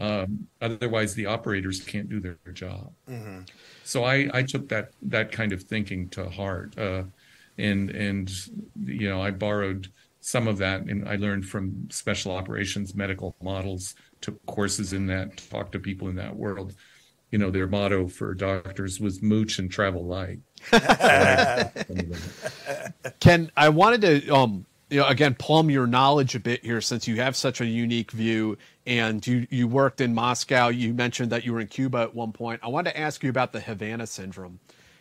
Um, 0.00 0.46
otherwise, 0.62 1.14
the 1.14 1.26
operators 1.26 1.80
can't 1.80 2.08
do 2.08 2.20
their, 2.20 2.38
their 2.44 2.54
job. 2.54 2.92
Mm-hmm. 3.08 3.40
So 3.84 4.04
I, 4.04 4.30
I 4.32 4.42
took 4.42 4.68
that 4.70 4.92
that 5.02 5.30
kind 5.30 5.52
of 5.52 5.64
thinking 5.64 6.08
to 6.10 6.30
heart, 6.30 6.78
uh, 6.78 7.02
and 7.58 7.90
and 7.90 8.30
you 8.82 9.10
know 9.10 9.22
I 9.22 9.30
borrowed 9.30 9.88
some 10.20 10.48
of 10.48 10.58
that, 10.58 10.82
and 10.82 11.08
I 11.08 11.16
learned 11.16 11.46
from 11.46 11.88
special 11.90 12.32
operations 12.32 12.94
medical 12.94 13.36
models. 13.42 13.94
Took 14.22 14.44
courses 14.46 14.92
in 14.92 15.06
that, 15.06 15.42
talked 15.50 15.72
to 15.72 15.78
people 15.78 16.08
in 16.08 16.16
that 16.16 16.34
world. 16.34 16.74
You 17.30 17.38
know, 17.38 17.50
their 17.50 17.66
motto 17.66 18.08
for 18.08 18.34
doctors 18.34 19.00
was 19.00 19.20
"mooch 19.20 19.58
and 19.58 19.70
travel 19.70 20.06
light." 20.06 20.38
Ken, 23.20 23.50
I 23.56 23.68
wanted 23.68 24.00
to, 24.02 24.34
um, 24.34 24.66
you 24.90 24.98
know, 24.98 25.06
again, 25.06 25.34
plumb 25.34 25.70
your 25.70 25.86
knowledge 25.86 26.34
a 26.34 26.40
bit 26.40 26.64
here 26.64 26.80
since 26.80 27.06
you 27.06 27.16
have 27.16 27.36
such 27.36 27.60
a 27.60 27.66
unique 27.66 28.10
view 28.10 28.58
and 28.86 29.24
you, 29.24 29.46
you 29.48 29.68
worked 29.68 30.00
in 30.00 30.14
Moscow. 30.14 30.68
You 30.68 30.92
mentioned 30.92 31.30
that 31.30 31.44
you 31.44 31.52
were 31.52 31.60
in 31.60 31.68
Cuba 31.68 31.98
at 31.98 32.14
one 32.14 32.32
point. 32.32 32.60
I 32.62 32.68
wanted 32.68 32.90
to 32.90 32.98
ask 32.98 33.22
you 33.22 33.30
about 33.30 33.52
the 33.52 33.60
Havana 33.60 34.06
syndrome. 34.06 34.58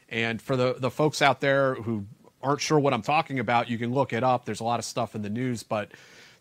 And 0.08 0.42
for 0.42 0.56
the, 0.56 0.76
the 0.78 0.92
folks 0.92 1.22
out 1.22 1.42
there 1.42 1.76
who 1.76 2.06
aren't 2.42 2.62
sure 2.62 2.80
what 2.80 2.94
I'm 2.94 3.02
talking 3.02 3.40
about, 3.40 3.70
you 3.70 3.78
can 3.78 3.92
look 3.92 4.14
it 4.14 4.24
up. 4.24 4.46
There's 4.46 4.60
a 4.60 4.64
lot 4.64 4.80
of 4.80 4.86
stuff 4.86 5.16
in 5.16 5.24
the 5.24 5.30
news, 5.30 5.64
but 5.64 5.92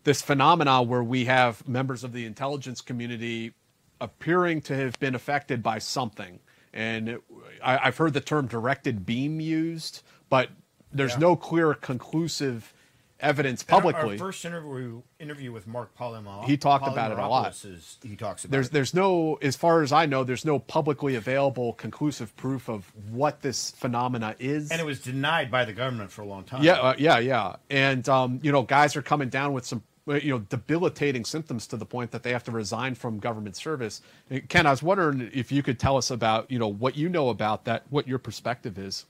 this 0.03 0.21
phenomena 0.21 0.81
where 0.83 1.03
we 1.03 1.25
have 1.25 1.67
members 1.67 2.03
of 2.03 2.13
the 2.13 2.25
intelligence 2.25 2.81
community 2.81 3.53
appearing 3.99 4.61
to 4.61 4.75
have 4.75 4.97
been 4.99 5.15
affected 5.15 5.63
by 5.63 5.79
something. 5.79 6.39
And 6.71 7.09
it, 7.09 7.21
I, 7.63 7.87
I've 7.87 7.97
heard 7.97 8.13
the 8.13 8.21
term 8.21 8.47
directed 8.47 9.05
beam 9.05 9.39
used, 9.39 10.03
but 10.29 10.49
there's 10.91 11.17
no 11.17 11.35
clear 11.35 11.73
conclusive 11.73 12.73
evidence 13.19 13.63
In 13.63 13.73
our- 13.73 13.81
publicly. 13.81 14.11
Our 14.13 14.17
first 14.17 14.45
interview 14.45 15.01
interview 15.19 15.51
with 15.51 15.67
Mark 15.67 15.95
Polymar- 15.97 16.45
He 16.45 16.57
talked 16.57 16.87
about 16.87 17.11
it 17.11 17.19
a 17.19 17.27
lot. 17.27 17.51
Is, 17.63 17.97
he 18.03 18.15
talks 18.15 18.43
about 18.45 18.51
there's 18.51 18.67
it. 18.67 18.73
there's 18.73 18.93
no 18.93 19.37
as 19.41 19.55
far 19.55 19.81
as 19.81 19.91
I 19.91 20.05
know 20.05 20.23
there's 20.23 20.45
no 20.45 20.59
publicly 20.59 21.15
available 21.15 21.73
conclusive 21.73 22.35
proof 22.37 22.69
of 22.69 22.91
what 23.11 23.41
this 23.41 23.71
phenomena 23.71 24.35
is. 24.39 24.71
and 24.71 24.79
it 24.79 24.85
was 24.85 25.01
denied 25.01 25.51
by 25.51 25.65
the 25.65 25.73
government 25.73 26.11
for 26.11 26.21
a 26.21 26.25
long 26.25 26.43
time. 26.43 26.63
Yeah, 26.63 26.73
uh, 26.73 26.95
yeah, 26.97 27.19
yeah. 27.19 27.55
And 27.69 28.07
um, 28.09 28.39
you 28.43 28.51
know, 28.51 28.63
guys 28.63 28.95
are 28.95 29.01
coming 29.01 29.29
down 29.29 29.53
with 29.53 29.65
some 29.65 29.83
uh, 30.07 30.13
you 30.15 30.31
know 30.31 30.39
debilitating 30.39 31.25
symptoms 31.25 31.67
to 31.67 31.77
the 31.77 31.85
point 31.85 32.11
that 32.11 32.23
they 32.23 32.31
have 32.31 32.43
to 32.45 32.51
resign 32.51 32.95
from 32.95 33.19
government 33.19 33.55
service. 33.55 34.01
Ken, 34.47 34.65
I 34.65 34.71
was 34.71 34.81
wondering 34.81 35.29
if 35.33 35.51
you 35.51 35.61
could 35.63 35.79
tell 35.79 35.97
us 35.97 36.09
about 36.11 36.49
you 36.49 36.59
know 36.59 36.67
what 36.67 36.95
you 36.95 37.09
know 37.09 37.29
about 37.29 37.65
that, 37.65 37.83
what 37.89 38.07
your 38.07 38.19
perspective 38.19 38.77
is. 38.79 39.05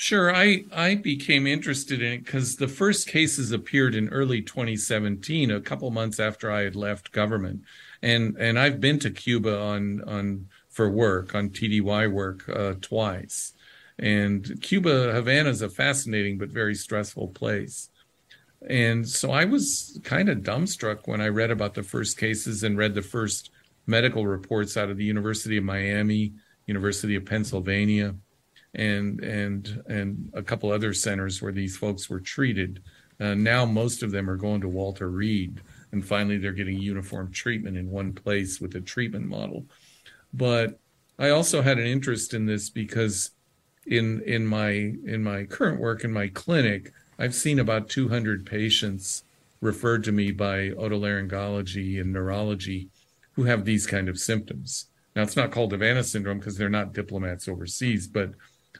Sure, 0.00 0.32
I 0.34 0.64
I 0.72 0.94
became 0.94 1.46
interested 1.46 2.00
in 2.02 2.12
it 2.12 2.24
because 2.24 2.54
the 2.56 2.68
first 2.68 3.08
cases 3.08 3.50
appeared 3.50 3.96
in 3.96 4.08
early 4.10 4.40
2017, 4.42 5.50
a 5.50 5.60
couple 5.60 5.90
months 5.90 6.20
after 6.20 6.52
I 6.52 6.62
had 6.62 6.76
left 6.76 7.10
government, 7.10 7.62
and 8.00 8.36
and 8.38 8.58
I've 8.60 8.80
been 8.80 9.00
to 9.00 9.10
Cuba 9.10 9.58
on 9.58 10.02
on 10.04 10.48
for 10.70 10.88
work 10.88 11.34
on 11.34 11.50
TDY 11.50 12.06
work 12.06 12.48
uh, 12.48 12.74
twice, 12.80 13.54
and 13.98 14.60
Cuba 14.62 15.12
Havana 15.12 15.50
is 15.50 15.62
a 15.62 15.68
fascinating 15.68 16.38
but 16.38 16.50
very 16.50 16.76
stressful 16.76 17.28
place. 17.28 17.90
And 18.68 19.08
so 19.08 19.30
I 19.30 19.44
was 19.44 20.00
kind 20.04 20.28
of 20.28 20.38
dumbstruck 20.38 21.06
when 21.06 21.20
I 21.20 21.28
read 21.28 21.50
about 21.50 21.74
the 21.74 21.82
first 21.82 22.18
cases 22.18 22.64
and 22.64 22.76
read 22.76 22.94
the 22.94 23.02
first 23.02 23.50
medical 23.86 24.26
reports 24.26 24.76
out 24.76 24.90
of 24.90 24.96
the 24.96 25.04
University 25.04 25.56
of 25.56 25.64
Miami, 25.64 26.34
University 26.66 27.14
of 27.14 27.24
Pennsylvania, 27.24 28.16
and 28.78 29.20
and 29.20 29.82
and 29.88 30.30
a 30.32 30.42
couple 30.42 30.70
other 30.70 30.94
centers 30.94 31.42
where 31.42 31.52
these 31.52 31.76
folks 31.76 32.08
were 32.08 32.20
treated. 32.20 32.82
Uh, 33.20 33.34
now 33.34 33.66
most 33.66 34.02
of 34.02 34.12
them 34.12 34.30
are 34.30 34.36
going 34.36 34.60
to 34.60 34.68
Walter 34.68 35.10
Reed, 35.10 35.60
and 35.92 36.06
finally 36.06 36.38
they're 36.38 36.52
getting 36.52 36.78
uniform 36.78 37.32
treatment 37.32 37.76
in 37.76 37.90
one 37.90 38.12
place 38.12 38.60
with 38.60 38.74
a 38.76 38.80
treatment 38.80 39.26
model. 39.26 39.66
But 40.32 40.78
I 41.18 41.30
also 41.30 41.60
had 41.60 41.78
an 41.78 41.86
interest 41.86 42.32
in 42.32 42.46
this 42.46 42.70
because 42.70 43.32
in 43.86 44.22
in 44.22 44.46
my 44.46 44.70
in 44.70 45.22
my 45.24 45.44
current 45.44 45.80
work 45.80 46.04
in 46.04 46.12
my 46.12 46.28
clinic, 46.28 46.92
I've 47.18 47.34
seen 47.34 47.58
about 47.58 47.88
200 47.88 48.46
patients 48.46 49.24
referred 49.60 50.04
to 50.04 50.12
me 50.12 50.30
by 50.30 50.70
otolaryngology 50.70 52.00
and 52.00 52.12
neurology 52.12 52.90
who 53.32 53.44
have 53.44 53.64
these 53.64 53.86
kind 53.86 54.08
of 54.08 54.18
symptoms. 54.18 54.86
Now, 55.16 55.22
it's 55.22 55.36
not 55.36 55.50
called 55.50 55.72
Havana 55.72 56.04
syndrome 56.04 56.38
because 56.38 56.56
they're 56.56 56.68
not 56.68 56.92
diplomats 56.92 57.48
overseas, 57.48 58.06
but 58.06 58.30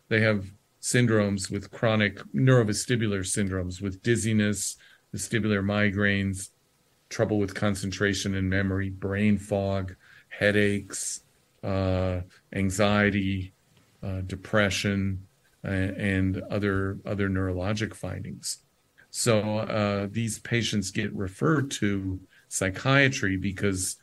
they 0.08 0.20
have 0.20 0.46
syndromes 0.80 1.50
with 1.50 1.70
chronic 1.70 2.18
neurovestibular 2.34 3.20
syndromes 3.20 3.80
with 3.80 4.02
dizziness, 4.02 4.76
vestibular 5.14 5.62
migraines, 5.62 6.50
trouble 7.08 7.38
with 7.38 7.54
concentration 7.54 8.34
and 8.34 8.48
memory, 8.48 8.90
brain 8.90 9.38
fog, 9.38 9.94
headaches, 10.28 11.20
uh, 11.64 12.20
anxiety, 12.52 13.52
uh, 14.02 14.20
depression, 14.22 15.26
uh, 15.64 15.68
and 15.68 16.40
other 16.50 16.98
other 17.04 17.28
neurologic 17.28 17.94
findings. 17.94 18.58
So 19.10 19.58
uh, 19.58 20.08
these 20.10 20.38
patients 20.38 20.90
get 20.90 21.12
referred 21.14 21.70
to 21.72 22.20
psychiatry 22.48 23.36
because 23.36 23.96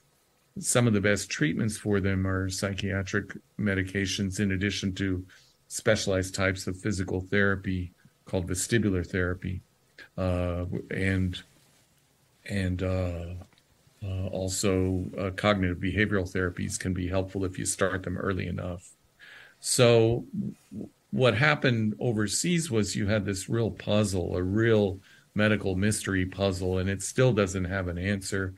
some 0.59 0.87
of 0.87 0.93
the 0.93 1.01
best 1.01 1.29
treatments 1.29 1.77
for 1.77 1.99
them 1.99 2.25
are 2.25 2.49
psychiatric 2.49 3.37
medications, 3.59 4.39
in 4.39 4.51
addition 4.51 4.93
to 4.95 5.25
specialized 5.67 6.35
types 6.35 6.67
of 6.67 6.77
physical 6.77 7.21
therapy 7.21 7.91
called 8.25 8.47
vestibular 8.47 9.05
therapy, 9.05 9.61
uh, 10.17 10.65
and 10.91 11.41
and 12.47 12.83
uh, 12.83 13.25
uh, 14.03 14.27
also 14.27 15.05
uh, 15.17 15.31
cognitive 15.31 15.77
behavioral 15.77 16.31
therapies 16.31 16.79
can 16.79 16.93
be 16.93 17.07
helpful 17.07 17.45
if 17.45 17.57
you 17.57 17.65
start 17.65 18.03
them 18.03 18.17
early 18.17 18.47
enough. 18.47 18.91
So 19.59 20.25
what 21.11 21.35
happened 21.35 21.95
overseas 21.99 22.69
was 22.69 22.95
you 22.95 23.07
had 23.07 23.25
this 23.25 23.49
real 23.49 23.71
puzzle, 23.71 24.35
a 24.35 24.43
real 24.43 24.99
medical 25.33 25.75
mystery 25.75 26.25
puzzle, 26.25 26.79
and 26.79 26.89
it 26.89 27.01
still 27.01 27.33
doesn't 27.33 27.65
have 27.65 27.87
an 27.87 27.97
answer 27.97 28.53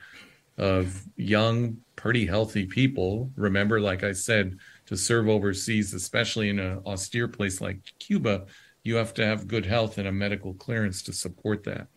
of 0.58 1.04
young, 1.16 1.78
pretty 1.96 2.26
healthy 2.26 2.66
people. 2.66 3.32
Remember, 3.36 3.80
like 3.80 4.04
I 4.04 4.12
said, 4.12 4.58
to 4.88 4.98
serve 4.98 5.28
overseas, 5.30 5.94
especially 5.94 6.50
in 6.50 6.60
an 6.60 6.82
austere 6.86 7.28
place 7.28 7.62
like 7.62 7.80
Cuba, 8.00 8.46
you 8.84 8.96
have 8.96 9.14
to 9.16 9.26
have 9.26 9.48
good 9.48 9.66
health 9.66 9.98
and 9.98 10.08
a 10.08 10.12
medical 10.12 10.54
clearance 10.54 11.04
to 11.04 11.14
support 11.14 11.64
that 11.66 11.88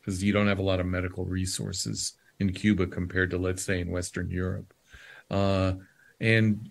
because 0.00 0.22
you 0.22 0.32
don't 0.32 0.48
have 0.48 0.58
a 0.58 0.62
lot 0.62 0.80
of 0.80 0.86
medical 0.86 1.24
resources 1.24 2.14
in 2.40 2.52
Cuba 2.52 2.86
compared 2.86 3.30
to, 3.30 3.38
let's 3.38 3.62
say, 3.62 3.80
in 3.80 3.90
Western 3.90 4.30
Europe. 4.30 4.72
Uh, 5.30 5.74
and 6.20 6.70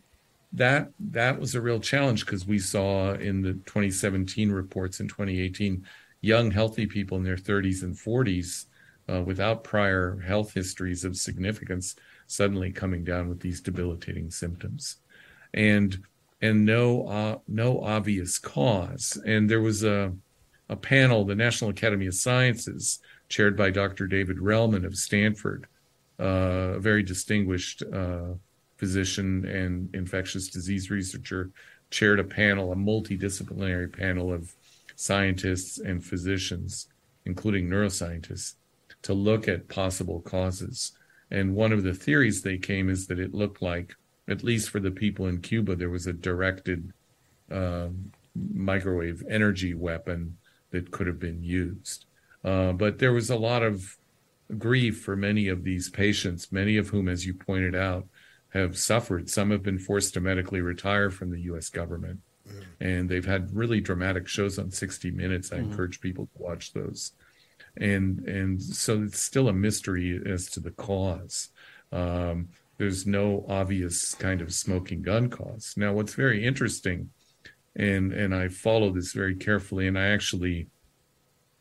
that 0.53 0.89
that 0.99 1.39
was 1.39 1.55
a 1.55 1.61
real 1.61 1.79
challenge 1.79 2.25
because 2.25 2.47
we 2.47 2.57
saw 2.57 3.13
in 3.13 3.41
the 3.41 3.53
2017 3.53 4.51
reports 4.51 4.99
in 4.99 5.07
2018 5.07 5.85
young 6.21 6.49
healthy 6.49 6.87
people 6.87 7.17
in 7.17 7.23
their 7.23 7.35
30s 7.35 7.83
and 7.83 7.95
40s 7.95 8.65
uh, 9.09 9.21
without 9.21 9.63
prior 9.63 10.19
health 10.25 10.53
histories 10.53 11.03
of 11.03 11.17
significance 11.17 11.95
suddenly 12.27 12.71
coming 12.71 13.03
down 13.03 13.29
with 13.29 13.39
these 13.41 13.61
debilitating 13.61 14.31
symptoms 14.31 14.97
and 15.53 15.99
and 16.41 16.65
no 16.65 17.07
uh, 17.07 17.37
no 17.47 17.81
obvious 17.81 18.37
cause 18.37 19.19
and 19.25 19.49
there 19.49 19.61
was 19.61 19.83
a 19.83 20.13
a 20.69 20.75
panel 20.75 21.23
the 21.23 21.35
National 21.35 21.69
Academy 21.69 22.07
of 22.07 22.13
Sciences 22.13 22.99
chaired 23.29 23.55
by 23.55 23.69
Dr. 23.69 24.07
David 24.07 24.37
Relman 24.37 24.85
of 24.85 24.97
Stanford 24.97 25.67
uh, 26.19 26.73
a 26.75 26.79
very 26.79 27.03
distinguished 27.03 27.83
uh, 27.93 28.33
physician 28.77 29.45
and 29.45 29.93
infectious 29.93 30.47
disease 30.47 30.89
researcher, 30.89 31.51
chaired 31.91 32.19
a 32.19 32.23
panel, 32.23 32.71
a 32.71 32.75
multidisciplinary 32.75 33.91
panel 33.91 34.33
of 34.33 34.53
scientists 34.95 35.77
and 35.79 36.03
physicians, 36.03 36.87
including 37.25 37.67
neuroscientists, 37.67 38.55
to 39.03 39.13
look 39.13 39.47
at 39.47 39.67
possible 39.67 40.21
causes. 40.21 40.93
And 41.29 41.55
one 41.55 41.71
of 41.71 41.83
the 41.83 41.93
theories 41.93 42.41
they 42.41 42.57
came 42.57 42.89
is 42.89 43.07
that 43.07 43.19
it 43.19 43.35
looked 43.35 43.61
like, 43.61 43.95
at 44.27 44.43
least 44.43 44.69
for 44.69 44.79
the 44.79 44.91
people 44.91 45.27
in 45.27 45.41
Cuba, 45.41 45.75
there 45.75 45.89
was 45.89 46.07
a 46.07 46.13
directed 46.13 46.91
uh, 47.51 47.87
microwave 48.35 49.23
energy 49.29 49.73
weapon 49.73 50.37
that 50.71 50.91
could 50.91 51.07
have 51.07 51.19
been 51.19 51.43
used. 51.43 52.05
Uh, 52.43 52.71
but 52.73 52.99
there 52.99 53.13
was 53.13 53.29
a 53.29 53.35
lot 53.35 53.63
of 53.63 53.97
grief 54.57 55.01
for 55.01 55.15
many 55.15 55.47
of 55.47 55.63
these 55.63 55.89
patients, 55.89 56.51
many 56.51 56.77
of 56.77 56.89
whom, 56.89 57.07
as 57.07 57.25
you 57.25 57.33
pointed 57.33 57.75
out, 57.75 58.05
have 58.53 58.77
suffered. 58.77 59.29
Some 59.29 59.51
have 59.51 59.63
been 59.63 59.79
forced 59.79 60.13
to 60.13 60.21
medically 60.21 60.61
retire 60.61 61.09
from 61.09 61.31
the 61.31 61.41
U.S. 61.41 61.69
government, 61.69 62.19
mm. 62.47 62.63
and 62.79 63.09
they've 63.09 63.25
had 63.25 63.53
really 63.55 63.81
dramatic 63.81 64.27
shows 64.27 64.57
on 64.59 64.71
60 64.71 65.11
Minutes. 65.11 65.51
I 65.51 65.57
mm. 65.57 65.71
encourage 65.71 65.99
people 65.99 66.25
to 66.25 66.41
watch 66.41 66.73
those, 66.73 67.11
and 67.75 68.19
and 68.27 68.61
so 68.61 69.03
it's 69.03 69.21
still 69.21 69.49
a 69.49 69.53
mystery 69.53 70.21
as 70.25 70.47
to 70.51 70.59
the 70.59 70.71
cause. 70.71 71.49
Um, 71.91 72.49
there's 72.77 73.05
no 73.07 73.45
obvious 73.47 74.13
kind 74.15 74.41
of 74.41 74.53
smoking 74.53 75.01
gun 75.01 75.29
cause. 75.29 75.73
Now, 75.77 75.93
what's 75.93 76.13
very 76.13 76.45
interesting, 76.45 77.09
and 77.75 78.13
and 78.13 78.33
I 78.35 78.49
follow 78.49 78.91
this 78.91 79.13
very 79.13 79.35
carefully, 79.35 79.87
and 79.87 79.97
I 79.97 80.07
actually 80.07 80.67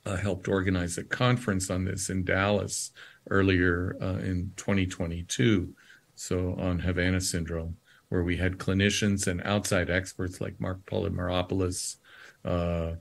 uh, 0.05 0.17
helped 0.17 0.49
organize 0.49 0.99
a 0.99 1.05
conference 1.05 1.71
on 1.71 1.85
this 1.85 2.11
in 2.11 2.25
Dallas 2.25 2.93
earlier 3.31 3.97
uh, 4.01 4.19
in 4.19 4.53
2022 4.57 5.75
so 6.17 6.57
on 6.59 6.79
Havana 6.81 7.21
syndrome, 7.21 7.77
where 8.09 8.25
we 8.25 8.37
had 8.37 8.59
clinicians 8.59 9.29
and 9.29 9.41
outside 9.43 9.91
experts 9.91 10.41
like 10.41 10.59
Mark 10.59 10.85
Polymeropoulos, 10.87 11.97
uh, 12.45 12.93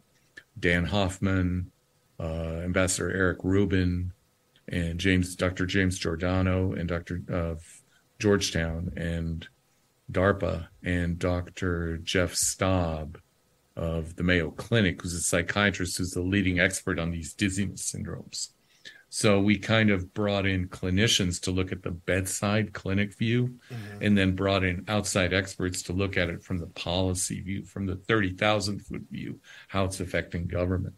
Dan 0.60 0.86
Hoffman, 0.86 1.72
uh, 2.20 2.62
Ambassador 2.64 3.12
Eric 3.12 3.40
Rubin, 3.44 4.12
and 4.68 5.00
James, 5.00 5.36
Dr. 5.36 5.66
James 5.66 5.98
Giordano, 5.98 6.74
and 6.74 6.88
Dr. 6.88 7.22
of 7.30 7.64
Georgetown, 8.20 8.92
and 8.96 9.48
DARPA, 10.12 10.68
and 10.84 11.20
Dr. 11.20 11.98
Jeff 11.98 12.34
Staab 12.34 13.18
of 13.76 14.16
the 14.16 14.24
Mayo 14.24 14.52
Clinic, 14.52 15.02
who's 15.02 15.14
a 15.14 15.22
psychiatrist 15.22 15.98
who's 15.98 16.12
the 16.12 16.22
leading 16.22 16.60
expert 16.60 17.00
on 17.00 17.12
these 17.12 17.34
dizziness 17.34 17.92
syndromes. 17.92 18.50
So 19.10 19.40
we 19.40 19.58
kind 19.58 19.92
of 19.92 20.14
brought 20.14 20.46
in 20.46 20.68
clinicians 20.68 21.40
to 21.42 21.52
look 21.52 21.72
at 21.72 21.84
the 21.84 21.92
bedside 21.92 22.74
clinic 22.74 23.16
view 23.16 23.58
mm-hmm. 23.72 24.04
and 24.04 24.18
then 24.18 24.36
brought 24.36 24.64
in 24.64 24.84
outside 24.88 25.34
experts 25.34 25.82
to 25.84 25.94
look 25.94 26.18
at 26.18 26.30
it 26.30 26.44
from 26.44 26.58
the 26.58 26.68
policy 26.68 27.42
view, 27.42 27.64
from 27.64 27.86
the 27.86 27.96
30,000 27.96 28.80
foot 28.80 29.04
view, 29.10 29.40
how 29.70 29.86
it's 29.86 30.00
affecting 30.00 30.48
government 30.48 30.96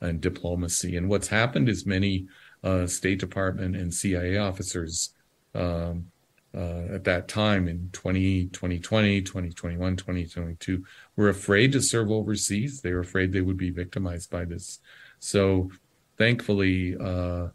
and 0.00 0.20
diplomacy. 0.20 0.96
And 0.96 1.08
what's 1.08 1.28
happened 1.28 1.68
is 1.68 1.86
many 1.86 2.26
uh, 2.64 2.86
State 2.86 3.20
Department 3.20 3.76
and 3.76 3.92
CIA 3.92 4.38
officers 4.38 5.14
um, 5.54 6.06
uh, 6.54 6.94
at 6.94 7.04
that 7.04 7.28
time 7.28 7.68
in 7.68 7.88
20, 7.92 8.46
2020, 8.46 9.22
2021, 9.22 9.96
2022 9.96 10.84
were 11.16 11.28
afraid 11.28 11.72
to 11.72 11.80
serve 11.80 12.10
overseas. 12.10 12.80
They 12.80 12.92
were 12.92 13.00
afraid 13.00 13.32
they 13.32 13.40
would 13.40 13.56
be 13.56 13.70
victimized 13.70 14.30
by 14.30 14.44
this. 14.44 14.78
So 15.18 15.70
thankfully, 16.18 16.96
uh, 17.00 17.48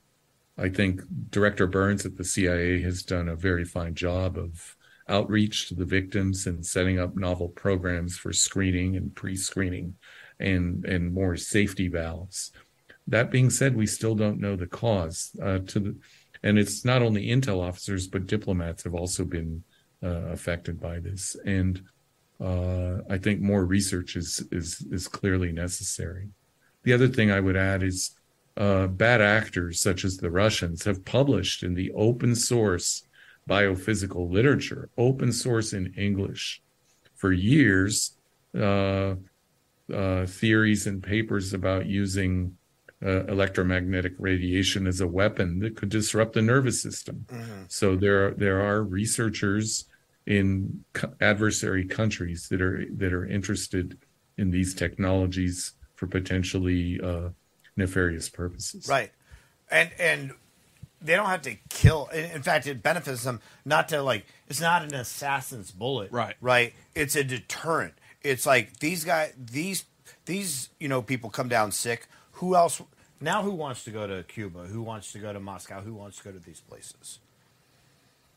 I 0.57 0.69
think 0.69 1.02
Director 1.30 1.68
Burns 1.68 2.06
at 2.06 2.18
the 2.18 2.24
CIA 2.24 2.82
has 2.82 3.03
done 3.03 3.30
a 3.30 3.36
very 3.36 3.65
fine 3.65 3.94
job 3.94 4.38
of 4.38 4.76
outreach 5.07 5.69
to 5.69 5.76
the 5.76 5.86
victims 5.86 6.48
and 6.48 6.65
setting 6.65 6.99
up 6.99 7.15
novel 7.15 7.49
programs 7.49 8.18
for 8.18 8.34
screening 8.34 8.95
and 8.95 9.15
pre-screening 9.15 9.95
and 10.40 10.86
and 10.86 11.14
more 11.14 11.38
safety 11.38 11.88
valves. 11.88 12.52
That 13.07 13.32
being 13.32 13.49
said, 13.49 13.76
we 13.76 13.88
still 13.88 14.15
don't 14.15 14.40
know 14.40 14.56
the 14.56 14.68
cause 14.68 15.32
uh, 15.41 15.60
to 15.60 15.80
the, 15.80 15.95
and 16.43 16.57
it's 16.57 16.85
not 16.85 17.01
only 17.01 17.27
intel 17.27 17.61
officers 17.61 18.07
but 18.07 18.27
diplomats 18.27 18.84
have 18.84 18.93
also 18.93 19.26
been 19.26 19.64
uh, 20.03 20.30
affected 20.31 20.80
by 20.80 20.99
this, 20.99 21.35
and 21.45 21.81
uh, 22.39 22.97
I 23.09 23.18
think 23.18 23.41
more 23.41 23.65
research 23.65 24.15
is 24.15 24.45
is 24.51 24.85
is 24.91 25.07
clearly 25.07 25.51
necessary. 25.51 26.30
The 26.84 26.93
other 26.93 27.07
thing 27.07 27.31
I 27.31 27.39
would 27.39 27.57
add 27.57 27.84
is 27.84 28.11
uh, 28.55 28.88
bad 28.88 29.22
actors 29.22 29.80
such 29.80 30.03
as 30.03 30.18
the 30.18 30.31
Russians 30.31 30.84
have 30.85 31.05
published 31.05 31.64
in 31.64 31.73
the 31.73 31.91
open 31.93 32.35
source 32.35 33.03
biophysical 33.47 34.30
literature, 34.30 34.89
open 34.97 35.31
source 35.31 35.73
in 35.73 35.93
English, 35.97 36.61
for 37.15 37.31
years, 37.31 38.18
uh, 38.57 39.15
uh, 39.93 40.26
theories 40.26 40.85
and 40.85 41.01
papers 41.01 41.53
about 41.53 41.85
using 41.85 42.56
uh, 43.06 43.26
electromagnetic 43.26 44.14
radiation 44.18 44.88
as 44.88 44.99
a 45.02 45.07
weapon 45.07 45.60
that 45.60 45.76
could 45.76 45.90
disrupt 45.90 46.34
the 46.34 46.41
nervous 46.41 46.82
system. 46.82 47.26
Mm-hmm. 47.30 47.64
So 47.68 47.95
there 47.95 48.28
are, 48.28 48.32
there 48.32 48.61
are 48.61 48.84
researchers 48.84 49.86
in 50.26 50.84
co- 50.94 51.14
adversary 51.22 51.86
countries 51.86 52.49
that 52.49 52.61
are 52.61 52.86
that 52.98 53.14
are 53.14 53.26
interested 53.26 53.98
in 54.38 54.52
these 54.52 54.74
technologies 54.74 55.74
for 55.95 56.07
potentially 56.07 56.99
uh, 57.02 57.30
nefarious 57.76 58.30
purposes. 58.30 58.88
Right. 58.88 59.11
And 59.69 59.90
and 59.99 60.34
they 61.02 61.15
don't 61.15 61.28
have 61.28 61.44
to 61.44 61.56
kill. 61.69 62.07
In 62.07 62.41
fact, 62.41 62.68
it 62.68 62.82
benefits 62.82 63.24
them 63.24 63.41
not 63.64 63.90
to 63.90 64.02
like. 64.02 64.26
It's 64.48 64.61
not 64.61 64.84
an 64.84 64.94
assassin's 64.94 65.72
bullet. 65.72 66.11
Right. 66.11 66.36
Right. 66.41 66.74
It's 66.95 67.15
a 67.15 67.24
deterrent. 67.24 67.94
It's 68.24 68.45
like 68.45 68.80
these 68.80 69.03
guys, 69.03 69.34
these 69.38 69.86
these 70.26 70.69
you 70.80 70.88
know 70.88 71.02
people 71.02 71.30
come 71.30 71.48
down 71.48 71.72
sick 71.72 72.07
who 72.38 72.55
else? 72.55 72.81
Now, 73.19 73.41
who 73.41 73.51
wants 73.51 73.84
to 73.85 73.91
go 73.91 74.05
to 74.05 74.23
Cuba? 74.23 74.59
Who 74.59 74.81
wants 74.81 75.11
to 75.14 75.19
go 75.19 75.34
to 75.34 75.39
Moscow? 75.39 75.81
Who 75.81 75.93
wants 75.93 76.18
to 76.18 76.23
go 76.26 76.31
to 76.31 76.39
these 76.39 76.61
places? 76.61 77.19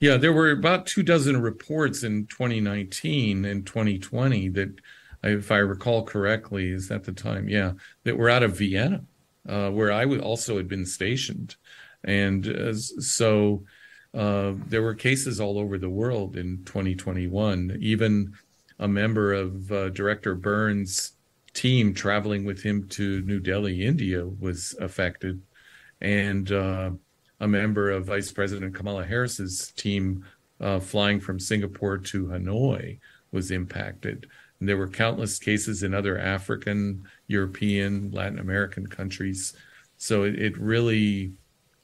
Yeah, 0.00 0.16
there 0.16 0.32
were 0.32 0.50
about 0.50 0.86
two 0.86 1.02
dozen 1.02 1.42
reports 1.42 2.02
in 2.02 2.26
2019 2.26 3.44
and 3.44 3.66
2020 3.66 4.48
that, 4.50 4.80
if 5.22 5.52
I 5.52 5.58
recall 5.58 6.04
correctly, 6.04 6.70
is 6.70 6.90
at 6.90 7.04
the 7.04 7.12
time, 7.12 7.48
yeah, 7.48 7.72
that 8.04 8.16
were 8.16 8.30
out 8.30 8.42
of 8.42 8.56
Vienna, 8.56 9.04
uh, 9.46 9.68
where 9.70 9.92
I 9.92 10.06
also 10.06 10.56
had 10.56 10.68
been 10.68 10.86
stationed, 10.86 11.56
and 12.02 12.48
uh, 12.48 12.74
so 12.74 13.64
uh, 14.14 14.52
there 14.66 14.80
were 14.80 14.94
cases 14.94 15.38
all 15.38 15.58
over 15.58 15.76
the 15.76 15.90
world 15.90 16.38
in 16.38 16.64
2021. 16.64 17.76
Even 17.80 18.32
a 18.78 18.88
member 18.88 19.34
of 19.34 19.70
uh, 19.70 19.90
Director 19.90 20.34
Burns' 20.34 21.12
team 21.54 21.94
traveling 21.94 22.44
with 22.44 22.62
him 22.62 22.88
to 22.88 23.22
New 23.22 23.40
Delhi, 23.40 23.84
India, 23.84 24.26
was 24.26 24.74
affected, 24.80 25.40
and 26.00 26.50
uh, 26.52 26.90
a 27.40 27.48
member 27.48 27.90
of 27.90 28.06
Vice 28.06 28.30
President 28.32 28.74
Kamala 28.74 29.04
Harris's 29.04 29.72
team 29.72 30.24
uh, 30.60 30.78
flying 30.78 31.20
from 31.20 31.40
Singapore 31.40 31.98
to 31.98 32.26
Hanoi 32.26 32.98
was 33.32 33.50
impacted. 33.50 34.26
And 34.58 34.68
there 34.68 34.76
were 34.76 34.88
countless 34.88 35.38
cases 35.38 35.82
in 35.82 35.94
other 35.94 36.18
African, 36.18 37.04
European, 37.28 38.10
Latin 38.10 38.38
American 38.38 38.86
countries. 38.86 39.54
So 39.96 40.24
it, 40.24 40.38
it 40.38 40.58
really 40.58 41.32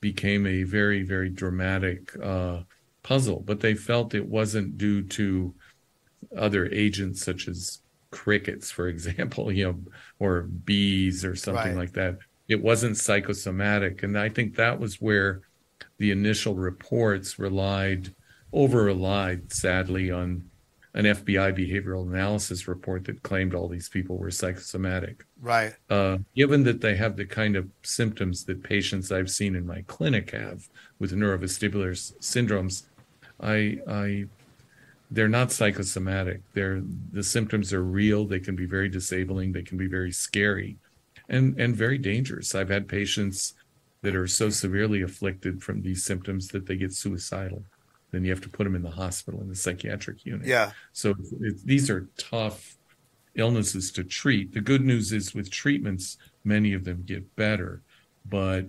became 0.00 0.46
a 0.46 0.62
very, 0.62 1.02
very 1.02 1.30
dramatic 1.30 2.14
uh, 2.22 2.60
puzzle. 3.02 3.42
But 3.44 3.60
they 3.60 3.74
felt 3.74 4.14
it 4.14 4.28
wasn't 4.28 4.76
due 4.76 5.02
to 5.02 5.54
other 6.36 6.66
agents 6.66 7.24
such 7.24 7.48
as 7.48 7.80
crickets, 8.10 8.70
for 8.70 8.88
example, 8.94 9.50
you 9.52 9.64
know, 9.64 9.78
or 10.18 10.42
bees 10.42 11.24
or 11.24 11.34
something 11.36 11.74
Right. 11.74 11.76
like 11.76 11.92
that. 11.94 12.18
It 12.48 12.62
wasn't 12.62 12.96
psychosomatic. 12.96 14.02
And 14.02 14.18
I 14.18 14.28
think 14.28 14.54
that 14.56 14.78
was 14.78 15.00
where 15.00 15.42
the 15.98 16.10
initial 16.12 16.54
reports 16.54 17.38
relied, 17.38 18.14
over 18.52 18.84
relied, 18.84 19.52
sadly, 19.52 20.10
on 20.10 20.44
an 20.94 21.04
FBI 21.04 21.52
behavioral 21.52 22.06
analysis 22.10 22.66
report 22.68 23.04
that 23.04 23.22
claimed 23.22 23.54
all 23.54 23.68
these 23.68 23.88
people 23.88 24.16
were 24.16 24.30
psychosomatic. 24.30 25.26
Right. 25.40 25.74
Uh, 25.90 26.18
given 26.34 26.62
that 26.64 26.80
they 26.80 26.96
have 26.96 27.16
the 27.16 27.26
kind 27.26 27.54
of 27.56 27.68
symptoms 27.82 28.44
that 28.44 28.62
patients 28.62 29.12
I've 29.12 29.28
seen 29.30 29.56
in 29.56 29.66
my 29.66 29.82
clinic 29.88 30.30
have 30.30 30.66
with 30.98 31.12
neurovestibular 31.12 31.90
s- 31.92 32.14
syndromes, 32.20 32.84
I, 33.40 33.78
I, 33.86 34.24
they're 35.10 35.28
not 35.28 35.52
psychosomatic. 35.52 36.40
They're 36.52 36.82
the 37.12 37.22
symptoms 37.22 37.72
are 37.72 37.82
real. 37.82 38.26
They 38.26 38.40
can 38.40 38.56
be 38.56 38.66
very 38.66 38.88
disabling. 38.88 39.52
They 39.52 39.62
can 39.62 39.78
be 39.78 39.86
very 39.86 40.12
scary, 40.12 40.78
and 41.28 41.58
and 41.60 41.76
very 41.76 41.98
dangerous. 41.98 42.54
I've 42.54 42.68
had 42.68 42.88
patients 42.88 43.54
that 44.02 44.16
are 44.16 44.26
so 44.26 44.50
severely 44.50 45.02
afflicted 45.02 45.62
from 45.62 45.82
these 45.82 46.04
symptoms 46.04 46.48
that 46.48 46.66
they 46.66 46.76
get 46.76 46.92
suicidal. 46.92 47.64
Then 48.12 48.24
you 48.24 48.30
have 48.30 48.42
to 48.42 48.48
put 48.48 48.64
them 48.64 48.74
in 48.74 48.82
the 48.82 48.90
hospital 48.90 49.40
in 49.40 49.48
the 49.48 49.54
psychiatric 49.54 50.24
unit. 50.24 50.46
Yeah. 50.46 50.72
So 50.92 51.14
it, 51.40 51.64
these 51.64 51.90
are 51.90 52.08
tough 52.16 52.76
illnesses 53.34 53.90
to 53.92 54.04
treat. 54.04 54.52
The 54.52 54.60
good 54.60 54.82
news 54.82 55.12
is 55.12 55.34
with 55.34 55.50
treatments, 55.50 56.18
many 56.44 56.72
of 56.72 56.84
them 56.84 57.02
get 57.04 57.34
better, 57.36 57.82
but 58.24 58.66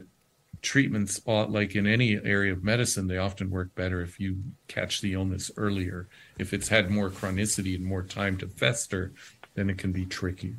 treatments, 0.61 1.21
uh, 1.27 1.45
like 1.45 1.75
in 1.75 1.87
any 1.87 2.15
area 2.15 2.51
of 2.51 2.63
medicine, 2.63 3.07
they 3.07 3.17
often 3.17 3.49
work 3.49 3.73
better 3.75 4.01
if 4.01 4.19
you 4.19 4.37
catch 4.67 5.01
the 5.01 5.13
illness 5.13 5.51
earlier. 5.57 6.07
If 6.39 6.53
it's 6.53 6.67
had 6.67 6.89
more 6.91 7.09
chronicity 7.09 7.75
and 7.75 7.83
more 7.85 8.03
time 8.03 8.37
to 8.37 8.47
fester, 8.47 9.11
then 9.55 9.69
it 9.69 9.77
can 9.77 9.91
be 9.91 10.05
tricky. 10.05 10.55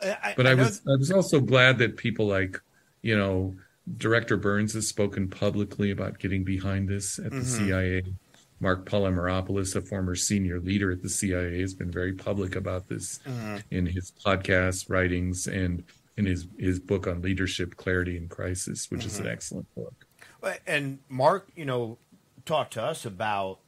I, 0.00 0.34
But 0.36 0.46
I, 0.46 0.54
know- 0.54 0.64
was 0.64 0.80
I 0.86 0.96
was 0.96 1.10
also 1.10 1.40
glad 1.40 1.78
that 1.78 1.96
people 1.96 2.26
like, 2.26 2.60
you 3.02 3.16
know, 3.16 3.56
Director 3.96 4.36
Burns 4.36 4.74
has 4.74 4.86
spoken 4.86 5.28
publicly 5.28 5.90
about 5.90 6.18
getting 6.18 6.44
behind 6.44 6.88
this 6.88 7.18
at 7.18 7.30
the 7.30 7.38
Mhm. 7.38 7.44
CIA. 7.44 8.02
Mark 8.60 8.84
Polymeropoulos, 8.86 9.74
a 9.76 9.80
former 9.80 10.14
senior 10.16 10.58
leader 10.60 10.90
at 10.90 11.00
the 11.02 11.08
CIA, 11.08 11.60
has 11.60 11.74
been 11.74 11.90
very 11.90 12.12
public 12.12 12.54
about 12.56 12.88
this 12.88 13.20
Mhm. 13.24 13.62
in 13.70 13.86
his 13.86 14.12
podcast 14.24 14.90
writings 14.90 15.46
and 15.46 15.84
in 16.16 16.26
his 16.26 16.46
his 16.58 16.78
book 16.80 17.06
on 17.06 17.22
leadership, 17.22 17.76
clarity, 17.76 18.16
and 18.16 18.28
crisis, 18.28 18.90
which 18.90 19.04
is 19.06 19.18
an 19.20 19.26
Mhm. 19.26 19.30
excellent 19.30 19.74
book. 19.74 19.94
And 20.66 20.98
Mark, 21.08 21.48
you 21.56 21.64
know, 21.64 21.98
talked 22.44 22.72
to 22.74 22.82
us 22.82 23.04
about 23.06 23.60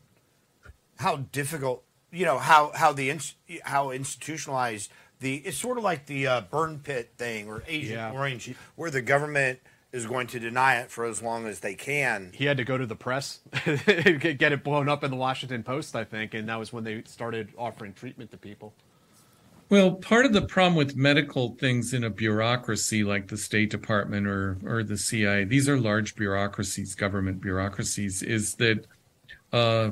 how 1.01 1.17
difficult, 1.17 1.83
you 2.13 2.25
know, 2.25 2.39
how 2.39 2.73
how 2.75 2.93
the 2.93 3.19
how 3.65 3.91
institutionalized 3.91 4.91
the 5.21 5.37
it's 5.37 5.57
sort 5.57 5.79
of 5.79 5.85
like 5.85 6.07
the 6.07 6.27
uh, 6.27 6.41
burn 6.43 6.79
pit 6.79 7.13
thing 7.17 7.49
or 7.49 7.63
Agent 7.67 7.93
Yeah. 7.93 8.13
Orange, 8.13 8.55
where 8.77 8.91
the 8.91 9.03
government 9.03 9.61
is 9.93 10.07
going 10.07 10.27
to 10.29 10.39
deny 10.39 10.77
it 10.77 10.91
for 10.91 11.05
as 11.05 11.21
long 11.23 11.47
as 11.47 11.61
they 11.61 11.75
can. 11.75 12.31
He 12.33 12.45
had 12.45 12.59
to 12.59 12.65
go 12.65 12.79
to 12.79 12.87
the 12.87 12.95
press, 12.95 13.41
get 13.65 14.39
get 14.39 14.53
it 14.53 14.63
blown 14.63 14.89
up 14.89 15.03
in 15.03 15.11
the 15.11 15.17
Washington 15.17 15.63
Post, 15.63 15.97
I 15.97 16.05
think, 16.05 16.35
and 16.35 16.49
that 16.49 16.59
was 16.59 16.73
when 16.73 16.85
they 16.85 17.03
started 17.07 17.53
offering 17.57 17.93
treatment 17.93 18.31
to 18.33 18.37
people. 18.37 18.75
Well, 19.71 19.93
part 19.93 20.27
of 20.27 20.33
the 20.33 20.43
problem 20.43 20.75
with 20.75 20.97
medical 20.97 21.55
things 21.55 21.95
in 21.95 22.03
a 22.03 22.11
bureaucracy 22.11 23.05
like 23.05 23.29
the 23.29 23.37
State 23.37 23.71
Department 23.71 24.27
or 24.27 24.59
or 24.65 24.83
the 24.83 24.99
CIA, 24.99 25.45
these 25.45 25.69
are 25.69 25.79
large 25.79 26.15
bureaucracies, 26.15 26.95
government 26.95 27.41
bureaucracies, 27.41 28.23
is 28.23 28.55
that 28.57 28.87
uh, 29.53 29.91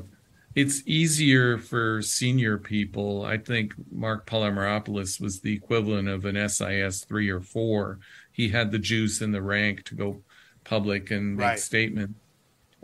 it's 0.59 0.83
easier 0.85 1.57
for 1.57 2.01
senior 2.01 2.57
people. 2.57 3.23
I 3.23 3.37
think 3.37 3.73
Mark 3.91 4.25
Polymeropoulos 4.27 5.21
was 5.21 5.39
the 5.39 5.53
equivalent 5.53 6.09
of 6.09 6.25
an 6.25 6.35
SIS 6.49 7.05
three 7.05 7.29
or 7.29 7.39
four. 7.39 7.99
He 8.33 8.49
had 8.49 8.71
the 8.71 8.79
juice 8.79 9.21
and 9.21 9.33
the 9.33 9.41
rank 9.41 9.83
to 9.85 9.95
go 9.95 10.21
public 10.65 11.11
and 11.11 11.37
make 11.37 11.45
Right. 11.45 11.59
statement. 11.59 12.15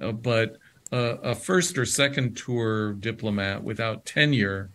Uh, 0.02 0.14
but 0.14 0.58
uh, 0.94 1.18
a 1.24 1.36
first 1.36 1.78
or 1.78 1.86
second 1.86 2.38
tour 2.38 2.94
diplomat 2.94 3.64
without 3.64 4.06
tenure 4.06 4.70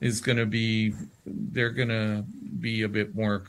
is 0.00 0.20
going 0.20 0.38
to 0.38 0.46
be 0.46 0.94
they're 1.26 1.70
going 1.70 1.88
to 1.88 2.24
be 2.60 2.82
a 2.82 2.88
bit 2.88 3.14
more 3.14 3.46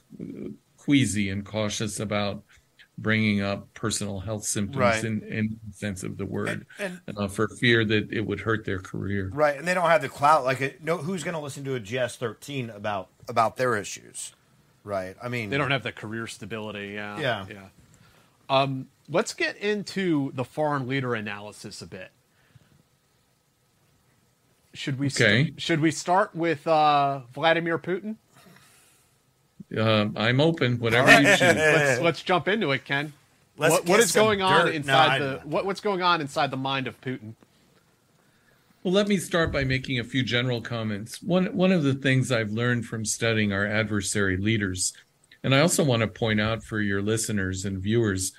queasy 0.77 1.29
and 1.29 1.45
cautious 1.45 1.99
about 1.99 2.43
bringing 2.97 3.41
up 3.41 3.73
personal 3.73 4.19
health 4.21 4.45
symptoms 4.45 4.77
Right. 4.79 5.03
in, 5.03 5.21
in 5.23 5.59
sense 5.73 6.03
of 6.03 6.17
the 6.17 6.25
word 6.25 6.65
And- 6.79 7.01
uh, 7.17 7.27
for 7.27 7.47
fear 7.49 7.83
that 7.85 8.11
it 8.11 8.21
would 8.21 8.39
hurt 8.41 8.63
their 8.65 8.79
career. 8.79 9.29
Right, 9.33 9.57
and 9.57 9.67
they 9.67 9.73
don't 9.73 9.89
have 9.89 10.01
the 10.01 10.09
clout. 10.09 10.45
Like, 10.45 10.61
a, 10.61 10.73
no, 10.81 10.97
who's 10.97 11.23
going 11.23 11.33
to 11.35 11.41
listen 11.41 11.63
to 11.65 11.75
a 11.75 11.79
GS 11.79 12.15
thirteen 12.15 12.69
about 12.69 13.09
about 13.27 13.57
their 13.57 13.75
issues? 13.75 14.33
Right. 14.83 15.15
I 15.21 15.27
mean, 15.29 15.49
They 15.49 15.57
don't 15.57 15.71
have 15.71 15.83
the 15.83 15.91
career 15.91 16.27
stability. 16.27 16.89
Yeah. 16.93 17.19
Yeah. 17.19 17.45
Yeah. 17.49 17.67
Um, 18.49 18.87
let's 19.09 19.33
get 19.33 19.57
into 19.57 20.31
the 20.33 20.45
foreign 20.45 20.87
leader 20.87 21.15
analysis 21.15 21.81
a 21.81 21.87
bit. 21.87 22.11
Should 24.73 24.99
we 24.99 25.09
st- 25.09 25.29
Okay. 25.29 25.53
should 25.57 25.79
we 25.79 25.89
start 25.91 26.35
with 26.35 26.67
uh, 26.67 27.21
Vladimir 27.33 27.79
Putin? 27.79 28.17
Um, 29.77 30.13
I'm 30.15 30.39
open, 30.39 30.77
whatever 30.79 31.09
All 31.11 31.19
you 31.21 31.27
right. 31.27 31.39
choose. 31.39 31.55
let's 31.55 32.01
let's 32.07 32.21
jump 32.23 32.47
into 32.47 32.71
it, 32.71 32.85
Ken. 32.85 33.13
Let's 33.57 33.71
what, 33.73 33.85
what 33.87 33.99
is 33.99 34.11
going 34.11 34.41
on 34.41 34.65
dirt. 34.65 34.71
No, 34.71 34.71
inside 34.71 35.11
I- 35.15 35.19
the 35.19 35.41
what, 35.45 35.65
what's 35.65 35.81
going 35.81 36.01
on 36.01 36.21
inside 36.21 36.51
the 36.51 36.57
mind 36.57 36.87
of 36.87 36.99
Putin? 37.01 37.33
Well, 38.83 38.93
let 38.93 39.07
me 39.07 39.17
start 39.17 39.51
by 39.51 39.63
making 39.63 39.97
a 39.99 40.03
few 40.03 40.21
general 40.23 40.61
comments. 40.61 41.21
One 41.23 41.47
one 41.55 41.71
of 41.71 41.83
the 41.83 41.95
things 41.95 42.31
I've 42.31 42.51
learned 42.51 42.85
from 42.85 43.03
studying 43.05 43.51
our 43.51 43.65
adversary 43.65 44.37
leaders, 44.37 44.93
and 45.43 45.55
I 45.55 45.59
also 45.61 45.83
want 45.83 46.01
to 46.01 46.07
point 46.07 46.39
out 46.39 46.63
for 46.63 46.79
your 46.81 47.01
listeners 47.01 47.65
and 47.65 47.81
viewers, 47.81 48.33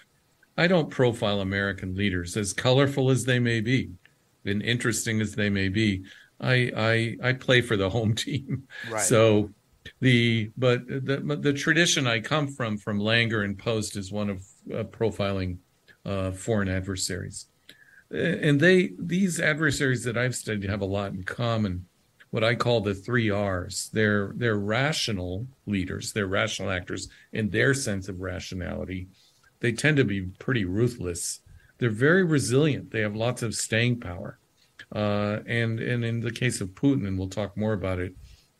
I 0.56 0.68
don't 0.68 0.90
profile 0.90 1.40
American 1.40 1.96
leaders 1.96 2.36
as 2.36 2.52
colorful 2.52 3.10
as 3.10 3.24
they 3.24 3.40
may 3.40 3.60
be, 3.60 3.90
and 4.44 4.62
interesting 4.62 5.20
as 5.20 5.34
they 5.34 5.50
may 5.50 5.68
be. 5.68 6.04
I 6.40 6.70
I, 7.22 7.28
I 7.30 7.32
play 7.32 7.60
for 7.60 7.76
the 7.76 7.90
home 7.90 8.14
team, 8.26 8.68
Right. 8.88 9.02
so 9.02 9.50
the 10.00 10.50
but 10.56 10.86
the 10.86 11.38
the 11.40 11.52
tradition 11.52 12.06
I 12.06 12.20
come 12.20 12.48
from 12.48 12.78
from 12.78 13.00
Langer 13.00 13.44
and 13.44 13.58
Post 13.58 13.96
is 13.96 14.12
one 14.12 14.30
of 14.30 14.44
uh, 14.72 14.84
profiling 14.84 15.58
uh, 16.04 16.30
foreign 16.30 16.68
adversaries 16.68 17.46
and 18.10 18.60
they 18.60 18.92
these 18.98 19.40
adversaries 19.40 20.04
that 20.04 20.16
I've 20.16 20.36
studied 20.36 20.68
have 20.68 20.80
a 20.80 20.86
lot 20.86 21.12
in 21.12 21.24
common. 21.24 21.86
What 22.30 22.44
I 22.44 22.54
call 22.54 22.80
the 22.80 22.94
three 22.94 23.30
R's. 23.30 23.90
They're 23.92 24.32
they're 24.36 24.58
rational 24.58 25.46
leaders. 25.66 26.12
They're 26.12 26.26
rational 26.26 26.70
actors 26.70 27.08
in 27.32 27.50
their 27.50 27.74
sense 27.74 28.08
of 28.08 28.20
rationality. 28.20 29.08
They 29.60 29.72
tend 29.72 29.96
to 29.96 30.04
be 30.04 30.22
pretty 30.22 30.64
ruthless. 30.64 31.40
They're 31.78 31.90
very 31.90 32.24
resilient. 32.24 32.90
They 32.90 33.00
have 33.00 33.16
lots 33.16 33.42
of 33.42 33.54
staying 33.54 34.00
power. 34.00 34.38
Uh, 34.94 35.40
and 35.46 35.80
and 35.80 36.04
in 36.04 36.20
the 36.20 36.30
case 36.30 36.60
of 36.60 36.70
Putin, 36.70 37.08
and 37.08 37.18
we'll 37.18 37.28
talk 37.28 37.56
more 37.56 37.72
about 37.72 37.98
it, 37.98 38.14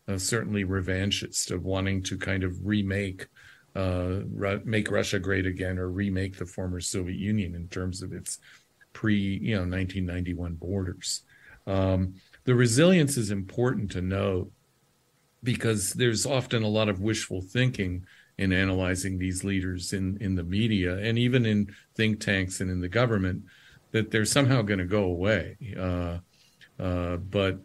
uh, 0.09 0.19
certainly 0.19 0.65
revanchist 0.65 1.51
of 1.51 1.65
wanting 1.65 2.03
to 2.05 2.19
kind 2.19 2.45
of 2.45 2.55
remake 2.65 3.27
uh, 3.74 4.20
Ru- 4.31 4.62
make 4.65 4.91
Russia 4.91 5.19
great 5.19 5.47
again 5.47 5.78
or 5.78 5.91
remake 5.91 6.39
the 6.39 6.47
former 6.47 6.81
Soviet 6.81 7.19
Union 7.19 7.55
in 7.55 7.69
terms 7.69 8.03
of 8.03 8.12
its 8.12 8.39
pre 8.93 9.15
you 9.15 9.55
know 9.55 9.62
1991 9.62 10.55
borders. 10.55 11.23
Um, 11.66 12.15
the 12.45 12.55
resilience 12.55 13.16
is 13.16 13.31
important 13.31 13.91
to 13.93 14.01
note 14.01 14.51
because 15.43 15.93
there's 15.93 16.24
often 16.24 16.62
a 16.62 16.69
lot 16.69 16.89
of 16.89 17.01
wishful 17.01 17.43
thinking 17.43 18.07
in 18.39 18.53
analyzing 18.53 19.19
these 19.19 19.45
leaders 19.45 19.93
in 19.93 20.16
in 20.20 20.35
the 20.35 20.45
media 20.45 20.97
and 20.99 21.19
even 21.19 21.45
in 21.45 21.74
think 21.95 22.20
tanks 22.20 22.61
and 22.61 22.70
in 22.70 22.81
the 22.81 22.89
government 22.89 23.43
that 23.93 24.11
they're 24.11 24.24
somehow 24.24 24.62
going 24.62 24.78
to 24.78 24.87
go 24.87 25.05
away. 25.05 25.57
Uh, 25.78 26.19
uh, 26.78 27.16
but 27.16 27.61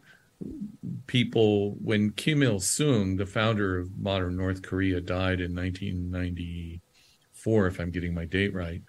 people, 1.07 1.75
when 1.81 2.11
Kim 2.11 2.43
Il 2.43 2.59
Sung, 2.59 3.17
the 3.17 3.25
founder 3.25 3.79
of 3.79 3.97
modern 3.97 4.37
North 4.37 4.61
Korea, 4.61 5.01
died 5.01 5.41
in 5.41 5.55
1994, 5.55 7.67
if 7.67 7.79
I'm 7.79 7.91
getting 7.91 8.13
my 8.13 8.25
date 8.25 8.53
right, 8.53 8.81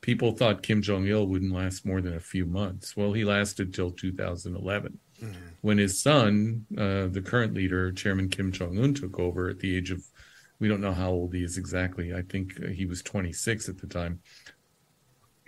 people 0.00 0.32
thought 0.32 0.62
Kim 0.62 0.82
Jong 0.82 1.06
Il 1.06 1.26
wouldn't 1.26 1.52
last 1.52 1.84
more 1.84 2.00
than 2.00 2.14
a 2.14 2.20
few 2.20 2.46
months. 2.46 2.96
Well, 2.96 3.12
he 3.12 3.24
lasted 3.24 3.74
till 3.74 3.90
2011. 3.90 4.98
Mm-hmm. 5.22 5.32
When 5.60 5.78
his 5.78 6.00
son, 6.00 6.64
uh, 6.76 7.08
the 7.08 7.22
current 7.24 7.54
leader, 7.54 7.92
Chairman 7.92 8.28
Kim 8.28 8.52
Jong 8.52 8.78
Un, 8.78 8.94
took 8.94 9.18
over 9.18 9.48
at 9.48 9.58
the 9.58 9.76
age 9.76 9.90
of, 9.90 10.02
we 10.58 10.68
don't 10.68 10.80
know 10.80 10.94
how 10.94 11.10
old 11.10 11.34
he 11.34 11.42
is 11.42 11.58
exactly. 11.58 12.14
I 12.14 12.22
think 12.22 12.62
he 12.64 12.86
was 12.86 13.02
26 13.02 13.68
at 13.68 13.78
the 13.78 13.86
time. 13.86 14.20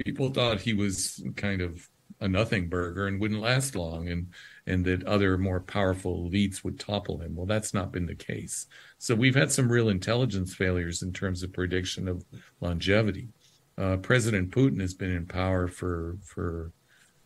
People 0.04 0.30
thought 0.30 0.60
he 0.60 0.74
was 0.74 1.22
kind 1.36 1.60
of 1.60 1.88
a 2.20 2.28
nothing 2.28 2.68
burger 2.68 3.06
and 3.06 3.20
wouldn't 3.20 3.40
last 3.40 3.74
long, 3.74 4.08
and 4.08 4.28
and 4.66 4.84
that 4.84 5.04
other 5.04 5.36
more 5.36 5.60
powerful 5.60 6.28
elites 6.28 6.62
would 6.62 6.78
topple 6.78 7.18
him. 7.18 7.34
Well, 7.34 7.46
that's 7.46 7.74
not 7.74 7.92
been 7.92 8.06
the 8.06 8.14
case. 8.14 8.66
So 8.98 9.14
we've 9.14 9.34
had 9.34 9.50
some 9.50 9.70
real 9.70 9.88
intelligence 9.88 10.54
failures 10.54 11.02
in 11.02 11.12
terms 11.12 11.42
of 11.42 11.52
prediction 11.52 12.06
of 12.06 12.24
longevity. 12.60 13.28
Uh, 13.76 13.96
president 13.96 14.50
Putin 14.50 14.80
has 14.80 14.94
been 14.94 15.10
in 15.10 15.26
power 15.26 15.66
for 15.66 16.16
for 16.22 16.72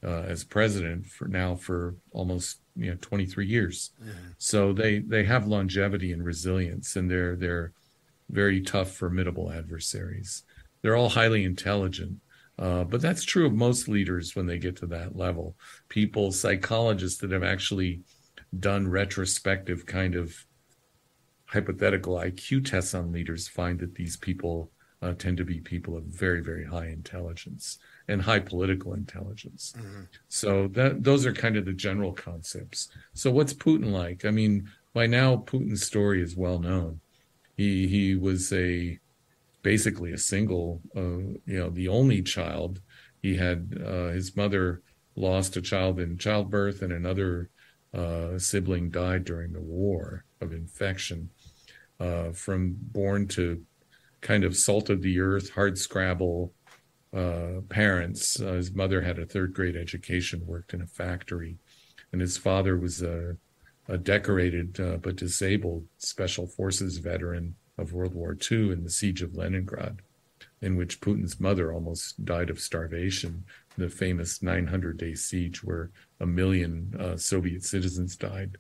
uh, 0.05 0.23
as 0.23 0.45
president 0.45 1.07
for 1.07 1.27
now 1.27 1.55
for 1.55 1.97
almost 2.13 2.61
you 2.77 2.91
know 2.91 2.97
23 3.01 3.47
years. 3.47 3.91
Mm-hmm. 4.01 4.29
So 4.39 4.73
they 4.73 5.01
they 5.01 5.25
have 5.25 5.47
longevity 5.47 6.13
and 6.13 6.25
resilience, 6.25 6.97
and 6.97 7.11
they're 7.11 7.37
they're 7.37 7.73
very 8.31 8.61
tough, 8.61 8.93
formidable 8.93 9.51
adversaries. 9.53 10.45
They're 10.83 10.97
all 10.97 11.09
highly 11.09 11.45
intelligent. 11.45 12.21
Uh, 12.59 12.85
but 12.85 13.03
that's 13.03 13.24
true 13.24 13.47
of 13.47 13.53
most 13.53 13.87
leaders 13.89 14.35
when 14.35 14.47
they 14.47 14.59
get 14.59 14.77
to 14.77 14.87
that 14.87 15.15
level. 15.16 15.57
People, 15.89 16.33
psychologists 16.33 17.20
that 17.20 17.31
have 17.31 17.45
actually 17.45 18.01
done 18.59 18.89
retrospective 18.89 19.85
kind 19.85 20.15
of 20.15 20.47
hypothetical 21.47 22.15
IQ 22.15 22.65
tests 22.65 22.95
on 22.95 23.12
leaders 23.12 23.47
find 23.47 23.78
that 23.81 23.95
these 23.95 24.16
people 24.16 24.70
uh, 25.03 25.12
tend 25.12 25.37
to 25.37 25.45
be 25.45 25.61
people 25.61 25.97
of 25.97 26.05
very, 26.05 26.41
very 26.41 26.65
high 26.65 26.87
intelligence 26.87 27.78
and 28.09 28.23
high 28.23 28.39
political 28.39 28.95
intelligence. 28.95 29.74
Mm-hmm. 29.77 30.03
So 30.28 30.69
that 30.69 31.05
those 31.05 31.27
are 31.27 31.33
kind 31.33 31.57
of 31.57 31.65
the 31.65 31.73
general 31.73 32.12
concepts. 32.12 32.89
So 33.12 33.31
what's 33.31 33.53
Putin 33.53 33.93
like? 33.93 34.24
I 34.24 34.31
mean, 34.31 34.70
by 34.95 35.07
now 35.07 35.37
Putin's 35.37 35.85
story 35.85 36.23
is 36.23 36.37
well 36.37 36.59
known. 36.59 37.01
He 37.57 37.87
he 37.87 38.16
was 38.16 38.53
a 38.53 38.99
basically 39.66 40.12
a 40.12 40.18
single, 40.34 40.80
uh, 40.97 41.18
you 41.44 41.59
know, 41.59 41.70
the 41.70 41.88
only 41.88 42.22
child. 42.22 42.80
He 43.20 43.34
had 43.34 43.76
uh, 43.84 44.10
his 44.10 44.36
mother 44.36 44.80
lost 45.16 45.56
a 45.56 45.60
child 45.60 45.98
in 45.98 46.18
childbirth, 46.18 46.82
and 46.82 46.93
another 46.93 47.51
uh, 47.93 48.38
sibling 48.38 48.90
died 48.90 49.24
during 49.24 49.52
the 49.52 49.68
war 49.80 50.24
of 50.40 50.52
infection. 50.52 51.30
Uh, 51.98 52.30
from 52.30 52.76
born 52.93 53.26
to 53.26 53.60
kind 54.20 54.44
of 54.44 54.56
salt 54.56 54.88
of 54.88 55.02
the 55.02 55.18
earth, 55.18 55.51
hard 55.51 55.76
scrabble 55.76 56.52
uh, 57.12 57.60
parents. 57.68 58.40
Uh, 58.40 58.52
his 58.52 58.72
mother 58.72 59.01
had 59.01 59.18
a 59.18 59.26
third 59.26 59.52
grade 59.52 59.74
education, 59.74 60.47
worked 60.47 60.74
in 60.74 60.82
a 60.82 60.86
factory, 60.86 61.59
and 62.12 62.20
his 62.20 62.36
father 62.36 62.76
was 62.76 63.02
a, 63.02 63.36
a 63.88 63.98
decorated 63.98 64.74
but 65.02 65.16
disabled 65.16 65.84
special 65.98 66.47
forces 66.47 66.98
veteran 66.98 67.56
of 67.78 67.93
World 67.93 68.15
War 68.15 68.36
II 68.51 68.73
and 68.73 68.85
the 68.85 68.90
siege 68.90 69.23
of 69.23 69.36
Leningrad, 69.36 70.01
in 70.61 70.77
which 70.77 71.01
Putin's 71.01 71.40
mother 71.40 71.73
almost 71.73 72.24
died 72.24 72.51
of 72.51 72.61
starvation. 72.61 73.44
The 73.78 73.89
famous 73.90 74.43
900 74.43 74.97
day 74.97 75.15
siege, 75.15 75.62
where 75.62 75.90
a 76.20 76.27
million 76.27 76.94
uh, 76.98 77.16
Soviet 77.16 77.62
citizens 77.65 78.16
died. 78.16 78.57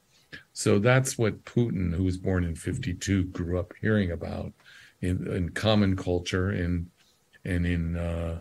So 0.52 0.78
that's 0.78 1.16
what 1.16 1.44
Putin, 1.44 1.94
who 1.94 2.04
was 2.04 2.18
born 2.18 2.44
in 2.44 2.54
52, 2.54 3.24
grew 3.24 3.58
up 3.58 3.72
hearing 3.80 4.10
about 4.10 4.52
in, 5.00 5.26
in 5.32 5.50
common 5.50 5.96
culture 5.96 6.50
and 6.50 6.90
and 7.44 7.64
in 7.64 7.96
uh, 7.96 8.40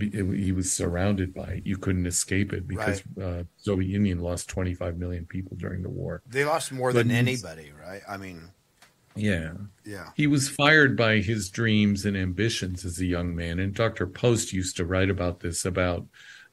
he 0.00 0.52
was 0.52 0.72
surrounded 0.72 1.34
by 1.34 1.44
it. 1.44 1.66
You 1.66 1.76
couldn't 1.76 2.06
escape 2.06 2.52
it 2.52 2.66
because 2.66 3.02
right. 3.14 3.24
uh, 3.24 3.42
Soviet 3.58 3.88
Union 3.88 4.20
lost 4.20 4.48
25 4.48 4.96
million 4.96 5.26
people 5.26 5.56
during 5.58 5.82
the 5.82 5.90
war. 5.90 6.22
They 6.26 6.44
lost 6.44 6.72
more 6.72 6.92
but 6.92 7.06
than 7.06 7.10
anybody, 7.10 7.72
right? 7.78 8.00
I 8.08 8.16
mean, 8.16 8.50
yeah, 9.16 9.52
yeah. 9.84 10.10
He 10.16 10.26
was 10.26 10.48
fired 10.48 10.96
by 10.96 11.18
his 11.18 11.50
dreams 11.50 12.04
and 12.04 12.16
ambitions 12.16 12.84
as 12.84 12.98
a 12.98 13.06
young 13.06 13.34
man, 13.34 13.58
and 13.58 13.74
Dr. 13.74 14.06
Post 14.06 14.52
used 14.52 14.76
to 14.76 14.84
write 14.84 15.10
about 15.10 15.40
this 15.40 15.64
about 15.64 16.06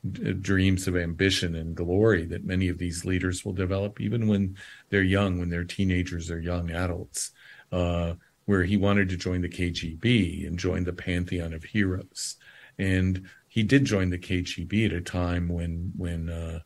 uh, 0.06 0.32
dreams 0.40 0.88
of 0.88 0.96
ambition 0.96 1.56
and 1.56 1.76
glory 1.76 2.26
that 2.26 2.46
many 2.46 2.70
of 2.70 2.78
these 2.78 3.06
leaders 3.06 3.44
will 3.44 3.54
develop, 3.54 4.00
even 4.02 4.28
when 4.28 4.58
they're 4.90 5.02
young, 5.02 5.40
when 5.40 5.50
they're 5.50 5.64
teenagers 5.64 6.32
or 6.32 6.40
young 6.40 6.72
adults. 6.72 7.32
Uh, 7.72 8.16
where 8.50 8.64
he 8.64 8.78
wanted 8.78 9.08
to 9.08 9.16
join 9.16 9.42
the 9.42 9.48
KGB 9.48 10.48
and 10.48 10.58
join 10.58 10.84
the 10.84 10.92
pantheon 10.92 11.54
of 11.54 11.64
heroes. 11.64 12.36
And 12.80 13.30
he 13.48 13.62
did 13.62 13.86
join 13.86 14.10
the 14.10 14.18
KGB 14.18 14.88
at 14.88 14.92
a 14.92 15.02
time 15.02 15.50
when 15.50 15.94
when 15.96 16.30
uh, 16.30 16.62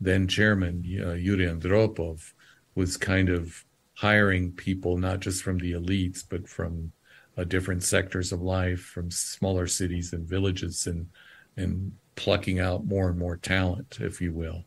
then 0.00 0.28
chairman 0.28 0.84
uh, 1.04 1.14
Yuri 1.14 1.46
Andropov 1.46 2.32
was 2.76 2.96
kind 2.96 3.28
of 3.28 3.64
hiring 3.96 4.52
people 4.52 4.96
not 4.98 5.20
just 5.20 5.42
from 5.42 5.58
the 5.58 5.72
elites 5.72 6.22
but 6.28 6.48
from 6.48 6.92
uh, 7.36 7.44
different 7.44 7.82
sectors 7.82 8.32
of 8.32 8.40
life, 8.40 8.80
from 8.80 9.10
smaller 9.10 9.66
cities 9.66 10.12
and 10.12 10.26
villages, 10.26 10.86
and 10.86 11.08
and 11.56 11.92
plucking 12.16 12.60
out 12.60 12.86
more 12.86 13.08
and 13.08 13.18
more 13.18 13.36
talent, 13.36 13.98
if 14.00 14.20
you 14.20 14.32
will. 14.32 14.64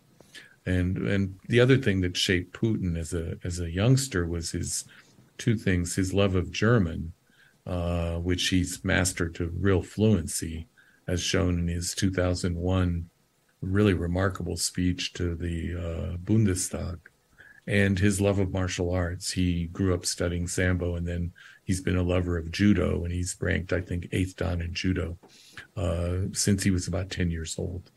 And 0.66 0.98
and 0.98 1.40
the 1.48 1.60
other 1.60 1.78
thing 1.78 2.02
that 2.02 2.18
shaped 2.18 2.54
Putin 2.54 2.98
as 2.98 3.14
a 3.14 3.38
as 3.44 3.60
a 3.60 3.72
youngster 3.72 4.28
was 4.28 4.52
his 4.52 4.86
two 5.38 5.56
things: 5.56 5.96
his 5.96 6.14
love 6.14 6.36
of 6.36 6.52
German, 6.52 7.14
uh, 7.66 8.18
which 8.18 8.50
he's 8.50 8.84
mastered 8.84 9.34
to 9.36 9.52
real 9.60 9.82
fluency, 9.82 10.68
as 11.08 11.22
shown 11.22 11.60
in 11.60 11.68
his 11.68 11.96
2001 11.96 13.10
really 13.62 13.94
remarkable 13.94 14.56
speech 14.56 15.12
to 15.12 15.36
the 15.36 15.76
uh, 15.76 16.18
Bundestag, 16.18 16.98
and 17.70 18.00
his 18.00 18.20
love 18.20 18.40
of 18.40 18.52
martial 18.52 18.92
arts. 18.92 19.32
He 19.32 19.66
grew 19.68 19.94
up 19.94 20.04
studying 20.04 20.48
sambo, 20.48 20.96
and 20.96 21.08
then 21.08 21.32
he's 21.64 21.82
been 21.82 21.98
a 21.98 22.04
lover 22.04 22.36
of 22.36 22.52
judo, 22.52 23.04
and 23.04 23.14
he's 23.14 23.38
ranked, 23.40 23.72
I 23.72 23.80
think, 23.80 24.08
eighth 24.12 24.36
dan 24.38 24.60
in 24.60 24.74
judo 24.74 25.20
uh, 25.78 26.16
since 26.34 26.64
he 26.64 26.72
was 26.72 26.88
about 26.88 27.12
10 27.12 27.30
years 27.30 27.56
old. 27.60 27.92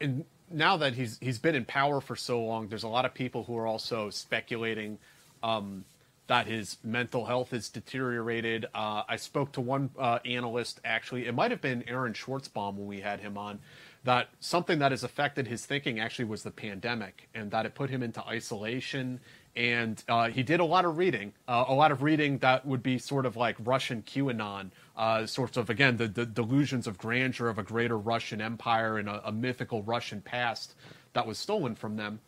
And 0.00 0.24
now 0.50 0.76
that 0.78 0.94
he's 0.94 1.18
he's 1.20 1.38
been 1.38 1.54
in 1.54 1.64
power 1.64 2.00
for 2.00 2.16
so 2.16 2.42
long, 2.42 2.66
there's 2.66 2.82
a 2.82 2.88
lot 2.88 3.04
of 3.04 3.14
people 3.14 3.44
who 3.44 3.56
are 3.56 3.68
also 3.68 4.10
speculating 4.10 4.98
um, 5.44 5.84
that 6.26 6.48
his 6.48 6.78
mental 6.82 7.24
health 7.24 7.52
has 7.52 7.68
deteriorated. 7.68 8.66
Uh, 8.74 9.04
I 9.08 9.14
spoke 9.14 9.52
to 9.52 9.60
one 9.60 9.90
uh, 9.96 10.18
analyst, 10.24 10.80
actually, 10.84 11.26
it 11.26 11.34
might 11.34 11.52
have 11.52 11.60
been 11.60 11.84
Aaron 11.86 12.14
Schwartzbaum 12.14 12.74
when 12.74 12.88
we 12.88 13.00
had 13.00 13.20
him 13.20 13.38
on, 13.38 13.60
that 14.04 14.28
something 14.40 14.78
that 14.80 14.90
has 14.90 15.04
affected 15.04 15.46
his 15.46 15.64
thinking 15.64 16.00
actually 16.00 16.24
was 16.24 16.42
the 16.42 16.50
pandemic 16.50 17.28
and 17.34 17.50
that 17.52 17.66
it 17.66 17.74
put 17.74 17.88
him 17.88 18.02
into 18.02 18.24
isolation. 18.26 19.20
And 19.54 20.02
uh, 20.08 20.28
he 20.28 20.42
did 20.42 20.60
a 20.60 20.64
lot 20.64 20.84
of 20.84 20.98
reading, 20.98 21.32
uh, 21.46 21.64
a 21.68 21.74
lot 21.74 21.92
of 21.92 22.02
reading 22.02 22.38
that 22.38 22.66
would 22.66 22.82
be 22.82 22.98
sort 22.98 23.26
of 23.26 23.36
like 23.36 23.56
Russian 23.60 24.02
QAnon, 24.02 24.70
uh, 24.96 25.26
sorts 25.26 25.56
of, 25.56 25.70
again, 25.70 25.96
the, 25.96 26.08
the, 26.08 26.26
delusions 26.26 26.86
of 26.86 26.98
grandeur 26.98 27.48
of 27.48 27.58
a 27.58 27.62
greater 27.62 27.98
Russian 27.98 28.40
empire 28.40 28.98
and 28.98 29.08
a, 29.08 29.28
a 29.28 29.32
mythical 29.32 29.82
Russian 29.82 30.20
past 30.20 30.74
that 31.12 31.26
was 31.26 31.38
stolen 31.38 31.74
from 31.74 31.96
them. 31.96 32.18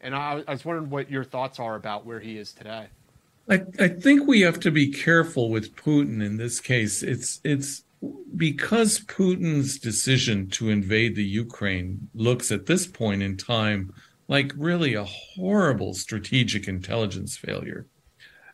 And 0.00 0.14
I, 0.14 0.42
I 0.46 0.52
was 0.52 0.64
wondering 0.64 0.90
what 0.90 1.10
your 1.10 1.24
thoughts 1.24 1.58
are 1.58 1.76
about 1.76 2.04
where 2.04 2.20
he 2.20 2.36
is 2.36 2.52
today. 2.52 2.88
I, 3.48 3.62
I 3.78 3.88
think 3.88 4.26
we 4.26 4.40
have 4.40 4.60
to 4.60 4.70
be 4.70 4.90
careful 4.90 5.50
with 5.50 5.76
Putin 5.76 6.24
in 6.24 6.36
this 6.38 6.60
case. 6.60 7.02
It's 7.02 7.40
it's 7.44 7.82
because 8.36 9.00
Putin's 9.00 9.78
decision 9.78 10.48
to 10.50 10.70
invade 10.70 11.14
the 11.14 11.24
Ukraine 11.24 12.08
looks 12.14 12.50
at 12.50 12.66
this 12.66 12.86
point 12.86 13.22
in 13.22 13.36
time 13.36 13.92
like 14.28 14.52
really 14.56 14.94
a 14.94 15.04
horrible 15.04 15.94
strategic 15.94 16.66
intelligence 16.66 17.36
failure. 17.36 17.86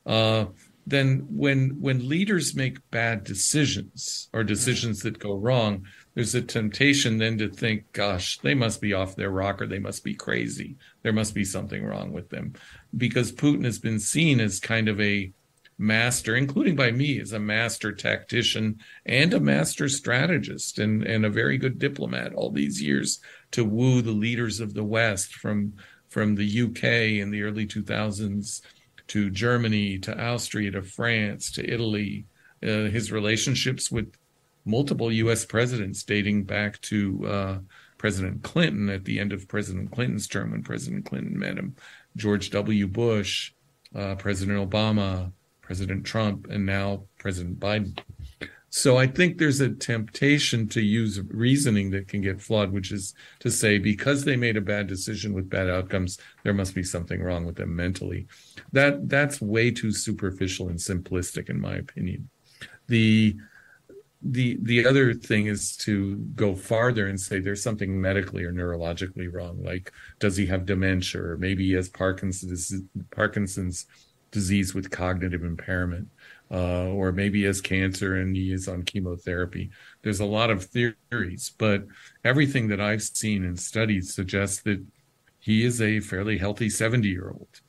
Uh, 0.05 0.47
then 0.87 1.27
when 1.31 1.81
when 1.81 2.09
leaders 2.09 2.57
make 2.57 2.91
bad 2.91 3.23
decisions 3.23 4.29
or 4.33 4.43
decisions 4.43 5.01
that 5.01 5.19
go 5.19 5.35
wrong, 5.35 5.87
there's 6.15 6.35
a 6.35 6.43
temptation 6.43 7.19
then 7.19 7.39
to 7.39 7.49
think, 7.49 7.93
gosh, 7.93 8.39
they 8.39 8.55
must 8.55 8.81
be 8.81 8.93
off 8.93 9.15
their 9.15 9.31
rocker, 9.31 9.67
they 9.67 9.79
must 9.79 10.03
be 10.03 10.15
crazy, 10.15 10.77
there 11.03 11.13
must 11.13 11.35
be 11.35 11.45
something 11.45 11.85
wrong 11.85 12.13
with 12.13 12.29
them. 12.31 12.55
Because 12.97 13.31
Putin 13.31 13.65
has 13.65 13.79
been 13.79 14.01
seen 14.01 14.41
as 14.41 14.59
kind 14.59 14.89
of 14.89 15.01
a 15.01 15.33
master, 15.81 16.37
including 16.37 16.77
by 16.77 16.91
me, 16.91 17.19
as 17.19 17.33
a 17.33 17.41
master 17.41 17.91
tactician 17.91 18.79
and 19.07 19.33
a 19.33 19.41
master 19.41 19.89
strategist 19.89 20.79
and, 20.79 21.03
and 21.03 21.25
a 21.25 21.31
very 21.31 21.57
good 21.57 21.79
diplomat 21.79 22.35
all 22.35 22.51
these 22.51 22.83
years 22.83 23.21
to 23.51 23.65
woo 23.65 24.03
the 24.03 24.13
leaders 24.13 24.61
of 24.61 24.75
the 24.75 24.85
West 24.85 25.35
from 25.35 25.73
from 26.09 26.35
the 26.35 26.63
UK 26.63 26.85
in 27.21 27.31
the 27.31 27.43
early 27.43 27.67
2000s 27.67 28.63
to 29.07 29.31
Germany, 29.31 29.97
to 29.99 30.21
Austria, 30.21 30.73
to 30.73 30.83
France, 30.83 31.53
to 31.53 31.73
Italy. 31.73 32.27
Uh, 32.63 32.91
his 32.91 33.13
relationships 33.13 33.91
with 33.91 34.13
multiple 34.65 35.11
U.S. 35.11 35.45
presidents 35.45 36.03
dating 36.03 36.45
back 36.45 36.81
to 36.83 37.27
uh, 37.27 37.59
President 37.97 38.43
Clinton 38.43 38.91
at 38.91 39.05
the 39.05 39.19
end 39.19 39.33
of 39.33 39.49
President 39.49 39.93
Clinton's 39.93 40.27
term 40.27 40.51
when 40.51 40.63
President 40.63 41.07
Clinton 41.07 41.39
met 41.39 41.57
him, 41.57 41.77
George 42.17 42.51
W. 42.51 42.87
Bush, 42.89 43.53
uh, 43.95 44.17
President 44.17 44.59
Obama, 44.59 45.33
President 45.71 46.05
Trump, 46.05 46.49
and 46.51 46.67
now 46.67 47.05
President 47.17 47.61
Biden. 47.61 47.97
So 48.71 48.99
I 48.99 49.07
think 49.07 49.39
there's 49.39 49.61
a 49.61 49.71
temptation 49.71 50.67
to 50.71 50.81
use 50.81 51.21
reasoning 51.29 51.93
that 51.93 52.09
can 52.09 52.23
get 52.23 52.43
flawed, 52.43 52.73
which 52.73 52.91
is 52.91 53.15
to 53.39 53.53
say 53.53 53.79
because 53.79 54.25
they 54.25 54.35
made 54.35 54.57
a 54.57 54.61
bad 54.61 54.89
decision 54.89 55.33
with 55.33 55.49
bad 55.49 55.71
outcomes, 55.71 56.19
there 56.43 56.55
must 56.55 56.75
be 56.75 56.83
something 56.83 57.23
wrong 57.23 57.47
with 57.47 57.55
them 57.55 57.77
mentally. 57.77 58.27
That 58.73 59.09
that's 59.09 59.41
way 59.41 59.71
too 59.71 59.93
superficial 59.93 60.71
and 60.71 60.77
simplistic, 60.77 61.49
in 61.49 61.61
my 61.61 61.77
opinion. 61.77 62.29
The 62.89 63.37
the 64.23 64.59
the 64.63 64.85
other 64.85 65.15
thing 65.15 65.47
is 65.47 65.77
to 65.77 66.17
go 66.35 66.57
farther 66.57 67.07
and 67.07 67.21
say 67.21 67.39
there's 67.39 67.63
something 67.63 68.01
medically 68.01 68.43
or 68.43 68.53
neurologically 68.53 69.33
wrong 69.33 69.63
like 69.63 69.91
does 70.19 70.37
he 70.37 70.45
have 70.45 70.67
dementia 70.67 71.23
or 71.23 71.39
maybe 71.39 71.67
he 71.67 71.73
has 71.73 71.89
parkinson's 71.89 72.71
parkinson's 73.13 73.87
disease 74.31 74.75
with 74.75 74.91
cognitive 74.91 75.45
impairment 75.45 76.09
uh, 76.51 76.87
or 76.87 77.13
maybe 77.13 77.45
has 77.45 77.61
cancer 77.61 78.17
and 78.17 78.35
he 78.35 78.53
is 78.53 78.69
on 78.69 78.83
chemotherapy 78.83 79.71
there's 80.03 80.21
a 80.21 80.25
lot 80.25 80.51
of 80.51 80.65
theories 80.65 81.53
but 81.59 81.85
everything 82.25 82.69
that 82.69 82.81
i've 82.81 83.03
seen 83.03 83.45
and 83.45 83.59
studied 83.59 84.07
suggests 84.07 84.63
that 84.63 84.83
he 85.39 85.65
is 85.65 85.81
a 85.81 86.01
fairly 86.01 86.39
healthy 86.39 86.69
70 86.69 87.09
year 87.09 87.31
old 87.31 87.61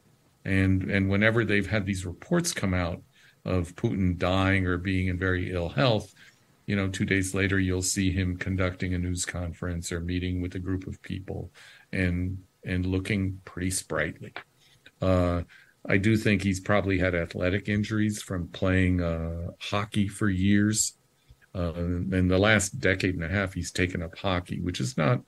and 0.46 0.90
and 0.90 1.10
whenever 1.10 1.46
they've 1.46 1.70
had 1.70 1.86
these 1.86 2.06
reports 2.06 2.54
come 2.54 2.74
out 2.74 3.02
of 3.46 3.76
putin 3.76 4.18
dying 4.18 4.68
or 4.68 4.78
being 4.78 5.08
in 5.08 5.18
very 5.18 5.52
ill 5.52 5.70
health 5.70 6.14
you 6.72 6.78
know, 6.78 6.88
two 6.88 7.04
days 7.04 7.34
later, 7.34 7.60
you'll 7.60 7.82
see 7.82 8.12
him 8.12 8.38
conducting 8.38 8.94
a 8.94 8.98
news 8.98 9.26
conference 9.26 9.92
or 9.92 10.00
meeting 10.00 10.42
with 10.42 10.56
a 10.56 10.60
group 10.60 10.88
of 10.88 11.02
people 11.02 11.52
and 11.92 12.38
and 12.64 12.86
looking 12.86 13.42
pretty 13.44 13.72
sprightly. 13.72 14.34
Uh, 15.02 15.42
I 15.86 15.98
do 15.98 16.16
think 16.16 16.44
he's 16.44 16.60
probably 16.60 17.00
had 17.00 17.16
athletic 17.16 17.68
injuries 17.68 18.22
from 18.22 18.48
playing 18.50 19.02
uh, 19.02 19.52
hockey 19.60 20.08
for 20.08 20.30
years. 20.30 20.94
Uh, 21.54 21.74
in 21.74 22.28
the 22.28 22.38
last 22.38 22.80
decade 22.80 23.16
and 23.16 23.24
a 23.24 23.28
half, 23.28 23.54
he's 23.54 23.72
taken 23.72 24.02
up 24.02 24.18
hockey, 24.18 24.62
which 24.62 24.80
is 24.80 24.96
not 24.98 25.22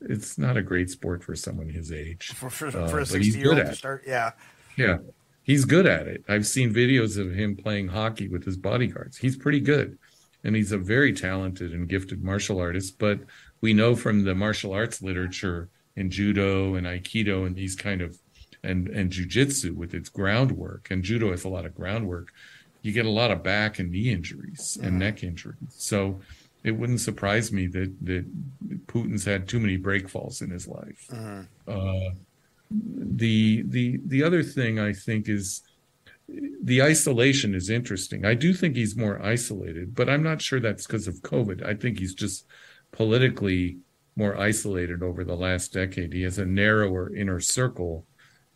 it's 0.00 0.38
not 0.38 0.56
a 0.56 0.62
great 0.62 0.90
sport 0.90 1.24
for 1.24 1.34
someone 1.34 1.68
his 1.68 1.92
age. 1.92 2.28
For 2.28 2.48
for, 2.48 2.68
Uh, 2.68 2.88
for 2.88 3.00
a 3.00 3.06
sixty 3.06 3.38
year 3.38 3.52
old 3.52 3.58
to 3.58 3.74
start, 3.74 4.04
yeah. 4.06 4.32
Yeah, 4.76 4.98
he's 5.42 5.64
good 5.64 5.86
at 5.86 6.06
it. 6.06 6.24
I've 6.28 6.46
seen 6.46 6.72
videos 6.72 7.18
of 7.18 7.34
him 7.34 7.56
playing 7.56 7.88
hockey 7.88 8.28
with 8.28 8.44
his 8.44 8.56
bodyguards. 8.56 9.16
He's 9.16 9.36
pretty 9.36 9.60
good, 9.60 9.98
and 10.44 10.54
he's 10.54 10.72
a 10.72 10.78
very 10.78 11.12
talented 11.12 11.72
and 11.72 11.88
gifted 11.88 12.22
martial 12.22 12.60
artist. 12.60 12.98
But 12.98 13.20
we 13.60 13.74
know 13.74 13.96
from 13.96 14.24
the 14.24 14.36
martial 14.36 14.72
arts 14.72 15.02
literature 15.02 15.68
in 15.96 16.10
judo 16.10 16.76
and 16.76 16.86
aikido 16.86 17.44
and 17.44 17.56
these 17.56 17.74
kind 17.74 18.00
of 18.00 18.16
and 18.62 18.88
and 18.88 19.10
jujitsu 19.12 19.74
with 19.74 19.94
its 19.94 20.08
groundwork 20.08 20.90
and 20.90 21.02
judo 21.04 21.30
has 21.30 21.44
a 21.44 21.48
lot 21.48 21.64
of 21.64 21.74
groundwork. 21.74 22.32
You 22.82 22.92
get 22.92 23.06
a 23.06 23.10
lot 23.10 23.30
of 23.30 23.42
back 23.42 23.78
and 23.78 23.90
knee 23.90 24.10
injuries 24.10 24.78
and 24.82 24.94
Mhm. 24.96 24.98
neck 24.98 25.24
injuries. 25.24 25.74
So 25.76 26.20
it 26.64 26.72
wouldn't 26.72 27.00
surprise 27.00 27.52
me 27.52 27.66
that 27.68 27.94
that 28.02 28.24
Putin's 28.86 29.24
had 29.24 29.48
too 29.48 29.60
many 29.60 29.76
break 29.76 30.08
falls 30.08 30.42
in 30.42 30.50
his 30.50 30.66
life. 30.66 31.08
Uh, 31.66 32.10
the 32.70 33.62
the 33.66 33.98
the 34.06 34.22
other 34.22 34.42
thing 34.42 34.78
I 34.78 34.92
think 34.92 35.28
is 35.28 35.62
the 36.62 36.82
isolation 36.82 37.54
is 37.54 37.70
interesting. 37.70 38.24
I 38.26 38.34
do 38.34 38.52
think 38.52 38.76
he's 38.76 38.96
more 38.96 39.22
isolated, 39.22 39.94
but 39.94 40.10
I'm 40.10 40.22
not 40.22 40.42
sure 40.42 40.60
that's 40.60 40.86
because 40.86 41.08
of 41.08 41.22
COVID. 41.22 41.64
I 41.64 41.74
think 41.74 41.98
he's 41.98 42.14
just 42.14 42.44
politically 42.92 43.78
more 44.16 44.36
isolated 44.36 45.02
over 45.02 45.24
the 45.24 45.36
last 45.36 45.72
decade. 45.72 46.12
He 46.12 46.22
has 46.22 46.38
a 46.38 46.44
narrower 46.44 47.14
inner 47.14 47.40
circle 47.40 48.04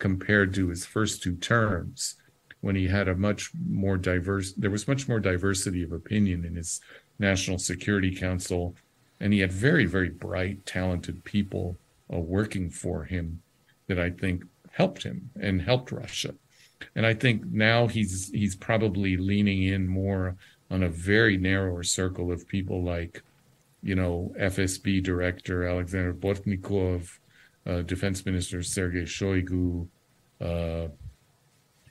compared 0.03 0.53
to 0.53 0.69
his 0.69 0.85
first 0.85 1.23
two 1.23 1.37
terms 1.37 2.17
when 2.61 2.75
he 2.75 2.89
had 2.89 3.07
a 3.07 3.15
much 3.15 3.53
more 3.69 3.97
diverse 3.97 4.53
there 4.55 4.69
was 4.77 4.89
much 4.89 5.09
more 5.09 5.21
diversity 5.21 5.81
of 5.85 5.93
opinion 5.93 6.45
in 6.45 6.57
his 6.57 6.81
National 7.21 7.57
Security 7.57 8.13
Council 8.13 8.75
and 9.21 9.33
he 9.33 9.39
had 9.39 9.53
very 9.53 9.87
very 9.87 10.11
bright 10.11 10.67
talented 10.67 11.23
people 11.23 11.77
uh, 12.13 12.19
working 12.19 12.69
for 12.69 13.05
him 13.05 13.41
that 13.87 14.01
I 14.01 14.11
think 14.11 14.43
helped 14.73 15.05
him 15.05 15.31
and 15.41 15.63
helped 15.63 15.93
Russia. 15.93 16.35
And 16.97 17.07
I 17.07 17.15
think 17.15 17.45
now 17.47 17.87
he's 17.87 18.29
he's 18.31 18.57
probably 18.57 19.17
leaning 19.17 19.63
in 19.63 19.87
more 19.87 20.37
on 20.69 20.83
a 20.83 20.89
very 20.89 21.37
narrower 21.37 21.85
circle 21.85 22.33
of 22.33 22.49
people 22.49 22.83
like, 22.83 23.23
you 23.85 23.95
know, 23.95 24.35
FSB 24.41 25.01
director 25.01 25.65
Alexander 25.65 26.13
Bortnikov, 26.13 27.19
uh, 27.67 27.83
Defense 27.83 28.25
Minister 28.27 28.63
Sergei 28.63 29.03
Shoigu, 29.03 29.89
uh, 30.41 30.89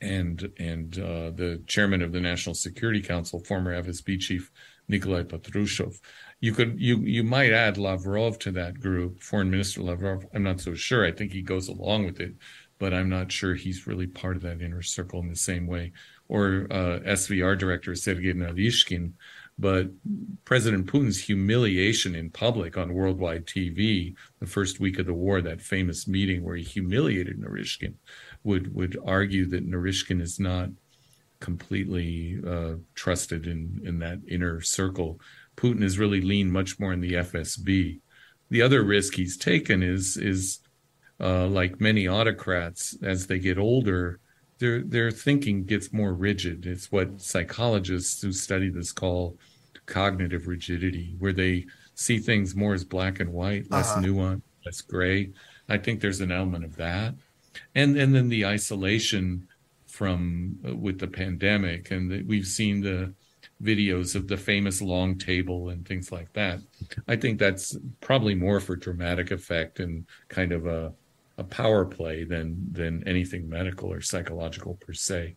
and 0.01 0.51
and 0.57 0.97
uh, 0.97 1.31
the 1.31 1.61
chairman 1.67 2.01
of 2.01 2.11
the 2.11 2.19
National 2.19 2.55
Security 2.55 3.01
Council, 3.01 3.39
former 3.39 3.81
FSB 3.81 4.19
chief 4.19 4.51
Nikolai 4.87 5.23
Patrushev. 5.23 5.99
You 6.39 6.53
could 6.53 6.79
you 6.79 6.97
you 6.99 7.23
might 7.23 7.53
add 7.53 7.77
Lavrov 7.77 8.39
to 8.39 8.51
that 8.53 8.79
group, 8.79 9.21
Foreign 9.21 9.51
Minister 9.51 9.81
Lavrov. 9.81 10.25
I'm 10.33 10.43
not 10.43 10.59
so 10.59 10.73
sure. 10.73 11.05
I 11.05 11.11
think 11.11 11.31
he 11.31 11.41
goes 11.41 11.67
along 11.67 12.05
with 12.05 12.19
it, 12.19 12.33
but 12.79 12.93
I'm 12.93 13.09
not 13.09 13.31
sure 13.31 13.53
he's 13.53 13.87
really 13.87 14.07
part 14.07 14.35
of 14.35 14.41
that 14.41 14.61
inner 14.61 14.81
circle 14.81 15.19
in 15.19 15.29
the 15.29 15.35
same 15.35 15.67
way. 15.67 15.93
Or 16.27 16.67
uh, 16.71 16.99
SVR 17.05 17.57
director 17.57 17.93
Sergei 17.95 18.33
Naryshkin. 18.33 19.13
But 19.61 19.91
President 20.43 20.87
Putin's 20.87 21.19
humiliation 21.19 22.15
in 22.15 22.31
public 22.31 22.79
on 22.79 22.95
worldwide 22.95 23.45
TV 23.45 24.15
the 24.39 24.47
first 24.47 24.79
week 24.79 24.97
of 24.97 25.05
the 25.05 25.13
war, 25.13 25.39
that 25.39 25.61
famous 25.61 26.07
meeting 26.07 26.43
where 26.43 26.55
he 26.55 26.63
humiliated 26.63 27.39
Naryshkin, 27.39 27.93
would 28.43 28.73
would 28.73 28.97
argue 29.05 29.45
that 29.49 29.69
Naryshkin 29.69 30.19
is 30.19 30.39
not 30.39 30.69
completely 31.39 32.39
uh, 32.45 32.73
trusted 32.95 33.45
in 33.45 33.79
in 33.85 33.99
that 33.99 34.19
inner 34.27 34.61
circle. 34.61 35.21
Putin 35.55 35.83
has 35.83 35.99
really 35.99 36.21
leaned 36.21 36.51
much 36.51 36.79
more 36.79 36.91
in 36.91 36.99
the 36.99 37.13
FSB. 37.13 37.99
The 38.49 38.61
other 38.63 38.83
risk 38.83 39.13
he's 39.13 39.37
taken 39.37 39.83
is 39.83 40.17
is 40.17 40.59
uh, 41.19 41.45
like 41.45 41.79
many 41.79 42.07
autocrats 42.07 42.97
as 43.03 43.27
they 43.27 43.37
get 43.37 43.59
older, 43.59 44.19
their 44.57 44.81
their 44.81 45.11
thinking 45.11 45.65
gets 45.65 45.93
more 45.93 46.13
rigid. 46.15 46.65
It's 46.65 46.91
what 46.91 47.21
psychologists 47.21 48.23
who 48.23 48.31
study 48.31 48.69
this 48.69 48.91
call 48.91 49.37
cognitive 49.99 50.47
rigidity, 50.47 51.07
where 51.19 51.33
they 51.33 51.65
see 51.95 52.17
things 52.19 52.55
more 52.55 52.73
as 52.73 52.85
black 52.85 53.19
and 53.21 53.31
white, 53.41 53.65
less 53.71 53.91
Uh-huh. 53.91 54.01
nuanced, 54.03 54.41
less 54.65 54.81
gray. 54.81 55.19
I 55.69 55.77
think 55.83 55.95
there's 56.01 56.21
an 56.21 56.31
element 56.31 56.65
of 56.65 56.75
that, 56.77 57.15
and 57.75 57.97
and 58.01 58.13
then 58.15 58.29
the 58.29 58.45
isolation 58.45 59.47
from 59.87 60.57
uh, 60.67 60.75
with 60.85 60.97
the 60.99 61.07
pandemic, 61.21 61.91
and 61.91 62.03
the, 62.11 62.23
we've 62.31 62.47
seen 62.47 62.81
the 62.81 63.13
videos 63.61 64.15
of 64.15 64.27
the 64.27 64.37
famous 64.37 64.81
long 64.81 65.17
table 65.17 65.69
and 65.71 65.85
things 65.87 66.11
like 66.11 66.31
that. 66.33 66.59
I 67.07 67.15
think 67.21 67.37
that's 67.39 67.77
probably 68.01 68.35
more 68.35 68.59
for 68.59 68.75
dramatic 68.75 69.31
effect 69.31 69.79
and 69.79 69.93
kind 70.29 70.51
of 70.51 70.65
a 70.65 70.93
a 71.37 71.43
power 71.43 71.85
play 71.85 72.17
than 72.33 72.47
than 72.79 72.93
anything 73.07 73.49
medical 73.49 73.89
or 73.93 74.01
psychological 74.01 74.75
per 74.83 74.93
se. 74.93 75.35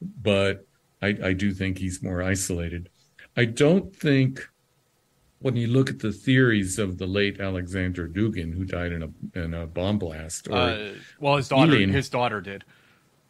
But 0.00 0.66
I, 1.02 1.08
I 1.30 1.32
do 1.32 1.52
think 1.52 1.78
he's 1.78 2.02
more 2.02 2.22
isolated. 2.22 2.88
I 3.38 3.44
don't 3.44 3.94
think 3.94 4.46
when 5.38 5.54
you 5.54 5.68
look 5.68 5.88
at 5.90 6.00
the 6.00 6.10
theories 6.10 6.76
of 6.80 6.98
the 6.98 7.06
late 7.06 7.38
Alexander 7.40 8.08
Dugin, 8.08 8.52
who 8.52 8.64
died 8.64 8.90
in 8.90 9.02
a 9.04 9.10
in 9.44 9.54
a 9.54 9.64
bomb 9.64 9.96
blast, 10.00 10.48
or 10.48 10.56
Uh, 10.56 10.94
well, 11.20 11.36
his 11.36 11.48
daughter, 11.48 11.72
Elin- 11.72 11.90
his 11.92 12.08
daughter 12.08 12.40
did. 12.40 12.64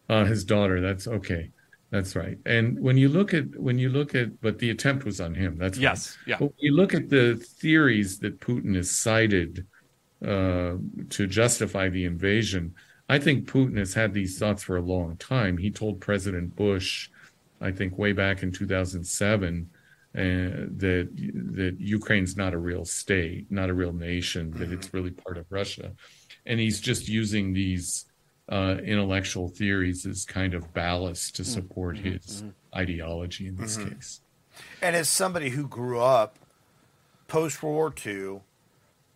uh, 0.09 0.24
his 0.24 0.44
daughter. 0.44 0.80
That's 0.80 1.06
okay. 1.06 1.51
That's 1.90 2.16
right. 2.16 2.39
And 2.47 2.80
when 2.80 2.97
you 2.97 3.10
look 3.10 3.35
at 3.35 3.55
when 3.60 3.78
you 3.78 3.90
look 3.90 4.14
at, 4.14 4.40
but 4.40 4.59
the 4.59 4.70
attempt 4.70 5.05
was 5.05 5.20
on 5.20 5.35
him. 5.35 5.59
That's 5.59 5.76
right. 5.76 5.82
Yes, 5.82 6.16
yeah. 6.26 6.36
But 6.39 6.47
when 6.47 6.59
you 6.68 6.72
look 6.74 6.94
at 6.94 7.10
the 7.10 7.35
theories 7.36 8.18
that 8.20 8.40
Putin 8.40 8.74
has 8.76 8.90
cited 8.90 9.66
uh, 10.24 10.76
to 11.10 11.26
justify 11.26 11.90
the 11.90 12.05
invasion, 12.06 12.74
I 13.10 13.18
think 13.18 13.47
Putin 13.47 13.76
has 13.76 13.93
had 13.93 14.14
these 14.14 14.39
thoughts 14.39 14.62
for 14.62 14.78
a 14.78 14.82
long 14.82 15.18
time. 15.18 15.59
He 15.59 15.70
told 15.70 16.01
President 16.01 16.56
Bush, 16.56 17.10
I 17.60 17.70
think 17.72 17.98
way 17.98 18.12
back 18.12 18.43
in 18.43 18.51
2007, 18.52 19.68
uh, 20.19 20.66
that 20.78 21.09
that 21.55 21.77
Ukraine's 21.78 22.36
not 22.36 22.53
a 22.55 22.59
real 22.59 22.85
state, 22.85 23.47
not 23.51 23.70
a 23.70 23.74
real 23.74 23.93
nation, 23.93 24.51
that 24.59 24.73
it's 24.73 24.93
really 24.93 25.12
part 25.12 25.36
of 25.39 25.47
Russia, 25.51 25.93
and 26.45 26.59
he's 26.59 26.81
just 26.81 27.09
using 27.09 27.53
these 27.53 28.05
uh, 28.49 28.77
intellectual 28.82 29.49
theories 29.49 30.07
as 30.07 30.24
kind 30.24 30.55
of 30.55 30.73
ballast 30.74 31.36
to 31.36 31.45
support 31.45 31.99
his 31.99 32.43
ideology 32.74 33.47
in 33.47 33.57
this 33.57 33.77
Mhm. 33.77 33.90
case. 33.90 34.20
And 34.82 34.97
as 34.97 35.09
somebody 35.09 35.51
who 35.51 35.69
grew 35.69 36.01
up 36.01 36.39
post 37.28 37.62
World 37.62 37.74
War 37.77 37.95
II, 38.07 38.40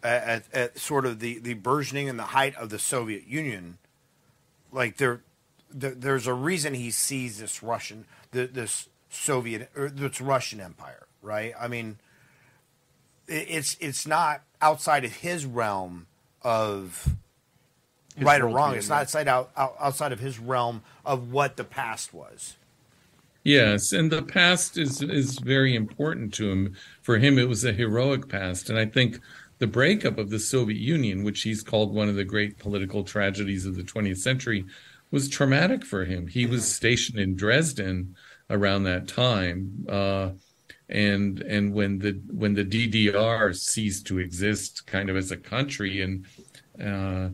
at, 0.05 0.45
at, 0.53 0.79
sort 0.79 1.07
of 1.07 1.19
the, 1.21 1.39
the 1.39 1.55
burgeoning 1.55 2.09
and 2.09 2.19
the 2.19 2.25
height 2.25 2.55
of 2.57 2.69
the 2.71 2.79
Soviet 2.79 3.27
Union, 3.27 3.79
like 4.71 4.99
there, 4.99 5.23
th- 5.81 5.95
there's 5.97 6.27
a 6.27 6.35
reason 6.35 6.75
he 6.75 6.91
sees 6.91 7.39
this 7.39 7.63
Russian, 7.63 8.05
th- 8.33 8.51
this 8.53 8.89
Soviet 9.13 9.71
or 9.77 9.89
this 9.91 10.21
Russian 10.21 10.61
Empire, 10.61 11.07
right? 11.21 11.53
I 11.61 11.69
mean, 11.69 11.99
it's 13.29 13.77
it's 13.81 14.07
not 14.07 14.43
outside 14.61 15.05
of 15.05 15.13
his 15.13 15.45
realm 15.45 16.07
of 16.43 17.15
His 18.17 18.25
right 18.25 18.41
or 18.41 18.49
wrong. 18.49 18.75
It's 18.75 18.89
not 18.89 19.03
outside 19.03 19.29
out, 19.29 19.51
out 19.57 19.77
outside 19.79 20.13
of 20.13 20.21
his 20.21 20.39
realm 20.39 20.83
of 21.05 21.31
what 21.31 21.57
the 21.57 21.65
past 21.65 22.13
was. 22.13 22.57
Yes, 23.45 23.93
and 23.93 24.11
the 24.11 24.23
past 24.23 24.79
is 24.79 25.03
is 25.03 25.39
very 25.39 25.75
important 25.75 26.33
to 26.35 26.51
him. 26.51 26.77
For 27.03 27.19
him, 27.19 27.39
it 27.39 27.49
was 27.49 27.65
a 27.65 27.73
heroic 27.73 28.29
past, 28.29 28.71
and 28.71 28.79
I 28.79 28.87
think 28.87 29.21
the 29.59 29.67
breakup 29.67 30.19
of 30.19 30.31
the 30.31 30.39
Soviet 30.39 30.81
Union, 30.81 31.23
which 31.23 31.43
he's 31.43 31.63
called 31.63 31.95
one 31.95 32.09
of 32.09 32.17
the 32.17 32.25
great 32.25 32.59
political 32.59 33.05
tragedies 33.05 33.67
of 33.67 33.77
the 33.77 33.83
20th 33.83 34.19
century, 34.19 34.65
was 35.11 35.29
traumatic 35.29 35.85
for 35.85 36.05
him. 36.05 36.27
He 36.27 36.47
was 36.47 36.63
mm-hmm. 36.63 36.71
stationed 36.71 37.19
in 37.19 37.37
Dresden 37.37 38.17
around 38.53 38.85
that 38.85 39.09
time, 39.09 39.87
uh, 39.89 40.31
and 40.89 41.41
and 41.41 41.73
when 41.73 41.99
the 41.99 42.21
when 42.31 42.55
the 42.55 42.65
DDR 42.65 43.57
ceased 43.57 44.07
to 44.07 44.19
exist, 44.19 44.87
kind 44.87 45.11
of 45.11 45.17
as 45.17 45.31
a 45.31 45.37
country, 45.37 46.03
and 46.03 46.27
uh, 46.81 47.31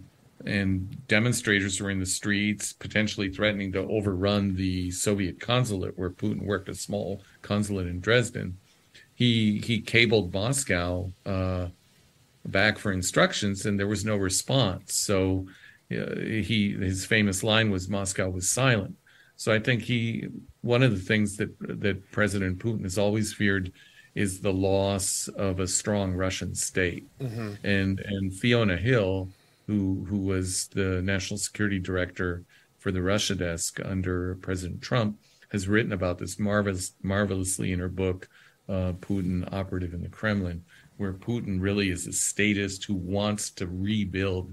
and 0.47 1.07
demonstrators 1.09 1.81
were 1.81 1.90
in 1.90 1.99
the 1.99 2.07
streets, 2.07 2.73
potentially 2.73 3.31
threatening 3.31 3.73
to 3.73 3.81
overrun 3.81 4.55
the 4.55 4.90
Soviet 4.90 5.40
consulate 5.40 5.99
where 5.99 6.11
Putin 6.11 6.43
worked, 6.43 6.69
a 6.69 6.74
small 6.74 7.20
consulate 7.43 7.89
in 7.89 8.01
Dresden. 8.01 8.57
He 9.15 9.59
he 9.59 9.81
cabled 9.81 10.32
Moscow 10.32 11.12
uh, 11.27 11.66
back 12.45 12.78
for 12.78 12.93
instructions, 12.93 13.66
and 13.66 13.78
there 13.78 13.89
was 13.89 14.05
no 14.05 14.16
response. 14.16 14.95
So 14.95 15.49
uh, 15.90 16.16
he 16.16 16.77
his 16.78 17.05
famous 17.05 17.43
line 17.43 17.70
was 17.70 17.89
"Moscow 17.89 18.31
was 18.31 18.49
silent." 18.49 18.97
So 19.39 19.52
I 19.52 19.60
think 19.60 19.82
he 19.82 20.27
one 20.62 20.82
of 20.82 20.90
the 20.90 21.01
things 21.10 21.36
that 21.36 21.51
that 21.60 22.10
President 22.10 22.59
Putin 22.59 22.82
has 22.82 22.98
always 22.98 23.32
feared 23.32 23.73
is 24.15 24.40
the 24.40 24.52
loss 24.52 25.28
of 25.28 25.60
a 25.60 25.66
strong 25.69 26.12
Russian 26.12 26.55
state 26.55 27.06
Mhm. 27.20 27.56
and 27.62 28.01
and 28.01 28.35
Fiona 28.35 28.77
Hill, 28.77 29.31
who 29.69 30.05
who 30.09 30.19
was 30.19 30.66
the 30.74 31.01
national 31.02 31.39
security 31.39 31.78
director 31.78 32.44
for 32.78 32.90
the 32.90 33.01
Russia 33.01 33.36
desk 33.36 33.78
under 33.85 34.35
President 34.43 34.82
Trump, 34.82 35.16
has 35.51 35.69
written 35.69 35.93
about 35.93 36.19
this 36.19 36.39
marvelous 36.40 36.93
marvelously 37.02 37.70
in 37.73 37.78
her 37.78 37.89
book, 37.89 38.28
uh, 38.69 38.93
Putin 38.94 39.48
Operative 39.52 39.94
in 39.94 40.02
the 40.02 40.09
Kremlin, 40.09 40.65
where 40.97 41.12
Putin 41.15 41.60
really 41.60 41.90
is 41.90 42.09
a 42.09 42.12
statist 42.12 42.85
who 42.86 42.94
wants 42.94 43.51
to 43.51 43.69
rebuild 43.69 44.52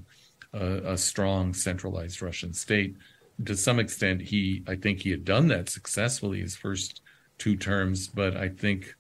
a, 0.53 0.93
a 0.93 0.97
strong 0.97 1.55
centralized 1.55 2.21
Russian 2.21 2.53
state. 2.53 2.95
To 3.43 3.55
some 3.55 3.79
extent, 3.79 4.21
he 4.21 4.63
I 4.67 4.75
think 4.75 5.01
he 5.01 5.11
had 5.11 5.25
done 5.25 5.47
that 5.49 5.69
successfully 5.69 6.39
his 6.39 6.55
first 6.55 7.01
two 7.37 7.55
terms, 7.57 8.07
but 8.07 8.37
I 8.37 8.47
think 8.49 8.95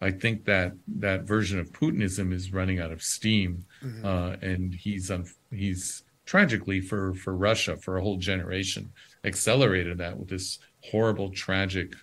I 0.00 0.10
think 0.10 0.44
that 0.46 0.72
that 0.98 1.24
version 1.24 1.58
of 1.58 1.72
Putinism 1.72 2.32
is 2.32 2.52
running 2.52 2.78
out 2.80 2.92
of 2.92 3.02
steam, 3.02 3.64
Mhm. 3.82 4.04
uh, 4.04 4.36
and 4.42 4.74
he's 4.74 5.10
un- 5.10 5.26
he's 5.52 6.02
tragically 6.24 6.80
for 6.80 7.12
for 7.14 7.36
Russia 7.36 7.76
for 7.76 7.96
a 7.98 8.02
whole 8.02 8.16
generation 8.16 8.90
accelerated 9.24 9.98
that 9.98 10.18
with 10.18 10.28
this 10.28 10.58
horrible, 10.80 11.30
tragic, 11.30 11.94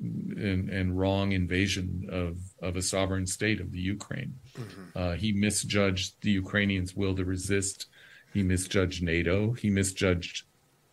and, 0.00 0.68
and 0.70 0.96
wrong 0.98 1.32
invasion 1.32 2.06
of 2.10 2.38
of 2.62 2.76
a 2.76 2.82
sovereign 2.82 3.26
state 3.26 3.60
of 3.60 3.72
the 3.72 3.80
Ukraine. 3.80 4.34
Uh, 4.94 5.14
he 5.14 5.32
misjudged 5.32 6.14
the 6.22 6.30
Ukrainians' 6.30 6.94
will 6.94 7.14
to 7.16 7.24
resist. 7.24 7.86
He 8.34 8.42
misjudged 8.42 9.02
NATO. 9.02 9.52
He 9.52 9.70
misjudged 9.70 10.45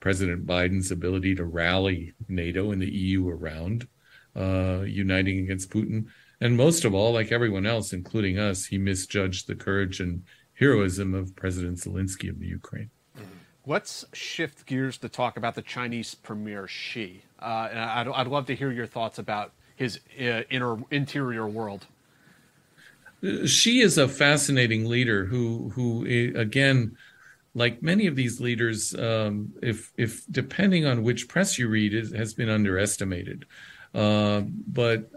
President 0.04 0.46
Biden's 0.46 0.92
ability 0.92 1.34
to 1.36 1.46
rally 1.46 2.12
NATO 2.28 2.72
and 2.72 2.82
the 2.82 2.92
EU 2.92 3.30
around 3.30 3.88
uh, 4.36 4.82
uniting 4.82 5.40
against 5.40 5.70
Putin. 5.70 6.08
And 6.42 6.58
most 6.58 6.84
of 6.84 6.94
all, 6.94 7.14
like 7.14 7.32
everyone 7.32 7.66
else, 7.66 7.94
including 7.94 8.38
us, 8.38 8.66
he 8.66 8.78
misjudged 8.78 9.48
the 9.48 9.56
courage 9.56 10.02
and 10.02 10.24
heroism 10.56 11.14
of 11.14 11.34
President 11.38 11.78
Zelensky 11.78 12.30
of 12.30 12.38
the 12.38 12.48
Ukraine. 12.48 12.90
Let's 13.66 14.04
shift 14.12 14.66
gears 14.66 14.98
to 14.98 15.08
talk 15.08 15.38
about 15.38 15.56
the 15.56 15.62
Chinese 15.62 16.16
Premier 16.16 16.68
Xi. 16.68 17.24
Uh, 17.40 17.70
and 17.72 17.80
I'd, 17.80 18.08
I'd 18.10 18.28
love 18.28 18.46
to 18.48 18.56
hear 18.56 18.74
your 18.74 18.88
thoughts 18.88 19.20
about 19.20 19.54
his 19.78 20.02
uh, 20.20 20.42
inner 20.50 20.84
interior 20.92 21.48
world. 21.48 21.88
Xi 23.46 23.80
is 23.80 23.98
a 23.98 24.10
fascinating 24.10 24.84
leader 24.84 25.24
who 25.24 25.70
who 25.70 26.06
eh, 26.06 26.38
again 26.38 26.98
like 27.56 27.84
many 27.84 28.08
of 28.08 28.16
these 28.16 28.42
leaders 28.42 28.96
um, 28.96 29.54
if 29.62 29.92
if 29.98 30.26
depending 30.32 30.86
on 30.86 31.04
which 31.04 31.28
press 31.28 31.58
you 31.58 31.68
read 31.68 31.94
is, 31.94 32.14
has 32.14 32.34
been 32.34 32.50
underestimated. 32.50 33.46
Uh, 33.94 34.42
but 34.68 35.12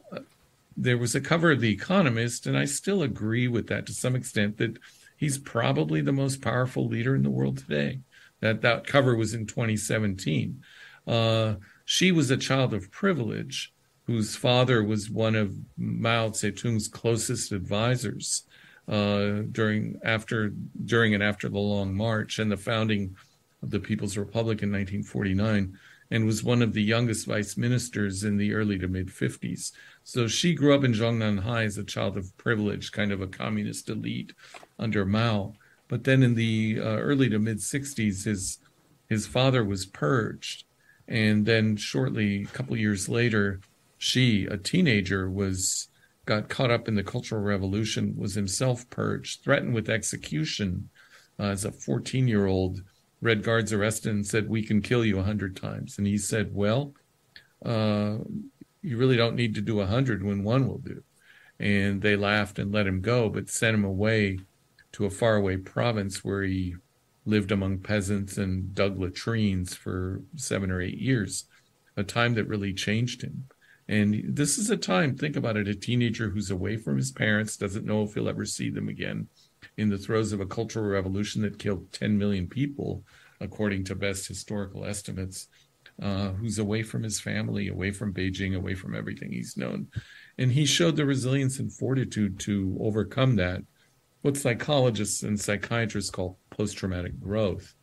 there 0.76 0.98
was 0.98 1.14
a 1.14 1.20
cover 1.20 1.50
of 1.52 1.60
the 1.62 1.72
economist 1.72 2.46
and 2.46 2.58
i 2.58 2.66
still 2.66 3.02
agree 3.02 3.48
with 3.48 3.68
that 3.68 3.86
to 3.86 3.94
some 3.94 4.14
extent 4.14 4.58
that 4.58 4.76
he's 5.16 5.38
probably 5.38 6.02
the 6.02 6.12
most 6.12 6.42
powerful 6.42 6.86
leader 6.86 7.14
in 7.14 7.22
the 7.22 7.30
world 7.30 7.56
today. 7.56 8.00
That 8.40 8.60
that 8.60 8.86
cover 8.86 9.16
was 9.16 9.32
in 9.32 9.46
2017 9.46 10.62
uh, 11.06 11.54
Xi 11.84 12.12
was 12.12 12.30
a 12.30 12.36
child 12.36 12.74
of 12.74 12.90
privilege 12.90 13.72
whose 14.06 14.36
father 14.36 14.82
was 14.84 15.10
one 15.10 15.34
of 15.34 15.54
Mao 15.76 16.28
Zedong's 16.28 16.88
closest 16.88 17.52
advisors 17.52 18.42
uh, 18.88 19.42
during 19.50 19.98
after 20.04 20.52
during 20.84 21.14
and 21.14 21.22
after 21.22 21.48
the 21.48 21.58
Long 21.58 21.94
March 21.94 22.38
and 22.38 22.50
the 22.50 22.56
founding 22.56 23.16
of 23.62 23.70
the 23.70 23.80
People's 23.80 24.16
Republic 24.16 24.62
in 24.62 24.70
1949, 24.70 25.76
and 26.10 26.26
was 26.26 26.44
one 26.44 26.62
of 26.62 26.72
the 26.72 26.82
youngest 26.82 27.26
vice 27.26 27.56
ministers 27.56 28.22
in 28.22 28.36
the 28.36 28.54
early 28.54 28.78
to 28.78 28.88
mid 28.88 29.08
50s. 29.08 29.72
So 30.04 30.28
Xi 30.28 30.54
grew 30.54 30.74
up 30.74 30.84
in 30.84 30.92
Zhongnanhai 30.92 31.64
as 31.64 31.78
a 31.78 31.84
child 31.84 32.16
of 32.16 32.36
privilege, 32.36 32.92
kind 32.92 33.10
of 33.10 33.20
a 33.20 33.26
communist 33.26 33.88
elite 33.88 34.32
under 34.78 35.04
Mao. 35.04 35.54
But 35.88 36.04
then 36.04 36.22
in 36.22 36.34
the 36.34 36.78
uh, 36.80 36.98
early 36.98 37.28
to 37.30 37.38
mid 37.38 37.58
60s, 37.58 38.24
his 38.24 38.58
his 39.08 39.26
father 39.26 39.64
was 39.64 39.86
purged, 39.86 40.64
and 41.06 41.46
then 41.46 41.76
shortly, 41.76 42.42
a 42.42 42.46
couple 42.46 42.76
years 42.76 43.08
later, 43.08 43.60
Xi, 43.98 44.46
a 44.46 44.56
teenager, 44.56 45.30
was 45.30 45.88
got 46.26 46.48
caught 46.48 46.70
up 46.70 46.88
in 46.88 46.96
the 46.96 47.02
Cultural 47.02 47.40
Revolution, 47.40 48.14
was 48.16 48.34
himself 48.34 48.88
purged, 48.90 49.42
threatened 49.42 49.74
with 49.74 49.88
execution 49.88 50.90
uh, 51.38 51.44
as 51.44 51.64
a 51.64 51.72
14 51.72 52.28
year 52.28 52.46
old. 52.46 52.82
Red 53.22 53.42
Guards 53.42 53.72
arrested 53.72 54.12
and 54.12 54.26
said, 54.26 54.48
"We 54.48 54.62
can 54.62 54.82
kill 54.82 55.04
you 55.04 55.18
a 55.18 55.22
hundred 55.22 55.56
times," 55.56 55.96
and 55.96 56.06
he 56.06 56.18
said, 56.18 56.54
"Well, 56.54 56.94
uh, 57.64 58.18
you 58.82 58.98
really 58.98 59.16
don't 59.16 59.36
need 59.36 59.54
to 59.54 59.62
do 59.62 59.80
a 59.80 59.86
hundred 59.86 60.22
when 60.22 60.44
one 60.44 60.68
will 60.68 60.78
do." 60.78 61.02
And 61.58 62.02
they 62.02 62.16
laughed 62.16 62.58
and 62.58 62.72
let 62.72 62.86
him 62.86 63.00
go, 63.00 63.30
but 63.30 63.48
sent 63.48 63.74
him 63.74 63.84
away 63.84 64.40
to 64.92 65.06
a 65.06 65.10
faraway 65.10 65.56
province 65.56 66.22
where 66.22 66.42
he 66.42 66.76
lived 67.24 67.50
among 67.50 67.78
peasants 67.78 68.36
and 68.38 68.74
dug 68.74 68.98
latrines 68.98 69.74
for 69.74 70.22
seven 70.36 70.70
or 70.70 70.80
eight 70.80 70.98
years, 70.98 71.44
a 71.96 72.04
time 72.04 72.34
that 72.34 72.46
really 72.46 72.72
changed 72.72 73.22
him. 73.22 73.44
And 73.88 74.36
this 74.36 74.58
is 74.58 74.70
a 74.70 74.76
time, 74.76 75.16
think 75.16 75.36
about 75.36 75.56
it, 75.56 75.68
a 75.68 75.74
teenager 75.74 76.30
who's 76.30 76.50
away 76.50 76.76
from 76.76 76.96
his 76.96 77.12
parents, 77.12 77.56
doesn't 77.56 77.86
know 77.86 78.02
if 78.02 78.14
he'll 78.14 78.28
ever 78.28 78.44
see 78.44 78.68
them 78.68 78.88
again, 78.88 79.28
in 79.76 79.88
the 79.88 79.98
throes 79.98 80.32
of 80.32 80.40
a 80.40 80.46
cultural 80.46 80.86
revolution 80.86 81.42
that 81.42 81.58
killed 81.58 81.92
10 81.92 82.18
million 82.18 82.48
people, 82.48 83.04
according 83.40 83.84
to 83.84 83.94
best 83.94 84.26
historical 84.26 84.84
estimates, 84.84 85.48
uh, 86.02 86.30
who's 86.30 86.58
away 86.58 86.82
from 86.82 87.02
his 87.02 87.20
family, 87.20 87.68
away 87.68 87.90
from 87.90 88.12
Beijing, 88.12 88.56
away 88.56 88.74
from 88.74 88.94
everything 88.94 89.30
he's 89.32 89.56
known. 89.56 89.86
And 90.36 90.52
he 90.52 90.66
showed 90.66 90.96
the 90.96 91.06
resilience 91.06 91.58
and 91.58 91.72
fortitude 91.72 92.40
to 92.40 92.76
overcome 92.80 93.36
that, 93.36 93.62
what 94.22 94.36
psychologists 94.36 95.22
and 95.22 95.40
psychiatrists 95.40 96.10
call 96.10 96.38
post 96.50 96.76
traumatic 96.76 97.20
growth 97.20 97.74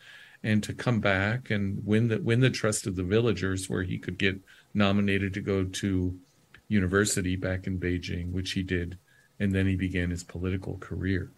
and 0.44 0.62
to 0.64 0.74
come 0.74 1.00
back 1.00 1.50
and 1.50 1.80
win 1.86 2.10
the 2.10 2.20
win 2.22 2.42
the 2.42 2.50
trust 2.50 2.86
of 2.86 2.96
the 2.96 3.04
villagers 3.04 3.70
where 3.70 3.84
he 3.84 3.98
could 3.98 4.18
get 4.18 4.40
nominated 4.74 5.34
to 5.34 5.42
go 5.42 5.64
to 5.64 6.18
university 6.68 7.36
back 7.36 7.68
in 7.68 7.80
Beijing, 7.80 8.32
which 8.32 8.52
he 8.52 8.64
did, 8.64 8.98
and 9.40 9.54
then 9.54 9.68
he 9.68 9.76
began 9.76 10.10
his 10.10 10.24
political 10.24 10.78
career. 10.78 11.32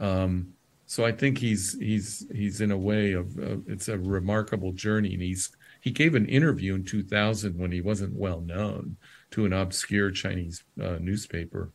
Um, 0.00 0.54
so 0.86 1.04
I 1.04 1.12
think 1.12 1.38
he's 1.38 1.78
he's 1.78 2.26
he's 2.34 2.60
in 2.60 2.72
a 2.72 2.76
way 2.76 3.12
of 3.12 3.38
uh, 3.38 3.58
it's 3.68 3.88
a 3.88 3.98
remarkable 3.98 4.72
journey, 4.72 5.12
and 5.12 5.22
he's 5.22 5.50
he 5.80 5.90
gave 5.90 6.14
an 6.14 6.26
interview 6.26 6.74
in 6.74 6.84
2000 6.84 7.56
when 7.56 7.70
he 7.70 7.80
wasn't 7.80 8.18
well 8.18 8.40
known 8.40 8.96
to 9.30 9.46
an 9.46 9.52
obscure 9.52 10.10
Chinese 10.10 10.64
uh, 10.82 10.96
newspaper, 11.00 11.70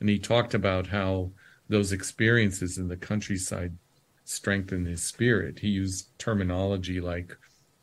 and 0.00 0.08
he 0.08 0.18
talked 0.18 0.54
about 0.54 0.88
how 0.88 1.30
those 1.68 1.92
experiences 1.92 2.78
in 2.78 2.88
the 2.88 2.96
countryside 2.96 3.76
strengthened 4.24 4.86
his 4.86 5.02
spirit. 5.02 5.60
He 5.60 5.68
used 5.68 6.10
terminology 6.18 7.00
like, 7.00 7.36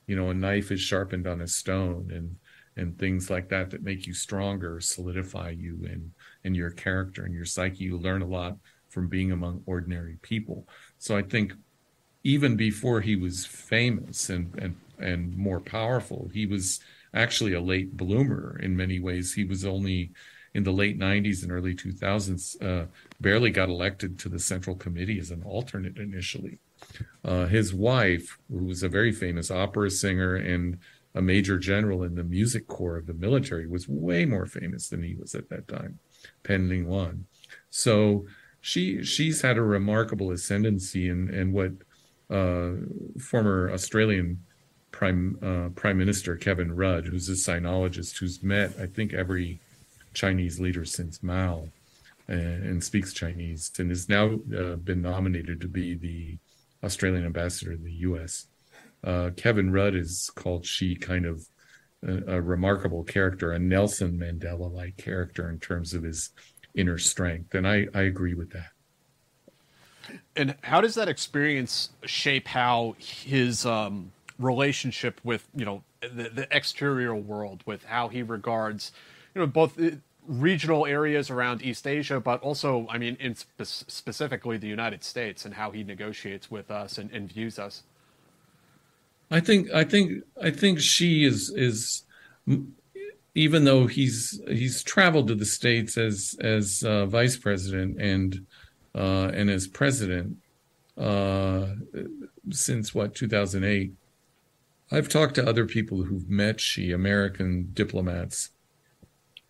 you 0.07 0.15
know, 0.15 0.30
a 0.30 0.34
knife 0.34 0.72
is 0.72 0.81
sharpened 0.81 1.27
on 1.27 1.41
a 1.41 1.47
stone, 1.47 2.11
and 2.14 2.35
and 2.76 2.98
things 2.98 3.30
like 3.30 3.50
that 3.50 3.70
that 3.72 3.84
make 3.84 4.08
you 4.08 4.14
stronger, 4.14 4.80
solidify 4.80 5.52
you 5.52 5.80
and 5.90 6.12
and 6.44 6.56
your 6.56 6.72
character 6.72 7.24
and 7.24 7.34
your 7.34 7.45
psyche. 7.45 7.86
You 7.86 7.98
learn 7.98 8.22
a 8.22 8.28
lot 8.28 8.58
from 8.90 9.08
being 9.08 9.32
among 9.32 9.64
ordinary 9.66 10.18
people. 10.22 10.68
So 10.98 11.18
I 11.18 11.24
think 11.24 11.54
even 12.24 12.56
before 12.56 13.02
he 13.02 13.16
was 13.16 13.45
famous 13.45 14.30
and, 14.30 14.54
and 14.60 14.76
and 15.00 15.36
more 15.38 15.60
powerful. 15.60 16.30
He 16.34 16.45
was 16.45 16.80
actually 17.14 17.54
a 17.54 17.62
late 17.62 17.95
bloomer 17.95 18.60
in 18.62 18.76
many 18.76 19.00
ways. 19.00 19.34
He 19.34 19.44
was 19.44 19.66
only 19.66 20.12
in 20.54 20.64
the 20.64 20.72
late 20.72 21.00
90s 21.00 21.44
and 21.44 21.52
early 21.52 21.74
2000s, 21.74 22.62
uh, 22.62 22.86
barely 23.20 23.50
got 23.50 23.70
elected 23.70 24.20
to 24.20 24.30
the 24.30 24.40
Central 24.40 24.76
Committee 24.76 25.20
as 25.20 25.32
an 25.32 25.41
alternate 25.44 25.98
initially. 25.98 26.60
Uh, 27.26 27.48
his 27.48 27.74
wife, 27.74 28.38
who 28.52 28.66
was 28.66 28.84
a 28.84 28.90
very 28.90 29.12
famous 29.12 29.50
opera 29.50 29.90
singer 29.90 30.36
and 30.36 30.78
a 31.15 31.22
major 31.22 31.57
general 31.57 32.03
in 32.03 32.15
the 32.15 32.23
music 32.23 32.68
corps 32.68 32.98
of 32.98 33.06
the 33.06 33.14
military, 33.14 33.68
was 33.68 33.88
way 33.88 34.26
more 34.26 34.45
famous 34.45 34.90
than 34.90 35.03
he 35.03 35.15
was 35.15 35.35
at 35.35 35.49
that 35.49 35.68
time, 35.68 35.99
Peng 36.44 36.68
Liyuan. 36.68 37.23
So 37.69 38.26
she 38.61 39.03
she's 39.03 39.41
had 39.41 39.57
a 39.57 39.61
remarkable 39.61 40.31
ascendancy, 40.31 41.10
and 41.10 41.30
and 41.30 41.53
what 41.53 41.72
uh, 42.30 42.72
former 43.19 43.72
Australian 43.72 44.44
Prime 44.91 45.38
uh, 45.41 45.69
Prime 45.76 45.98
Minister 45.98 46.35
Kevin 46.35 46.76
Rudd, 46.76 47.06
who's 47.06 47.30
a 47.30 47.34
sinologist 47.34 48.18
who's 48.18 48.41
met 48.41 48.73
I 48.80 48.88
think 48.88 49.14
every 49.14 49.60
Chinese 50.14 50.60
leader 50.60 50.85
since 50.85 51.22
Mao, 51.22 51.68
and, 52.27 52.64
and 52.64 52.84
speaks 52.84 53.14
Chinese, 53.14 53.72
and 53.77 53.90
has 53.90 54.07
now 54.07 54.40
uh, 54.57 54.76
been 54.77 55.02
nominated 55.02 55.60
to 55.61 55.68
be 55.68 55.95
the 55.95 56.38
Australian 56.84 57.26
ambassador 57.26 57.72
in 57.72 57.84
the 57.84 57.91
U.S. 58.07 58.48
Uh, 59.03 59.31
Kevin 59.35 59.71
Rudd 59.71 59.95
is 59.95 60.31
called 60.35 60.65
Xi 60.65 60.95
kind 60.95 61.25
of 61.25 61.45
a, 62.07 62.35
a 62.35 62.41
remarkable 62.41 63.03
character, 63.03 63.51
a 63.51 63.59
Nelson 63.59 64.17
Mandela 64.17 64.71
like 64.71 64.97
character 64.97 65.49
in 65.49 65.59
terms 65.59 65.93
of 65.93 66.03
his 66.03 66.30
inner 66.75 66.97
strength. 66.97 67.53
And 67.53 67.67
I, 67.67 67.88
I 67.93 68.01
agree 68.01 68.34
with 68.34 68.51
that. 68.51 68.69
And 70.35 70.55
how 70.63 70.81
does 70.81 70.95
that 70.95 71.07
experience 71.07 71.89
shape 72.03 72.47
how 72.47 72.95
his 72.97 73.65
um, 73.65 74.11
relationship 74.39 75.19
with, 75.23 75.47
you 75.55 75.65
know, 75.65 75.84
the, 76.01 76.30
the 76.30 76.47
exterior 76.51 77.15
world, 77.15 77.63
with 77.65 77.84
how 77.85 78.09
he 78.09 78.21
regards, 78.21 78.91
you 79.34 79.41
know, 79.41 79.47
both 79.47 79.80
uh, 79.80 79.91
regional 80.27 80.85
areas 80.85 81.30
around 81.30 81.61
East 81.61 81.88
Asia, 81.88 82.19
but 82.19 82.41
also, 82.41 82.85
I 82.89 82.97
mean, 82.97 83.15
in 83.19 83.35
spe- 83.35 83.89
specifically 83.89 84.57
the 84.57 84.67
United 84.67 85.03
States 85.03 85.45
and 85.45 85.53
how 85.53 85.71
he 85.71 85.84
negotiates 85.84 86.51
with 86.51 86.71
us 86.71 86.97
and, 86.97 87.11
and 87.11 87.31
views 87.31 87.59
us? 87.59 87.84
I 89.34 89.39
think 89.39 89.72
I 89.73 89.84
think 89.84 90.23
I 90.39 90.51
think 90.51 90.80
Xi 90.80 91.26
is 91.26 91.49
is 91.49 92.03
even 93.34 93.64
though 93.64 93.88
he's 93.88 94.39
he's 94.47 94.84
traveled 94.84 95.27
to 95.30 95.35
the 95.35 95.45
states 95.45 95.97
as 95.97 96.35
as 96.39 96.84
uh, 96.84 97.07
vice 97.07 97.35
president 97.35 97.99
and 97.99 98.45
uh, 98.93 99.31
and 99.34 99.49
as 99.49 99.68
president 99.68 100.38
uh, 100.99 101.65
since 102.51 102.93
what 102.93 103.15
2008. 103.15 103.93
I've 104.91 105.10
talked 105.10 105.34
to 105.35 105.49
other 105.49 105.65
people 105.65 106.03
who've 106.03 106.30
met 106.30 106.61
Xi, 106.61 106.91
American 106.91 107.72
diplomats 107.73 108.51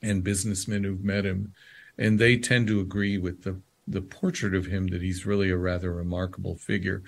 and 0.01 0.23
businessmen 0.23 0.85
who've 0.85 1.03
met 1.03 1.25
him, 1.25 1.53
and 1.97 2.17
they 2.17 2.37
tend 2.37 2.67
to 2.67 2.79
agree 2.79 3.17
with 3.17 3.43
the 3.43 3.59
the 3.85 4.01
portrait 4.01 4.55
of 4.55 4.67
him 4.67 4.87
that 4.87 5.01
he's 5.01 5.25
really 5.25 5.49
a 5.49 5.57
rather 5.57 5.93
remarkable 5.93 6.55
figure. 6.55 7.03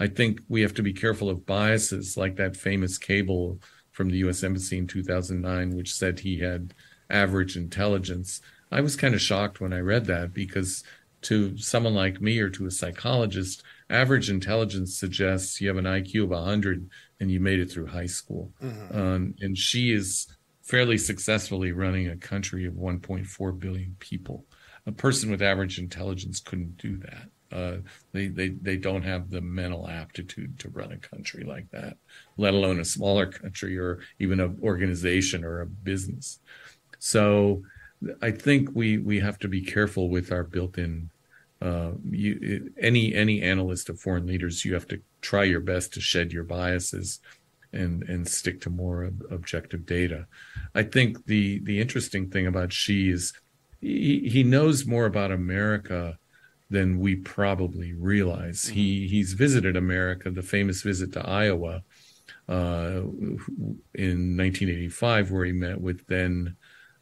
I 0.00 0.06
think 0.06 0.40
we 0.48 0.62
have 0.62 0.74
to 0.74 0.82
be 0.82 0.94
careful 0.94 1.28
of 1.28 1.46
biases 1.46 2.16
like 2.16 2.36
that 2.36 2.56
famous 2.56 2.96
cable 2.96 3.60
from 3.92 4.08
the 4.08 4.16
US 4.18 4.42
Embassy 4.42 4.78
in 4.78 4.86
2009, 4.86 5.76
which 5.76 5.94
said 5.94 6.18
he 6.18 6.38
had 6.38 6.72
average 7.10 7.56
intelligence. 7.56 8.40
I 8.72 8.80
was 8.80 8.96
kind 8.96 9.14
of 9.14 9.20
shocked 9.20 9.60
when 9.60 9.74
I 9.74 9.80
read 9.80 10.06
that 10.06 10.32
because 10.32 10.82
to 11.22 11.56
someone 11.58 11.94
like 11.94 12.22
me 12.22 12.38
or 12.38 12.48
to 12.48 12.64
a 12.64 12.70
psychologist, 12.70 13.62
average 13.90 14.30
intelligence 14.30 14.96
suggests 14.96 15.60
you 15.60 15.68
have 15.68 15.76
an 15.76 15.84
IQ 15.84 16.24
of 16.24 16.30
100 16.30 16.88
and 17.20 17.30
you 17.30 17.38
made 17.38 17.60
it 17.60 17.70
through 17.70 17.88
high 17.88 18.06
school. 18.06 18.52
Mm-hmm. 18.62 18.98
Um, 18.98 19.34
and 19.40 19.58
Xi 19.58 19.92
is 19.92 20.28
fairly 20.62 20.96
successfully 20.96 21.72
running 21.72 22.08
a 22.08 22.16
country 22.16 22.64
of 22.64 22.74
1.4 22.74 23.58
billion 23.58 23.96
people. 23.98 24.46
A 24.86 24.92
person 24.92 25.30
with 25.30 25.42
average 25.42 25.78
intelligence 25.78 26.40
couldn't 26.40 26.78
do 26.78 26.96
that. 26.98 27.28
Uh, 27.52 27.78
they, 28.12 28.28
they 28.28 28.50
they 28.50 28.76
don't 28.76 29.02
have 29.02 29.30
the 29.30 29.40
mental 29.40 29.88
aptitude 29.88 30.58
to 30.58 30.68
run 30.68 30.92
a 30.92 30.98
country 30.98 31.42
like 31.42 31.68
that, 31.70 31.96
let 32.36 32.54
alone 32.54 32.78
a 32.78 32.84
smaller 32.84 33.26
country 33.26 33.76
or 33.76 34.00
even 34.18 34.38
an 34.40 34.58
organization 34.62 35.44
or 35.44 35.60
a 35.60 35.66
business. 35.66 36.38
So 36.98 37.62
I 38.22 38.30
think 38.30 38.70
we 38.72 38.98
we 38.98 39.20
have 39.20 39.38
to 39.40 39.48
be 39.48 39.62
careful 39.62 40.08
with 40.08 40.32
our 40.32 40.44
built-in. 40.44 41.10
Uh, 41.60 41.92
you, 42.08 42.72
any 42.78 43.14
any 43.14 43.42
analyst 43.42 43.88
of 43.88 44.00
foreign 44.00 44.26
leaders, 44.26 44.64
you 44.64 44.72
have 44.74 44.86
to 44.88 45.00
try 45.20 45.44
your 45.44 45.60
best 45.60 45.92
to 45.94 46.00
shed 46.00 46.32
your 46.32 46.44
biases 46.44 47.20
and 47.72 48.02
and 48.04 48.26
stick 48.28 48.60
to 48.62 48.70
more 48.70 49.04
ob- 49.04 49.24
objective 49.30 49.84
data. 49.86 50.26
I 50.74 50.84
think 50.84 51.26
the 51.26 51.58
the 51.60 51.80
interesting 51.80 52.30
thing 52.30 52.46
about 52.46 52.72
Xi 52.72 53.10
is 53.10 53.32
he, 53.80 54.28
he 54.28 54.42
knows 54.42 54.86
more 54.86 55.06
about 55.06 55.32
America 55.32 56.18
than 56.70 57.00
we 57.00 57.16
probably 57.16 57.92
realize. 57.92 58.64
Mm-hmm. 58.64 58.74
He 58.74 59.08
he's 59.08 59.32
visited 59.32 59.76
America, 59.76 60.30
the 60.30 60.42
famous 60.42 60.82
visit 60.82 61.12
to 61.12 61.28
Iowa 61.28 61.82
uh, 62.48 63.02
in 63.94 64.36
1985, 64.36 65.30
where 65.30 65.44
he 65.44 65.52
met 65.52 65.80
with 65.80 66.06
then 66.06 66.56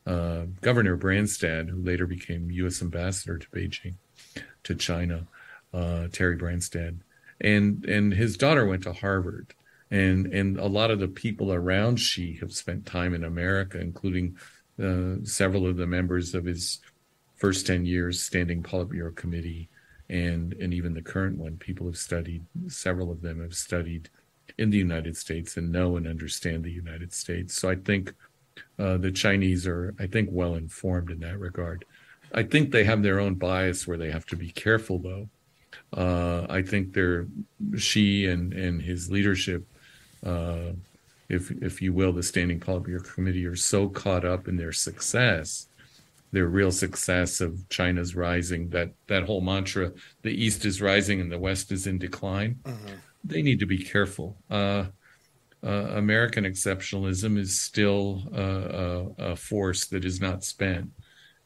uh, 0.06 0.46
Governor 0.62 0.96
Branstad, 0.96 1.68
who 1.68 1.82
later 1.82 2.06
became 2.06 2.50
U.S. 2.50 2.80
ambassador 2.80 3.38
to 3.38 3.48
Beijing, 3.50 3.94
to 4.64 4.74
China, 4.74 5.26
uh, 5.74 6.08
Terry 6.10 6.36
Branstad, 6.36 7.00
and 7.40 7.84
and 7.84 8.12
his 8.14 8.36
daughter 8.36 8.66
went 8.66 8.84
to 8.84 8.92
Harvard, 8.94 9.54
and 9.90 10.26
and 10.32 10.58
a 10.58 10.66
lot 10.66 10.90
of 10.90 10.98
the 10.98 11.08
people 11.08 11.52
around 11.52 12.00
Xi 12.00 12.38
have 12.40 12.52
spent 12.52 12.86
time 12.86 13.12
in 13.12 13.22
America, 13.22 13.78
including 13.78 14.36
uh, 14.82 15.16
several 15.24 15.66
of 15.66 15.76
the 15.76 15.86
members 15.86 16.34
of 16.34 16.44
his 16.44 16.80
first 17.38 17.66
10 17.66 17.86
years 17.86 18.22
standing 18.22 18.62
Politburo 18.62 19.14
committee 19.14 19.68
and 20.10 20.54
and 20.54 20.72
even 20.72 20.94
the 20.94 21.02
current 21.02 21.38
one 21.38 21.56
people 21.56 21.86
have 21.86 21.96
studied 21.96 22.44
several 22.66 23.10
of 23.10 23.22
them 23.22 23.40
have 23.40 23.54
studied 23.54 24.08
in 24.56 24.70
the 24.70 24.78
United 24.78 25.16
States 25.16 25.56
and 25.56 25.70
know 25.70 25.96
and 25.96 26.06
understand 26.06 26.64
the 26.64 26.70
United 26.70 27.12
States. 27.12 27.54
So 27.54 27.68
I 27.68 27.76
think 27.76 28.14
uh, 28.78 28.96
the 28.96 29.12
Chinese 29.12 29.66
are 29.66 29.94
I 30.00 30.06
think 30.06 30.30
well 30.32 30.54
informed 30.54 31.10
in 31.10 31.20
that 31.20 31.38
regard. 31.38 31.84
I 32.32 32.42
think 32.42 32.70
they 32.70 32.84
have 32.84 33.02
their 33.02 33.20
own 33.20 33.34
bias 33.34 33.86
where 33.86 33.98
they 33.98 34.10
have 34.10 34.26
to 34.26 34.36
be 34.36 34.50
careful 34.50 34.98
though. 34.98 35.28
Uh, 35.92 36.46
I 36.50 36.62
think 36.62 36.92
they're 36.92 37.28
and 37.60 38.52
and 38.52 38.82
his 38.82 39.10
leadership 39.10 39.64
uh, 40.24 40.72
if 41.28 41.50
if 41.50 41.80
you 41.82 41.92
will 41.92 42.12
the 42.12 42.22
standing 42.22 42.58
Politburo 42.58 43.04
committee 43.14 43.46
are 43.46 43.56
so 43.56 43.88
caught 43.88 44.24
up 44.24 44.48
in 44.48 44.56
their 44.56 44.72
success 44.72 45.67
their 46.32 46.46
real 46.46 46.70
success 46.70 47.40
of 47.40 47.68
China's 47.68 48.14
rising, 48.14 48.68
that 48.70 48.92
that 49.06 49.24
whole 49.24 49.40
mantra, 49.40 49.92
the 50.22 50.30
East 50.30 50.64
is 50.64 50.82
rising 50.82 51.20
and 51.20 51.32
the 51.32 51.38
West 51.38 51.72
is 51.72 51.86
in 51.86 51.98
decline, 51.98 52.56
mm-hmm. 52.64 52.94
they 53.24 53.42
need 53.42 53.60
to 53.60 53.66
be 53.66 53.78
careful. 53.78 54.36
Uh, 54.50 54.86
uh, 55.64 55.90
American 55.94 56.44
exceptionalism 56.44 57.36
is 57.36 57.58
still 57.58 58.22
uh, 58.32 59.24
a, 59.24 59.32
a, 59.32 59.36
force 59.36 59.86
that 59.86 60.04
is 60.04 60.20
not 60.20 60.44
spent. 60.44 60.88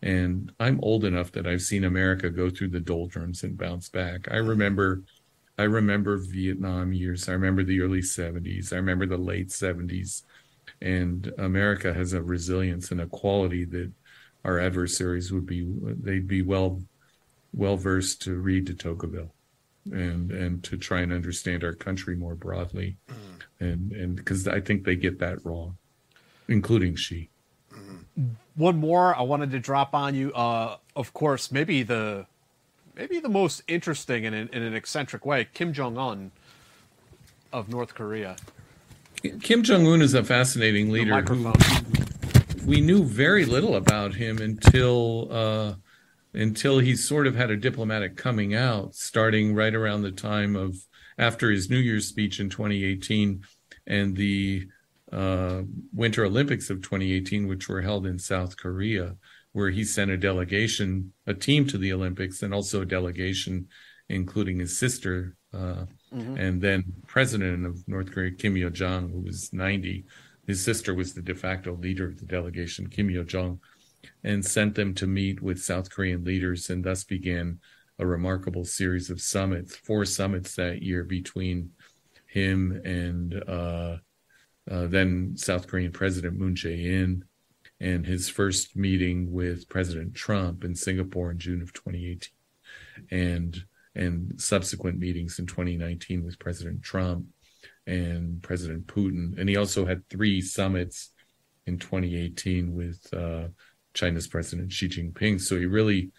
And 0.02 0.52
I'm 0.60 0.80
old 0.82 1.04
enough 1.04 1.32
that 1.32 1.46
I've 1.46 1.62
seen 1.62 1.84
America 1.84 2.28
go 2.28 2.50
through 2.50 2.70
the 2.70 2.80
doldrums 2.80 3.42
and 3.42 3.56
bounce 3.56 3.88
back. 3.88 4.28
I 4.30 4.36
remember, 4.36 5.02
I 5.56 5.62
remember 5.62 6.18
Vietnam 6.18 6.92
years. 6.92 7.28
I 7.28 7.32
remember 7.32 7.62
the 7.62 7.80
early 7.80 8.00
'70s. 8.00 8.72
I 8.72 8.76
remember 8.76 9.06
the 9.06 9.16
late 9.16 9.48
'70s, 9.48 10.24
and 10.82 11.32
America 11.38 11.94
has 11.94 12.12
a 12.12 12.22
resilience 12.22 12.90
and 12.90 13.00
a 13.00 13.06
quality 13.06 13.64
that 13.66 13.92
our 14.44 14.58
adversaries 14.58 15.32
would 15.32 15.46
be 15.46 15.66
they'd 16.02 16.28
be 16.28 16.42
well 16.42 16.82
well 17.54 17.76
versed 17.76 18.22
to 18.22 18.34
read 18.34 18.64
de 18.64 18.74
Tocqueville 18.74 19.32
and 19.90 20.30
and 20.30 20.62
to 20.64 20.76
try 20.76 21.00
and 21.00 21.12
understand 21.12 21.64
our 21.64 21.72
country 21.72 22.16
more 22.16 22.34
broadly. 22.34 22.96
Mm. 23.08 23.16
and 23.60 23.92
and 23.92 24.16
because 24.16 24.46
I 24.48 24.60
think 24.60 24.84
they 24.84 24.96
get 24.96 25.18
that 25.20 25.44
wrong 25.44 25.76
including 26.48 26.96
Xi 26.96 27.28
one 28.54 28.76
more 28.76 29.16
I 29.16 29.22
wanted 29.22 29.50
to 29.52 29.58
drop 29.58 29.94
on 29.94 30.14
you 30.14 30.32
uh 30.32 30.76
of 30.96 31.14
course 31.14 31.50
maybe 31.50 31.82
the 31.82 32.26
maybe 32.96 33.20
the 33.20 33.28
most 33.28 33.62
interesting 33.68 34.24
in 34.24 34.34
an, 34.34 34.50
in 34.52 34.62
an 34.62 34.74
eccentric 34.74 35.24
way 35.24 35.48
Kim 35.54 35.72
Jong 35.72 35.96
Un 35.96 36.30
of 37.52 37.68
North 37.68 37.94
Korea. 37.94 38.36
Kim 39.42 39.62
Jong 39.62 39.86
Un 39.86 40.02
is 40.02 40.14
a 40.14 40.24
fascinating 40.24 40.90
leader 40.90 41.20
who 41.20 41.52
we 42.66 42.80
knew 42.80 43.04
very 43.04 43.44
little 43.44 43.76
about 43.76 44.14
him 44.14 44.38
until 44.38 45.28
uh, 45.30 45.74
until 46.34 46.78
he 46.78 46.96
sort 46.96 47.26
of 47.26 47.34
had 47.34 47.50
a 47.50 47.56
diplomatic 47.56 48.16
coming 48.16 48.54
out, 48.54 48.94
starting 48.94 49.54
right 49.54 49.74
around 49.74 50.02
the 50.02 50.12
time 50.12 50.56
of 50.56 50.76
after 51.18 51.50
his 51.50 51.68
New 51.68 51.78
Year's 51.78 52.08
speech 52.08 52.40
in 52.40 52.48
2018 52.48 53.42
and 53.86 54.16
the 54.16 54.66
uh, 55.10 55.62
Winter 55.92 56.24
Olympics 56.24 56.70
of 56.70 56.80
2018, 56.82 57.46
which 57.46 57.68
were 57.68 57.82
held 57.82 58.06
in 58.06 58.18
South 58.18 58.56
Korea, 58.56 59.16
where 59.52 59.70
he 59.70 59.84
sent 59.84 60.10
a 60.10 60.16
delegation, 60.16 61.12
a 61.26 61.34
team 61.34 61.66
to 61.66 61.76
the 61.76 61.92
Olympics, 61.92 62.42
and 62.42 62.54
also 62.54 62.80
a 62.80 62.86
delegation, 62.86 63.68
including 64.08 64.58
his 64.58 64.78
sister, 64.78 65.36
uh, 65.52 65.84
Mm-hmm. 66.14 66.36
And 66.36 66.60
then 66.60 66.84
president 67.06 67.64
of 67.66 67.86
North 67.88 68.12
Korea, 68.12 68.32
Kim 68.32 68.56
Yo 68.56 68.68
Jong, 68.68 69.10
who 69.10 69.20
was 69.20 69.52
90, 69.52 70.04
his 70.46 70.62
sister 70.62 70.94
was 70.94 71.14
the 71.14 71.22
de 71.22 71.34
facto 71.34 71.76
leader 71.76 72.06
of 72.06 72.18
the 72.18 72.26
delegation, 72.26 72.88
Kim 72.88 73.10
Yo 73.10 73.22
Jong, 73.22 73.60
and 74.24 74.44
sent 74.44 74.74
them 74.74 74.94
to 74.94 75.06
meet 75.06 75.40
with 75.40 75.62
South 75.62 75.90
Korean 75.90 76.24
leaders, 76.24 76.70
and 76.70 76.84
thus 76.84 77.04
began 77.04 77.60
a 77.98 78.06
remarkable 78.06 78.64
series 78.64 79.10
of 79.10 79.20
summits, 79.20 79.76
four 79.76 80.04
summits 80.04 80.56
that 80.56 80.82
year 80.82 81.04
between 81.04 81.70
him 82.26 82.80
and 82.84 83.42
uh, 83.48 83.96
uh, 84.70 84.86
then 84.86 85.36
South 85.36 85.66
Korean 85.66 85.92
President 85.92 86.36
Moon 86.36 86.54
Jae-in, 86.54 87.24
and 87.80 88.06
his 88.06 88.28
first 88.28 88.76
meeting 88.76 89.32
with 89.32 89.68
President 89.68 90.14
Trump 90.14 90.64
in 90.64 90.74
Singapore 90.74 91.30
in 91.30 91.38
June 91.38 91.62
of 91.62 91.72
2018, 91.72 92.30
and 93.10 93.64
and 93.94 94.40
subsequent 94.40 94.98
meetings 94.98 95.38
in 95.38 95.46
2019 95.46 96.24
with 96.24 96.38
President 96.38 96.82
Trump 96.82 97.26
and 97.86 98.42
President 98.42 98.86
Putin. 98.86 99.38
And 99.38 99.48
he 99.48 99.56
also 99.56 99.86
had 99.86 100.08
three 100.08 100.40
summits 100.40 101.10
in 101.66 101.78
2018 101.78 102.74
with 102.74 103.12
uh, 103.12 103.48
China's 103.94 104.26
President 104.26 104.72
Xi 104.72 104.88
Jinping. 104.88 105.40
So 105.40 105.58
he 105.58 105.66
really 105.66 106.10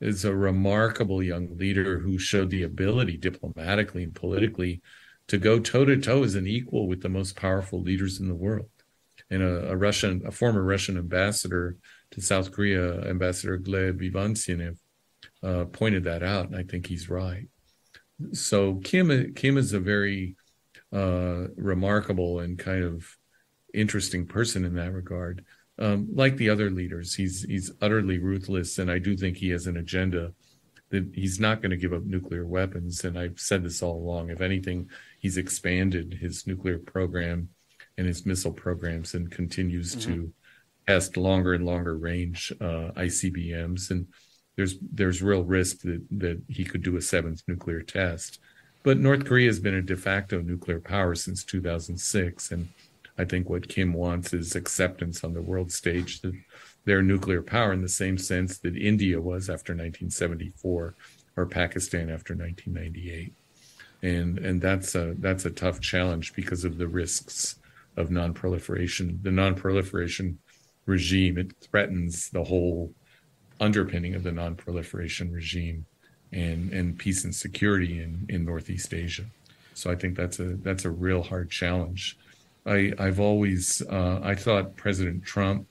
is 0.00 0.24
a 0.24 0.34
remarkable 0.34 1.22
young 1.22 1.56
leader 1.56 1.98
who 1.98 2.18
showed 2.18 2.50
the 2.50 2.62
ability 2.62 3.16
diplomatically 3.16 4.04
and 4.04 4.14
politically 4.14 4.80
to 5.26 5.38
go 5.38 5.58
toe 5.58 5.84
to 5.84 5.96
toe 6.00 6.22
as 6.22 6.34
an 6.34 6.46
equal 6.46 6.86
with 6.86 7.02
the 7.02 7.08
most 7.08 7.36
powerful 7.36 7.82
leaders 7.82 8.20
in 8.20 8.28
the 8.28 8.34
world. 8.34 8.68
And 9.30 9.42
a, 9.42 9.72
a 9.72 9.76
Russian, 9.76 10.22
a 10.26 10.30
former 10.30 10.62
Russian 10.62 10.96
ambassador 10.96 11.76
to 12.12 12.20
South 12.20 12.52
Korea, 12.52 13.02
Ambassador 13.02 13.58
Gleb 13.58 14.00
Ivashentsov, 14.00 14.76
uh, 15.42 15.64
pointed 15.66 16.04
that 16.04 16.22
out, 16.22 16.46
and 16.46 16.56
I 16.56 16.62
think 16.62 16.86
he's 16.86 17.10
right. 17.10 17.46
So 18.32 18.76
Kim 18.76 19.34
Kim 19.34 19.58
is 19.58 19.72
a 19.72 19.80
very 19.80 20.36
uh, 20.92 21.48
remarkable 21.56 22.40
and 22.40 22.58
kind 22.58 22.84
of 22.84 23.16
interesting 23.74 24.26
person 24.26 24.64
in 24.64 24.74
that 24.74 24.92
regard. 24.92 25.44
Um, 25.78 26.08
like 26.12 26.36
the 26.36 26.50
other 26.50 26.70
leaders, 26.70 27.14
he's 27.14 27.42
he's 27.44 27.70
utterly 27.80 28.18
ruthless, 28.18 28.78
and 28.78 28.90
I 28.90 28.98
do 28.98 29.16
think 29.16 29.36
he 29.36 29.50
has 29.50 29.66
an 29.66 29.76
agenda 29.76 30.32
that 30.90 31.10
he's 31.14 31.38
not 31.38 31.60
going 31.60 31.70
to 31.70 31.76
give 31.76 31.92
up 31.92 32.04
nuclear 32.04 32.46
weapons. 32.46 33.04
And 33.04 33.18
I've 33.18 33.38
said 33.38 33.62
this 33.62 33.82
all 33.82 33.96
along. 33.96 34.30
If 34.30 34.40
anything, 34.40 34.88
he's 35.20 35.36
expanded 35.36 36.18
his 36.20 36.46
nuclear 36.46 36.78
program 36.78 37.50
and 37.96 38.06
his 38.06 38.26
missile 38.26 38.52
programs, 38.52 39.14
and 39.14 39.30
continues 39.30 39.94
mm-hmm. 39.94 40.12
to 40.12 40.32
test 40.86 41.16
longer 41.16 41.54
and 41.54 41.66
longer 41.66 41.96
range 41.96 42.52
uh, 42.60 42.90
ICBMs 42.96 43.90
and 43.90 44.06
there's 44.58 44.74
there's 44.92 45.22
real 45.22 45.44
risk 45.44 45.82
that 45.82 46.04
that 46.10 46.42
he 46.48 46.64
could 46.64 46.82
do 46.82 46.96
a 46.96 47.00
seventh 47.00 47.42
nuclear 47.46 47.80
test. 47.80 48.40
But 48.82 48.98
North 48.98 49.24
Korea 49.24 49.48
has 49.48 49.60
been 49.60 49.74
a 49.74 49.82
de 49.82 49.96
facto 49.96 50.40
nuclear 50.40 50.80
power 50.80 51.14
since 51.14 51.44
2006, 51.44 52.52
and 52.52 52.68
I 53.18 53.24
think 53.24 53.50
what 53.50 53.68
Kim 53.68 53.92
wants 53.92 54.32
is 54.32 54.54
acceptance 54.54 55.24
on 55.24 55.34
the 55.34 55.42
world 55.42 55.72
stage 55.72 56.20
that 56.20 56.34
they're 56.84 57.02
nuclear 57.02 57.42
power 57.42 57.72
in 57.72 57.82
the 57.82 57.88
same 57.88 58.16
sense 58.16 58.58
that 58.58 58.76
India 58.76 59.20
was 59.20 59.50
after 59.50 59.72
1974 59.72 60.94
or 61.36 61.46
Pakistan 61.46 62.10
after 62.10 62.34
1998. 62.34 63.34
And 64.02 64.38
and 64.38 64.62
that's 64.62 64.94
a 64.94 65.14
that's 65.18 65.44
a 65.44 65.50
tough 65.50 65.80
challenge 65.80 66.32
because 66.34 66.64
of 66.64 66.78
the 66.78 66.86
risks 66.86 67.56
of 67.96 68.12
non-proliferation. 68.12 69.18
The 69.22 69.32
non-proliferation 69.32 70.38
regime 70.86 71.36
it 71.36 71.52
threatens 71.60 72.30
the 72.30 72.44
whole 72.44 72.94
underpinning 73.60 74.14
of 74.14 74.22
the 74.22 74.32
non-proliferation 74.32 75.32
regime 75.32 75.84
and 76.32 76.72
and 76.72 76.98
peace 76.98 77.24
and 77.24 77.34
security 77.34 78.00
in 78.02 78.26
in 78.28 78.44
Northeast 78.44 78.92
Asia. 78.92 79.24
So 79.74 79.90
I 79.90 79.94
think 79.94 80.16
that's 80.16 80.38
a 80.40 80.54
that's 80.56 80.84
a 80.84 80.90
real 80.90 81.22
hard 81.22 81.50
challenge. 81.50 82.16
I 82.66 82.92
I've 82.98 83.20
always 83.20 83.82
uh, 83.82 84.20
I 84.22 84.34
thought 84.34 84.76
President 84.76 85.24
Trump 85.24 85.66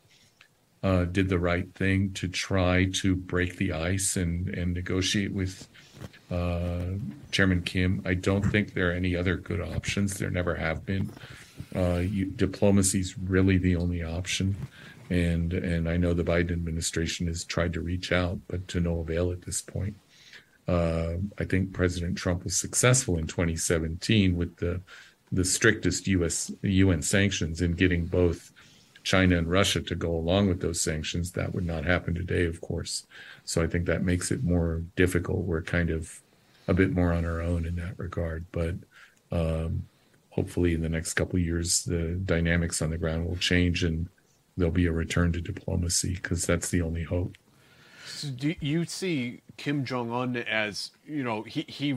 uh, 0.84 1.06
did 1.06 1.30
the 1.30 1.40
right 1.40 1.74
thing 1.74 2.14
to 2.14 2.28
try 2.28 2.86
to 3.02 3.16
break 3.16 3.58
the 3.58 3.74
ice 3.74 4.16
and 4.16 4.50
and 4.50 4.74
negotiate 4.74 5.34
with 5.34 5.68
uh, 6.32 6.86
Chairman 7.32 7.62
Kim. 7.64 8.02
I 8.06 8.14
don't 8.14 8.44
think 8.44 8.74
there 8.74 8.90
are 8.90 8.94
any 8.94 9.16
other 9.16 9.38
good 9.38 9.62
options. 9.62 10.18
There 10.18 10.30
never 10.30 10.56
have 10.56 10.86
been. 10.86 11.12
Uh, 11.76 12.04
diplomacy 12.36 13.00
is 13.00 13.18
really 13.18 13.58
the 13.58 13.76
only 13.76 14.04
option 14.04 14.56
and 15.10 15.54
and 15.54 15.90
I 15.90 15.98
know 15.98 16.14
the 16.14 16.24
Biden 16.24 16.52
administration 16.52 17.28
has 17.28 17.44
tried 17.44 17.74
to 17.74 17.82
reach 17.82 18.12
out, 18.12 18.40
but 18.48 18.68
to 18.70 18.80
no 18.80 19.00
avail 19.00 19.32
at 19.32 19.44
this 19.44 19.62
point. 19.62 19.96
Uh, 20.68 21.14
I 21.40 21.46
think 21.46 21.74
President 21.74 22.18
Trump 22.18 22.44
was 22.44 22.56
successful 22.56 23.18
in 23.18 23.28
2017 23.28 24.36
with 24.36 24.58
the 24.58 24.82
the 25.32 25.44
strictest 25.44 26.08
U.S. 26.08 26.52
UN 26.62 27.02
sanctions 27.02 27.62
in 27.62 27.74
getting 27.74 28.06
both 28.06 28.54
China 29.04 29.38
and 29.38 29.50
Russia 29.50 29.82
to 29.82 29.96
go 29.96 30.12
along 30.12 30.48
with 30.48 30.62
those 30.62 30.80
sanctions. 30.80 31.34
That 31.34 31.54
would 31.54 31.66
not 31.66 31.84
happen 31.84 32.16
today, 32.16 32.46
of 32.46 32.62
course. 32.62 33.06
So 33.44 33.62
I 33.62 33.68
think 33.68 33.86
that 33.86 34.04
makes 34.04 34.32
it 34.32 34.44
more 34.44 34.84
difficult. 34.96 35.40
We're 35.40 35.64
kind 35.64 35.90
of 35.90 36.22
a 36.70 36.74
bit 36.74 36.92
more 36.92 37.12
on 37.12 37.26
our 37.26 37.42
own 37.42 37.66
in 37.66 37.76
that 37.78 37.98
regard, 37.98 38.46
but. 38.52 38.76
Um, 39.32 39.88
hopefully, 40.38 40.76
in 40.76 40.82
the 40.82 40.90
next 40.90 41.16
couple 41.16 41.40
years, 41.40 41.84
the 41.84 42.14
dynamics 42.24 42.80
on 42.84 42.92
the 42.92 42.98
ground 42.98 43.28
will 43.28 43.36
change, 43.38 43.84
and 43.84 44.08
there'll 44.56 44.72
be 44.72 44.86
a 44.86 44.92
return 44.92 45.32
to 45.34 45.42
diplomacy 45.42 46.14
because 46.14 46.46
that's 46.46 46.70
the 46.70 46.82
only 46.82 47.04
hope. 47.04 47.36
So 48.08 48.30
do 48.30 48.56
you 48.60 48.86
see 48.86 49.42
Kim 49.58 49.86
Jong 49.86 50.12
Un 50.12 50.38
as 50.38 50.92
you 51.06 51.24
know 51.24 51.44
he 51.44 51.66
he 51.68 51.96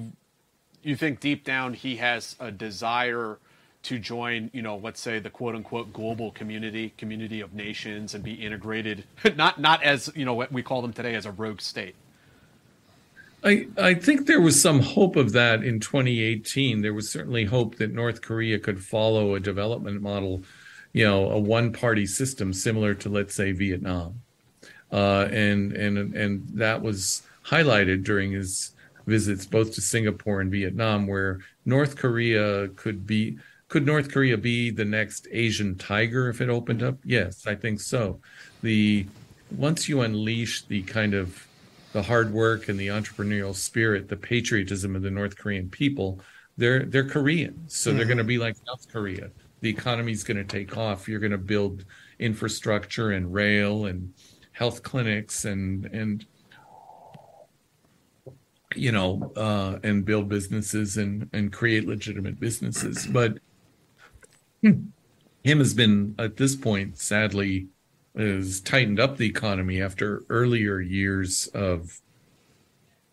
you 0.82 0.96
think 0.96 1.20
deep 1.20 1.44
down 1.44 1.74
he 1.74 1.96
has 1.96 2.36
a 2.40 2.50
desire 2.50 3.38
to 3.82 3.98
join 3.98 4.50
you 4.52 4.62
know 4.62 4.76
let's 4.76 5.00
say 5.00 5.18
the 5.18 5.30
quote 5.30 5.54
unquote 5.54 5.92
global 5.92 6.30
community 6.32 6.92
community 6.98 7.40
of 7.40 7.54
nations 7.54 8.14
and 8.14 8.22
be 8.22 8.34
integrated 8.34 9.04
not 9.36 9.60
not 9.60 9.82
as 9.82 10.10
you 10.14 10.24
know 10.24 10.34
what 10.34 10.52
we 10.52 10.62
call 10.62 10.82
them 10.82 10.92
today 10.92 11.14
as 11.14 11.26
a 11.26 11.32
rogue 11.32 11.60
state. 11.60 11.94
I, 13.42 13.68
I 13.78 13.94
think 13.94 14.26
there 14.26 14.40
was 14.40 14.60
some 14.60 14.80
hope 14.80 15.16
of 15.16 15.32
that 15.32 15.64
in 15.64 15.80
2018. 15.80 16.82
There 16.82 16.92
was 16.92 17.10
certainly 17.10 17.46
hope 17.46 17.76
that 17.76 17.90
North 17.90 18.20
Korea 18.20 18.58
could 18.58 18.84
follow 18.84 19.34
a 19.34 19.40
development 19.40 20.02
model 20.02 20.42
you 20.92 21.06
know 21.06 21.30
a 21.30 21.38
one 21.38 21.72
party 21.72 22.06
system 22.06 22.52
similar 22.52 22.94
to 22.94 23.08
let's 23.08 23.34
say 23.34 23.52
Vietnam, 23.52 24.22
uh, 24.92 25.28
and 25.30 25.72
and 25.72 26.14
and 26.14 26.48
that 26.50 26.80
was 26.82 27.22
highlighted 27.44 28.04
during 28.04 28.32
his 28.32 28.74
visits 29.06 29.46
both 29.46 29.74
to 29.74 29.80
Singapore 29.80 30.40
and 30.40 30.50
Vietnam, 30.50 31.06
where 31.06 31.40
North 31.64 31.96
Korea 31.96 32.68
could 32.68 33.06
be 33.06 33.38
could 33.68 33.86
North 33.86 34.10
Korea 34.10 34.36
be 34.36 34.70
the 34.70 34.84
next 34.84 35.28
Asian 35.30 35.76
tiger 35.76 36.28
if 36.28 36.40
it 36.40 36.48
opened 36.48 36.82
up? 36.82 36.98
Yes, 37.04 37.46
I 37.46 37.54
think 37.54 37.80
so. 37.80 38.20
The 38.62 39.06
once 39.56 39.88
you 39.88 40.02
unleash 40.02 40.62
the 40.62 40.82
kind 40.82 41.14
of 41.14 41.46
the 41.92 42.02
hard 42.02 42.32
work 42.32 42.68
and 42.68 42.78
the 42.78 42.88
entrepreneurial 42.88 43.54
spirit, 43.54 44.08
the 44.08 44.16
patriotism 44.16 44.94
of 44.94 45.02
the 45.02 45.10
North 45.10 45.36
Korean 45.36 45.68
people, 45.68 46.20
they're 46.56 46.84
they're 46.84 47.08
Korean, 47.08 47.64
so 47.66 47.90
mm-hmm. 47.90 47.96
they're 47.96 48.06
going 48.06 48.18
to 48.18 48.24
be 48.24 48.38
like 48.38 48.56
South 48.66 48.86
Korea 48.92 49.30
the 49.60 49.68
economy 49.68 50.12
is 50.12 50.24
going 50.24 50.36
to 50.36 50.44
take 50.44 50.76
off. 50.76 51.08
You're 51.08 51.20
going 51.20 51.32
to 51.32 51.38
build 51.38 51.84
infrastructure 52.18 53.12
and 53.12 53.32
rail 53.32 53.86
and 53.86 54.12
health 54.60 54.82
clinics 54.82 55.46
and 55.46 55.86
and 55.86 56.26
you 58.76 58.92
know 58.92 59.32
uh, 59.34 59.78
and 59.82 60.04
build 60.04 60.28
businesses 60.28 60.98
and 60.98 61.28
and 61.32 61.50
create 61.50 61.88
legitimate 61.88 62.38
businesses. 62.38 63.06
But 63.06 63.38
Kim 64.62 64.92
has 65.44 65.72
been 65.72 66.14
at 66.18 66.36
this 66.36 66.54
point, 66.54 66.98
sadly, 66.98 67.68
has 68.14 68.60
tightened 68.60 69.00
up 69.00 69.16
the 69.16 69.26
economy 69.26 69.80
after 69.80 70.24
earlier 70.28 70.78
years 70.78 71.48
of 71.54 72.02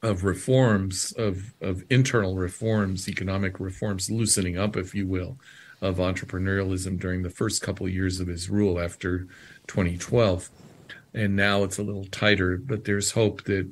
of 0.04 0.26
reforms 0.26 1.14
of 1.14 1.54
of 1.62 1.86
internal 1.90 2.36
reforms, 2.36 3.08
economic 3.08 3.62
reforms, 3.62 4.12
loosening 4.12 4.58
up, 4.58 4.76
if 4.76 4.94
you 4.94 5.08
will 5.08 5.40
of 5.80 5.98
entrepreneurialism 5.98 7.00
during 7.00 7.22
the 7.22 7.30
first 7.30 7.62
couple 7.62 7.86
of 7.86 7.94
years 7.94 8.20
of 8.20 8.28
his 8.28 8.50
rule 8.50 8.80
after 8.80 9.28
2012 9.68 10.50
and 11.18 11.36
now 11.36 11.64
it's 11.64 11.78
a 11.78 11.84
little 11.84 12.06
tighter 12.06 12.58
but 12.58 12.86
there's 12.86 13.12
hope 13.12 13.44
that 13.44 13.70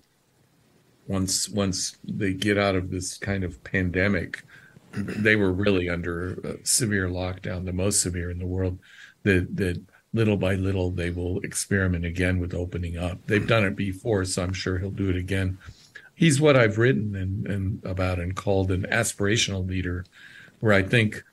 once 1.08 1.50
once 1.50 1.98
they 2.04 2.34
get 2.34 2.58
out 2.58 2.76
of 2.76 2.90
this 2.90 3.18
kind 3.18 3.44
of 3.44 3.64
pandemic 3.64 4.44
they 4.94 5.36
were 5.36 5.52
really 5.52 5.90
under 5.90 6.58
severe 6.64 7.08
lockdown 7.08 7.66
the 7.66 7.74
most 7.74 8.02
severe 8.02 8.32
in 8.32 8.40
the 8.40 8.46
world 8.46 8.80
that 9.24 9.56
that 9.56 9.82
little 10.14 10.38
by 10.38 10.56
little 10.56 10.92
they 10.92 11.10
will 11.10 11.40
experiment 11.42 12.06
again 12.06 12.40
with 12.40 12.54
opening 12.54 12.98
up 12.98 13.20
they've 13.28 13.48
done 13.48 13.66
it 13.66 13.76
before 13.76 14.24
so 14.24 14.44
i'm 14.44 14.54
sure 14.54 14.78
he'll 14.78 14.90
do 14.90 15.10
it 15.10 15.18
again 15.18 15.58
he's 16.16 16.40
what 16.40 16.56
i've 16.56 16.78
written 16.78 17.16
and, 17.16 17.46
and 17.48 17.84
about 17.86 18.20
and 18.20 18.36
called 18.36 18.72
an 18.72 18.86
aspirational 18.92 19.68
leader 19.68 20.06
where 20.62 20.74
i 20.74 20.82
think 20.82 21.24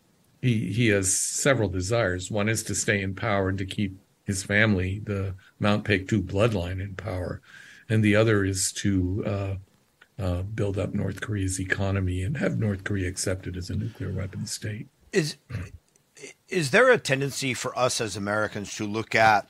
he 0.43 0.73
he 0.73 0.89
has 0.89 1.15
several 1.15 1.69
desires. 1.69 2.31
One 2.31 2.49
is 2.49 2.63
to 2.65 2.75
stay 2.75 3.01
in 3.01 3.15
power 3.15 3.49
and 3.49 3.59
to 3.59 3.65
keep 3.65 3.97
his 4.25 4.43
family, 4.43 5.01
the 5.05 5.35
Mount 5.63 5.85
Paektu 5.85 6.21
bloodline, 6.23 6.81
in 6.81 6.95
power, 6.95 7.41
and 7.89 8.05
the 8.05 8.17
other 8.17 8.45
is 8.45 8.73
to 8.73 9.25
uh, 9.25 9.55
uh, 10.23 10.43
build 10.43 10.79
up 10.79 10.93
North 10.93 11.21
Korea's 11.21 11.61
economy 11.61 12.23
and 12.23 12.37
have 12.37 12.59
North 12.59 12.85
Korea 12.85 13.09
accepted 13.09 13.57
as 13.57 13.71
a 13.71 13.77
nuclear 13.77 14.13
weapon 14.13 14.47
state. 14.47 14.89
Is 15.13 15.37
is 16.49 16.71
there 16.71 16.91
a 16.91 16.99
tendency 16.99 17.55
for 17.55 17.77
us 17.79 18.01
as 18.01 18.17
Americans 18.17 18.77
to 18.77 18.87
look 18.87 19.15
at 19.15 19.49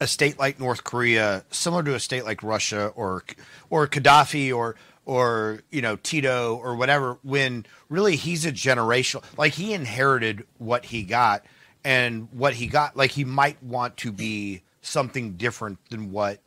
a 0.00 0.06
state 0.06 0.38
like 0.38 0.58
North 0.58 0.84
Korea 0.84 1.44
similar 1.50 1.82
to 1.82 1.94
a 1.94 2.00
state 2.00 2.24
like 2.24 2.42
Russia 2.42 2.88
or 2.94 3.24
or 3.70 3.86
Gaddafi 3.86 4.54
or 4.54 4.76
or 5.04 5.60
you 5.70 5.82
know 5.82 5.96
Tito 5.96 6.56
or 6.56 6.76
whatever 6.76 7.18
when 7.22 7.66
really 7.88 8.16
he's 8.16 8.44
a 8.44 8.52
generational 8.52 9.22
like 9.36 9.54
he 9.54 9.72
inherited 9.72 10.46
what 10.58 10.86
he 10.86 11.02
got 11.02 11.44
and 11.84 12.28
what 12.32 12.54
he 12.54 12.66
got 12.66 12.96
like 12.96 13.12
he 13.12 13.24
might 13.24 13.62
want 13.62 13.96
to 13.98 14.10
be 14.10 14.62
something 14.84 15.32
different 15.32 15.78
than 15.90 16.10
what 16.10 16.40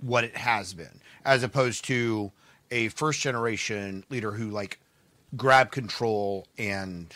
what 0.00 0.24
it 0.24 0.36
has 0.36 0.74
been 0.74 1.00
as 1.24 1.42
opposed 1.42 1.84
to 1.84 2.30
a 2.70 2.88
first 2.88 3.20
generation 3.20 4.04
leader 4.10 4.32
who 4.32 4.50
like 4.50 4.80
grabbed 5.36 5.72
control 5.72 6.46
and 6.56 7.14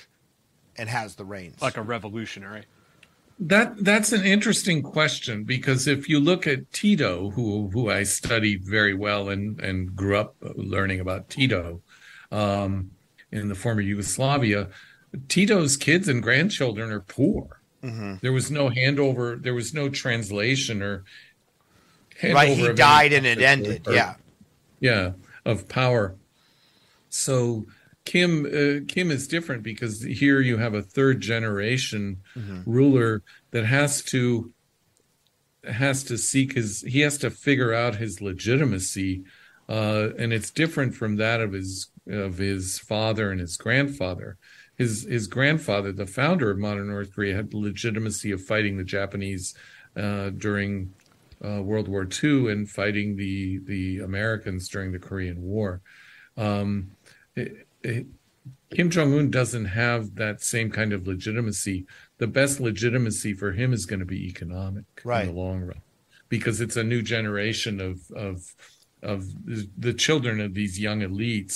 and 0.77 0.89
has 0.89 1.15
the 1.15 1.25
reins 1.25 1.61
like 1.63 1.77
a 1.77 1.83
revolutionary 1.83 2.65
that 3.39 3.85
that's 3.85 4.13
an 4.13 4.25
interesting 4.25 4.83
question 4.83 5.43
because 5.45 5.89
if 5.89 6.09
you 6.09 6.21
look 6.21 6.47
at 6.47 6.71
Tito, 6.73 7.31
who 7.31 7.71
who 7.73 7.91
I 7.91 8.05
studied 8.05 8.65
very 8.65 8.95
well 8.95 9.31
and 9.31 9.59
and 9.61 9.97
grew 9.97 10.17
up 10.17 10.37
learning 10.41 11.01
about 11.01 11.29
Tito 11.29 11.81
um, 12.31 12.93
in 13.33 13.49
the 13.49 13.55
former 13.55 13.81
Yugoslavia, 13.81 14.69
Tito's 15.29 15.77
kids 15.77 16.09
and 16.09 16.23
grandchildren 16.23 16.93
are 16.93 17.01
poor. 17.01 17.62
Mm-hmm. 17.83 18.15
There 18.23 18.33
was 18.33 18.51
no 18.51 18.71
handover. 18.71 19.41
There 19.43 19.55
was 19.55 19.75
no 19.75 19.89
translation 19.89 20.83
or 20.83 21.05
right. 22.23 22.57
He 22.57 22.73
died 22.73 23.13
and 23.13 23.27
it 23.27 23.41
ended. 23.41 23.89
Or, 23.89 23.95
yeah, 23.95 24.15
yeah, 24.81 25.13
of 25.45 25.69
power. 25.69 26.15
So 27.09 27.67
Kim 28.05 28.47
uh, 28.47 28.85
Kim 28.87 29.11
is 29.11 29.27
different 29.27 29.63
because 29.63 30.03
here 30.03 30.41
you 30.41 30.57
have 30.59 30.75
a 30.75 30.83
third 30.83 31.21
generation 31.21 32.19
Mhm. 32.37 32.63
ruler 32.67 33.23
that 33.51 33.65
has 33.65 34.03
to 34.05 34.53
has 35.71 36.03
to 36.05 36.19
seek 36.19 36.55
his 36.55 36.83
he 36.83 37.01
has 37.01 37.19
to 37.19 37.31
figure 37.31 37.73
out 37.73 37.97
his 37.97 38.21
legitimacy 38.21 39.23
uh, 39.69 40.09
and 40.19 40.33
it's 40.33 40.51
different 40.51 40.95
from 40.97 41.17
that 41.17 41.41
of 41.41 41.53
his 41.53 41.87
of 42.09 42.39
his 42.39 42.81
father 42.81 43.31
and 43.31 43.41
his 43.41 43.57
grandfather 43.57 44.37
his 44.83 44.93
his 45.17 45.27
grandfather 45.37 45.91
the 45.93 46.07
founder 46.21 46.51
of 46.51 46.59
modern 46.59 46.89
North 46.89 47.13
Korea 47.15 47.35
had 47.37 47.51
the 47.51 47.59
legitimacy 47.71 48.31
of 48.33 48.41
fighting 48.53 48.75
the 48.77 48.85
Japanese 48.99 49.55
uh, 50.05 50.31
during 50.47 50.73
uh, 51.47 51.61
World 51.71 51.89
War 51.89 52.05
II 52.23 52.51
and 52.53 52.69
fighting 52.81 53.09
the 53.17 53.59
the 53.73 53.85
Americans 54.11 54.69
during 54.69 54.91
the 54.93 54.99
Korean 55.09 55.41
War 55.43 55.69
um, 56.37 56.69
it- 57.37 57.67
it- 57.83 58.07
Kim 58.75 58.89
Jong 58.91 59.13
Un 59.19 59.31
doesn't 59.31 59.67
have 59.67 60.03
that 60.15 60.41
same 60.43 60.71
kind 60.71 60.93
of 60.95 61.07
legitimacy. 61.07 61.85
The 62.17 62.27
best 62.27 62.59
legitimacy 62.59 63.35
for 63.35 63.53
him 63.53 63.73
is 63.75 63.85
going 63.91 64.01
to 64.01 64.07
be 64.17 64.27
economic 64.33 64.85
Right. 65.05 65.29
in 65.29 65.35
the 65.35 65.41
long 65.41 65.61
run, 65.61 65.83
because 66.31 66.63
it's 66.65 66.79
a 66.79 66.83
new 66.93 67.03
generation 67.03 67.75
of 67.89 67.95
of 68.27 68.35
of 69.13 69.19
the- 69.45 69.69
the 69.87 69.93
children 70.07 70.41
of 70.41 70.55
these 70.55 70.81
young 70.87 71.01
elites. 71.11 71.55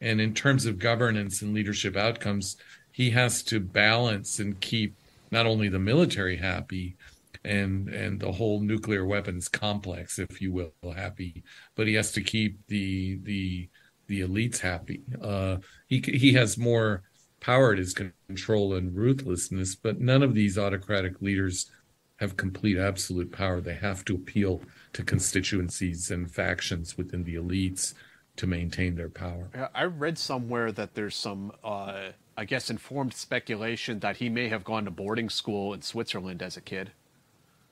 And 0.00 0.20
in 0.20 0.34
terms 0.34 0.66
of 0.66 0.78
governance 0.78 1.42
and 1.42 1.54
leadership 1.54 1.96
outcomes, 1.96 2.56
he 2.92 3.10
has 3.10 3.42
to 3.44 3.60
balance 3.60 4.38
and 4.38 4.60
keep 4.60 4.94
not 5.30 5.46
only 5.46 5.68
the 5.68 5.78
military 5.78 6.36
happy 6.36 6.96
and 7.44 7.88
and 7.88 8.20
the 8.20 8.32
whole 8.32 8.60
nuclear 8.60 9.04
weapons 9.04 9.48
complex, 9.48 10.18
if 10.18 10.40
you 10.40 10.52
will, 10.52 10.72
happy, 10.94 11.42
but 11.74 11.86
he 11.86 11.94
has 11.94 12.12
to 12.12 12.20
keep 12.20 12.58
the 12.66 13.18
the 13.22 13.68
the 14.06 14.20
elites 14.20 14.58
happy. 14.58 15.02
Uh, 15.20 15.58
he 15.86 16.00
he 16.00 16.32
has 16.32 16.58
more 16.58 17.02
power 17.40 17.72
at 17.72 17.78
his 17.78 17.94
control 17.94 18.74
and 18.74 18.96
ruthlessness, 18.96 19.74
but 19.76 20.00
none 20.00 20.22
of 20.22 20.34
these 20.34 20.58
autocratic 20.58 21.22
leaders 21.22 21.70
have 22.16 22.36
complete 22.36 22.76
absolute 22.76 23.30
power. 23.30 23.60
They 23.60 23.74
have 23.74 24.04
to 24.06 24.16
appeal 24.16 24.62
to 24.94 25.04
constituencies 25.04 26.10
and 26.10 26.30
factions 26.30 26.98
within 26.98 27.22
the 27.22 27.36
elites 27.36 27.94
to 28.38 28.46
maintain 28.46 28.94
their 28.94 29.08
power. 29.10 29.48
Yeah, 29.54 29.68
I 29.74 29.84
read 29.84 30.18
somewhere 30.18 30.72
that 30.72 30.94
there's 30.94 31.16
some, 31.16 31.52
uh, 31.62 32.10
I 32.36 32.44
guess, 32.44 32.70
informed 32.70 33.14
speculation 33.14 34.00
that 34.00 34.16
he 34.16 34.28
may 34.28 34.48
have 34.48 34.64
gone 34.64 34.84
to 34.86 34.90
boarding 34.90 35.28
school 35.28 35.74
in 35.74 35.82
Switzerland 35.82 36.42
as 36.42 36.56
a 36.56 36.60
kid. 36.60 36.92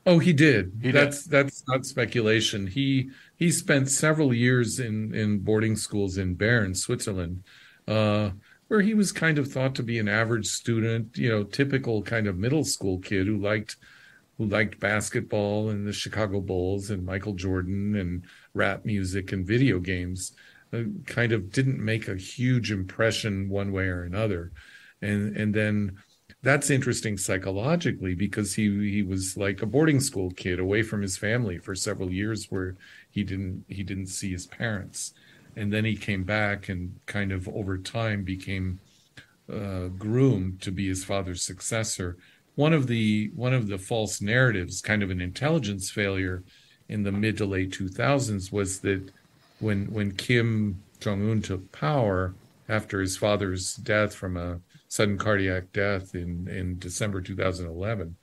Oh, 0.05 0.21
he 0.21 0.33
did. 0.33 0.73
He 0.81 0.93
did. 0.93 0.95
that's 0.95 1.25
that's 1.25 1.65
not 1.67 1.85
speculation. 1.85 2.69
He 2.69 3.11
he 3.37 3.51
spent 3.51 3.91
several 3.91 4.33
years 4.33 4.79
in 4.79 5.13
in 5.13 5.41
boarding 5.41 5.75
schools 5.75 6.17
in 6.17 6.35
Bern, 6.35 6.75
Switzerland, 6.77 7.43
uh, 7.89 8.31
where 8.69 8.83
he 8.83 8.95
was 8.95 9.11
kind 9.11 9.39
of 9.39 9.51
thought 9.51 9.75
to 9.77 9.83
be 9.83 9.99
an 9.99 10.09
average 10.09 10.47
student, 10.47 11.17
you 11.17 11.29
know, 11.29 11.43
typical 11.43 12.03
kind 12.03 12.29
of 12.29 12.37
middle 12.37 12.65
school 12.65 12.99
kid 13.01 13.27
who 13.27 13.37
liked 13.37 13.77
who 14.39 14.47
liked 14.47 14.79
basketball 14.79 15.71
and 15.71 15.87
the 15.87 15.93
Chicago 15.93 16.41
Bulls 16.41 16.91
and 16.91 17.05
Michael 17.05 17.35
Jordan 17.35 17.97
and 17.97 18.23
rap 18.55 18.85
music 18.85 19.33
and 19.33 19.47
video 19.47 19.81
games. 19.81 20.33
Uh, 20.77 20.85
kind 21.07 21.33
of 21.33 21.51
didn't 21.51 21.85
make 21.85 22.09
a 22.09 22.17
huge 22.17 22.71
impression 22.71 23.49
one 23.49 23.73
way 23.73 23.87
or 23.87 24.03
another, 24.05 24.53
and 25.03 25.37
and 25.37 25.55
then 25.55 25.97
that's 26.43 26.71
interesting 26.71 27.17
psychologically 27.17 28.15
because 28.15 28.55
he 28.55 28.91
he 28.91 29.03
was 29.03 29.37
like 29.37 29.63
a 29.63 29.67
boarding 29.67 30.01
school 30.01 30.31
kid 30.31 30.61
away 30.61 30.83
from 30.83 31.03
his 31.03 31.17
family 31.17 31.59
for 31.59 31.75
several 31.75 32.13
years 32.13 32.47
where 32.51 32.77
he 33.11 33.25
didn't 33.25 33.65
he 33.69 33.83
didn't 33.83 34.07
see 34.07 34.31
his 34.31 34.47
parents. 34.47 35.13
And 35.57 35.73
then 35.73 35.85
he 35.85 35.97
came 35.97 36.23
back 36.23 36.69
and 36.69 36.95
kind 37.07 37.33
of 37.33 37.49
over 37.49 37.79
time 37.79 38.23
became 38.25 38.79
uh, 39.53 39.89
groomed 39.89 40.61
to 40.63 40.71
be 40.71 40.87
his 40.87 41.05
father's 41.05 41.43
successor. 41.43 42.19
One 42.57 42.73
of 42.73 42.87
the 42.87 43.31
one 43.35 43.55
of 43.55 43.69
the 43.69 43.79
false 43.79 44.21
narratives 44.21 44.81
kind 44.81 45.03
of 45.03 45.11
an 45.11 45.21
intelligence 45.21 45.91
failure 45.91 46.45
in 46.89 47.03
the 47.03 47.13
mid 47.13 47.39
to 47.39 47.47
late 47.47 47.71
2000s 47.71 48.53
was 48.53 48.81
that 48.81 49.11
when 49.61 49.87
when 49.93 50.13
Kim 50.13 50.83
Jong 51.01 51.31
Un 51.31 51.43
took 51.43 51.71
power 51.73 52.35
after 52.69 53.01
his 53.01 53.17
father's 53.17 53.77
death 53.77 54.15
from 54.15 54.37
a 54.37 54.61
sudden 54.89 55.19
cardiac 55.19 55.73
death 55.73 56.15
in 56.15 56.49
in 56.49 56.79
December 56.79 57.21
2011 57.21 58.17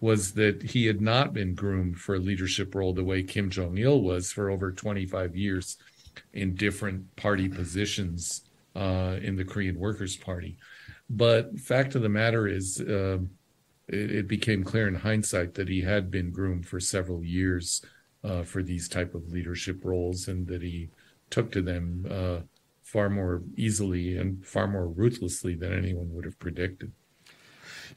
was 0.00 0.32
that 0.32 0.60
he 0.62 0.86
had 0.86 1.00
not 1.00 1.32
been 1.32 1.54
groomed 1.54 1.96
for 1.96 2.16
a 2.16 2.18
leadership 2.18 2.74
role 2.74 2.92
the 2.92 3.04
way 3.04 3.22
Kim 3.22 3.48
Jong 3.48 3.78
Il 3.78 4.00
was 4.00 4.32
for 4.32 4.50
over 4.50 4.72
25 4.72 5.36
years 5.36 5.76
in 6.32 6.56
different 6.56 7.14
party 7.14 7.48
positions 7.48 8.42
uh, 8.74 9.16
in 9.22 9.36
the 9.36 9.44
Korean 9.44 9.78
Workers' 9.78 10.16
Party. 10.16 10.56
But 11.08 11.58
fact 11.60 11.94
of 11.94 12.02
the 12.02 12.08
matter 12.08 12.48
is, 12.48 12.80
uh, 12.80 13.18
it, 13.86 14.10
it 14.10 14.28
became 14.28 14.64
clear 14.64 14.88
in 14.88 14.96
hindsight 14.96 15.54
that 15.54 15.68
he 15.68 15.82
had 15.82 16.10
been 16.10 16.32
groomed 16.32 16.66
for 16.66 16.80
several 16.80 17.22
years 17.22 17.80
uh, 18.24 18.42
for 18.42 18.62
these 18.62 18.88
type 18.88 19.14
of 19.14 19.32
leadership 19.32 19.84
roles, 19.84 20.28
and 20.28 20.46
that 20.46 20.62
he 20.62 20.90
took 21.30 21.50
to 21.52 21.62
them 21.62 22.06
uh, 22.10 22.38
far 22.82 23.08
more 23.08 23.42
easily 23.56 24.16
and 24.16 24.46
far 24.46 24.66
more 24.66 24.86
ruthlessly 24.86 25.54
than 25.54 25.72
anyone 25.72 26.12
would 26.14 26.24
have 26.24 26.38
predicted. 26.38 26.92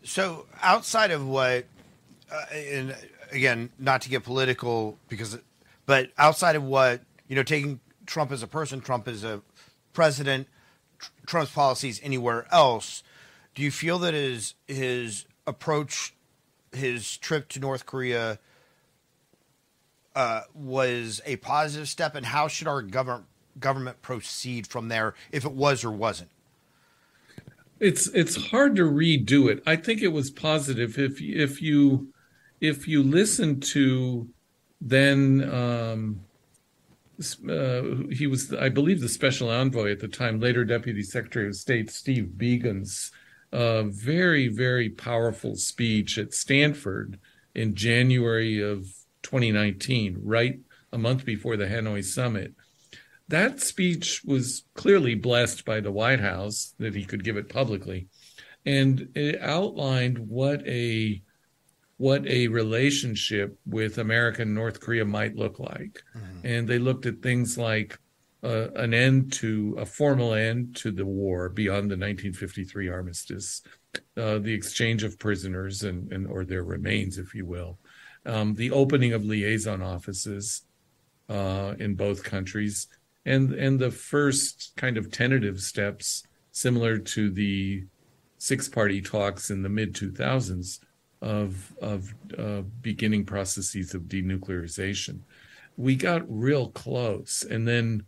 So 0.04 0.46
outside 0.62 1.12
of 1.12 1.28
what, 1.28 1.66
uh, 2.32 2.46
and 2.54 2.96
again, 3.32 3.70
not 3.80 4.02
to 4.04 4.10
get 4.10 4.24
political, 4.24 4.98
because, 5.10 5.38
but 5.86 6.12
outside 6.18 6.56
of 6.56 6.64
what 6.64 7.02
you 7.28 7.36
know, 7.36 7.44
taking 7.44 7.80
Trump 8.06 8.32
as 8.32 8.44
a 8.44 8.48
person, 8.48 8.82
Trump 8.82 9.08
as 9.08 9.24
a 9.24 9.42
president, 9.94 10.48
tr- 11.00 11.12
Trump's 11.26 11.52
policies 11.52 12.00
anywhere 12.04 12.46
else, 12.52 13.04
do 13.54 13.64
you 13.64 13.72
feel 13.72 14.00
that 14.00 14.14
his 14.14 14.54
his 14.68 15.26
approach, 15.48 16.14
his 16.72 17.18
trip 17.18 17.48
to 17.50 17.60
North 17.60 17.86
Korea, 17.86 18.40
uh, 20.16 20.42
was 20.54 21.22
a 21.26 21.36
positive 21.38 21.90
step, 21.90 22.16
and 22.16 22.26
how 22.26 22.48
should 22.48 22.68
our 22.68 22.82
government 22.82 23.26
government 23.60 24.02
proceed 24.02 24.68
from 24.68 24.90
there 24.90 25.14
if 25.32 25.46
it 25.46 25.52
was 25.52 25.84
or 25.84 25.92
wasn't? 25.92 26.30
It's 27.80 28.08
it's 28.08 28.50
hard 28.50 28.76
to 28.78 28.84
redo 28.84 29.50
it. 29.50 29.62
I 29.68 29.76
think 29.76 30.02
it 30.02 30.10
was 30.10 30.32
positive 30.32 30.98
if 30.98 31.22
if 31.22 31.62
you 31.62 32.14
if 32.62 32.88
you 32.88 33.04
listen 33.04 33.60
to 33.60 34.30
then 34.80 35.50
um, 35.54 36.22
uh, 37.50 37.82
he 38.12 38.28
was 38.28 38.54
I 38.54 38.70
believe 38.70 39.02
the 39.02 39.10
special 39.10 39.50
envoy 39.50 39.92
at 39.92 40.00
the 40.00 40.08
time, 40.08 40.40
later 40.40 40.64
Deputy 40.64 41.04
Secretary 41.04 41.48
of 41.48 41.56
State 41.56 41.92
Steve 41.92 42.32
Biegun's 42.38 43.12
uh, 43.52 43.84
very 43.84 44.48
very 44.48 44.90
powerful 44.90 45.56
speech 45.56 46.18
at 46.18 46.34
Stanford 46.34 47.20
in 47.54 47.76
January 47.76 48.62
of 48.62 48.88
2019, 49.26 50.20
right 50.24 50.60
a 50.94 50.98
month 50.98 51.26
before 51.26 51.58
the 51.58 51.66
Hanoi 51.66 52.04
summit. 52.04 52.54
That 53.28 53.60
speech 53.60 54.22
was 54.24 54.64
clearly 54.76 55.16
blessed 55.16 55.66
by 55.66 55.80
the 55.80 55.92
White 55.92 56.20
House 56.20 56.76
that 56.78 56.96
he 56.96 57.04
could 57.04 57.24
give 57.24 57.38
it 57.38 57.50
publicly, 57.50 58.08
and 58.66 59.10
it 59.16 59.42
outlined 59.42 60.20
what 60.20 60.66
a 60.68 61.22
what 61.98 62.28
a 62.28 62.48
relationship 62.50 63.58
with 63.66 63.98
America 63.98 64.42
and 64.42 64.54
North 64.54 64.80
Korea 64.80 65.06
might 65.06 65.36
look 65.36 65.60
like. 65.60 66.04
And 66.44 66.68
they 66.68 66.78
looked 66.78 67.06
at 67.06 67.22
things 67.22 67.58
like 67.58 67.98
uh, 68.44 68.70
an 68.76 68.94
end 68.94 69.32
to 69.34 69.76
a 69.80 69.86
formal 69.86 70.34
end 70.34 70.76
to 70.76 70.92
the 70.92 71.06
war 71.06 71.50
beyond 71.50 71.90
the 71.90 71.98
1953 71.98 72.90
armistice, 72.90 73.62
uh, 74.18 74.40
the 74.40 74.54
exchange 74.54 75.04
of 75.04 75.18
prisoners 75.18 75.84
and, 75.84 76.12
and 76.12 76.28
or 76.28 76.44
their 76.44 76.64
remains, 76.64 77.18
if 77.18 77.34
you 77.34 77.46
will, 77.46 77.80
um, 78.26 78.56
the 78.56 78.72
opening 78.72 79.14
of 79.14 79.26
liaison 79.26 79.82
offices 79.82 80.64
uh, 81.30 81.76
in 81.80 81.96
both 81.96 82.24
countries, 82.24 82.88
and 83.26 83.54
and 83.54 83.80
the 83.80 83.92
first 83.92 84.74
kind 84.76 84.98
of 84.98 85.12
tentative 85.12 85.60
steps 85.60 86.24
similar 86.52 86.98
to 86.98 87.30
the 87.30 87.84
six 88.38 88.70
party 88.70 89.02
talks 89.02 89.50
in 89.50 89.62
the 89.62 89.70
mid 89.70 89.94
2000s 89.94 90.80
of 91.22 91.74
of 91.82 92.14
uh, 92.38 92.62
beginning 92.82 93.26
processes 93.26 93.94
of 93.94 94.04
denuclearization. 94.04 95.20
We 95.78 95.96
got 95.96 96.24
real 96.28 96.70
close, 96.70 97.44
and 97.44 97.68
then 97.68 98.06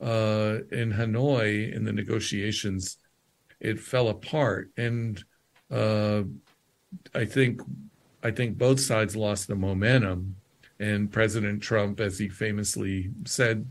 uh, 0.00 0.58
in 0.70 0.92
Hanoi 0.92 1.74
in 1.74 1.84
the 1.84 1.92
negotiations, 1.92 2.98
it 3.58 3.80
fell 3.80 4.08
apart, 4.08 4.70
and 4.76 5.22
uh, 5.70 6.22
I 7.14 7.24
think 7.24 7.60
I 8.22 8.30
think 8.30 8.58
both 8.58 8.80
sides 8.80 9.16
lost 9.16 9.48
the 9.48 9.54
momentum, 9.54 10.36
and 10.78 11.12
President 11.12 11.62
Trump, 11.62 12.00
as 12.00 12.18
he 12.18 12.28
famously 12.28 13.10
said 13.24 13.66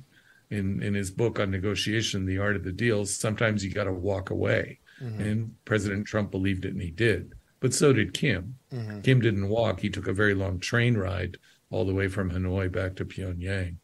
in 0.49 0.81
in 0.81 0.93
his 0.93 1.11
book 1.11 1.39
on 1.39 1.51
negotiation, 1.51 2.25
The 2.25 2.39
Art 2.39 2.55
of 2.55 2.63
the 2.63 2.71
Deal, 2.71 3.05
sometimes 3.05 3.63
you 3.63 3.71
got 3.71 3.85
to 3.85 3.93
walk 3.93 4.29
away, 4.29 4.79
mm-hmm. 5.01 5.21
and 5.21 5.55
President 5.65 6.07
Trump 6.07 6.31
believed 6.31 6.65
it, 6.65 6.73
and 6.73 6.81
he 6.81 6.91
did. 6.91 7.33
But 7.59 7.73
so 7.73 7.93
did 7.93 8.13
Kim. 8.13 8.55
Mm-hmm. 8.71 9.01
Kim 9.01 9.21
didn't 9.21 9.49
walk; 9.49 9.79
he 9.79 9.89
took 9.89 10.07
a 10.07 10.13
very 10.13 10.33
long 10.33 10.59
train 10.59 10.97
ride 10.97 11.37
all 11.71 11.85
the 11.85 11.93
way 11.93 12.07
from 12.07 12.31
Hanoi 12.31 12.71
back 12.71 12.95
to 12.95 13.05
Pyongyang. 13.05 13.77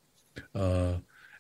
Uh, 0.54 0.98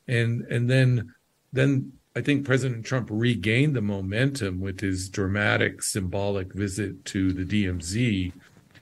and 0.07 0.41
and 0.43 0.69
then 0.69 1.13
then 1.51 1.93
I 2.15 2.21
think 2.21 2.45
President 2.45 2.85
Trump 2.85 3.09
regained 3.11 3.75
the 3.75 3.81
momentum 3.81 4.59
with 4.59 4.79
his 4.79 5.09
dramatic 5.09 5.81
symbolic 5.81 6.53
visit 6.53 7.03
to 7.05 7.33
the 7.33 7.43
DMZ 7.43 8.31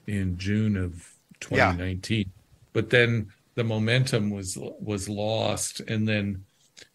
in 0.08 0.38
June 0.38 0.78
of 0.78 1.14
2019. 1.40 2.20
Yeah. 2.20 2.26
But 2.74 2.90
then 2.90 3.32
the 3.56 3.64
momentum 3.64 4.30
was 4.30 4.58
was 4.80 5.08
lost 5.08 5.80
and 5.82 6.08
then 6.08 6.44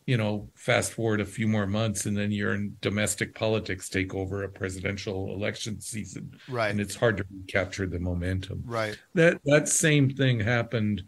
you 0.06 0.16
know 0.16 0.48
fast 0.54 0.92
forward 0.92 1.20
a 1.20 1.24
few 1.24 1.46
more 1.46 1.66
months 1.66 2.06
and 2.06 2.16
then 2.16 2.32
you're 2.32 2.54
in 2.54 2.76
domestic 2.80 3.34
politics 3.34 3.88
take 3.88 4.14
over 4.14 4.42
a 4.42 4.48
presidential 4.48 5.32
election 5.34 5.80
season. 5.80 6.32
Right. 6.48 6.70
And 6.70 6.80
it's 6.80 6.96
hard 6.96 7.18
to 7.18 7.24
capture 7.46 7.86
the 7.86 8.00
momentum. 8.00 8.62
Right. 8.64 8.98
That 9.14 9.40
that 9.44 9.68
same 9.68 10.10
thing 10.10 10.40
happened. 10.40 11.02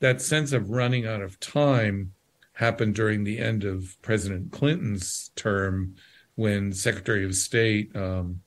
That 0.00 0.20
sense 0.20 0.52
of 0.52 0.70
running 0.70 1.06
out 1.06 1.22
of 1.22 1.38
time 1.40 2.12
happened 2.54 2.94
during 2.94 3.24
the 3.24 3.38
end 3.38 3.64
of 3.64 3.96
President 4.02 4.52
Clinton's 4.52 5.30
term 5.36 5.94
when 6.34 6.72
Secretary 6.72 7.24
of 7.24 7.34
State, 7.34 7.94
um, 7.94 8.40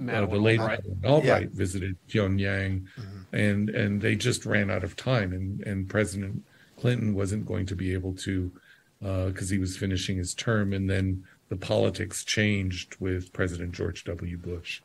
uh, 0.00 0.26
the 0.26 0.36
late 0.36 0.60
Albright, 0.60 0.80
Albright 1.04 1.42
yeah. 1.42 1.48
visited 1.52 1.96
Pyongyang, 2.08 2.86
mm-hmm. 2.98 3.36
and 3.36 3.70
and 3.70 4.00
they 4.00 4.16
just 4.16 4.44
ran 4.44 4.70
out 4.70 4.84
of 4.84 4.96
time, 4.96 5.32
and 5.32 5.60
and 5.62 5.88
President 5.88 6.44
Clinton 6.78 7.14
wasn't 7.14 7.46
going 7.46 7.66
to 7.66 7.76
be 7.76 7.92
able 7.92 8.14
to 8.14 8.50
because 9.00 9.50
uh, 9.50 9.54
he 9.54 9.58
was 9.58 9.76
finishing 9.76 10.16
his 10.16 10.34
term, 10.34 10.72
and 10.72 10.88
then 10.88 11.24
the 11.48 11.56
politics 11.56 12.24
changed 12.24 12.96
with 12.98 13.32
President 13.32 13.72
George 13.72 14.04
W. 14.04 14.38
Bush. 14.38 14.80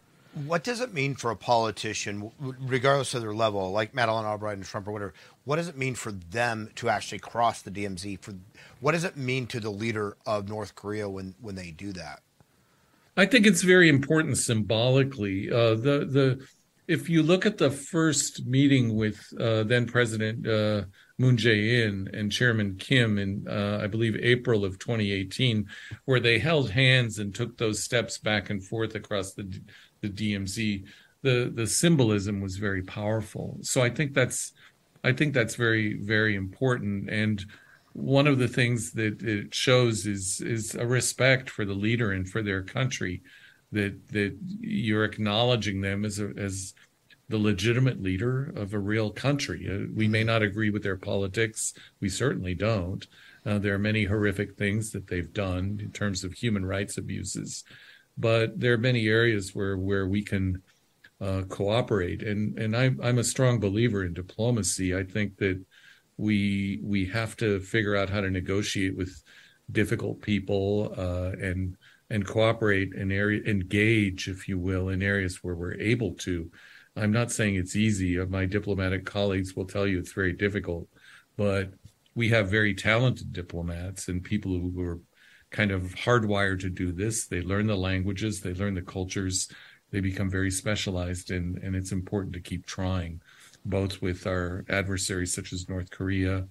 What 0.46 0.64
does 0.64 0.80
it 0.80 0.94
mean 0.94 1.16
for 1.16 1.32
a 1.32 1.36
politician, 1.36 2.32
regardless 2.40 3.14
of 3.16 3.22
their 3.22 3.34
level, 3.34 3.72
like 3.72 3.96
Madeleine 3.96 4.26
Albright 4.26 4.58
and 4.58 4.66
Trump 4.66 4.88
or 4.88 4.92
whatever? 4.92 5.14
What 5.44 5.56
does 5.56 5.68
it 5.68 5.78
mean 5.78 5.96
for 5.96 6.12
them 6.12 6.70
to 6.76 6.90
actually 6.90 7.20
cross 7.20 7.62
the 7.62 7.72
DMZ? 7.72 8.20
For 8.20 8.36
what 8.80 8.92
does 8.92 9.04
it 9.04 9.18
mean 9.18 9.48
to 9.48 9.60
the 9.60 9.72
leader 9.72 10.18
of 10.26 10.48
North 10.48 10.76
Korea 10.76 11.10
when 11.10 11.34
when 11.42 11.56
they 11.56 11.72
do 11.72 11.92
that? 11.94 12.22
I 13.20 13.26
think 13.26 13.46
it's 13.46 13.64
very 13.64 13.90
important 13.90 14.38
symbolically. 14.38 15.52
Uh, 15.52 15.76
the 15.76 16.08
the 16.18 16.48
if 16.88 17.10
you 17.10 17.22
look 17.22 17.46
at 17.46 17.58
the 17.58 17.70
first 17.70 18.46
meeting 18.46 18.96
with 18.96 19.20
uh, 19.38 19.64
then 19.64 19.86
President 19.86 20.48
uh, 20.48 20.84
Moon 21.18 21.36
Jae-in 21.36 22.10
and 22.14 22.32
Chairman 22.32 22.78
Kim 22.78 23.18
in 23.18 23.46
uh, 23.46 23.80
I 23.84 23.88
believe 23.88 24.16
April 24.16 24.64
of 24.64 24.80
2018, 24.80 25.68
where 26.06 26.22
they 26.22 26.40
held 26.40 26.72
hands 26.72 27.20
and 27.20 27.36
took 27.36 27.58
those 27.58 27.84
steps 27.84 28.18
back 28.18 28.50
and 28.52 28.64
forth 28.64 28.96
across 28.96 29.34
the 29.34 29.46
the 30.00 30.10
DMZ, 30.10 30.86
the 31.22 31.52
the 31.54 31.68
symbolism 31.68 32.40
was 32.40 32.56
very 32.56 32.84
powerful. 32.84 33.58
So 33.64 33.82
I 33.82 33.90
think 33.90 34.14
that's 34.14 34.54
I 35.04 35.12
think 35.12 35.34
that's 35.34 35.56
very 35.56 36.00
very 36.02 36.36
important. 36.38 37.10
And 37.10 37.46
one 37.94 38.28
of 38.28 38.40
the 38.40 38.48
things 38.48 38.92
that 38.94 39.22
it 39.22 39.54
shows 39.54 40.06
is 40.06 40.42
is 40.42 40.76
a 40.76 40.86
respect 40.86 41.50
for 41.50 41.66
the 41.66 41.74
leader 41.74 42.12
and 42.12 42.30
for 42.30 42.42
their 42.42 42.64
country, 42.64 43.22
that 43.72 44.08
that 44.10 44.38
you're 44.60 45.06
acknowledging 45.06 45.82
them 45.82 46.06
as 46.06 46.20
a, 46.20 46.32
as 46.38 46.74
the 47.30 47.38
legitimate 47.38 48.02
leader 48.02 48.52
of 48.56 48.74
a 48.74 48.80
real 48.80 49.12
country. 49.12 49.68
Uh, 49.70 49.88
we 49.96 50.08
may 50.08 50.24
not 50.24 50.42
agree 50.42 50.70
with 50.72 50.84
their 50.84 50.98
politics. 50.98 51.74
We 52.00 52.10
certainly 52.10 52.56
don't. 52.56 53.06
Uh, 53.46 53.60
there 53.60 53.76
are 53.76 53.80
many 53.80 54.06
horrific 54.06 54.58
things 54.58 54.92
that 54.92 55.08
they've 55.08 55.32
done 55.32 55.80
in 55.82 55.92
terms 55.92 56.24
of 56.24 56.34
human 56.34 56.66
rights 56.66 56.98
abuses 56.98 57.64
but 58.20 58.60
there 58.60 58.74
are 58.74 58.78
many 58.78 59.08
areas 59.08 59.56
where 59.56 59.78
where 59.78 60.06
we 60.06 60.22
can 60.22 60.62
uh, 61.22 61.44
cooperate. 61.50 62.22
And 62.22 62.60
and 62.60 62.76
I'm 62.76 63.00
I'm 63.02 63.18
a 63.18 63.24
strong 63.24 63.60
believer 63.60 64.04
in 64.04 64.14
diplomacy. 64.14 64.96
I 64.96 65.04
think 65.04 65.38
that 65.38 65.64
we 66.20 66.82
we 66.84 67.06
have 67.06 67.38
to 67.38 67.62
figure 67.62 67.96
out 67.96 68.10
how 68.10 68.20
to 68.20 68.30
negotiate 68.30 68.98
with 68.98 69.24
difficult 69.72 70.22
people 70.22 70.94
uh, 70.98 71.32
and 71.42 71.78
and 72.10 72.28
cooperate 72.28 72.94
and 72.94 73.14
area 73.14 73.42
engage, 73.46 74.28
if 74.28 74.48
you 74.50 74.60
will, 74.60 74.90
in 74.90 75.02
areas 75.02 75.42
where 75.42 75.56
we're 75.56 75.76
able 75.76 76.14
to. 76.16 76.52
I'm 76.96 77.14
not 77.14 77.32
saying 77.32 77.56
it's 77.56 77.76
easy. 77.76 78.18
My 78.26 78.46
diplomatic 78.46 79.06
colleagues 79.06 79.56
will 79.56 79.66
tell 79.66 79.88
you 79.88 79.98
it's 79.98 80.12
very 80.12 80.34
difficult, 80.34 80.90
but 81.38 81.72
we 82.16 82.30
have 82.30 82.50
very 82.50 82.74
talented 82.74 83.32
diplomats 83.32 84.10
and 84.10 84.22
people 84.22 84.52
who 84.52 84.82
are 84.82 85.00
kind 85.52 85.72
of 85.72 85.84
hardwired 85.96 86.60
to 86.62 86.70
do 86.70 86.92
this. 86.92 87.28
They 87.28 87.42
learn 87.42 87.68
the 87.68 87.78
languages, 87.78 88.42
they 88.42 88.54
learn 88.54 88.74
the 88.74 88.82
cultures, 88.82 89.50
they 89.92 90.02
become 90.02 90.30
very 90.30 90.52
specialized, 90.52 91.32
and, 91.32 91.58
and 91.60 91.76
it's 91.76 91.92
important 91.92 92.34
to 92.34 92.42
keep 92.42 92.66
trying, 92.66 93.22
both 93.70 94.02
with 94.02 94.26
our 94.28 94.66
adversaries 94.70 95.34
such 95.34 95.54
as 95.54 95.70
North 95.70 95.90
Korea, 95.90 96.48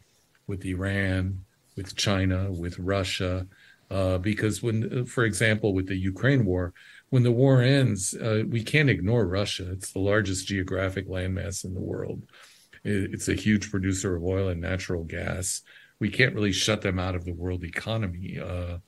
with 0.47 0.65
Iran, 0.65 1.45
with 1.77 1.95
China, 1.97 2.51
with 2.51 2.79
Russia. 2.79 3.47
Uh, 3.91 4.19
because 4.19 4.63
when, 4.63 5.07
for 5.07 5.25
example, 5.25 5.73
with 5.73 5.89
the 5.89 5.97
Ukraine 5.97 6.45
war, 6.45 6.75
when 7.11 7.23
the 7.23 7.33
war 7.33 7.63
ends, 7.63 8.15
uh, 8.15 8.43
we 8.49 8.63
can't 8.63 8.91
ignore 8.91 9.27
Russia. 9.27 9.71
It's 9.73 9.93
the 9.93 9.99
largest 9.99 10.47
geographic 10.47 11.09
landmass 11.09 11.65
in 11.65 11.75
the 11.75 11.81
world. 11.81 12.23
It's 12.85 13.29
a 13.29 13.35
huge 13.35 13.71
producer 13.71 14.15
of 14.17 14.25
oil 14.25 14.49
and 14.49 14.61
natural 14.61 15.05
gas. 15.05 15.63
We 15.99 16.11
can't 16.11 16.35
really 16.35 16.53
shut 16.53 16.83
them 16.83 16.99
out 16.99 17.15
of 17.15 17.25
the 17.25 17.33
world 17.33 17.65
economy. 17.65 18.39
Uh, 18.39 18.79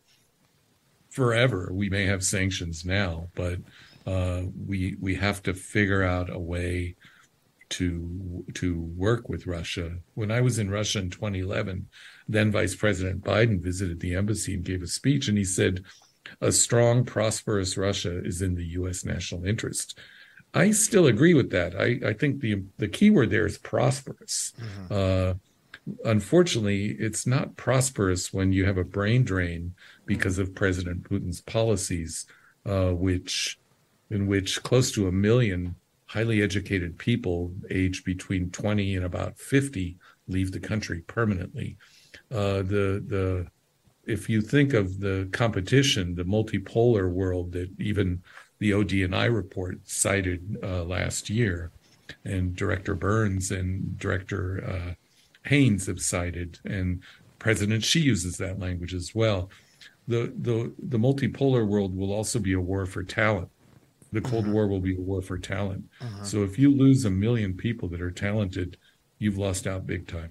forever. 1.10 1.70
We 1.72 1.90
may 1.90 2.06
have 2.06 2.24
sanctions 2.24 2.84
now, 2.84 3.28
but 3.34 3.58
uh, 4.06 4.42
we 4.66 4.96
we 5.00 5.14
have 5.16 5.42
to 5.42 5.54
figure 5.54 6.02
out 6.02 6.30
a 6.30 6.38
way 6.38 6.96
to 7.70 8.44
to 8.54 8.80
work 8.96 9.28
with 9.28 9.46
Russia. 9.46 9.96
When 10.14 10.30
I 10.30 10.40
was 10.40 10.58
in 10.58 10.70
Russia 10.70 10.98
in 10.98 11.10
2011, 11.10 11.88
then 12.28 12.52
Vice 12.52 12.74
President 12.74 13.24
Biden 13.24 13.62
visited 13.62 14.00
the 14.00 14.14
embassy 14.14 14.54
and 14.54 14.64
gave 14.64 14.82
a 14.82 14.86
speech, 14.86 15.28
and 15.28 15.38
he 15.38 15.44
said, 15.44 15.84
"A 16.40 16.52
strong, 16.52 17.04
prosperous 17.04 17.76
Russia 17.76 18.22
is 18.24 18.42
in 18.42 18.54
the 18.54 18.66
U.S. 18.78 19.04
national 19.04 19.44
interest." 19.44 19.98
I 20.52 20.72
still 20.72 21.06
agree 21.06 21.34
with 21.34 21.50
that. 21.50 21.80
I, 21.80 22.00
I 22.08 22.12
think 22.12 22.40
the 22.40 22.64
the 22.78 22.88
key 22.88 23.10
word 23.10 23.30
there 23.30 23.46
is 23.46 23.58
prosperous. 23.58 24.52
Mm-hmm. 24.60 24.92
Uh, 24.92 25.34
unfortunately, 26.04 26.96
it's 26.98 27.26
not 27.26 27.56
prosperous 27.56 28.32
when 28.32 28.52
you 28.52 28.64
have 28.64 28.78
a 28.78 28.84
brain 28.84 29.22
drain 29.24 29.74
because 30.06 30.38
of 30.38 30.54
President 30.54 31.08
Putin's 31.08 31.40
policies, 31.40 32.26
uh, 32.66 32.90
which 32.90 33.58
in 34.10 34.26
which 34.26 34.62
close 34.64 34.90
to 34.92 35.06
a 35.06 35.12
million 35.12 35.76
highly 36.10 36.42
educated 36.42 36.98
people 36.98 37.52
aged 37.70 38.04
between 38.04 38.50
20 38.50 38.96
and 38.96 39.04
about 39.04 39.38
50 39.38 39.96
leave 40.26 40.50
the 40.50 40.58
country 40.58 41.02
permanently. 41.02 41.76
Uh, 42.32 42.62
the 42.62 43.04
the 43.06 43.46
if 44.06 44.28
you 44.28 44.40
think 44.40 44.74
of 44.74 44.98
the 44.98 45.28
competition, 45.30 46.16
the 46.16 46.24
multipolar 46.24 47.08
world 47.08 47.52
that 47.52 47.70
even 47.78 48.20
the 48.58 48.72
ODNI 48.72 49.32
report 49.32 49.78
cited 49.84 50.58
uh, 50.64 50.82
last 50.82 51.30
year, 51.30 51.70
and 52.24 52.56
Director 52.56 52.96
Burns 52.96 53.52
and 53.52 53.96
Director 53.96 54.64
uh, 54.66 54.94
Haines 55.48 55.86
have 55.86 56.00
cited, 56.00 56.58
and 56.64 57.04
President 57.38 57.84
Xi 57.84 58.00
uses 58.00 58.36
that 58.38 58.58
language 58.58 58.94
as 58.94 59.14
well. 59.14 59.48
The, 60.08 60.32
the, 60.36 60.74
the 60.78 60.98
multipolar 60.98 61.64
world 61.64 61.96
will 61.96 62.12
also 62.12 62.40
be 62.40 62.54
a 62.54 62.60
war 62.60 62.84
for 62.84 63.04
talent. 63.04 63.48
The 64.12 64.20
Cold 64.20 64.44
uh-huh. 64.44 64.52
War 64.52 64.66
will 64.66 64.80
be 64.80 64.96
a 64.96 65.00
war 65.00 65.22
for 65.22 65.38
talent. 65.38 65.84
Uh-huh. 66.00 66.24
So 66.24 66.42
if 66.42 66.58
you 66.58 66.70
lose 66.70 67.04
a 67.04 67.10
million 67.10 67.54
people 67.54 67.88
that 67.88 68.00
are 68.00 68.10
talented, 68.10 68.76
you've 69.18 69.38
lost 69.38 69.66
out 69.66 69.86
big 69.86 70.06
time. 70.06 70.30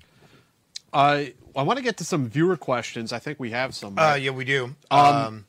Uh, 0.91 1.25
I 1.55 1.61
want 1.63 1.77
to 1.77 1.83
get 1.83 1.97
to 1.97 2.03
some 2.03 2.27
viewer 2.27 2.57
questions. 2.57 3.13
I 3.13 3.19
think 3.19 3.39
we 3.39 3.51
have 3.51 3.75
some. 3.75 3.97
Uh, 3.97 4.15
yeah, 4.15 4.31
we 4.31 4.43
do. 4.43 4.75
Um, 4.91 5.15
Um, 5.15 5.45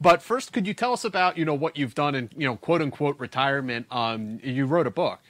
but 0.00 0.22
first, 0.22 0.52
could 0.52 0.66
you 0.66 0.72
tell 0.74 0.92
us 0.92 1.04
about 1.04 1.36
you 1.36 1.44
know 1.44 1.54
what 1.54 1.76
you've 1.76 1.94
done 1.94 2.14
in 2.14 2.30
you 2.36 2.46
know 2.46 2.56
quote 2.56 2.80
unquote 2.80 3.18
retirement? 3.18 3.86
Um, 3.90 4.40
you 4.42 4.64
wrote 4.64 4.86
a 4.86 4.90
book. 4.90 5.20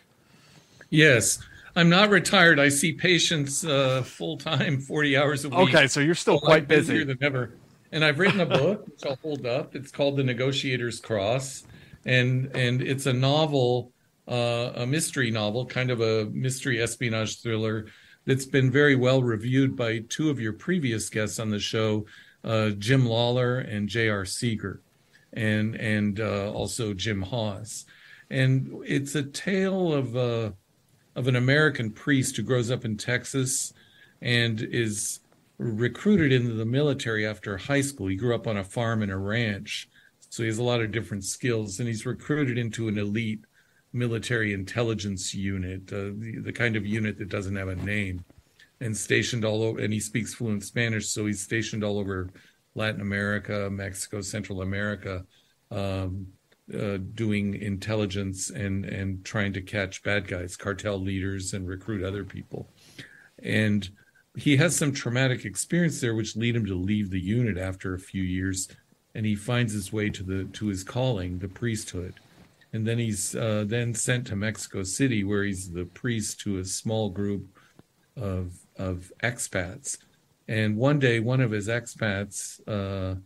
Yes. 0.91 1.41
I'm 1.77 1.89
not 1.89 2.11
retired. 2.11 2.59
I 2.59 2.69
see 2.69 2.93
patients 2.93 3.65
uh, 3.65 4.03
full 4.03 4.37
time, 4.37 4.81
40 4.81 5.17
hours 5.17 5.45
a 5.45 5.49
week. 5.49 5.75
Okay, 5.75 5.87
so 5.87 6.01
you're 6.01 6.15
still 6.17 6.35
I'm 6.35 6.41
quite 6.41 6.69
busy. 6.69 6.95
busier 6.95 7.05
than 7.05 7.19
ever. 7.23 7.53
And 7.93 8.05
I've 8.05 8.19
written 8.19 8.41
a 8.41 8.47
book 8.47 8.87
which 8.87 9.07
I'll 9.07 9.17
hold 9.17 9.47
up. 9.47 9.75
It's 9.75 9.91
called 9.91 10.17
The 10.17 10.25
Negotiator's 10.25 11.01
Cross, 11.01 11.65
and 12.05 12.51
and 12.55 12.83
it's 12.83 13.07
a 13.07 13.13
novel, 13.13 13.93
uh, 14.29 14.73
a 14.77 14.87
mystery 14.87 15.31
novel, 15.31 15.67
kind 15.67 15.91
of 15.91 16.01
a 16.01 16.27
mystery 16.27 16.81
espionage 16.81 17.41
thriller 17.43 17.87
that's 18.27 18.47
been 18.47 18.71
very 18.71 18.95
well 18.95 19.23
reviewed 19.23 19.77
by 19.77 20.01
two 20.09 20.31
of 20.31 20.41
your 20.41 20.53
previous 20.53 21.09
guests 21.09 21.39
on 21.39 21.51
the 21.51 21.59
show, 21.59 22.07
uh, 22.45 22.71
Jim 22.71 23.07
Lawler 23.07 23.59
and 23.59 23.89
J.R. 23.89 24.25
Seeger, 24.25 24.81
and 25.33 25.75
and 25.77 26.21
uh, 26.21 26.53
also 26.53 26.95
Jim 26.95 27.23
Hawes. 27.23 27.87
And 28.31 28.83
it's 28.87 29.15
a 29.15 29.23
tale 29.23 29.93
of 29.93 30.17
uh, 30.17 30.53
of 31.17 31.29
an 31.29 31.37
American 31.37 31.91
priest 31.91 32.37
who 32.37 32.43
grows 32.43 32.71
up 32.71 32.85
in 32.85 32.97
Texas 32.97 33.73
and 34.23 34.61
is 34.61 35.21
recruited 35.59 36.33
into 36.33 36.55
the 36.55 36.65
military 36.65 37.27
after 37.27 37.57
high 37.57 37.83
school. 37.83 38.07
He 38.07 38.17
grew 38.17 38.35
up 38.35 38.47
on 38.47 38.57
a 38.57 38.65
farm 38.65 39.03
and 39.03 39.13
a 39.13 39.17
ranch, 39.17 39.90
so 40.31 40.43
he 40.43 40.47
has 40.49 40.59
a 40.59 40.63
lot 40.63 40.81
of 40.81 40.93
different 40.93 41.25
skills, 41.25 41.79
and 41.79 41.89
he's 41.89 42.07
recruited 42.07 42.57
into 42.57 42.89
an 42.89 42.97
elite 42.97 43.45
military 43.93 44.55
intelligence 44.55 45.35
unit, 45.35 45.83
uh, 45.93 46.15
the, 46.17 46.41
the 46.43 46.53
kind 46.53 46.77
of 46.77 46.87
unit 46.87 47.19
that 47.19 47.29
doesn't 47.29 47.57
have 47.57 47.69
a 47.69 47.77
name, 47.77 48.25
and 48.81 48.97
stationed 48.97 49.45
all 49.45 49.63
over. 49.63 49.81
And 49.81 49.93
he 49.93 50.01
speaks 50.01 50.33
fluent 50.33 50.65
Spanish, 50.65 51.09
so 51.09 51.27
he's 51.27 51.43
stationed 51.43 51.85
all 51.85 51.99
over 51.99 52.31
Latin 52.75 53.01
America, 53.03 53.69
Mexico, 53.71 54.23
Central 54.23 54.63
America. 54.63 55.25
Um, 55.71 56.27
uh, 56.73 56.99
doing 57.15 57.55
intelligence 57.55 58.51
and 58.51 58.85
and 58.85 59.25
trying 59.25 59.53
to 59.53 59.61
catch 59.61 60.05
bad 60.05 60.29
guys, 60.29 60.57
cartel 60.57 61.01
leaders, 61.01 61.53
and 61.53 61.67
recruit 61.67 62.05
other 62.05 62.25
people. 62.25 62.71
And 63.43 63.89
he 64.37 64.57
has 64.57 64.77
some 64.77 64.93
traumatic 64.93 65.45
experience 65.45 66.01
there, 66.01 66.15
which 66.15 66.37
lead 66.37 66.55
him 66.55 66.67
to 66.67 66.75
leave 66.75 67.11
the 67.11 67.21
unit 67.21 67.59
after 67.59 67.95
a 67.95 67.99
few 67.99 68.23
years, 68.23 68.69
and 69.15 69.27
he 69.27 69.35
finds 69.35 69.73
his 69.73 69.93
way 69.93 70.11
to 70.11 70.23
the 70.23 70.45
to 70.45 70.67
his 70.67 70.85
calling, 70.85 71.39
the 71.39 71.49
priesthood. 71.49 72.15
And 72.73 72.87
then 72.87 72.99
he's 72.99 73.35
uh, 73.35 73.65
then 73.67 73.95
sent 73.95 74.27
to 74.29 74.37
Mexico 74.37 74.83
City, 74.85 75.25
where 75.25 75.43
he's 75.43 75.71
the 75.71 75.87
priest 75.87 76.41
to 76.41 76.59
a 76.59 76.65
small 76.65 77.11
group 77.11 77.47
of 78.17 78.53
of 78.77 79.13
expats. 79.23 79.99
And 80.49 80.77
one 80.77 80.99
day, 80.99 81.21
one 81.21 81.41
of 81.41 81.51
his 81.51 81.69
expats, 81.69 82.61
uh, 82.69 83.17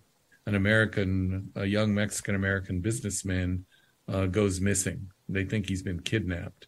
an 0.46 0.54
American, 0.54 1.50
a 1.54 1.64
young 1.64 1.94
Mexican 1.94 2.34
American 2.34 2.80
businessman, 2.80 3.64
uh, 4.08 4.26
goes 4.26 4.60
missing. 4.60 5.10
They 5.28 5.44
think 5.44 5.68
he's 5.68 5.82
been 5.82 6.00
kidnapped. 6.00 6.66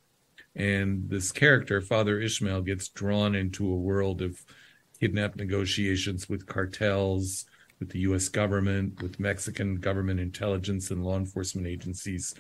And 0.54 1.10
this 1.10 1.32
character, 1.32 1.82
Father 1.82 2.18
Ishmael, 2.18 2.62
gets 2.62 2.88
drawn 2.88 3.34
into 3.34 3.70
a 3.70 3.76
world 3.76 4.22
of 4.22 4.42
kidnap 4.98 5.36
negotiations 5.36 6.28
with 6.28 6.46
cartels, 6.46 7.44
with 7.78 7.90
the 7.90 8.00
US 8.00 8.28
government, 8.28 9.02
with 9.02 9.20
Mexican 9.20 9.76
government 9.76 10.20
intelligence 10.20 10.90
and 10.90 11.04
law 11.04 11.16
enforcement 11.16 11.66
agencies. 11.66 12.34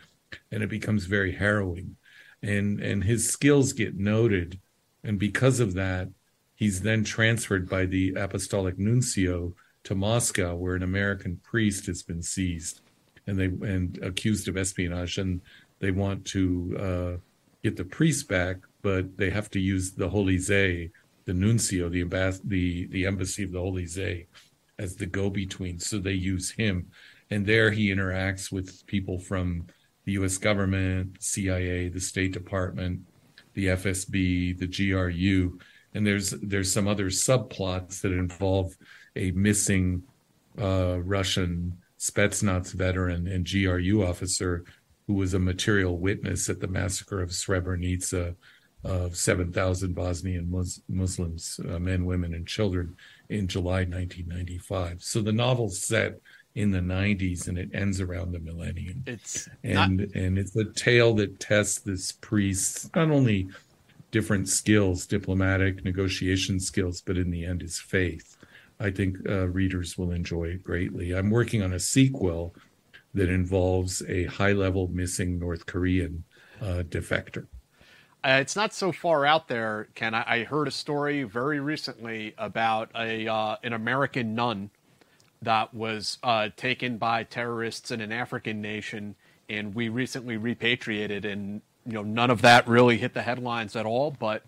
And 0.50 0.62
it 0.62 0.68
becomes 0.68 1.04
very 1.04 1.32
harrowing. 1.32 1.96
And, 2.42 2.80
and 2.80 3.04
his 3.04 3.28
skills 3.28 3.72
get 3.72 3.96
noted. 3.96 4.60
And 5.04 5.18
because 5.18 5.60
of 5.60 5.74
that, 5.74 6.08
he's 6.54 6.82
then 6.82 7.04
transferred 7.04 7.68
by 7.68 7.86
the 7.86 8.14
apostolic 8.14 8.78
nuncio 8.78 9.54
to 9.84 9.94
Moscow, 9.94 10.56
where 10.56 10.74
an 10.74 10.82
American 10.82 11.40
priest 11.44 11.86
has 11.86 12.02
been 12.02 12.22
seized 12.22 12.80
and 13.26 13.38
they 13.38 13.46
and 13.46 13.98
accused 14.02 14.48
of 14.48 14.56
espionage, 14.56 15.18
and 15.18 15.40
they 15.78 15.90
want 15.90 16.24
to 16.26 16.76
uh, 16.78 17.20
get 17.62 17.76
the 17.76 17.84
priest 17.84 18.28
back, 18.28 18.56
but 18.82 19.16
they 19.16 19.30
have 19.30 19.50
to 19.50 19.60
use 19.60 19.92
the 19.92 20.08
Holy 20.08 20.38
See, 20.38 20.90
the 21.24 21.34
nuncio, 21.34 21.88
the 21.88 22.04
ambass- 22.04 22.40
the 22.44 22.86
the 22.88 23.06
embassy 23.06 23.42
of 23.42 23.52
the 23.52 23.60
Holy 23.60 23.86
See, 23.86 24.26
as 24.78 24.96
the 24.96 25.06
go-between. 25.06 25.78
So 25.78 25.98
they 25.98 26.12
use 26.12 26.50
him, 26.50 26.88
and 27.30 27.44
there 27.46 27.70
he 27.70 27.88
interacts 27.94 28.52
with 28.52 28.86
people 28.86 29.18
from 29.18 29.66
the 30.04 30.12
U.S. 30.12 30.38
government, 30.38 31.16
CIA, 31.20 31.88
the 31.88 32.00
State 32.00 32.32
Department, 32.32 33.00
the 33.54 33.66
FSB, 33.66 34.58
the 34.58 34.66
GRU, 34.66 35.58
and 35.94 36.06
there's 36.06 36.30
there's 36.42 36.72
some 36.72 36.86
other 36.86 37.06
subplots 37.06 38.02
that 38.02 38.12
involve 38.12 38.76
a 39.16 39.30
missing 39.32 40.02
uh, 40.60 40.98
Russian 41.02 41.78
Spetsnaz 41.98 42.72
veteran 42.72 43.26
and 43.26 43.48
GRU 43.50 44.04
officer 44.06 44.64
who 45.06 45.14
was 45.14 45.34
a 45.34 45.38
material 45.38 45.98
witness 45.98 46.48
at 46.48 46.60
the 46.60 46.68
massacre 46.68 47.22
of 47.22 47.30
Srebrenica 47.30 48.34
of 48.84 49.16
7,000 49.16 49.94
Bosnian 49.94 50.50
Mus- 50.50 50.80
Muslims, 50.88 51.58
uh, 51.68 51.78
men, 51.78 52.04
women, 52.04 52.34
and 52.34 52.46
children 52.46 52.96
in 53.28 53.48
July 53.48 53.84
1995. 53.84 55.02
So 55.02 55.20
the 55.20 55.32
novel's 55.32 55.80
set 55.82 56.18
in 56.54 56.70
the 56.70 56.80
90s 56.80 57.48
and 57.48 57.58
it 57.58 57.68
ends 57.74 58.00
around 58.00 58.32
the 58.32 58.38
millennium. 58.38 59.02
It's 59.06 59.48
and 59.62 59.98
not- 59.98 60.14
and 60.14 60.38
it's 60.38 60.56
a 60.56 60.64
tale 60.64 61.14
that 61.16 61.38
tests 61.38 61.80
this 61.80 62.12
priest's 62.12 62.90
not 62.94 63.10
only 63.10 63.48
different 64.10 64.48
skills, 64.48 65.06
diplomatic 65.06 65.84
negotiation 65.84 66.58
skills, 66.58 67.02
but 67.02 67.18
in 67.18 67.30
the 67.30 67.44
end 67.44 67.60
his 67.60 67.78
faith. 67.78 68.36
I 68.80 68.90
think 68.90 69.16
uh, 69.28 69.48
readers 69.48 69.98
will 69.98 70.12
enjoy 70.12 70.44
it 70.44 70.64
greatly. 70.64 71.12
I'm 71.12 71.30
working 71.30 71.62
on 71.62 71.72
a 71.72 71.80
sequel 71.80 72.54
that 73.14 73.28
involves 73.30 74.02
a 74.08 74.24
high 74.24 74.52
level 74.52 74.88
missing 74.88 75.38
North 75.38 75.66
Korean 75.66 76.24
uh, 76.60 76.82
defector. 76.88 77.46
Uh, 78.24 78.38
it's 78.40 78.56
not 78.56 78.74
so 78.74 78.90
far 78.92 79.24
out 79.24 79.48
there, 79.48 79.88
Ken. 79.94 80.14
I, 80.14 80.24
I 80.26 80.44
heard 80.44 80.66
a 80.66 80.72
story 80.72 81.22
very 81.22 81.60
recently 81.60 82.34
about 82.38 82.90
a 82.94 83.28
uh, 83.28 83.56
an 83.62 83.72
American 83.72 84.34
nun 84.34 84.70
that 85.42 85.72
was 85.72 86.18
uh, 86.22 86.48
taken 86.56 86.98
by 86.98 87.22
terrorists 87.22 87.90
in 87.90 88.00
an 88.00 88.10
African 88.10 88.60
nation, 88.60 89.14
and 89.48 89.74
we 89.74 89.88
recently 89.88 90.36
repatriated, 90.36 91.24
and 91.24 91.62
you 91.84 91.92
know 91.92 92.02
none 92.02 92.30
of 92.30 92.42
that 92.42 92.66
really 92.66 92.98
hit 92.98 93.14
the 93.14 93.22
headlines 93.22 93.76
at 93.76 93.86
all, 93.86 94.10
but 94.10 94.42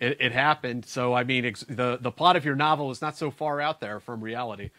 it, 0.00 0.18
it 0.20 0.32
happened. 0.32 0.84
So 0.84 1.14
I 1.14 1.24
mean, 1.24 1.46
ex- 1.46 1.64
the 1.68 1.98
the 2.00 2.10
plot 2.10 2.36
of 2.36 2.44
your 2.44 2.56
novel 2.56 2.90
is 2.90 3.00
not 3.00 3.16
so 3.16 3.30
far 3.30 3.60
out 3.60 3.80
there 3.80 4.00
from 4.00 4.20
reality. 4.20 4.70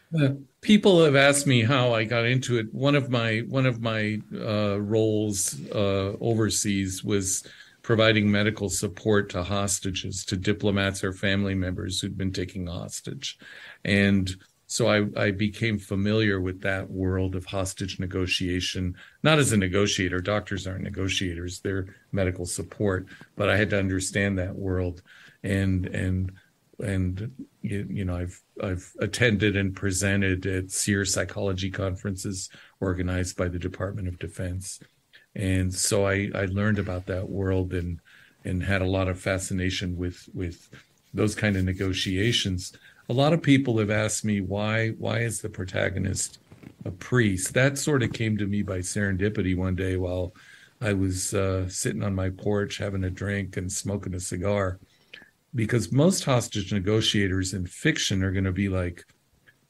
People 0.61 1.03
have 1.03 1.15
asked 1.15 1.47
me 1.47 1.63
how 1.63 1.93
I 1.93 2.03
got 2.03 2.25
into 2.25 2.57
it. 2.57 2.73
One 2.73 2.95
of 2.95 3.09
my 3.09 3.39
one 3.47 3.65
of 3.65 3.81
my 3.81 4.21
uh, 4.33 4.79
roles 4.79 5.59
uh, 5.71 6.13
overseas 6.21 7.03
was 7.03 7.43
providing 7.87 8.29
medical 8.29 8.69
support 8.69 9.29
to 9.29 9.41
hostages, 9.41 10.25
to 10.25 10.35
diplomats 10.35 11.05
or 11.05 11.13
family 11.13 11.55
members 11.55 12.01
who'd 12.01 12.17
been 12.17 12.33
taken 12.33 12.67
hostage, 12.67 13.39
and 13.85 14.35
so 14.65 14.87
I, 14.87 15.05
I 15.15 15.31
became 15.31 15.79
familiar 15.79 16.41
with 16.41 16.59
that 16.63 16.89
world 16.89 17.33
of 17.33 17.45
hostage 17.45 17.97
negotiation. 17.97 18.97
Not 19.23 19.39
as 19.39 19.53
a 19.53 19.57
negotiator; 19.57 20.19
doctors 20.19 20.67
aren't 20.67 20.83
negotiators; 20.83 21.61
they're 21.61 21.95
medical 22.11 22.45
support. 22.45 23.05
But 23.37 23.47
I 23.47 23.55
had 23.55 23.69
to 23.69 23.79
understand 23.79 24.37
that 24.37 24.57
world, 24.57 25.01
and 25.41 25.85
and 25.85 26.33
and 26.83 27.31
you, 27.61 28.03
know 28.03 28.17
I've 28.17 28.41
I've 28.61 28.91
attended 28.99 29.55
and 29.55 29.73
presented 29.73 30.45
at 30.45 30.71
SERE 30.71 31.05
psychology 31.05 31.71
conferences 31.71 32.49
organized 32.81 33.37
by 33.37 33.47
the 33.47 33.59
Department 33.59 34.09
of 34.09 34.19
Defense, 34.19 34.81
and 35.37 35.73
so 35.73 36.05
I 36.05 36.29
I 36.33 36.45
learned 36.45 36.79
about 36.79 37.05
that 37.05 37.29
world 37.29 37.73
and 37.73 37.99
and 38.43 38.63
had 38.63 38.81
a 38.81 38.89
lot 38.89 39.07
of 39.07 39.19
fascination 39.19 39.95
with 39.95 40.27
with 40.33 40.69
those 41.13 41.35
kind 41.35 41.55
of 41.55 41.63
negotiations. 41.63 42.73
A 43.09 43.13
lot 43.13 43.33
of 43.33 43.41
people 43.41 43.77
have 43.77 43.91
asked 43.91 44.25
me 44.25 44.41
why 44.41 44.89
why 44.97 45.19
is 45.19 45.39
the 45.39 45.49
protagonist 45.49 46.39
a 46.85 46.91
priest? 46.91 47.53
That 47.53 47.77
sort 47.77 48.03
of 48.03 48.13
came 48.13 48.37
to 48.37 48.47
me 48.47 48.63
by 48.63 48.79
serendipity 48.79 49.55
one 49.55 49.75
day 49.75 49.95
while 49.95 50.33
I 50.81 50.93
was 50.93 51.33
uh, 51.33 51.69
sitting 51.69 52.03
on 52.03 52.15
my 52.15 52.29
porch 52.31 52.79
having 52.79 53.03
a 53.03 53.09
drink 53.09 53.57
and 53.57 53.71
smoking 53.71 54.15
a 54.15 54.19
cigar 54.19 54.79
because 55.53 55.91
most 55.91 56.23
hostage 56.23 56.73
negotiators 56.73 57.53
in 57.53 57.65
fiction 57.65 58.23
are 58.23 58.31
going 58.31 58.43
to 58.43 58.51
be 58.51 58.69
like 58.69 59.05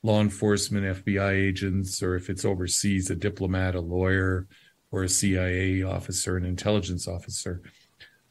law 0.04 0.22
enforcement, 0.22 1.04
FBI 1.04 1.34
agents, 1.34 2.02
or 2.02 2.16
if 2.16 2.30
it's 2.30 2.46
overseas, 2.46 3.10
a 3.10 3.16
diplomat, 3.16 3.76
a 3.76 3.82
lawyer, 3.82 4.48
or 4.92 5.04
a 5.04 5.10
CIA 5.10 5.84
officer, 5.84 6.38
an 6.38 6.46
intelligence 6.46 7.08
officer. 7.08 7.62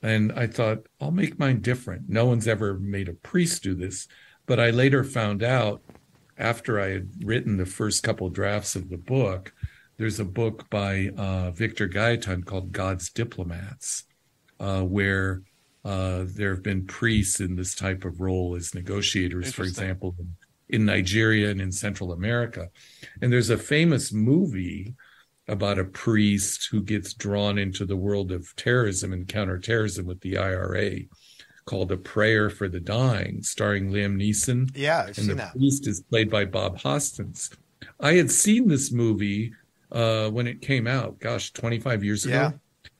And 0.02 0.32
I 0.32 0.46
thought, 0.46 0.86
I'll 1.00 1.10
make 1.10 1.38
mine 1.38 1.60
different. 1.60 2.08
No 2.08 2.26
one's 2.26 2.48
ever 2.48 2.78
made 2.78 3.08
a 3.08 3.14
priest 3.14 3.62
do 3.62 3.74
this. 3.74 4.08
But 4.46 4.60
I 4.60 4.70
later 4.70 5.04
found 5.04 5.42
out 5.42 5.82
after 6.38 6.80
I 6.80 6.88
had 6.90 7.08
written 7.24 7.56
the 7.56 7.66
first 7.66 8.02
couple 8.02 8.28
drafts 8.30 8.76
of 8.76 8.88
the 8.90 8.98
book, 8.98 9.52
there's 9.96 10.20
a 10.20 10.24
book 10.24 10.68
by 10.70 11.10
uh, 11.16 11.50
Victor 11.52 11.88
Gaetan 11.88 12.44
called 12.44 12.72
God's 12.72 13.10
Diplomats, 13.10 14.04
uh, 14.60 14.82
where 14.82 15.42
Uh, 15.86 16.24
there 16.34 16.50
have 16.52 16.64
been 16.64 16.84
priests 16.84 17.38
in 17.38 17.54
this 17.54 17.72
type 17.76 18.04
of 18.04 18.20
role 18.20 18.56
as 18.56 18.74
negotiators, 18.74 19.52
for 19.52 19.62
example, 19.62 20.16
in, 20.18 20.36
in 20.68 20.84
Nigeria 20.84 21.48
and 21.48 21.60
in 21.60 21.70
Central 21.70 22.10
America. 22.12 22.70
And 23.22 23.30
there's 23.32 23.50
a 23.50 23.56
famous 23.56 24.12
movie 24.12 24.96
about 25.48 25.78
a 25.78 25.84
priest 25.84 26.68
who 26.70 26.82
gets 26.82 27.14
drawn 27.14 27.58
into 27.58 27.84
the 27.84 27.96
world 27.96 28.32
of 28.32 28.54
terrorism 28.56 29.12
and 29.12 29.28
counterterrorism 29.28 30.06
with 30.06 30.20
the 30.20 30.36
IRA 30.38 31.00
called 31.66 31.92
A 31.92 31.96
Prayer 31.96 32.48
for 32.48 32.68
the 32.68 32.80
Dying, 32.80 33.42
starring 33.42 33.90
Liam 33.90 34.16
Neeson. 34.16 34.70
Yeah, 34.74 35.06
I've 35.08 35.18
and 35.18 35.28
the 35.28 35.34
that. 35.34 35.52
priest 35.52 35.86
is 35.86 36.00
played 36.00 36.30
by 36.30 36.44
Bob 36.44 36.78
Hoskins. 36.78 37.50
I 38.00 38.14
had 38.14 38.30
seen 38.30 38.68
this 38.68 38.92
movie 38.92 39.52
uh, 39.92 40.30
when 40.30 40.46
it 40.46 40.62
came 40.62 40.86
out, 40.86 41.18
gosh, 41.18 41.52
25 41.52 42.04
years 42.04 42.24
ago. 42.24 42.34
Yeah. 42.34 42.50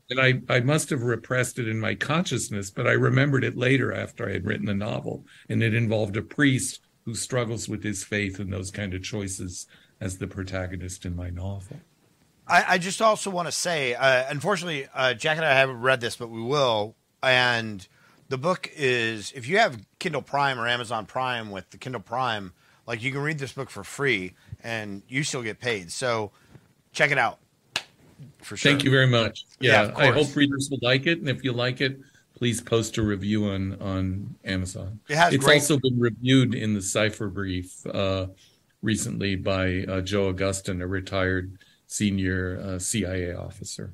And 0.09 0.21
I, 0.21 0.55
I 0.55 0.61
must 0.61 0.91
have 0.91 1.03
repressed 1.03 1.59
it 1.59 1.67
in 1.67 1.81
my 1.81 1.97
consciousness, 1.97 2.71
but 2.71 2.87
I 2.87 2.93
remembered 2.93 3.43
it 3.43 3.57
later 3.57 3.93
after 3.93 4.29
I 4.29 4.35
had 4.35 4.47
written 4.47 4.67
the 4.67 4.75
novel. 4.75 5.25
And 5.49 5.63
it 5.63 5.75
involved 5.75 6.17
a 6.17 6.23
priest 6.23 6.81
who 7.05 7.15
struggles 7.15 7.69
with 7.69 7.83
his 7.83 8.05
faith 8.05 8.39
and 8.39 8.53
those 8.53 8.71
kind 8.71 8.95
of 8.95 9.03
choices 9.03 9.67
as 10.01 10.19
the 10.19 10.29
protagonist 10.29 11.05
in 11.07 11.17
my 11.17 11.31
novel. 11.31 11.79
I, 12.49 12.75
I 12.75 12.79
just 12.79 13.03
also 13.03 13.31
want 13.31 13.49
to 13.49 13.53
say, 13.53 13.95
uh, 13.95 14.25
unfortunately, 14.29 14.87
uh, 14.95 15.15
Jack 15.15 15.37
and 15.37 15.45
I 15.45 15.55
haven't 15.55 15.81
read 15.81 16.01
this, 16.01 16.17
but 16.17 16.29
we 16.31 16.43
will. 16.43 16.95
And 17.23 17.87
the 18.29 18.39
book 18.39 18.71
is, 18.77 19.33
if 19.35 19.49
you 19.49 19.59
have 19.59 19.85
Kindle 19.99 20.23
Prime 20.23 20.59
or 20.59 20.69
Amazon 20.69 21.07
Prime 21.07 21.51
with 21.51 21.71
the 21.71 21.79
Kindle 21.79 22.03
Prime, 22.03 22.53
like 22.87 23.03
you 23.03 23.11
can 23.11 23.21
read 23.21 23.39
this 23.39 23.53
book 23.53 23.69
for 23.69 23.83
free 23.83 24.35
and 24.63 25.03
you 25.09 25.25
still 25.25 25.43
get 25.43 25.59
paid. 25.59 25.91
So 25.91 26.31
check 26.93 27.11
it 27.11 27.19
out 27.19 27.39
for 28.39 28.57
sure. 28.57 28.71
Thank 28.71 28.85
you 28.85 28.91
very 28.91 29.09
much. 29.09 29.45
Yeah, 29.59 29.89
Yeah, 29.89 29.97
I 29.97 30.07
hope 30.13 30.35
readers 30.37 30.69
will 30.71 30.79
like 30.83 31.07
it. 31.07 31.19
And 31.19 31.29
if 31.29 31.43
you 31.43 31.53
like 31.53 31.81
it, 31.81 31.99
please 32.37 32.61
post 32.61 32.97
a 32.99 33.03
review 33.03 33.47
on, 33.47 33.81
on 33.81 34.35
Amazon. 34.45 35.01
It 35.09 35.17
has 35.17 35.35
it's 35.35 35.45
great- 35.45 35.55
also 35.55 35.79
been 35.79 35.99
reviewed 35.99 36.55
in 36.55 36.75
the 36.75 36.83
Cipher 36.83 37.29
Brief 37.29 37.85
uh, 37.87 38.27
recently 38.83 39.35
by 39.35 39.85
uh, 39.89 40.01
Joe 40.01 40.29
Augustin, 40.29 40.81
a 40.81 40.87
retired 40.87 41.59
senior 41.87 42.61
uh, 42.63 42.79
CIA 42.79 43.35
officer. 43.35 43.91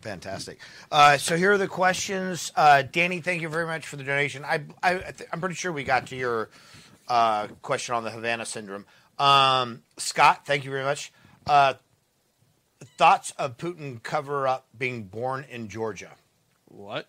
Fantastic. 0.00 0.58
Uh, 0.92 1.18
so 1.18 1.36
here 1.36 1.52
are 1.52 1.58
the 1.58 1.68
questions. 1.68 2.52
Uh, 2.54 2.82
Danny, 2.82 3.20
thank 3.20 3.42
you 3.42 3.48
very 3.48 3.66
much 3.66 3.86
for 3.86 3.96
the 3.96 4.04
donation. 4.04 4.44
I, 4.44 4.62
I, 4.82 4.94
I 4.94 4.98
th- 4.98 5.28
I'm 5.32 5.40
pretty 5.40 5.56
sure 5.56 5.72
we 5.72 5.84
got 5.84 6.06
to 6.08 6.16
your 6.16 6.50
uh, 7.08 7.48
question 7.62 7.94
on 7.94 8.04
the 8.04 8.10
Havana 8.10 8.46
syndrome. 8.46 8.86
Um, 9.18 9.82
Scott, 9.96 10.46
thank 10.46 10.64
you 10.64 10.70
very 10.70 10.84
much. 10.84 11.12
Uh, 11.46 11.74
thoughts 12.96 13.32
of 13.38 13.56
Putin 13.56 14.02
cover 14.02 14.46
up 14.46 14.66
being 14.76 15.04
born 15.04 15.44
in 15.50 15.68
Georgia? 15.68 16.12
What? 16.66 17.08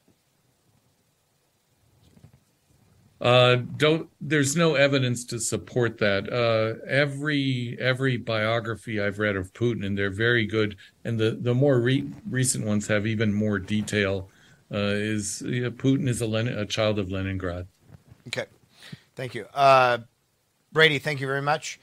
Uh, 3.22 3.58
don't. 3.76 4.10
There's 4.22 4.56
no 4.56 4.76
evidence 4.76 5.26
to 5.26 5.40
support 5.40 5.98
that. 5.98 6.32
Uh, 6.32 6.86
every 6.88 7.78
every 7.80 8.16
biography 8.16 9.02
I've 9.02 9.20
read 9.20 9.36
of 9.36 9.52
Putin, 9.54 9.86
and 9.86 9.98
they're 9.98 10.10
very 10.10 10.46
good, 10.46 10.78
and 11.04 11.20
the 11.20 11.32
the 11.32 11.54
more 11.54 11.82
re- 11.82 12.10
recent 12.30 12.66
ones 12.66 12.88
have 12.88 13.06
even 13.06 13.34
more 13.34 13.60
detail. 13.60 14.30
Uh, 14.72 14.94
is 14.96 15.44
yeah, 15.46 15.70
Putin 15.70 16.08
is 16.08 16.22
a 16.22 16.28
Lenin, 16.28 16.58
a 16.58 16.66
child 16.66 16.98
of 16.98 17.12
Leningrad. 17.12 17.68
Okay. 18.28 18.46
Thank 19.16 19.36
you. 19.36 19.48
Uh, 19.54 19.98
Brady, 20.72 21.00
thank 21.00 21.20
you 21.20 21.28
very 21.28 21.42
much. 21.42 21.80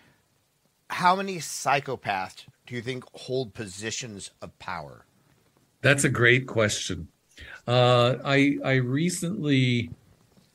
How 0.88 1.16
many 1.16 1.36
psychopaths 1.36 2.46
do 2.66 2.74
you 2.74 2.80
think 2.80 3.04
hold 3.12 3.52
positions 3.52 4.30
of 4.40 4.58
power? 4.58 5.04
That's 5.82 6.04
a 6.04 6.08
great 6.08 6.46
question. 6.46 7.08
Uh, 7.66 8.14
I 8.24 8.56
I 8.64 8.74
recently 8.74 9.90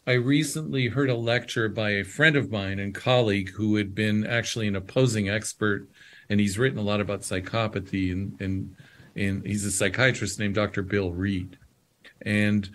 I 0.07 0.13
recently 0.13 0.87
heard 0.87 1.11
a 1.11 1.15
lecture 1.15 1.69
by 1.69 1.91
a 1.91 2.03
friend 2.03 2.35
of 2.35 2.51
mine 2.51 2.79
and 2.79 2.93
colleague 2.93 3.51
who 3.51 3.75
had 3.75 3.93
been 3.93 4.25
actually 4.25 4.67
an 4.67 4.75
opposing 4.75 5.29
expert, 5.29 5.87
and 6.27 6.39
he's 6.39 6.57
written 6.57 6.79
a 6.79 6.83
lot 6.83 7.01
about 7.01 7.21
psychopathy, 7.21 8.11
and 8.11 8.35
and 8.41 8.75
and 9.15 9.45
he's 9.45 9.63
a 9.63 9.71
psychiatrist 9.71 10.39
named 10.39 10.55
Dr. 10.55 10.81
Bill 10.81 11.11
Reed, 11.11 11.59
and 12.23 12.67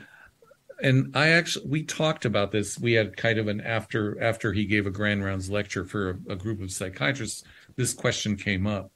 and 0.81 1.17
I 1.17 1.29
actually 1.29 1.69
we 1.69 1.83
talked 1.83 2.27
about 2.27 2.53
this. 2.53 2.79
We 2.79 2.93
had 2.93 3.17
kind 3.17 3.39
of 3.39 3.49
an 3.49 3.61
after 3.61 4.23
after 4.23 4.53
he 4.53 4.65
gave 4.65 4.87
a 4.87 4.91
grand 4.91 5.25
rounds 5.25 5.51
lecture 5.51 5.85
for 5.85 6.11
a, 6.11 6.35
a 6.35 6.37
group 6.37 6.63
of 6.63 6.71
psychiatrists. 6.71 7.43
This 7.75 7.93
question 7.93 8.37
came 8.37 8.69
up, 8.69 8.93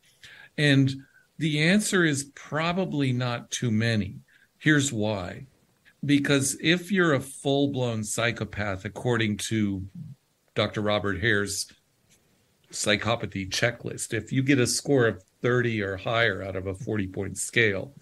and 0.56 0.88
the 1.38 1.62
answer 1.62 2.04
is 2.04 2.30
probably 2.36 3.12
not 3.12 3.50
too 3.50 3.72
many. 3.72 4.20
Here's 4.58 4.92
why. 4.92 5.46
Because 6.04 6.56
if 6.60 6.90
you're 6.90 7.14
a 7.14 7.20
full 7.20 7.68
blown 7.68 8.02
psychopath, 8.04 8.84
according 8.84 9.36
to 9.48 9.84
Dr. 10.54 10.80
Robert 10.80 11.20
Hare's 11.20 11.70
psychopathy 12.72 13.48
checklist, 13.48 14.14
if 14.14 14.32
you 14.32 14.42
get 14.42 14.58
a 14.58 14.66
score 14.66 15.06
of 15.06 15.22
30 15.42 15.82
or 15.82 15.96
higher 15.96 16.42
out 16.42 16.56
of 16.56 16.66
a 16.66 16.74
40 16.74 17.08
point 17.08 17.38
scale, 17.38 17.94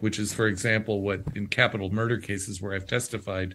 which 0.00 0.18
is, 0.18 0.32
for 0.32 0.48
example, 0.48 1.02
what 1.02 1.22
in 1.34 1.46
capital 1.46 1.90
murder 1.90 2.18
cases 2.18 2.60
where 2.60 2.74
I've 2.74 2.86
testified, 2.86 3.54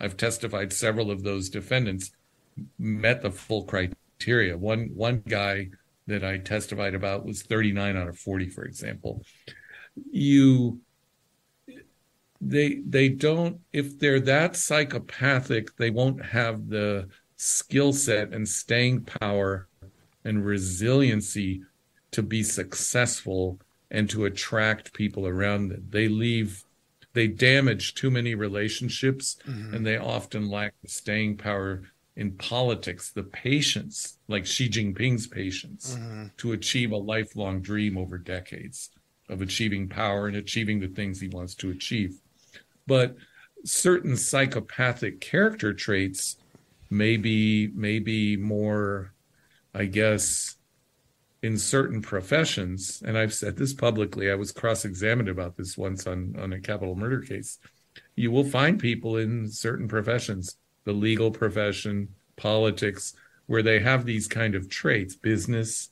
I've 0.00 0.16
testified 0.16 0.72
several 0.72 1.10
of 1.10 1.22
those 1.22 1.48
defendants 1.48 2.12
met 2.78 3.22
the 3.22 3.30
full 3.30 3.64
criteria. 3.64 4.56
One 4.56 4.90
one 4.94 5.22
guy 5.26 5.70
that 6.06 6.24
I 6.24 6.38
testified 6.38 6.94
about 6.94 7.24
was 7.24 7.42
39 7.42 7.96
out 7.96 8.08
of 8.08 8.18
40, 8.18 8.48
for 8.48 8.64
example. 8.64 9.22
You 10.10 10.80
they 12.40 12.80
they 12.86 13.08
don't 13.08 13.60
if 13.72 13.98
they're 13.98 14.20
that 14.20 14.56
psychopathic, 14.56 15.76
they 15.76 15.90
won't 15.90 16.24
have 16.24 16.68
the 16.68 17.08
skill 17.36 17.92
set 17.92 18.32
and 18.32 18.48
staying 18.48 19.02
power 19.02 19.68
and 20.24 20.44
resiliency 20.44 21.62
to 22.12 22.22
be 22.22 22.42
successful 22.42 23.58
and 23.90 24.08
to 24.10 24.24
attract 24.24 24.92
people 24.92 25.26
around 25.26 25.68
them. 25.68 25.86
They 25.90 26.08
leave 26.08 26.64
they 27.12 27.26
damage 27.26 27.94
too 27.94 28.08
many 28.10 28.34
relationships 28.36 29.36
Mhm. 29.46 29.74
and 29.74 29.86
they 29.86 29.96
often 29.96 30.48
lack 30.48 30.74
the 30.80 30.88
staying 30.88 31.38
power 31.38 31.82
in 32.16 32.32
politics, 32.32 33.10
the 33.10 33.24
patience, 33.24 34.18
like 34.28 34.46
Xi 34.46 34.68
Jinping's 34.68 35.26
patience, 35.26 35.96
Mhm. 35.98 36.36
to 36.36 36.52
achieve 36.52 36.92
a 36.92 36.96
lifelong 36.96 37.62
dream 37.62 37.98
over 37.98 38.16
decades 38.16 38.90
of 39.28 39.40
achieving 39.42 39.88
power 39.88 40.28
and 40.28 40.36
achieving 40.36 40.78
the 40.80 40.88
things 40.88 41.20
he 41.20 41.28
wants 41.28 41.54
to 41.56 41.70
achieve. 41.70 42.20
But 42.90 43.14
certain 43.64 44.16
psychopathic 44.16 45.20
character 45.20 45.72
traits 45.72 46.38
may 46.90 47.16
be, 47.16 47.68
may 47.68 48.00
be 48.00 48.36
more, 48.36 49.12
I 49.72 49.84
guess, 49.84 50.56
in 51.40 51.56
certain 51.56 52.02
professions, 52.02 53.00
and 53.06 53.16
I've 53.16 53.32
said 53.32 53.56
this 53.56 53.74
publicly, 53.74 54.28
I 54.28 54.34
was 54.34 54.50
cross 54.50 54.84
examined 54.84 55.28
about 55.28 55.56
this 55.56 55.78
once 55.78 56.08
on, 56.08 56.34
on 56.36 56.52
a 56.52 56.58
capital 56.58 56.96
murder 56.96 57.20
case. 57.20 57.60
You 58.16 58.32
will 58.32 58.42
find 58.42 58.76
people 58.76 59.18
in 59.18 59.48
certain 59.48 59.86
professions, 59.86 60.56
the 60.82 60.92
legal 60.92 61.30
profession, 61.30 62.08
politics, 62.34 63.14
where 63.46 63.62
they 63.62 63.78
have 63.78 64.04
these 64.04 64.26
kind 64.26 64.56
of 64.56 64.68
traits, 64.68 65.14
business, 65.14 65.90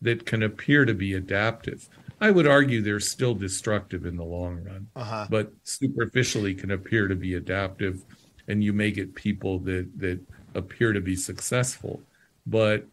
that 0.00 0.24
can 0.24 0.42
appear 0.42 0.86
to 0.86 0.94
be 0.94 1.12
adaptive. 1.12 1.90
I 2.20 2.30
would 2.30 2.46
argue 2.46 2.82
they're 2.82 3.00
still 3.00 3.34
destructive 3.34 4.04
in 4.04 4.16
the 4.16 4.24
long 4.24 4.64
run, 4.64 4.88
Uh-huh. 4.96 5.26
but 5.30 5.52
superficially 5.64 6.54
can 6.54 6.70
appear 6.70 7.08
to 7.08 7.14
be 7.14 7.34
adaptive, 7.34 8.02
and 8.48 8.62
you 8.62 8.72
may 8.72 8.90
get 8.90 9.14
people 9.14 9.60
that 9.60 9.88
that 9.98 10.20
appear 10.54 10.92
to 10.92 11.00
be 11.00 11.14
successful, 11.16 12.02
but 12.46 12.86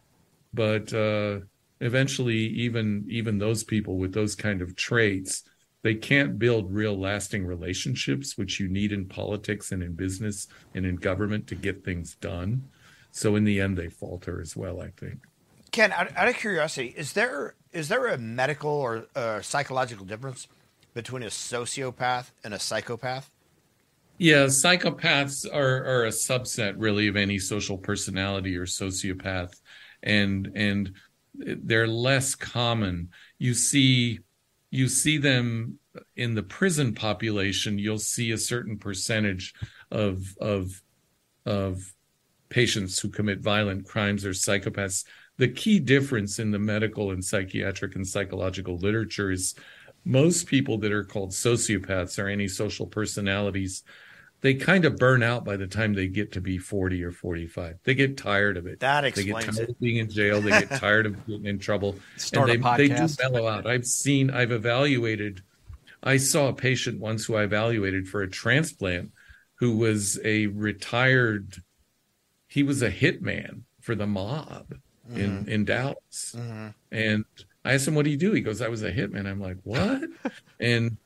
but 0.54 0.92
uh, 0.94 1.40
eventually, 1.80 2.36
even 2.38 3.04
even 3.08 3.38
those 3.38 3.64
people 3.64 3.96
with 3.98 4.12
those 4.14 4.34
kind 4.34 4.62
of 4.62 4.76
traits, 4.76 5.42
they 5.82 5.94
can't 5.94 6.38
build 6.38 6.72
real 6.72 6.98
lasting 6.98 7.44
relationships, 7.46 8.38
which 8.38 8.60
you 8.60 8.68
need 8.68 8.92
in 8.92 9.06
politics 9.06 9.72
and 9.72 9.82
in 9.82 9.94
business 9.94 10.46
and 10.74 10.86
in 10.86 10.96
government 10.96 11.46
to 11.48 11.54
get 11.54 11.84
things 11.84 12.14
done. 12.16 12.68
So 13.10 13.34
in 13.36 13.44
the 13.44 13.60
end, 13.60 13.76
they 13.76 13.88
falter 13.88 14.40
as 14.40 14.54
well. 14.56 14.80
I 14.80 14.90
think. 14.90 15.18
Ken, 15.72 15.92
out, 15.92 16.16
out 16.16 16.28
of 16.28 16.36
curiosity, 16.36 16.94
is 16.96 17.12
there 17.12 17.54
is 17.76 17.88
there 17.88 18.06
a 18.06 18.16
medical 18.16 18.70
or 18.70 19.04
uh, 19.14 19.42
psychological 19.42 20.06
difference 20.06 20.48
between 20.94 21.22
a 21.22 21.26
sociopath 21.26 22.30
and 22.42 22.54
a 22.54 22.58
psychopath? 22.58 23.30
Yeah, 24.18 24.46
psychopaths 24.46 25.46
are, 25.52 25.84
are 25.84 26.06
a 26.06 26.10
subset 26.10 26.74
really 26.78 27.06
of 27.08 27.18
antisocial 27.18 27.76
personality 27.76 28.56
or 28.56 28.64
sociopath, 28.64 29.60
and 30.02 30.50
and 30.54 30.92
they're 31.34 31.86
less 31.86 32.34
common. 32.34 33.10
You 33.38 33.52
see, 33.52 34.20
you 34.70 34.88
see 34.88 35.18
them 35.18 35.78
in 36.16 36.34
the 36.34 36.42
prison 36.42 36.94
population. 36.94 37.78
You'll 37.78 37.98
see 37.98 38.30
a 38.30 38.38
certain 38.38 38.78
percentage 38.78 39.52
of 39.90 40.34
of 40.40 40.82
of 41.44 41.92
patients 42.48 42.98
who 42.98 43.10
commit 43.10 43.40
violent 43.40 43.84
crimes 43.86 44.24
are 44.24 44.30
psychopaths. 44.30 45.04
The 45.38 45.48
key 45.48 45.78
difference 45.78 46.38
in 46.38 46.50
the 46.50 46.58
medical 46.58 47.10
and 47.10 47.24
psychiatric 47.24 47.94
and 47.94 48.06
psychological 48.06 48.78
literature 48.78 49.30
is 49.30 49.54
most 50.04 50.46
people 50.46 50.78
that 50.78 50.92
are 50.92 51.04
called 51.04 51.30
sociopaths 51.30 52.18
or 52.18 52.28
antisocial 52.28 52.86
personalities 52.86 53.82
they 54.40 54.54
kind 54.54 54.84
of 54.84 54.96
burn 54.96 55.22
out 55.22 55.44
by 55.44 55.56
the 55.56 55.66
time 55.66 55.94
they 55.94 56.08
get 56.08 56.32
to 56.32 56.40
be 56.40 56.58
40 56.58 57.02
or 57.02 57.10
45. 57.10 57.78
They 57.84 57.94
get 57.94 58.16
tired 58.16 58.56
of 58.56 58.66
it. 58.66 58.80
That 58.80 59.00
they 59.00 59.10
get 59.10 59.18
explains 59.18 59.56
tired 59.56 59.68
it. 59.70 59.72
of 59.72 59.80
being 59.80 59.96
in 59.96 60.10
jail. 60.10 60.40
They 60.40 60.50
get 60.50 60.70
tired 60.70 61.06
of 61.06 61.26
getting 61.26 61.46
in 61.46 61.58
trouble. 61.58 61.96
Start 62.16 62.50
and 62.50 62.62
they, 62.62 62.88
they 62.88 62.94
do 62.94 63.08
mellow 63.20 63.48
out. 63.48 63.66
I've 63.66 63.86
seen, 63.86 64.30
I've 64.30 64.52
evaluated. 64.52 65.42
I 66.02 66.18
saw 66.18 66.48
a 66.48 66.52
patient 66.52 67.00
once 67.00 67.24
who 67.24 67.34
I 67.34 67.44
evaluated 67.44 68.08
for 68.08 68.22
a 68.22 68.30
transplant 68.30 69.10
who 69.54 69.76
was 69.76 70.20
a 70.22 70.48
retired, 70.48 71.62
he 72.46 72.62
was 72.62 72.82
a 72.82 72.90
hitman 72.90 73.62
for 73.80 73.94
the 73.94 74.06
mob 74.06 74.74
in, 75.14 75.44
Mhm. 75.44 75.48
in 75.48 75.64
Dallas. 75.64 76.34
Mhm. 76.36 76.74
And 76.92 77.24
I 77.64 77.74
asked 77.74 77.88
him, 77.88 77.94
what 77.94 78.04
do 78.04 78.10
you 78.10 78.16
do? 78.16 78.32
He 78.32 78.40
goes, 78.40 78.60
I 78.62 78.68
was 78.68 78.82
a 78.82 78.92
hitman. 78.92 79.26
I'm 79.26 79.40
like, 79.40 79.58
what? 79.64 80.02
and 80.60 80.96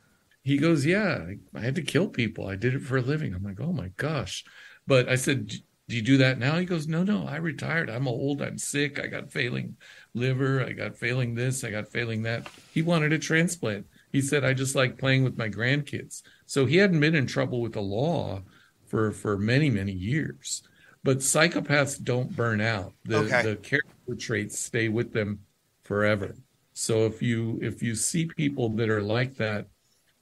he 0.43 0.56
goes, 0.59 0.85
yeah, 0.86 1.27
I- 1.28 1.59
I 1.59 1.60
had 1.60 1.74
to 1.77 1.82
kill 1.82 2.09
people. 2.09 2.47
I 2.47 2.56
did 2.56 2.74
it 2.74 2.82
for 2.82 2.97
a 2.97 3.02
living. 3.02 3.35
I'm 3.35 3.43
like, 3.43 3.60
oh 3.60 3.72
my 3.72 3.89
gosh. 3.97 4.44
But 4.86 5.09
I 5.09 5.14
said, 5.16 5.48
do 5.48 5.97
you 5.97 6.02
do 6.02 6.16
that 6.18 6.39
now? 6.39 6.56
He 6.59 6.64
goes, 6.66 6.86
no, 6.86 7.02
no, 7.02 7.27
I 7.27 7.36
retired. 7.36 7.90
I'm 7.90 8.06
old. 8.06 8.40
I'm 8.43 8.59
sick. 8.59 9.01
I 9.01 9.06
got 9.09 9.32
failing 9.32 9.77
liver. 10.14 10.64
I 10.64 10.72
got 10.72 10.97
failing 10.97 11.35
this. 11.35 11.64
I 11.64 11.70
got 11.70 11.89
failing 11.89 12.22
that. 12.22 12.48
He 12.72 12.81
wanted 12.82 13.12
a 13.12 13.18
transplant. 13.18 13.86
He 14.12 14.20
said, 14.20 14.44
I 14.44 14.55
just 14.55 14.74
like 14.74 14.98
playing 14.98 15.24
with 15.24 15.36
my 15.36 15.48
grandkids. 15.48 16.22
So 16.47 16.64
he 16.66 16.77
hadn't 16.77 17.01
been 17.01 17.14
in 17.14 17.27
trouble 17.27 17.60
with 17.60 17.72
the 17.74 17.81
law 17.82 18.43
for, 18.86 19.12
for 19.12 19.36
many, 19.36 19.68
many 19.70 19.93
years. 19.93 20.62
But 21.02 21.18
psychopaths 21.18 22.02
don't 22.02 22.35
burn 22.36 22.60
out. 22.60 22.93
The, 23.05 23.18
Okay. 23.18 23.43
the 23.43 23.56
character 23.56 24.14
traits 24.18 24.59
stay 24.59 24.89
with 24.89 25.12
them 25.12 25.40
forever. 25.85 26.36
So 26.72 27.06
if 27.06 27.20
you 27.22 27.59
if 27.62 27.82
you 27.82 27.94
see 27.94 28.27
people 28.27 28.68
that 28.70 28.89
are 28.89 29.02
like 29.02 29.36
that, 29.36 29.66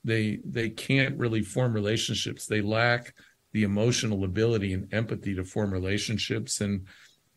they 0.03 0.39
they 0.45 0.69
can't 0.69 1.17
really 1.17 1.41
form 1.41 1.73
relationships. 1.73 2.45
They 2.45 2.61
lack 2.61 3.13
the 3.51 3.63
emotional 3.63 4.23
ability 4.23 4.73
and 4.73 4.91
empathy 4.93 5.35
to 5.35 5.43
form 5.43 5.71
relationships. 5.71 6.61
And 6.61 6.85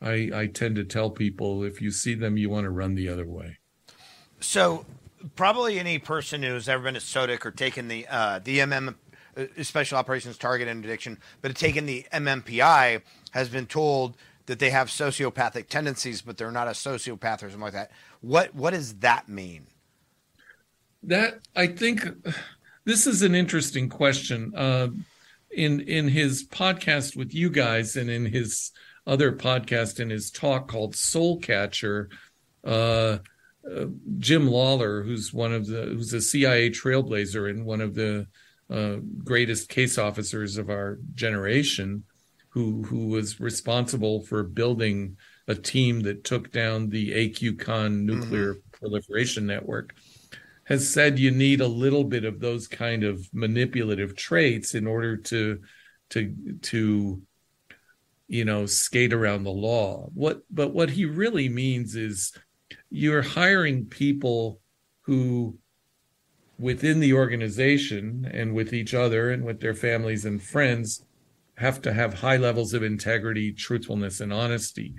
I 0.00 0.30
I 0.34 0.46
tend 0.46 0.76
to 0.76 0.84
tell 0.84 1.10
people 1.10 1.64
if 1.64 1.80
you 1.80 1.90
see 1.90 2.14
them, 2.14 2.36
you 2.36 2.48
want 2.50 2.64
to 2.64 2.70
run 2.70 2.94
the 2.94 3.08
other 3.08 3.26
way. 3.26 3.58
So, 4.40 4.86
probably 5.36 5.78
any 5.78 5.98
person 5.98 6.42
who's 6.42 6.68
ever 6.68 6.84
been 6.84 6.96
at 6.96 7.02
SOTIC 7.02 7.44
or 7.44 7.50
taken 7.50 7.88
the 7.88 8.06
uh, 8.08 8.40
the 8.42 8.58
MM 8.60 8.94
uh, 9.36 9.44
Special 9.62 9.98
Operations 9.98 10.36
Target 10.36 10.68
Interdiction, 10.68 11.18
but 11.42 11.54
taken 11.54 11.86
the 11.86 12.06
MMPI, 12.12 13.02
has 13.32 13.48
been 13.48 13.66
told 13.66 14.16
that 14.46 14.58
they 14.58 14.70
have 14.70 14.88
sociopathic 14.88 15.68
tendencies, 15.68 16.22
but 16.22 16.36
they're 16.36 16.50
not 16.50 16.68
a 16.68 16.72
sociopath 16.72 17.42
or 17.42 17.50
something 17.50 17.60
like 17.60 17.72
that. 17.72 17.90
What 18.20 18.54
what 18.54 18.70
does 18.70 18.94
that 18.96 19.28
mean? 19.28 19.66
That 21.02 21.40
I 21.54 21.66
think 21.66 22.06
this 22.84 23.06
is 23.06 23.22
an 23.22 23.34
interesting 23.34 23.88
question. 23.88 24.54
Uh, 24.54 24.88
in 25.50 25.80
in 25.80 26.08
his 26.08 26.46
podcast 26.46 27.16
with 27.16 27.34
you 27.34 27.50
guys, 27.50 27.96
and 27.96 28.08
in 28.08 28.26
his 28.26 28.72
other 29.06 29.32
podcast, 29.32 30.00
in 30.00 30.10
his 30.10 30.30
talk 30.30 30.68
called 30.68 30.96
Soul 30.96 31.38
Catcher, 31.40 32.08
uh, 32.64 33.18
uh, 33.70 33.86
Jim 34.18 34.48
Lawler, 34.48 35.02
who's 35.02 35.32
one 35.32 35.52
of 35.52 35.66
the 35.66 35.82
who's 35.82 36.12
a 36.12 36.20
CIA 36.20 36.70
trailblazer 36.70 37.50
and 37.50 37.64
one 37.64 37.80
of 37.80 37.94
the 37.94 38.26
uh, 38.70 38.96
greatest 39.24 39.68
case 39.68 39.98
officers 39.98 40.56
of 40.56 40.70
our 40.70 40.98
generation, 41.14 42.04
who 42.52 42.82
who 42.82 43.06
was 43.08 43.40
responsible 43.40 44.20
for 44.20 44.42
building 44.42 45.16
a 45.48 45.54
team 45.54 46.00
that 46.00 46.24
took 46.24 46.52
down 46.52 46.88
the 46.88 47.10
AQ 47.12 47.58
Khan 47.58 48.04
nuclear 48.04 48.54
mm-hmm. 48.54 48.70
proliferation 48.72 49.46
network 49.46 49.94
has 50.64 50.88
said 50.88 51.18
you 51.18 51.30
need 51.30 51.60
a 51.60 51.66
little 51.66 52.04
bit 52.04 52.24
of 52.24 52.40
those 52.40 52.68
kind 52.68 53.04
of 53.04 53.26
manipulative 53.32 54.14
traits 54.14 54.74
in 54.74 54.86
order 54.86 55.16
to 55.16 55.60
to 56.10 56.34
to 56.60 57.22
you 58.28 58.44
know 58.44 58.66
skate 58.66 59.12
around 59.12 59.44
the 59.44 59.50
law. 59.50 60.08
What 60.14 60.42
but 60.50 60.72
what 60.72 60.90
he 60.90 61.04
really 61.06 61.48
means 61.48 61.96
is 61.96 62.32
you're 62.90 63.22
hiring 63.22 63.86
people 63.86 64.60
who 65.02 65.58
within 66.58 67.00
the 67.00 67.14
organization 67.14 68.30
and 68.30 68.54
with 68.54 68.72
each 68.72 68.94
other 68.94 69.30
and 69.30 69.44
with 69.44 69.60
their 69.60 69.74
families 69.74 70.24
and 70.26 70.40
friends 70.40 71.04
have 71.56 71.82
to 71.82 71.92
have 71.92 72.14
high 72.14 72.36
levels 72.36 72.74
of 72.74 72.82
integrity 72.82 73.52
truthfulness 73.52 74.20
and 74.20 74.32
honesty 74.32 74.94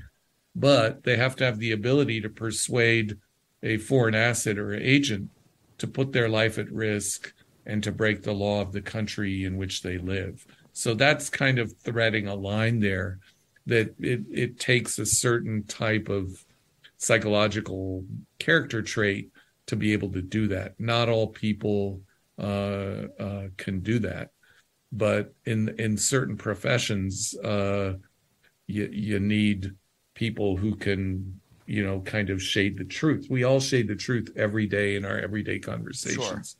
but 0.55 1.03
they 1.03 1.17
have 1.17 1.35
to 1.37 1.45
have 1.45 1.59
the 1.59 1.71
ability 1.71 2.21
to 2.21 2.29
persuade 2.29 3.17
a 3.63 3.77
foreign 3.77 4.15
asset 4.15 4.57
or 4.57 4.73
agent 4.73 5.29
to 5.77 5.87
put 5.87 6.11
their 6.11 6.29
life 6.29 6.57
at 6.57 6.71
risk 6.71 7.33
and 7.65 7.81
to 7.83 7.91
break 7.91 8.21
the 8.21 8.33
law 8.33 8.61
of 8.61 8.71
the 8.71 8.81
country 8.81 9.45
in 9.45 9.57
which 9.57 9.81
they 9.81 9.97
live. 9.97 10.45
So 10.73 10.93
that's 10.93 11.29
kind 11.29 11.59
of 11.59 11.73
threading 11.77 12.27
a 12.27 12.35
line 12.35 12.79
there 12.79 13.19
that 13.65 13.95
it, 13.99 14.21
it 14.31 14.59
takes 14.59 14.99
a 14.99 15.05
certain 15.05 15.63
type 15.63 16.09
of 16.09 16.43
psychological 16.97 18.05
character 18.39 18.81
trait 18.81 19.31
to 19.67 19.75
be 19.75 19.93
able 19.93 20.11
to 20.11 20.21
do 20.21 20.47
that. 20.49 20.79
Not 20.79 21.09
all 21.09 21.27
people 21.27 22.01
uh, 22.37 23.07
uh, 23.19 23.47
can 23.55 23.79
do 23.79 23.99
that, 23.99 24.31
but 24.93 25.33
in 25.45 25.69
in 25.79 25.97
certain 25.97 26.37
professions, 26.37 27.35
uh, 27.39 27.95
you 28.67 28.87
you 28.91 29.19
need 29.19 29.73
people 30.13 30.55
who 30.55 30.75
can 30.75 31.39
you 31.65 31.83
know 31.83 31.99
kind 32.01 32.29
of 32.29 32.41
shade 32.41 32.77
the 32.77 32.85
truth. 32.85 33.27
We 33.29 33.43
all 33.43 33.59
shade 33.59 33.87
the 33.87 33.95
truth 33.95 34.31
every 34.35 34.67
day 34.67 34.95
in 34.95 35.03
our 35.03 35.17
everyday 35.17 35.59
conversations. 35.59 36.55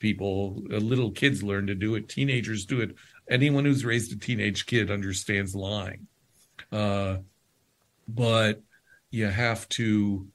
People, 0.00 0.62
uh, 0.70 0.76
little 0.76 1.10
kids 1.12 1.42
learn 1.42 1.66
to 1.68 1.74
do 1.74 1.94
it. 1.94 2.08
Teenagers 2.08 2.66
do 2.66 2.80
it. 2.80 2.94
Anyone 3.30 3.64
who's 3.64 3.84
raised 3.84 4.12
a 4.12 4.18
teenage 4.18 4.66
kid 4.66 4.90
understands 4.90 5.54
lying. 5.54 6.06
Uh, 6.70 7.18
but 8.06 8.60
you 9.10 9.26
have 9.26 9.68
to 9.70 10.26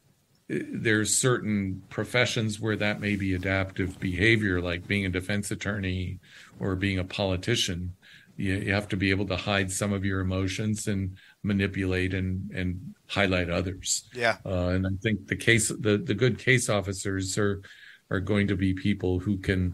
there's 0.50 1.16
certain 1.16 1.82
professions 1.90 2.60
where 2.60 2.76
that 2.76 3.00
may 3.00 3.16
be 3.16 3.34
adaptive 3.34 4.00
behavior 4.00 4.62
like 4.62 4.86
being 4.88 5.06
a 5.06 5.10
defense 5.10 5.52
attorney 5.52 6.20
or 6.60 6.76
being 6.76 7.00
a 7.00 7.04
politician 7.04 7.94
you, 8.36 8.56
you 8.56 8.74
have 8.74 8.88
to 8.88 8.98
be 8.98 9.12
able 9.12 9.28
to 9.28 9.36
hide 9.36 9.72
some 9.72 9.94
of 9.94 10.04
your 10.04 10.20
emotions 10.20 10.88
and 10.88 11.18
manipulate 11.44 12.14
and 12.14 12.50
and 12.52 12.96
highlight 13.08 13.50
others 13.50 14.10
Yeah. 14.14 14.38
uh, 14.46 14.70
and 14.70 14.88
i 14.88 14.92
think 15.02 15.28
the 15.28 15.36
case 15.36 15.68
the 15.70 15.98
the 15.98 16.16
good 16.16 16.38
case 16.40 16.70
officers 16.70 17.38
are 17.38 17.62
are 18.10 18.20
going 18.20 18.48
to 18.48 18.56
be 18.56 18.74
people 18.74 19.20
who 19.20 19.38
can 19.38 19.74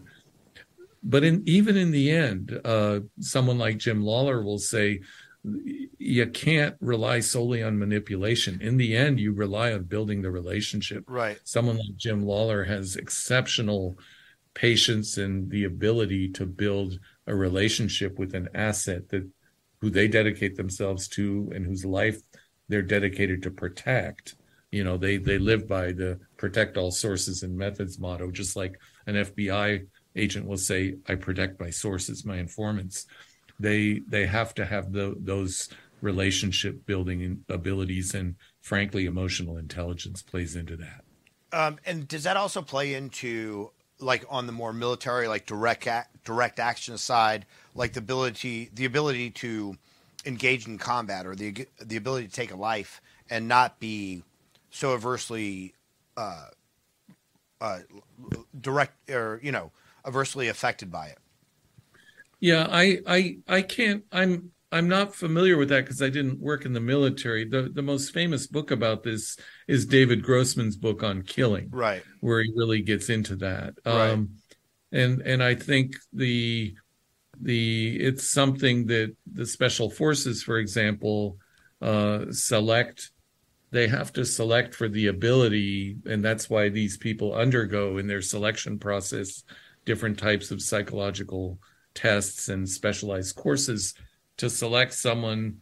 but 1.02 1.24
in 1.24 1.42
even 1.46 1.76
in 1.76 1.90
the 1.90 2.10
end 2.10 2.60
uh 2.64 3.00
someone 3.20 3.58
like 3.58 3.78
jim 3.78 4.02
lawler 4.02 4.42
will 4.42 4.58
say 4.58 5.00
you 5.98 6.26
can't 6.26 6.76
rely 6.80 7.20
solely 7.20 7.62
on 7.62 7.78
manipulation. 7.78 8.60
In 8.60 8.76
the 8.76 8.94
end, 8.94 9.18
you 9.18 9.32
rely 9.32 9.72
on 9.72 9.84
building 9.84 10.20
the 10.20 10.30
relationship. 10.30 11.04
Right. 11.08 11.38
Someone 11.44 11.78
like 11.78 11.96
Jim 11.96 12.26
Lawler 12.26 12.62
has 12.64 12.96
exceptional 12.96 13.98
patience 14.54 15.16
and 15.16 15.50
the 15.50 15.64
ability 15.64 16.28
to 16.30 16.46
build 16.46 16.98
a 17.26 17.34
relationship 17.34 18.18
with 18.18 18.34
an 18.34 18.48
asset 18.54 19.08
that 19.10 19.28
who 19.80 19.90
they 19.90 20.08
dedicate 20.08 20.56
themselves 20.56 21.08
to 21.08 21.50
and 21.54 21.64
whose 21.64 21.84
life 21.84 22.20
they're 22.68 22.82
dedicated 22.82 23.42
to 23.42 23.50
protect. 23.50 24.36
You 24.70 24.84
know, 24.84 24.96
they 24.96 25.16
they 25.16 25.38
live 25.38 25.66
by 25.66 25.92
the 25.92 26.20
protect 26.36 26.76
all 26.76 26.90
sources 26.90 27.42
and 27.42 27.56
methods 27.56 27.98
motto, 27.98 28.30
just 28.30 28.56
like 28.56 28.78
an 29.06 29.16
FBI 29.16 29.86
agent 30.16 30.46
will 30.46 30.56
say, 30.56 30.96
I 31.08 31.14
protect 31.14 31.60
my 31.60 31.70
sources, 31.70 32.24
my 32.24 32.38
informants 32.38 33.06
they 33.60 34.00
they 34.08 34.26
have 34.26 34.54
to 34.54 34.64
have 34.64 34.92
the, 34.92 35.14
those 35.20 35.68
relationship 36.00 36.84
building 36.86 37.44
abilities 37.50 38.14
and 38.14 38.34
frankly 38.62 39.04
emotional 39.04 39.58
intelligence 39.58 40.22
plays 40.22 40.56
into 40.56 40.76
that 40.76 41.04
Um, 41.52 41.78
and 41.84 42.08
does 42.08 42.22
that 42.24 42.38
also 42.38 42.62
play 42.62 42.94
into 42.94 43.70
like 44.00 44.24
on 44.28 44.46
the 44.46 44.52
more 44.52 44.72
military, 44.72 45.28
like 45.28 45.46
direct 45.46 45.88
direct 46.24 46.58
action 46.58 46.98
side, 46.98 47.46
like 47.74 47.92
the 47.92 48.00
ability 48.00 48.70
the 48.74 48.84
ability 48.84 49.30
to 49.30 49.76
engage 50.26 50.66
in 50.66 50.78
combat 50.78 51.26
or 51.26 51.34
the 51.34 51.66
the 51.80 51.96
ability 51.96 52.26
to 52.26 52.32
take 52.32 52.52
a 52.52 52.56
life 52.56 53.00
and 53.28 53.48
not 53.48 53.78
be 53.80 54.22
so 54.70 54.94
adversely 54.94 55.74
uh, 56.16 56.46
uh, 57.60 57.78
direct 58.60 59.10
or 59.10 59.40
you 59.42 59.52
know 59.52 59.70
adversely 60.04 60.48
affected 60.48 60.90
by 60.90 61.06
it. 61.06 61.18
Yeah, 62.40 62.66
I 62.70 62.98
I 63.06 63.38
I 63.46 63.62
can't 63.62 64.04
I'm 64.10 64.52
I'm 64.72 64.88
not 64.88 65.14
familiar 65.14 65.56
with 65.56 65.68
that 65.70 65.84
because 65.84 66.00
I 66.00 66.10
didn't 66.10 66.38
work 66.40 66.64
in 66.64 66.72
the 66.72 66.80
military. 66.80 67.44
The 67.44 67.62
the 67.62 67.82
most 67.82 68.12
famous 68.12 68.46
book 68.46 68.70
about 68.70 69.02
this 69.02 69.36
is 69.66 69.84
David 69.84 70.22
Grossman's 70.22 70.76
book 70.76 71.02
on 71.02 71.22
killing. 71.22 71.70
Right. 71.70 72.02
Where 72.20 72.42
he 72.42 72.52
really 72.54 72.82
gets 72.82 73.08
into 73.08 73.36
that. 73.36 73.74
Right. 73.84 74.10
Um 74.10 74.36
and 74.92 75.22
and 75.22 75.42
I 75.42 75.54
think 75.54 75.96
the 76.12 76.74
the 77.40 77.96
it's 78.00 78.28
something 78.28 78.86
that 78.86 79.16
the 79.32 79.46
special 79.46 79.90
forces 79.90 80.42
for 80.42 80.58
example 80.58 81.38
uh 81.80 82.26
select 82.30 83.10
they 83.70 83.88
have 83.88 84.12
to 84.12 84.24
select 84.24 84.74
for 84.74 84.88
the 84.88 85.06
ability 85.06 85.96
and 86.04 86.24
that's 86.24 86.50
why 86.50 86.68
these 86.68 86.98
people 86.98 87.34
undergo 87.34 87.96
in 87.98 88.06
their 88.06 88.20
selection 88.20 88.78
process 88.78 89.44
different 89.86 90.18
types 90.18 90.50
of 90.50 90.60
psychological 90.60 91.58
tests 91.94 92.50
and 92.50 92.68
specialized 92.68 93.36
courses 93.36 93.94
to 94.40 94.50
select 94.50 94.94
someone 94.94 95.58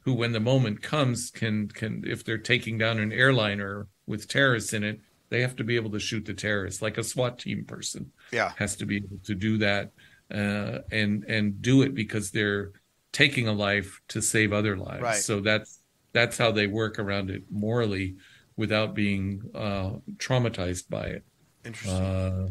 who, 0.00 0.14
when 0.14 0.32
the 0.32 0.40
moment 0.40 0.82
comes, 0.82 1.30
can 1.30 1.68
can 1.68 2.02
if 2.06 2.24
they're 2.24 2.38
taking 2.38 2.78
down 2.78 2.98
an 2.98 3.12
airliner 3.12 3.86
with 4.06 4.26
terrorists 4.26 4.72
in 4.72 4.82
it, 4.82 5.00
they 5.28 5.42
have 5.42 5.54
to 5.56 5.64
be 5.64 5.76
able 5.76 5.90
to 5.90 5.98
shoot 5.98 6.24
the 6.24 6.34
terrorists 6.34 6.82
like 6.82 6.98
a 6.98 7.04
SWAT 7.04 7.38
team 7.38 7.64
person. 7.64 8.10
Yeah. 8.32 8.52
has 8.56 8.76
to 8.76 8.86
be 8.86 8.96
able 8.96 9.18
to 9.24 9.34
do 9.34 9.58
that 9.58 9.92
uh, 10.32 10.78
and 10.90 11.24
and 11.24 11.60
do 11.60 11.82
it 11.82 11.94
because 11.94 12.30
they're 12.30 12.72
taking 13.12 13.48
a 13.48 13.52
life 13.52 14.00
to 14.08 14.22
save 14.22 14.52
other 14.52 14.76
lives. 14.76 15.02
Right. 15.02 15.16
So 15.16 15.40
that's 15.40 15.80
that's 16.12 16.38
how 16.38 16.52
they 16.52 16.66
work 16.66 16.98
around 16.98 17.30
it 17.30 17.42
morally 17.50 18.16
without 18.56 18.94
being 18.94 19.42
uh, 19.54 19.90
traumatized 20.16 20.88
by 20.88 21.06
it. 21.06 21.24
Interesting. 21.64 22.04
Uh, 22.04 22.48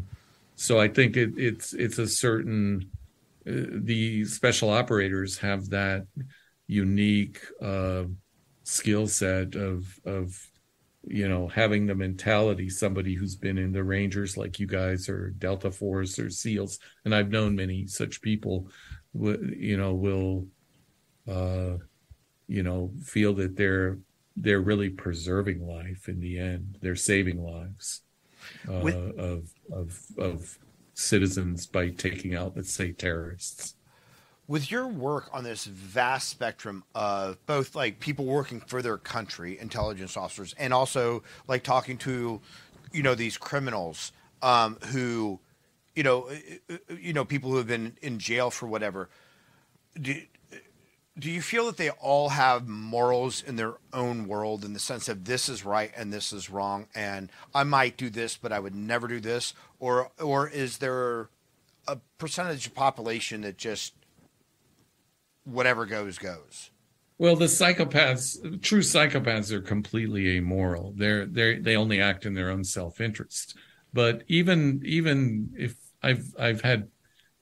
so 0.56 0.80
I 0.80 0.88
think 0.88 1.16
it, 1.16 1.32
it's 1.36 1.72
it's 1.72 1.98
a 1.98 2.06
certain 2.06 2.90
the 3.44 4.24
special 4.24 4.70
operators 4.70 5.38
have 5.38 5.68
that 5.70 6.06
unique 6.66 7.40
uh, 7.60 8.04
skill 8.64 9.06
set 9.06 9.54
of 9.54 9.98
of 10.04 10.38
you 11.04 11.28
know 11.28 11.48
having 11.48 11.86
the 11.86 11.94
mentality 11.94 12.68
somebody 12.68 13.14
who's 13.14 13.34
been 13.34 13.58
in 13.58 13.72
the 13.72 13.82
Rangers 13.82 14.36
like 14.36 14.60
you 14.60 14.66
guys 14.66 15.08
or 15.08 15.30
Delta 15.30 15.70
Force 15.70 16.18
or 16.18 16.30
SEALs 16.30 16.78
and 17.04 17.14
I've 17.14 17.30
known 17.30 17.56
many 17.56 17.86
such 17.86 18.22
people 18.22 18.68
you 19.14 19.76
know 19.76 19.94
will 19.94 20.46
uh, 21.28 21.78
you 22.46 22.62
know 22.62 22.92
feel 23.02 23.34
that 23.34 23.56
they're 23.56 23.98
they're 24.36 24.60
really 24.60 24.88
preserving 24.88 25.66
life 25.66 26.08
in 26.08 26.18
the 26.20 26.38
end. 26.38 26.78
They're 26.80 26.96
saving 26.96 27.42
lives 27.42 28.02
uh, 28.68 28.80
With- 28.80 29.18
of 29.18 29.52
of 29.72 30.00
of 30.18 30.58
citizens 30.94 31.66
by 31.66 31.88
taking 31.88 32.34
out 32.34 32.56
let's 32.56 32.72
say 32.72 32.92
terrorists 32.92 33.74
with 34.48 34.70
your 34.70 34.86
work 34.86 35.30
on 35.32 35.44
this 35.44 35.64
vast 35.64 36.28
spectrum 36.28 36.84
of 36.94 37.38
both 37.46 37.74
like 37.74 38.00
people 38.00 38.24
working 38.24 38.60
for 38.60 38.82
their 38.82 38.98
country, 38.98 39.58
intelligence 39.58 40.16
officers, 40.16 40.54
and 40.58 40.74
also 40.74 41.22
like 41.48 41.62
talking 41.62 41.96
to, 41.96 42.40
you 42.92 43.02
know, 43.02 43.14
these 43.14 43.38
criminals 43.38 44.12
um, 44.42 44.76
who, 44.88 45.38
you 45.94 46.02
know, 46.02 46.28
uh, 46.28 46.74
uh, 46.74 46.94
you 47.00 47.12
know, 47.12 47.24
people 47.24 47.50
who 47.50 47.56
have 47.56 47.66
been 47.66 47.96
in 48.02 48.18
jail 48.18 48.50
for 48.50 48.66
whatever. 48.66 49.08
Do, 50.00 50.20
do 51.18 51.30
you 51.30 51.42
feel 51.42 51.66
that 51.66 51.76
they 51.76 51.90
all 51.90 52.30
have 52.30 52.66
morals 52.68 53.42
in 53.42 53.56
their 53.56 53.74
own 53.92 54.26
world 54.26 54.64
in 54.64 54.72
the 54.72 54.78
sense 54.78 55.08
of 55.08 55.24
this 55.24 55.48
is 55.48 55.64
right 55.64 55.92
and 55.96 56.12
this 56.12 56.32
is 56.32 56.48
wrong, 56.48 56.86
and 56.94 57.30
I 57.54 57.64
might 57.64 57.96
do 57.96 58.08
this, 58.08 58.36
but 58.36 58.52
I 58.52 58.58
would 58.58 58.74
never 58.74 59.08
do 59.08 59.20
this, 59.20 59.54
or 59.78 60.10
or 60.18 60.48
is 60.48 60.78
there 60.78 61.28
a 61.86 61.98
percentage 62.18 62.66
of 62.66 62.74
population 62.74 63.42
that 63.42 63.58
just 63.58 63.94
whatever 65.44 65.86
goes 65.86 66.18
goes. 66.18 66.70
Well, 67.18 67.36
the 67.36 67.46
psychopaths, 67.46 68.62
true 68.62 68.80
psychopaths, 68.80 69.52
are 69.52 69.60
completely 69.60 70.36
amoral. 70.36 70.92
They're 70.96 71.26
they 71.26 71.58
they 71.58 71.76
only 71.76 72.00
act 72.00 72.26
in 72.26 72.34
their 72.34 72.50
own 72.50 72.64
self 72.64 73.00
interest. 73.00 73.56
But 73.92 74.24
even 74.28 74.82
even 74.84 75.50
if 75.56 75.76
I've 76.02 76.34
I've 76.38 76.62
had 76.62 76.88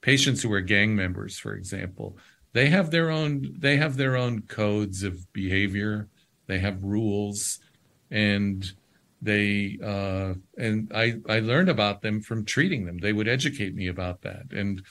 patients 0.01 0.41
who 0.41 0.51
are 0.51 0.61
gang 0.61 0.95
members, 0.95 1.37
for 1.37 1.53
example, 1.53 2.17
they 2.53 2.67
have 2.67 2.91
their 2.91 3.09
own 3.09 3.55
they 3.57 3.77
have 3.77 3.97
their 3.97 4.15
own 4.15 4.41
codes 4.43 5.03
of 5.03 5.31
behavior. 5.33 6.09
They 6.47 6.59
have 6.59 6.83
rules, 6.83 7.59
and 8.09 8.69
they 9.21 9.77
uh, 9.83 10.33
and 10.57 10.91
I 10.93 11.15
I 11.29 11.39
learned 11.39 11.69
about 11.69 12.01
them 12.01 12.21
from 12.21 12.45
treating 12.45 12.85
them. 12.85 12.97
They 12.97 13.13
would 13.13 13.27
educate 13.27 13.75
me 13.75 13.87
about 13.87 14.21
that. 14.23 14.51
And 14.51 14.81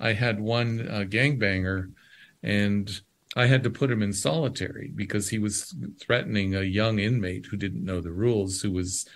I 0.00 0.12
had 0.12 0.40
one 0.40 0.88
uh, 0.88 1.04
gangbanger 1.08 1.92
and 2.42 3.00
I 3.36 3.46
had 3.46 3.62
to 3.64 3.70
put 3.70 3.90
him 3.90 4.02
in 4.02 4.12
solitary 4.12 4.92
because 4.94 5.28
he 5.28 5.38
was 5.38 5.74
threatening 6.00 6.54
a 6.54 6.62
young 6.62 6.98
inmate 6.98 7.46
who 7.46 7.56
didn't 7.56 7.84
know 7.84 8.00
the 8.00 8.12
rules, 8.12 8.60
who 8.60 8.72
was 8.72 9.06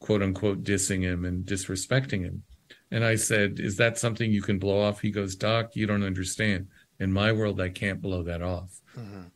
quote 0.00 0.22
unquote 0.22 0.62
dissing 0.62 1.02
him 1.02 1.24
and 1.24 1.46
disrespecting 1.46 2.22
him. 2.22 2.42
And 2.90 3.04
I 3.04 3.16
said, 3.16 3.58
Is 3.58 3.76
that 3.76 3.98
something 3.98 4.30
you 4.30 4.42
can 4.42 4.58
blow 4.58 4.80
off? 4.80 5.00
He 5.00 5.10
goes, 5.10 5.36
Doc, 5.36 5.74
you 5.74 5.86
don't 5.86 6.02
understand. 6.02 6.68
In 6.98 7.12
my 7.12 7.32
world, 7.32 7.60
I 7.60 7.68
can't 7.68 8.00
blow 8.00 8.22
that 8.24 8.42
off. 8.42 8.80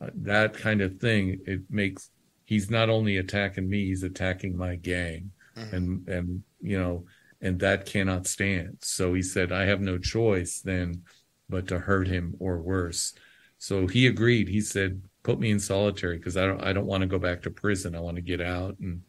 Uh, 0.01 0.09
that 0.15 0.53
kind 0.53 0.81
of 0.81 0.99
thing, 0.99 1.39
it 1.45 1.61
makes, 1.69 2.09
he's 2.45 2.69
not 2.69 2.89
only 2.89 3.17
attacking 3.17 3.69
me, 3.69 3.85
he's 3.87 4.03
attacking 4.03 4.57
my 4.57 4.75
gang. 4.75 5.31
And, 5.71 6.07
and, 6.07 6.43
you 6.61 6.79
know, 6.79 7.05
and 7.41 7.59
that 7.59 7.85
cannot 7.85 8.27
stand. 8.27 8.77
So 8.81 9.13
he 9.13 9.21
said, 9.21 9.51
I 9.51 9.65
have 9.65 9.81
no 9.81 9.97
choice 9.97 10.61
then 10.61 11.03
but 11.49 11.67
to 11.67 11.77
hurt 11.77 12.07
him 12.07 12.35
or 12.39 12.61
worse. 12.61 13.13
So 13.57 13.85
he 13.85 14.07
agreed. 14.07 14.47
He 14.47 14.61
said, 14.61 15.03
"Put 15.21 15.39
me 15.39 15.51
in 15.51 15.59
solitary 15.59 16.17
because 16.17 16.35
I 16.35 16.47
don't 16.47 16.63
I 16.63 16.73
don't 16.73 16.87
want 16.87 17.01
to 17.01 17.07
go 17.07 17.19
back 17.19 17.43
to 17.43 17.51
prison. 17.51 17.95
I 17.95 17.99
want 17.99 18.15
to 18.15 18.21
get 18.23 18.41
out 18.41 18.79
and 18.79 19.03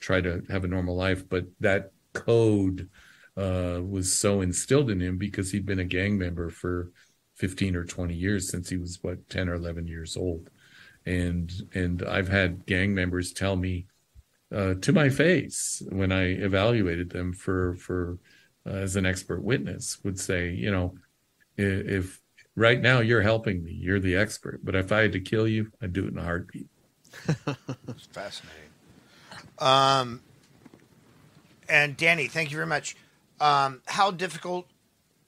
try 0.00 0.22
to 0.22 0.42
have 0.48 0.64
a 0.64 0.68
normal 0.68 0.96
life." 0.96 1.28
But 1.28 1.44
that 1.60 1.92
code 2.14 2.88
uh, 3.36 3.80
was 3.86 4.10
so 4.10 4.40
instilled 4.40 4.90
in 4.90 5.00
him 5.00 5.18
because 5.18 5.50
he'd 5.50 5.66
been 5.66 5.80
a 5.80 5.84
gang 5.84 6.16
member 6.16 6.48
for 6.48 6.90
15 7.38 7.76
or 7.76 7.84
20 7.84 8.14
years 8.14 8.50
since 8.50 8.68
he 8.68 8.76
was 8.76 8.98
what 9.02 9.28
10 9.30 9.48
or 9.48 9.54
11 9.54 9.86
years 9.86 10.16
old. 10.16 10.50
And 11.06 11.50
and 11.72 12.02
I've 12.02 12.28
had 12.28 12.66
gang 12.66 12.94
members 12.94 13.32
tell 13.32 13.56
me 13.56 13.86
uh, 14.54 14.74
to 14.74 14.92
my 14.92 15.08
face 15.08 15.82
when 15.90 16.12
I 16.12 16.24
evaluated 16.24 17.10
them 17.10 17.32
for 17.32 17.74
for 17.76 18.18
uh, 18.66 18.70
as 18.70 18.96
an 18.96 19.06
expert 19.06 19.42
witness 19.42 19.98
would 20.04 20.18
say, 20.18 20.50
you 20.50 20.70
know, 20.70 20.94
if 21.56 22.20
right 22.56 22.80
now 22.80 23.00
you're 23.00 23.22
helping 23.22 23.64
me, 23.64 23.72
you're 23.72 24.00
the 24.00 24.16
expert, 24.16 24.60
but 24.64 24.74
if 24.74 24.92
I 24.92 25.00
had 25.00 25.12
to 25.12 25.20
kill 25.20 25.48
you, 25.48 25.70
I'd 25.80 25.92
do 25.92 26.04
it 26.04 26.12
in 26.12 26.18
a 26.18 26.24
heartbeat. 26.24 26.68
It's 27.88 28.06
fascinating. 28.12 28.70
Um, 29.58 30.20
and 31.68 31.96
Danny, 31.96 32.28
thank 32.28 32.50
you 32.50 32.56
very 32.56 32.66
much. 32.66 32.96
Um, 33.40 33.80
how 33.86 34.10
difficult 34.10 34.66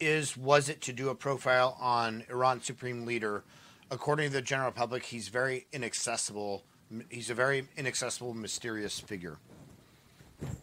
is 0.01 0.37
was 0.37 0.69
it 0.69 0.81
to 0.83 0.93
do 0.93 1.11
a 1.11 1.15
profile 1.15 1.77
on 1.81 2.25
Iran's 2.29 2.65
supreme 2.65 3.05
leader? 3.05 3.45
According 3.91 4.29
to 4.29 4.33
the 4.33 4.43
general 4.43 4.73
public, 4.73 5.05
he's 5.05 5.29
very 5.29 5.67
inaccessible. 5.73 6.65
He's 7.09 7.31
a 7.31 7.35
very 7.35 7.69
inaccessible, 7.77 8.35
mysterious 8.35 8.99
figure. 8.99 9.39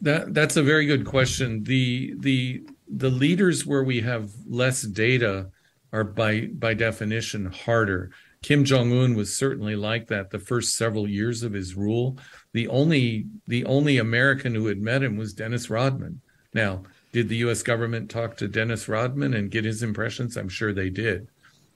That 0.02 0.34
that's 0.34 0.58
a 0.58 0.64
very 0.64 0.86
good 0.86 1.06
question. 1.06 1.64
The 1.64 2.16
the 2.20 2.64
the 2.88 3.10
leaders 3.10 3.66
where 3.66 3.84
we 3.84 4.02
have 4.02 4.32
less 4.48 4.82
data 4.82 5.50
are 5.94 6.04
by 6.04 6.48
by 6.48 6.74
definition 6.74 7.46
harder. 7.46 8.12
Kim 8.42 8.64
Jong 8.64 8.92
Un 8.92 9.16
was 9.16 9.36
certainly 9.36 9.76
like 9.76 10.08
that 10.08 10.30
the 10.30 10.40
first 10.40 10.76
several 10.76 11.08
years 11.08 11.44
of 11.44 11.54
his 11.54 11.76
rule. 11.76 12.18
The 12.54 12.68
only 12.68 13.28
the 13.48 13.66
only 13.66 13.98
American 13.98 14.56
who 14.56 14.68
had 14.68 14.82
met 14.82 15.04
him 15.04 15.18
was 15.18 15.34
Dennis 15.34 15.70
Rodman. 15.70 16.22
Now, 16.54 16.84
did 17.18 17.30
the 17.30 17.38
U.S. 17.38 17.64
government 17.64 18.12
talk 18.12 18.38
to 18.38 18.48
Dennis 18.48 18.88
Rodman 18.88 19.34
and 19.34 19.50
get 19.50 19.66
his 19.66 19.82
impressions? 19.82 20.38
I'm 20.38 20.50
sure 20.50 20.72
they 20.72 20.92
did, 20.92 21.28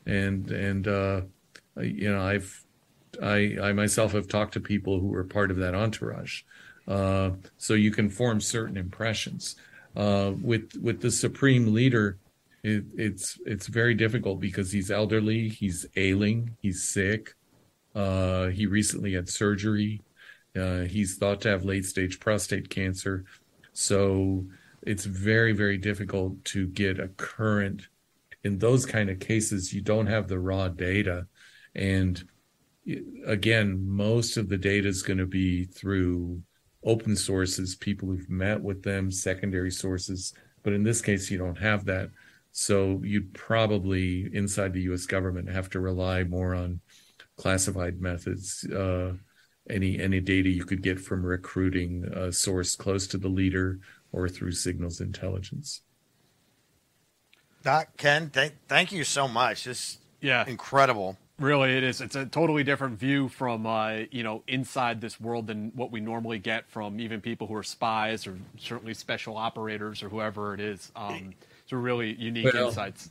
and 0.06 0.52
and 0.52 0.88
uh, 0.88 1.22
you 1.82 2.12
know 2.12 2.22
I've 2.22 2.64
I 3.20 3.58
I 3.60 3.74
myself 3.74 4.12
have 4.12 4.28
talked 4.28 4.54
to 4.54 4.60
people 4.60 5.00
who 5.00 5.08
were 5.08 5.24
part 5.24 5.50
of 5.50 5.58
that 5.58 5.74
entourage, 5.74 6.44
uh, 6.88 7.32
so 7.58 7.74
you 7.74 7.90
can 7.90 8.08
form 8.08 8.40
certain 8.40 8.78
impressions. 8.78 9.56
Uh, 9.96 10.34
with 10.44 10.76
with 10.80 11.02
the 11.02 11.10
supreme 11.10 11.74
leader, 11.74 12.20
it, 12.62 12.84
it's 12.96 13.40
it's 13.44 13.66
very 13.66 13.96
difficult 13.96 14.40
because 14.40 14.72
he's 14.72 14.92
elderly, 14.92 15.50
he's 15.50 15.88
ailing, 15.96 16.56
he's 16.62 16.84
sick. 16.84 17.34
Uh, 17.96 18.50
he 18.50 18.68
recently 18.68 19.14
had 19.14 19.28
surgery. 19.28 20.04
Uh, 20.56 20.82
he's 20.82 21.18
thought 21.18 21.42
to 21.42 21.50
have 21.50 21.66
late 21.66 21.86
stage 21.86 22.20
prostate 22.20 22.70
cancer, 22.70 23.26
so 23.74 24.46
it's 24.84 25.06
very 25.06 25.54
very 25.54 25.78
difficult 25.78 26.44
to 26.46 26.68
get 26.68 27.00
a 27.00 27.08
current. 27.10 27.88
In 28.44 28.58
those 28.58 28.86
kind 28.86 29.10
of 29.10 29.20
cases, 29.20 29.72
you 29.72 29.82
don't 29.82 30.08
have 30.08 30.28
the 30.28 30.40
raw 30.40 30.68
data, 30.68 31.28
and 31.76 32.24
again, 33.28 33.88
most 33.88 34.38
of 34.38 34.50
the 34.50 34.58
data 34.58 34.88
is 34.88 35.04
going 35.04 35.20
to 35.20 35.28
be 35.28 35.66
through 35.66 36.42
open 36.84 37.16
sources, 37.16 37.76
people 37.76 38.10
who've 38.10 38.30
met 38.30 38.60
with 38.60 38.82
them, 38.82 39.12
secondary 39.12 39.72
sources. 39.72 40.34
But 40.64 40.74
in 40.74 40.84
this 40.84 41.02
case, 41.02 41.30
you 41.30 41.38
don't 41.38 41.58
have 41.58 41.86
that. 41.86 42.10
So 42.52 43.00
you'd 43.04 43.34
probably, 43.34 44.30
inside 44.34 44.74
the 44.74 44.82
US 44.92 45.06
government, 45.06 45.50
have 45.50 45.70
to 45.72 45.80
rely 45.80 46.24
more 46.24 46.56
on 46.56 46.82
classified 47.38 48.02
methods. 48.02 48.66
Uh, 48.66 49.14
any 49.70 50.00
any 50.00 50.20
data 50.20 50.50
you 50.50 50.66
could 50.66 50.82
get 50.82 51.00
from 51.00 51.24
recruiting 51.24 52.04
a 52.14 52.32
source 52.32 52.76
close 52.76 53.06
to 53.08 53.18
the 53.18 53.30
leader 53.30 53.80
or 54.12 54.28
through 54.28 54.52
signals 54.52 55.00
intelligence. 55.00 55.82
Doc, 57.64 57.90
Ken, 57.98 58.30
thank, 58.30 58.54
thank 58.68 58.92
you 58.92 59.04
so 59.04 59.28
much. 59.28 59.66
This 59.66 59.98
yeah, 60.20 60.46
incredible. 60.48 61.18
Really, 61.40 61.76
it 61.76 61.84
is. 61.84 62.02
It's 62.02 62.16
a 62.16 62.26
totally 62.26 62.64
different 62.64 63.00
view 63.00 63.28
from 63.28 63.66
uh, 63.66 64.02
you 64.12 64.24
know 64.24 64.44
inside 64.48 65.02
this 65.02 65.20
world 65.20 65.48
than 65.48 65.72
what 65.76 65.92
we 65.92 66.00
normally 66.00 66.40
get 66.40 66.70
from 66.70 67.00
even 67.00 67.22
people 67.22 67.48
who 67.48 67.56
are 67.56 67.64
spies 67.64 68.28
or 68.28 68.38
certainly 68.58 68.94
special 68.94 69.38
operators 69.38 70.04
or 70.04 70.10
whoever 70.10 70.54
it 70.54 70.60
is. 70.60 70.92
Um, 70.96 71.34
so 71.66 71.78
really 71.78 72.14
unique 72.14 72.54
Well, 72.54 72.68
insights. 72.68 73.10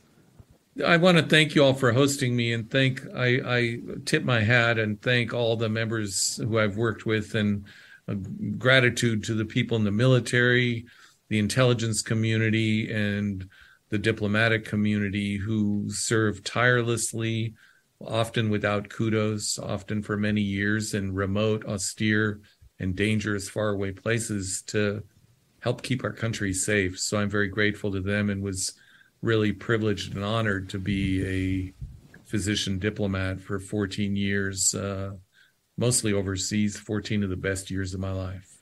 I 0.85 0.95
want 0.97 1.17
to 1.17 1.23
thank 1.23 1.55
you 1.55 1.63
all 1.65 1.73
for 1.73 1.91
hosting 1.91 2.33
me 2.35 2.53
and 2.53 2.71
thank 2.71 3.01
I, 3.13 3.41
I 3.45 3.79
tip 4.05 4.23
my 4.23 4.39
hat 4.39 4.79
and 4.79 5.01
thank 5.01 5.33
all 5.33 5.57
the 5.57 5.67
members 5.67 6.37
who 6.37 6.57
I've 6.57 6.77
worked 6.77 7.05
with 7.05 7.35
and 7.35 7.65
gratitude 8.57 9.23
to 9.23 9.33
the 9.33 9.45
people 9.45 9.77
in 9.77 9.83
the 9.83 9.91
military, 9.91 10.85
the 11.29 11.39
intelligence 11.39 12.01
community, 12.01 12.91
and 12.91 13.47
the 13.89 13.97
diplomatic 13.97 14.65
community 14.65 15.37
who 15.37 15.85
serve 15.89 16.43
tirelessly, 16.43 17.53
often 18.05 18.49
without 18.49 18.89
kudos, 18.89 19.59
often 19.59 20.01
for 20.01 20.17
many 20.17 20.41
years 20.41 20.93
in 20.93 21.13
remote, 21.13 21.65
austere, 21.65 22.39
and 22.79 22.95
dangerous 22.95 23.49
faraway 23.49 23.91
places 23.91 24.63
to 24.67 25.03
help 25.59 25.83
keep 25.83 26.03
our 26.03 26.13
country 26.13 26.53
safe. 26.53 26.99
So 26.99 27.19
I'm 27.19 27.29
very 27.29 27.47
grateful 27.47 27.91
to 27.91 28.01
them 28.01 28.29
and 28.29 28.41
was 28.41 28.73
really 29.21 29.51
privileged 29.51 30.15
and 30.15 30.25
honored 30.25 30.69
to 30.69 30.79
be 30.79 31.25
a 31.25 31.73
physician 32.25 32.79
diplomat 32.79 33.39
for 33.39 33.59
14 33.59 34.15
years, 34.15 34.73
uh, 34.73 35.11
mostly 35.81 36.13
overseas, 36.13 36.77
14 36.77 37.23
of 37.23 37.31
the 37.31 37.35
best 37.35 37.71
years 37.71 37.95
of 37.95 37.99
my 37.99 38.11
life. 38.11 38.59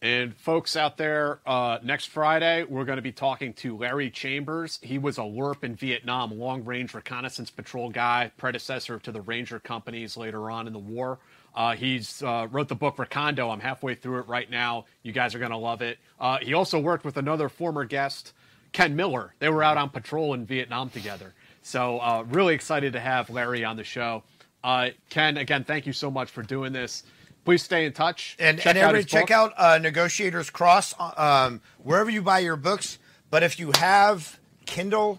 And 0.00 0.36
folks 0.36 0.76
out 0.76 0.96
there, 0.96 1.40
uh, 1.44 1.78
next 1.82 2.06
Friday, 2.06 2.62
we're 2.62 2.84
going 2.84 2.96
to 2.98 3.02
be 3.02 3.10
talking 3.10 3.52
to 3.54 3.76
Larry 3.76 4.08
Chambers. 4.08 4.78
He 4.80 4.98
was 4.98 5.18
a 5.18 5.22
LRRP 5.22 5.64
in 5.64 5.74
Vietnam, 5.74 6.38
long 6.38 6.64
range 6.64 6.94
reconnaissance 6.94 7.50
patrol 7.50 7.90
guy, 7.90 8.30
predecessor 8.36 9.00
to 9.00 9.10
the 9.10 9.20
Ranger 9.20 9.58
companies 9.58 10.16
later 10.16 10.48
on 10.48 10.68
in 10.68 10.72
the 10.72 10.78
war. 10.78 11.18
Uh, 11.56 11.74
he's 11.74 12.22
uh, 12.22 12.46
wrote 12.52 12.68
the 12.68 12.76
book 12.76 12.98
Recondo. 12.98 13.52
I'm 13.52 13.58
halfway 13.58 13.96
through 13.96 14.20
it 14.20 14.28
right 14.28 14.48
now. 14.48 14.84
You 15.02 15.10
guys 15.10 15.34
are 15.34 15.40
going 15.40 15.50
to 15.50 15.56
love 15.56 15.82
it. 15.82 15.98
Uh, 16.20 16.38
he 16.38 16.54
also 16.54 16.78
worked 16.78 17.04
with 17.04 17.16
another 17.16 17.48
former 17.48 17.84
guest, 17.84 18.32
Ken 18.70 18.94
Miller. 18.94 19.34
They 19.40 19.48
were 19.48 19.64
out 19.64 19.76
on 19.76 19.90
patrol 19.90 20.34
in 20.34 20.46
Vietnam 20.46 20.90
together. 20.90 21.34
So 21.62 21.98
uh, 21.98 22.24
really 22.28 22.54
excited 22.54 22.92
to 22.92 23.00
have 23.00 23.28
Larry 23.28 23.64
on 23.64 23.76
the 23.76 23.82
show. 23.82 24.22
Uh, 24.62 24.90
Ken, 25.08 25.36
again, 25.36 25.64
thank 25.64 25.86
you 25.86 25.92
so 25.92 26.10
much 26.10 26.30
for 26.30 26.42
doing 26.42 26.72
this. 26.72 27.04
Please 27.44 27.62
stay 27.62 27.86
in 27.86 27.92
touch. 27.92 28.36
And, 28.38 28.58
check 28.58 28.66
and 28.66 28.78
out 28.78 28.94
everybody 28.94 29.02
his 29.04 29.10
check 29.10 29.30
out 29.30 29.54
uh, 29.56 29.78
Negotiators 29.78 30.50
Cross 30.50 30.94
uh, 30.98 31.12
um, 31.16 31.60
wherever 31.82 32.10
you 32.10 32.20
buy 32.20 32.40
your 32.40 32.56
books. 32.56 32.98
But 33.30 33.42
if 33.42 33.58
you 33.58 33.72
have 33.76 34.38
Kindle, 34.66 35.18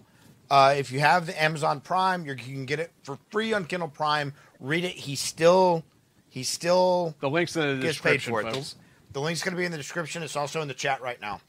uh, 0.49 0.75
if 0.77 0.91
you 0.91 0.99
have 0.99 1.25
the 1.25 1.41
Amazon 1.41 1.79
Prime, 1.79 2.25
you're, 2.25 2.35
you 2.35 2.53
can 2.53 2.65
get 2.65 2.79
it 2.79 2.91
for 3.03 3.17
free 3.31 3.53
on 3.53 3.65
Kindle 3.65 3.89
Prime. 3.89 4.33
Read 4.59 4.83
it. 4.83 4.91
He's 4.91 5.19
still, 5.19 5.83
he's 6.29 6.49
still 6.49 7.15
the 7.19 7.29
links 7.29 7.55
in 7.55 7.79
the 7.79 7.81
gets 7.81 7.99
paid 7.99 8.17
description, 8.17 8.31
for 8.31 8.41
it. 8.41 8.53
folks. 8.53 8.73
The, 9.07 9.13
the 9.13 9.21
link's 9.21 9.41
going 9.41 9.53
to 9.53 9.57
be 9.57 9.65
in 9.65 9.71
the 9.71 9.77
description. 9.77 10.21
It's 10.21 10.35
also 10.35 10.61
in 10.61 10.67
the 10.67 10.73
chat 10.73 11.01
right 11.01 11.19
now. 11.19 11.41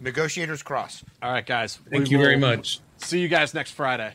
Negotiators 0.00 0.62
Cross. 0.62 1.04
All 1.22 1.30
right, 1.30 1.46
guys. 1.46 1.78
Thank 1.90 2.06
We 2.06 2.10
you 2.10 2.18
very 2.18 2.36
much. 2.36 2.80
See 2.96 3.20
you 3.20 3.28
guys 3.28 3.54
next 3.54 3.72
Friday. 3.72 4.14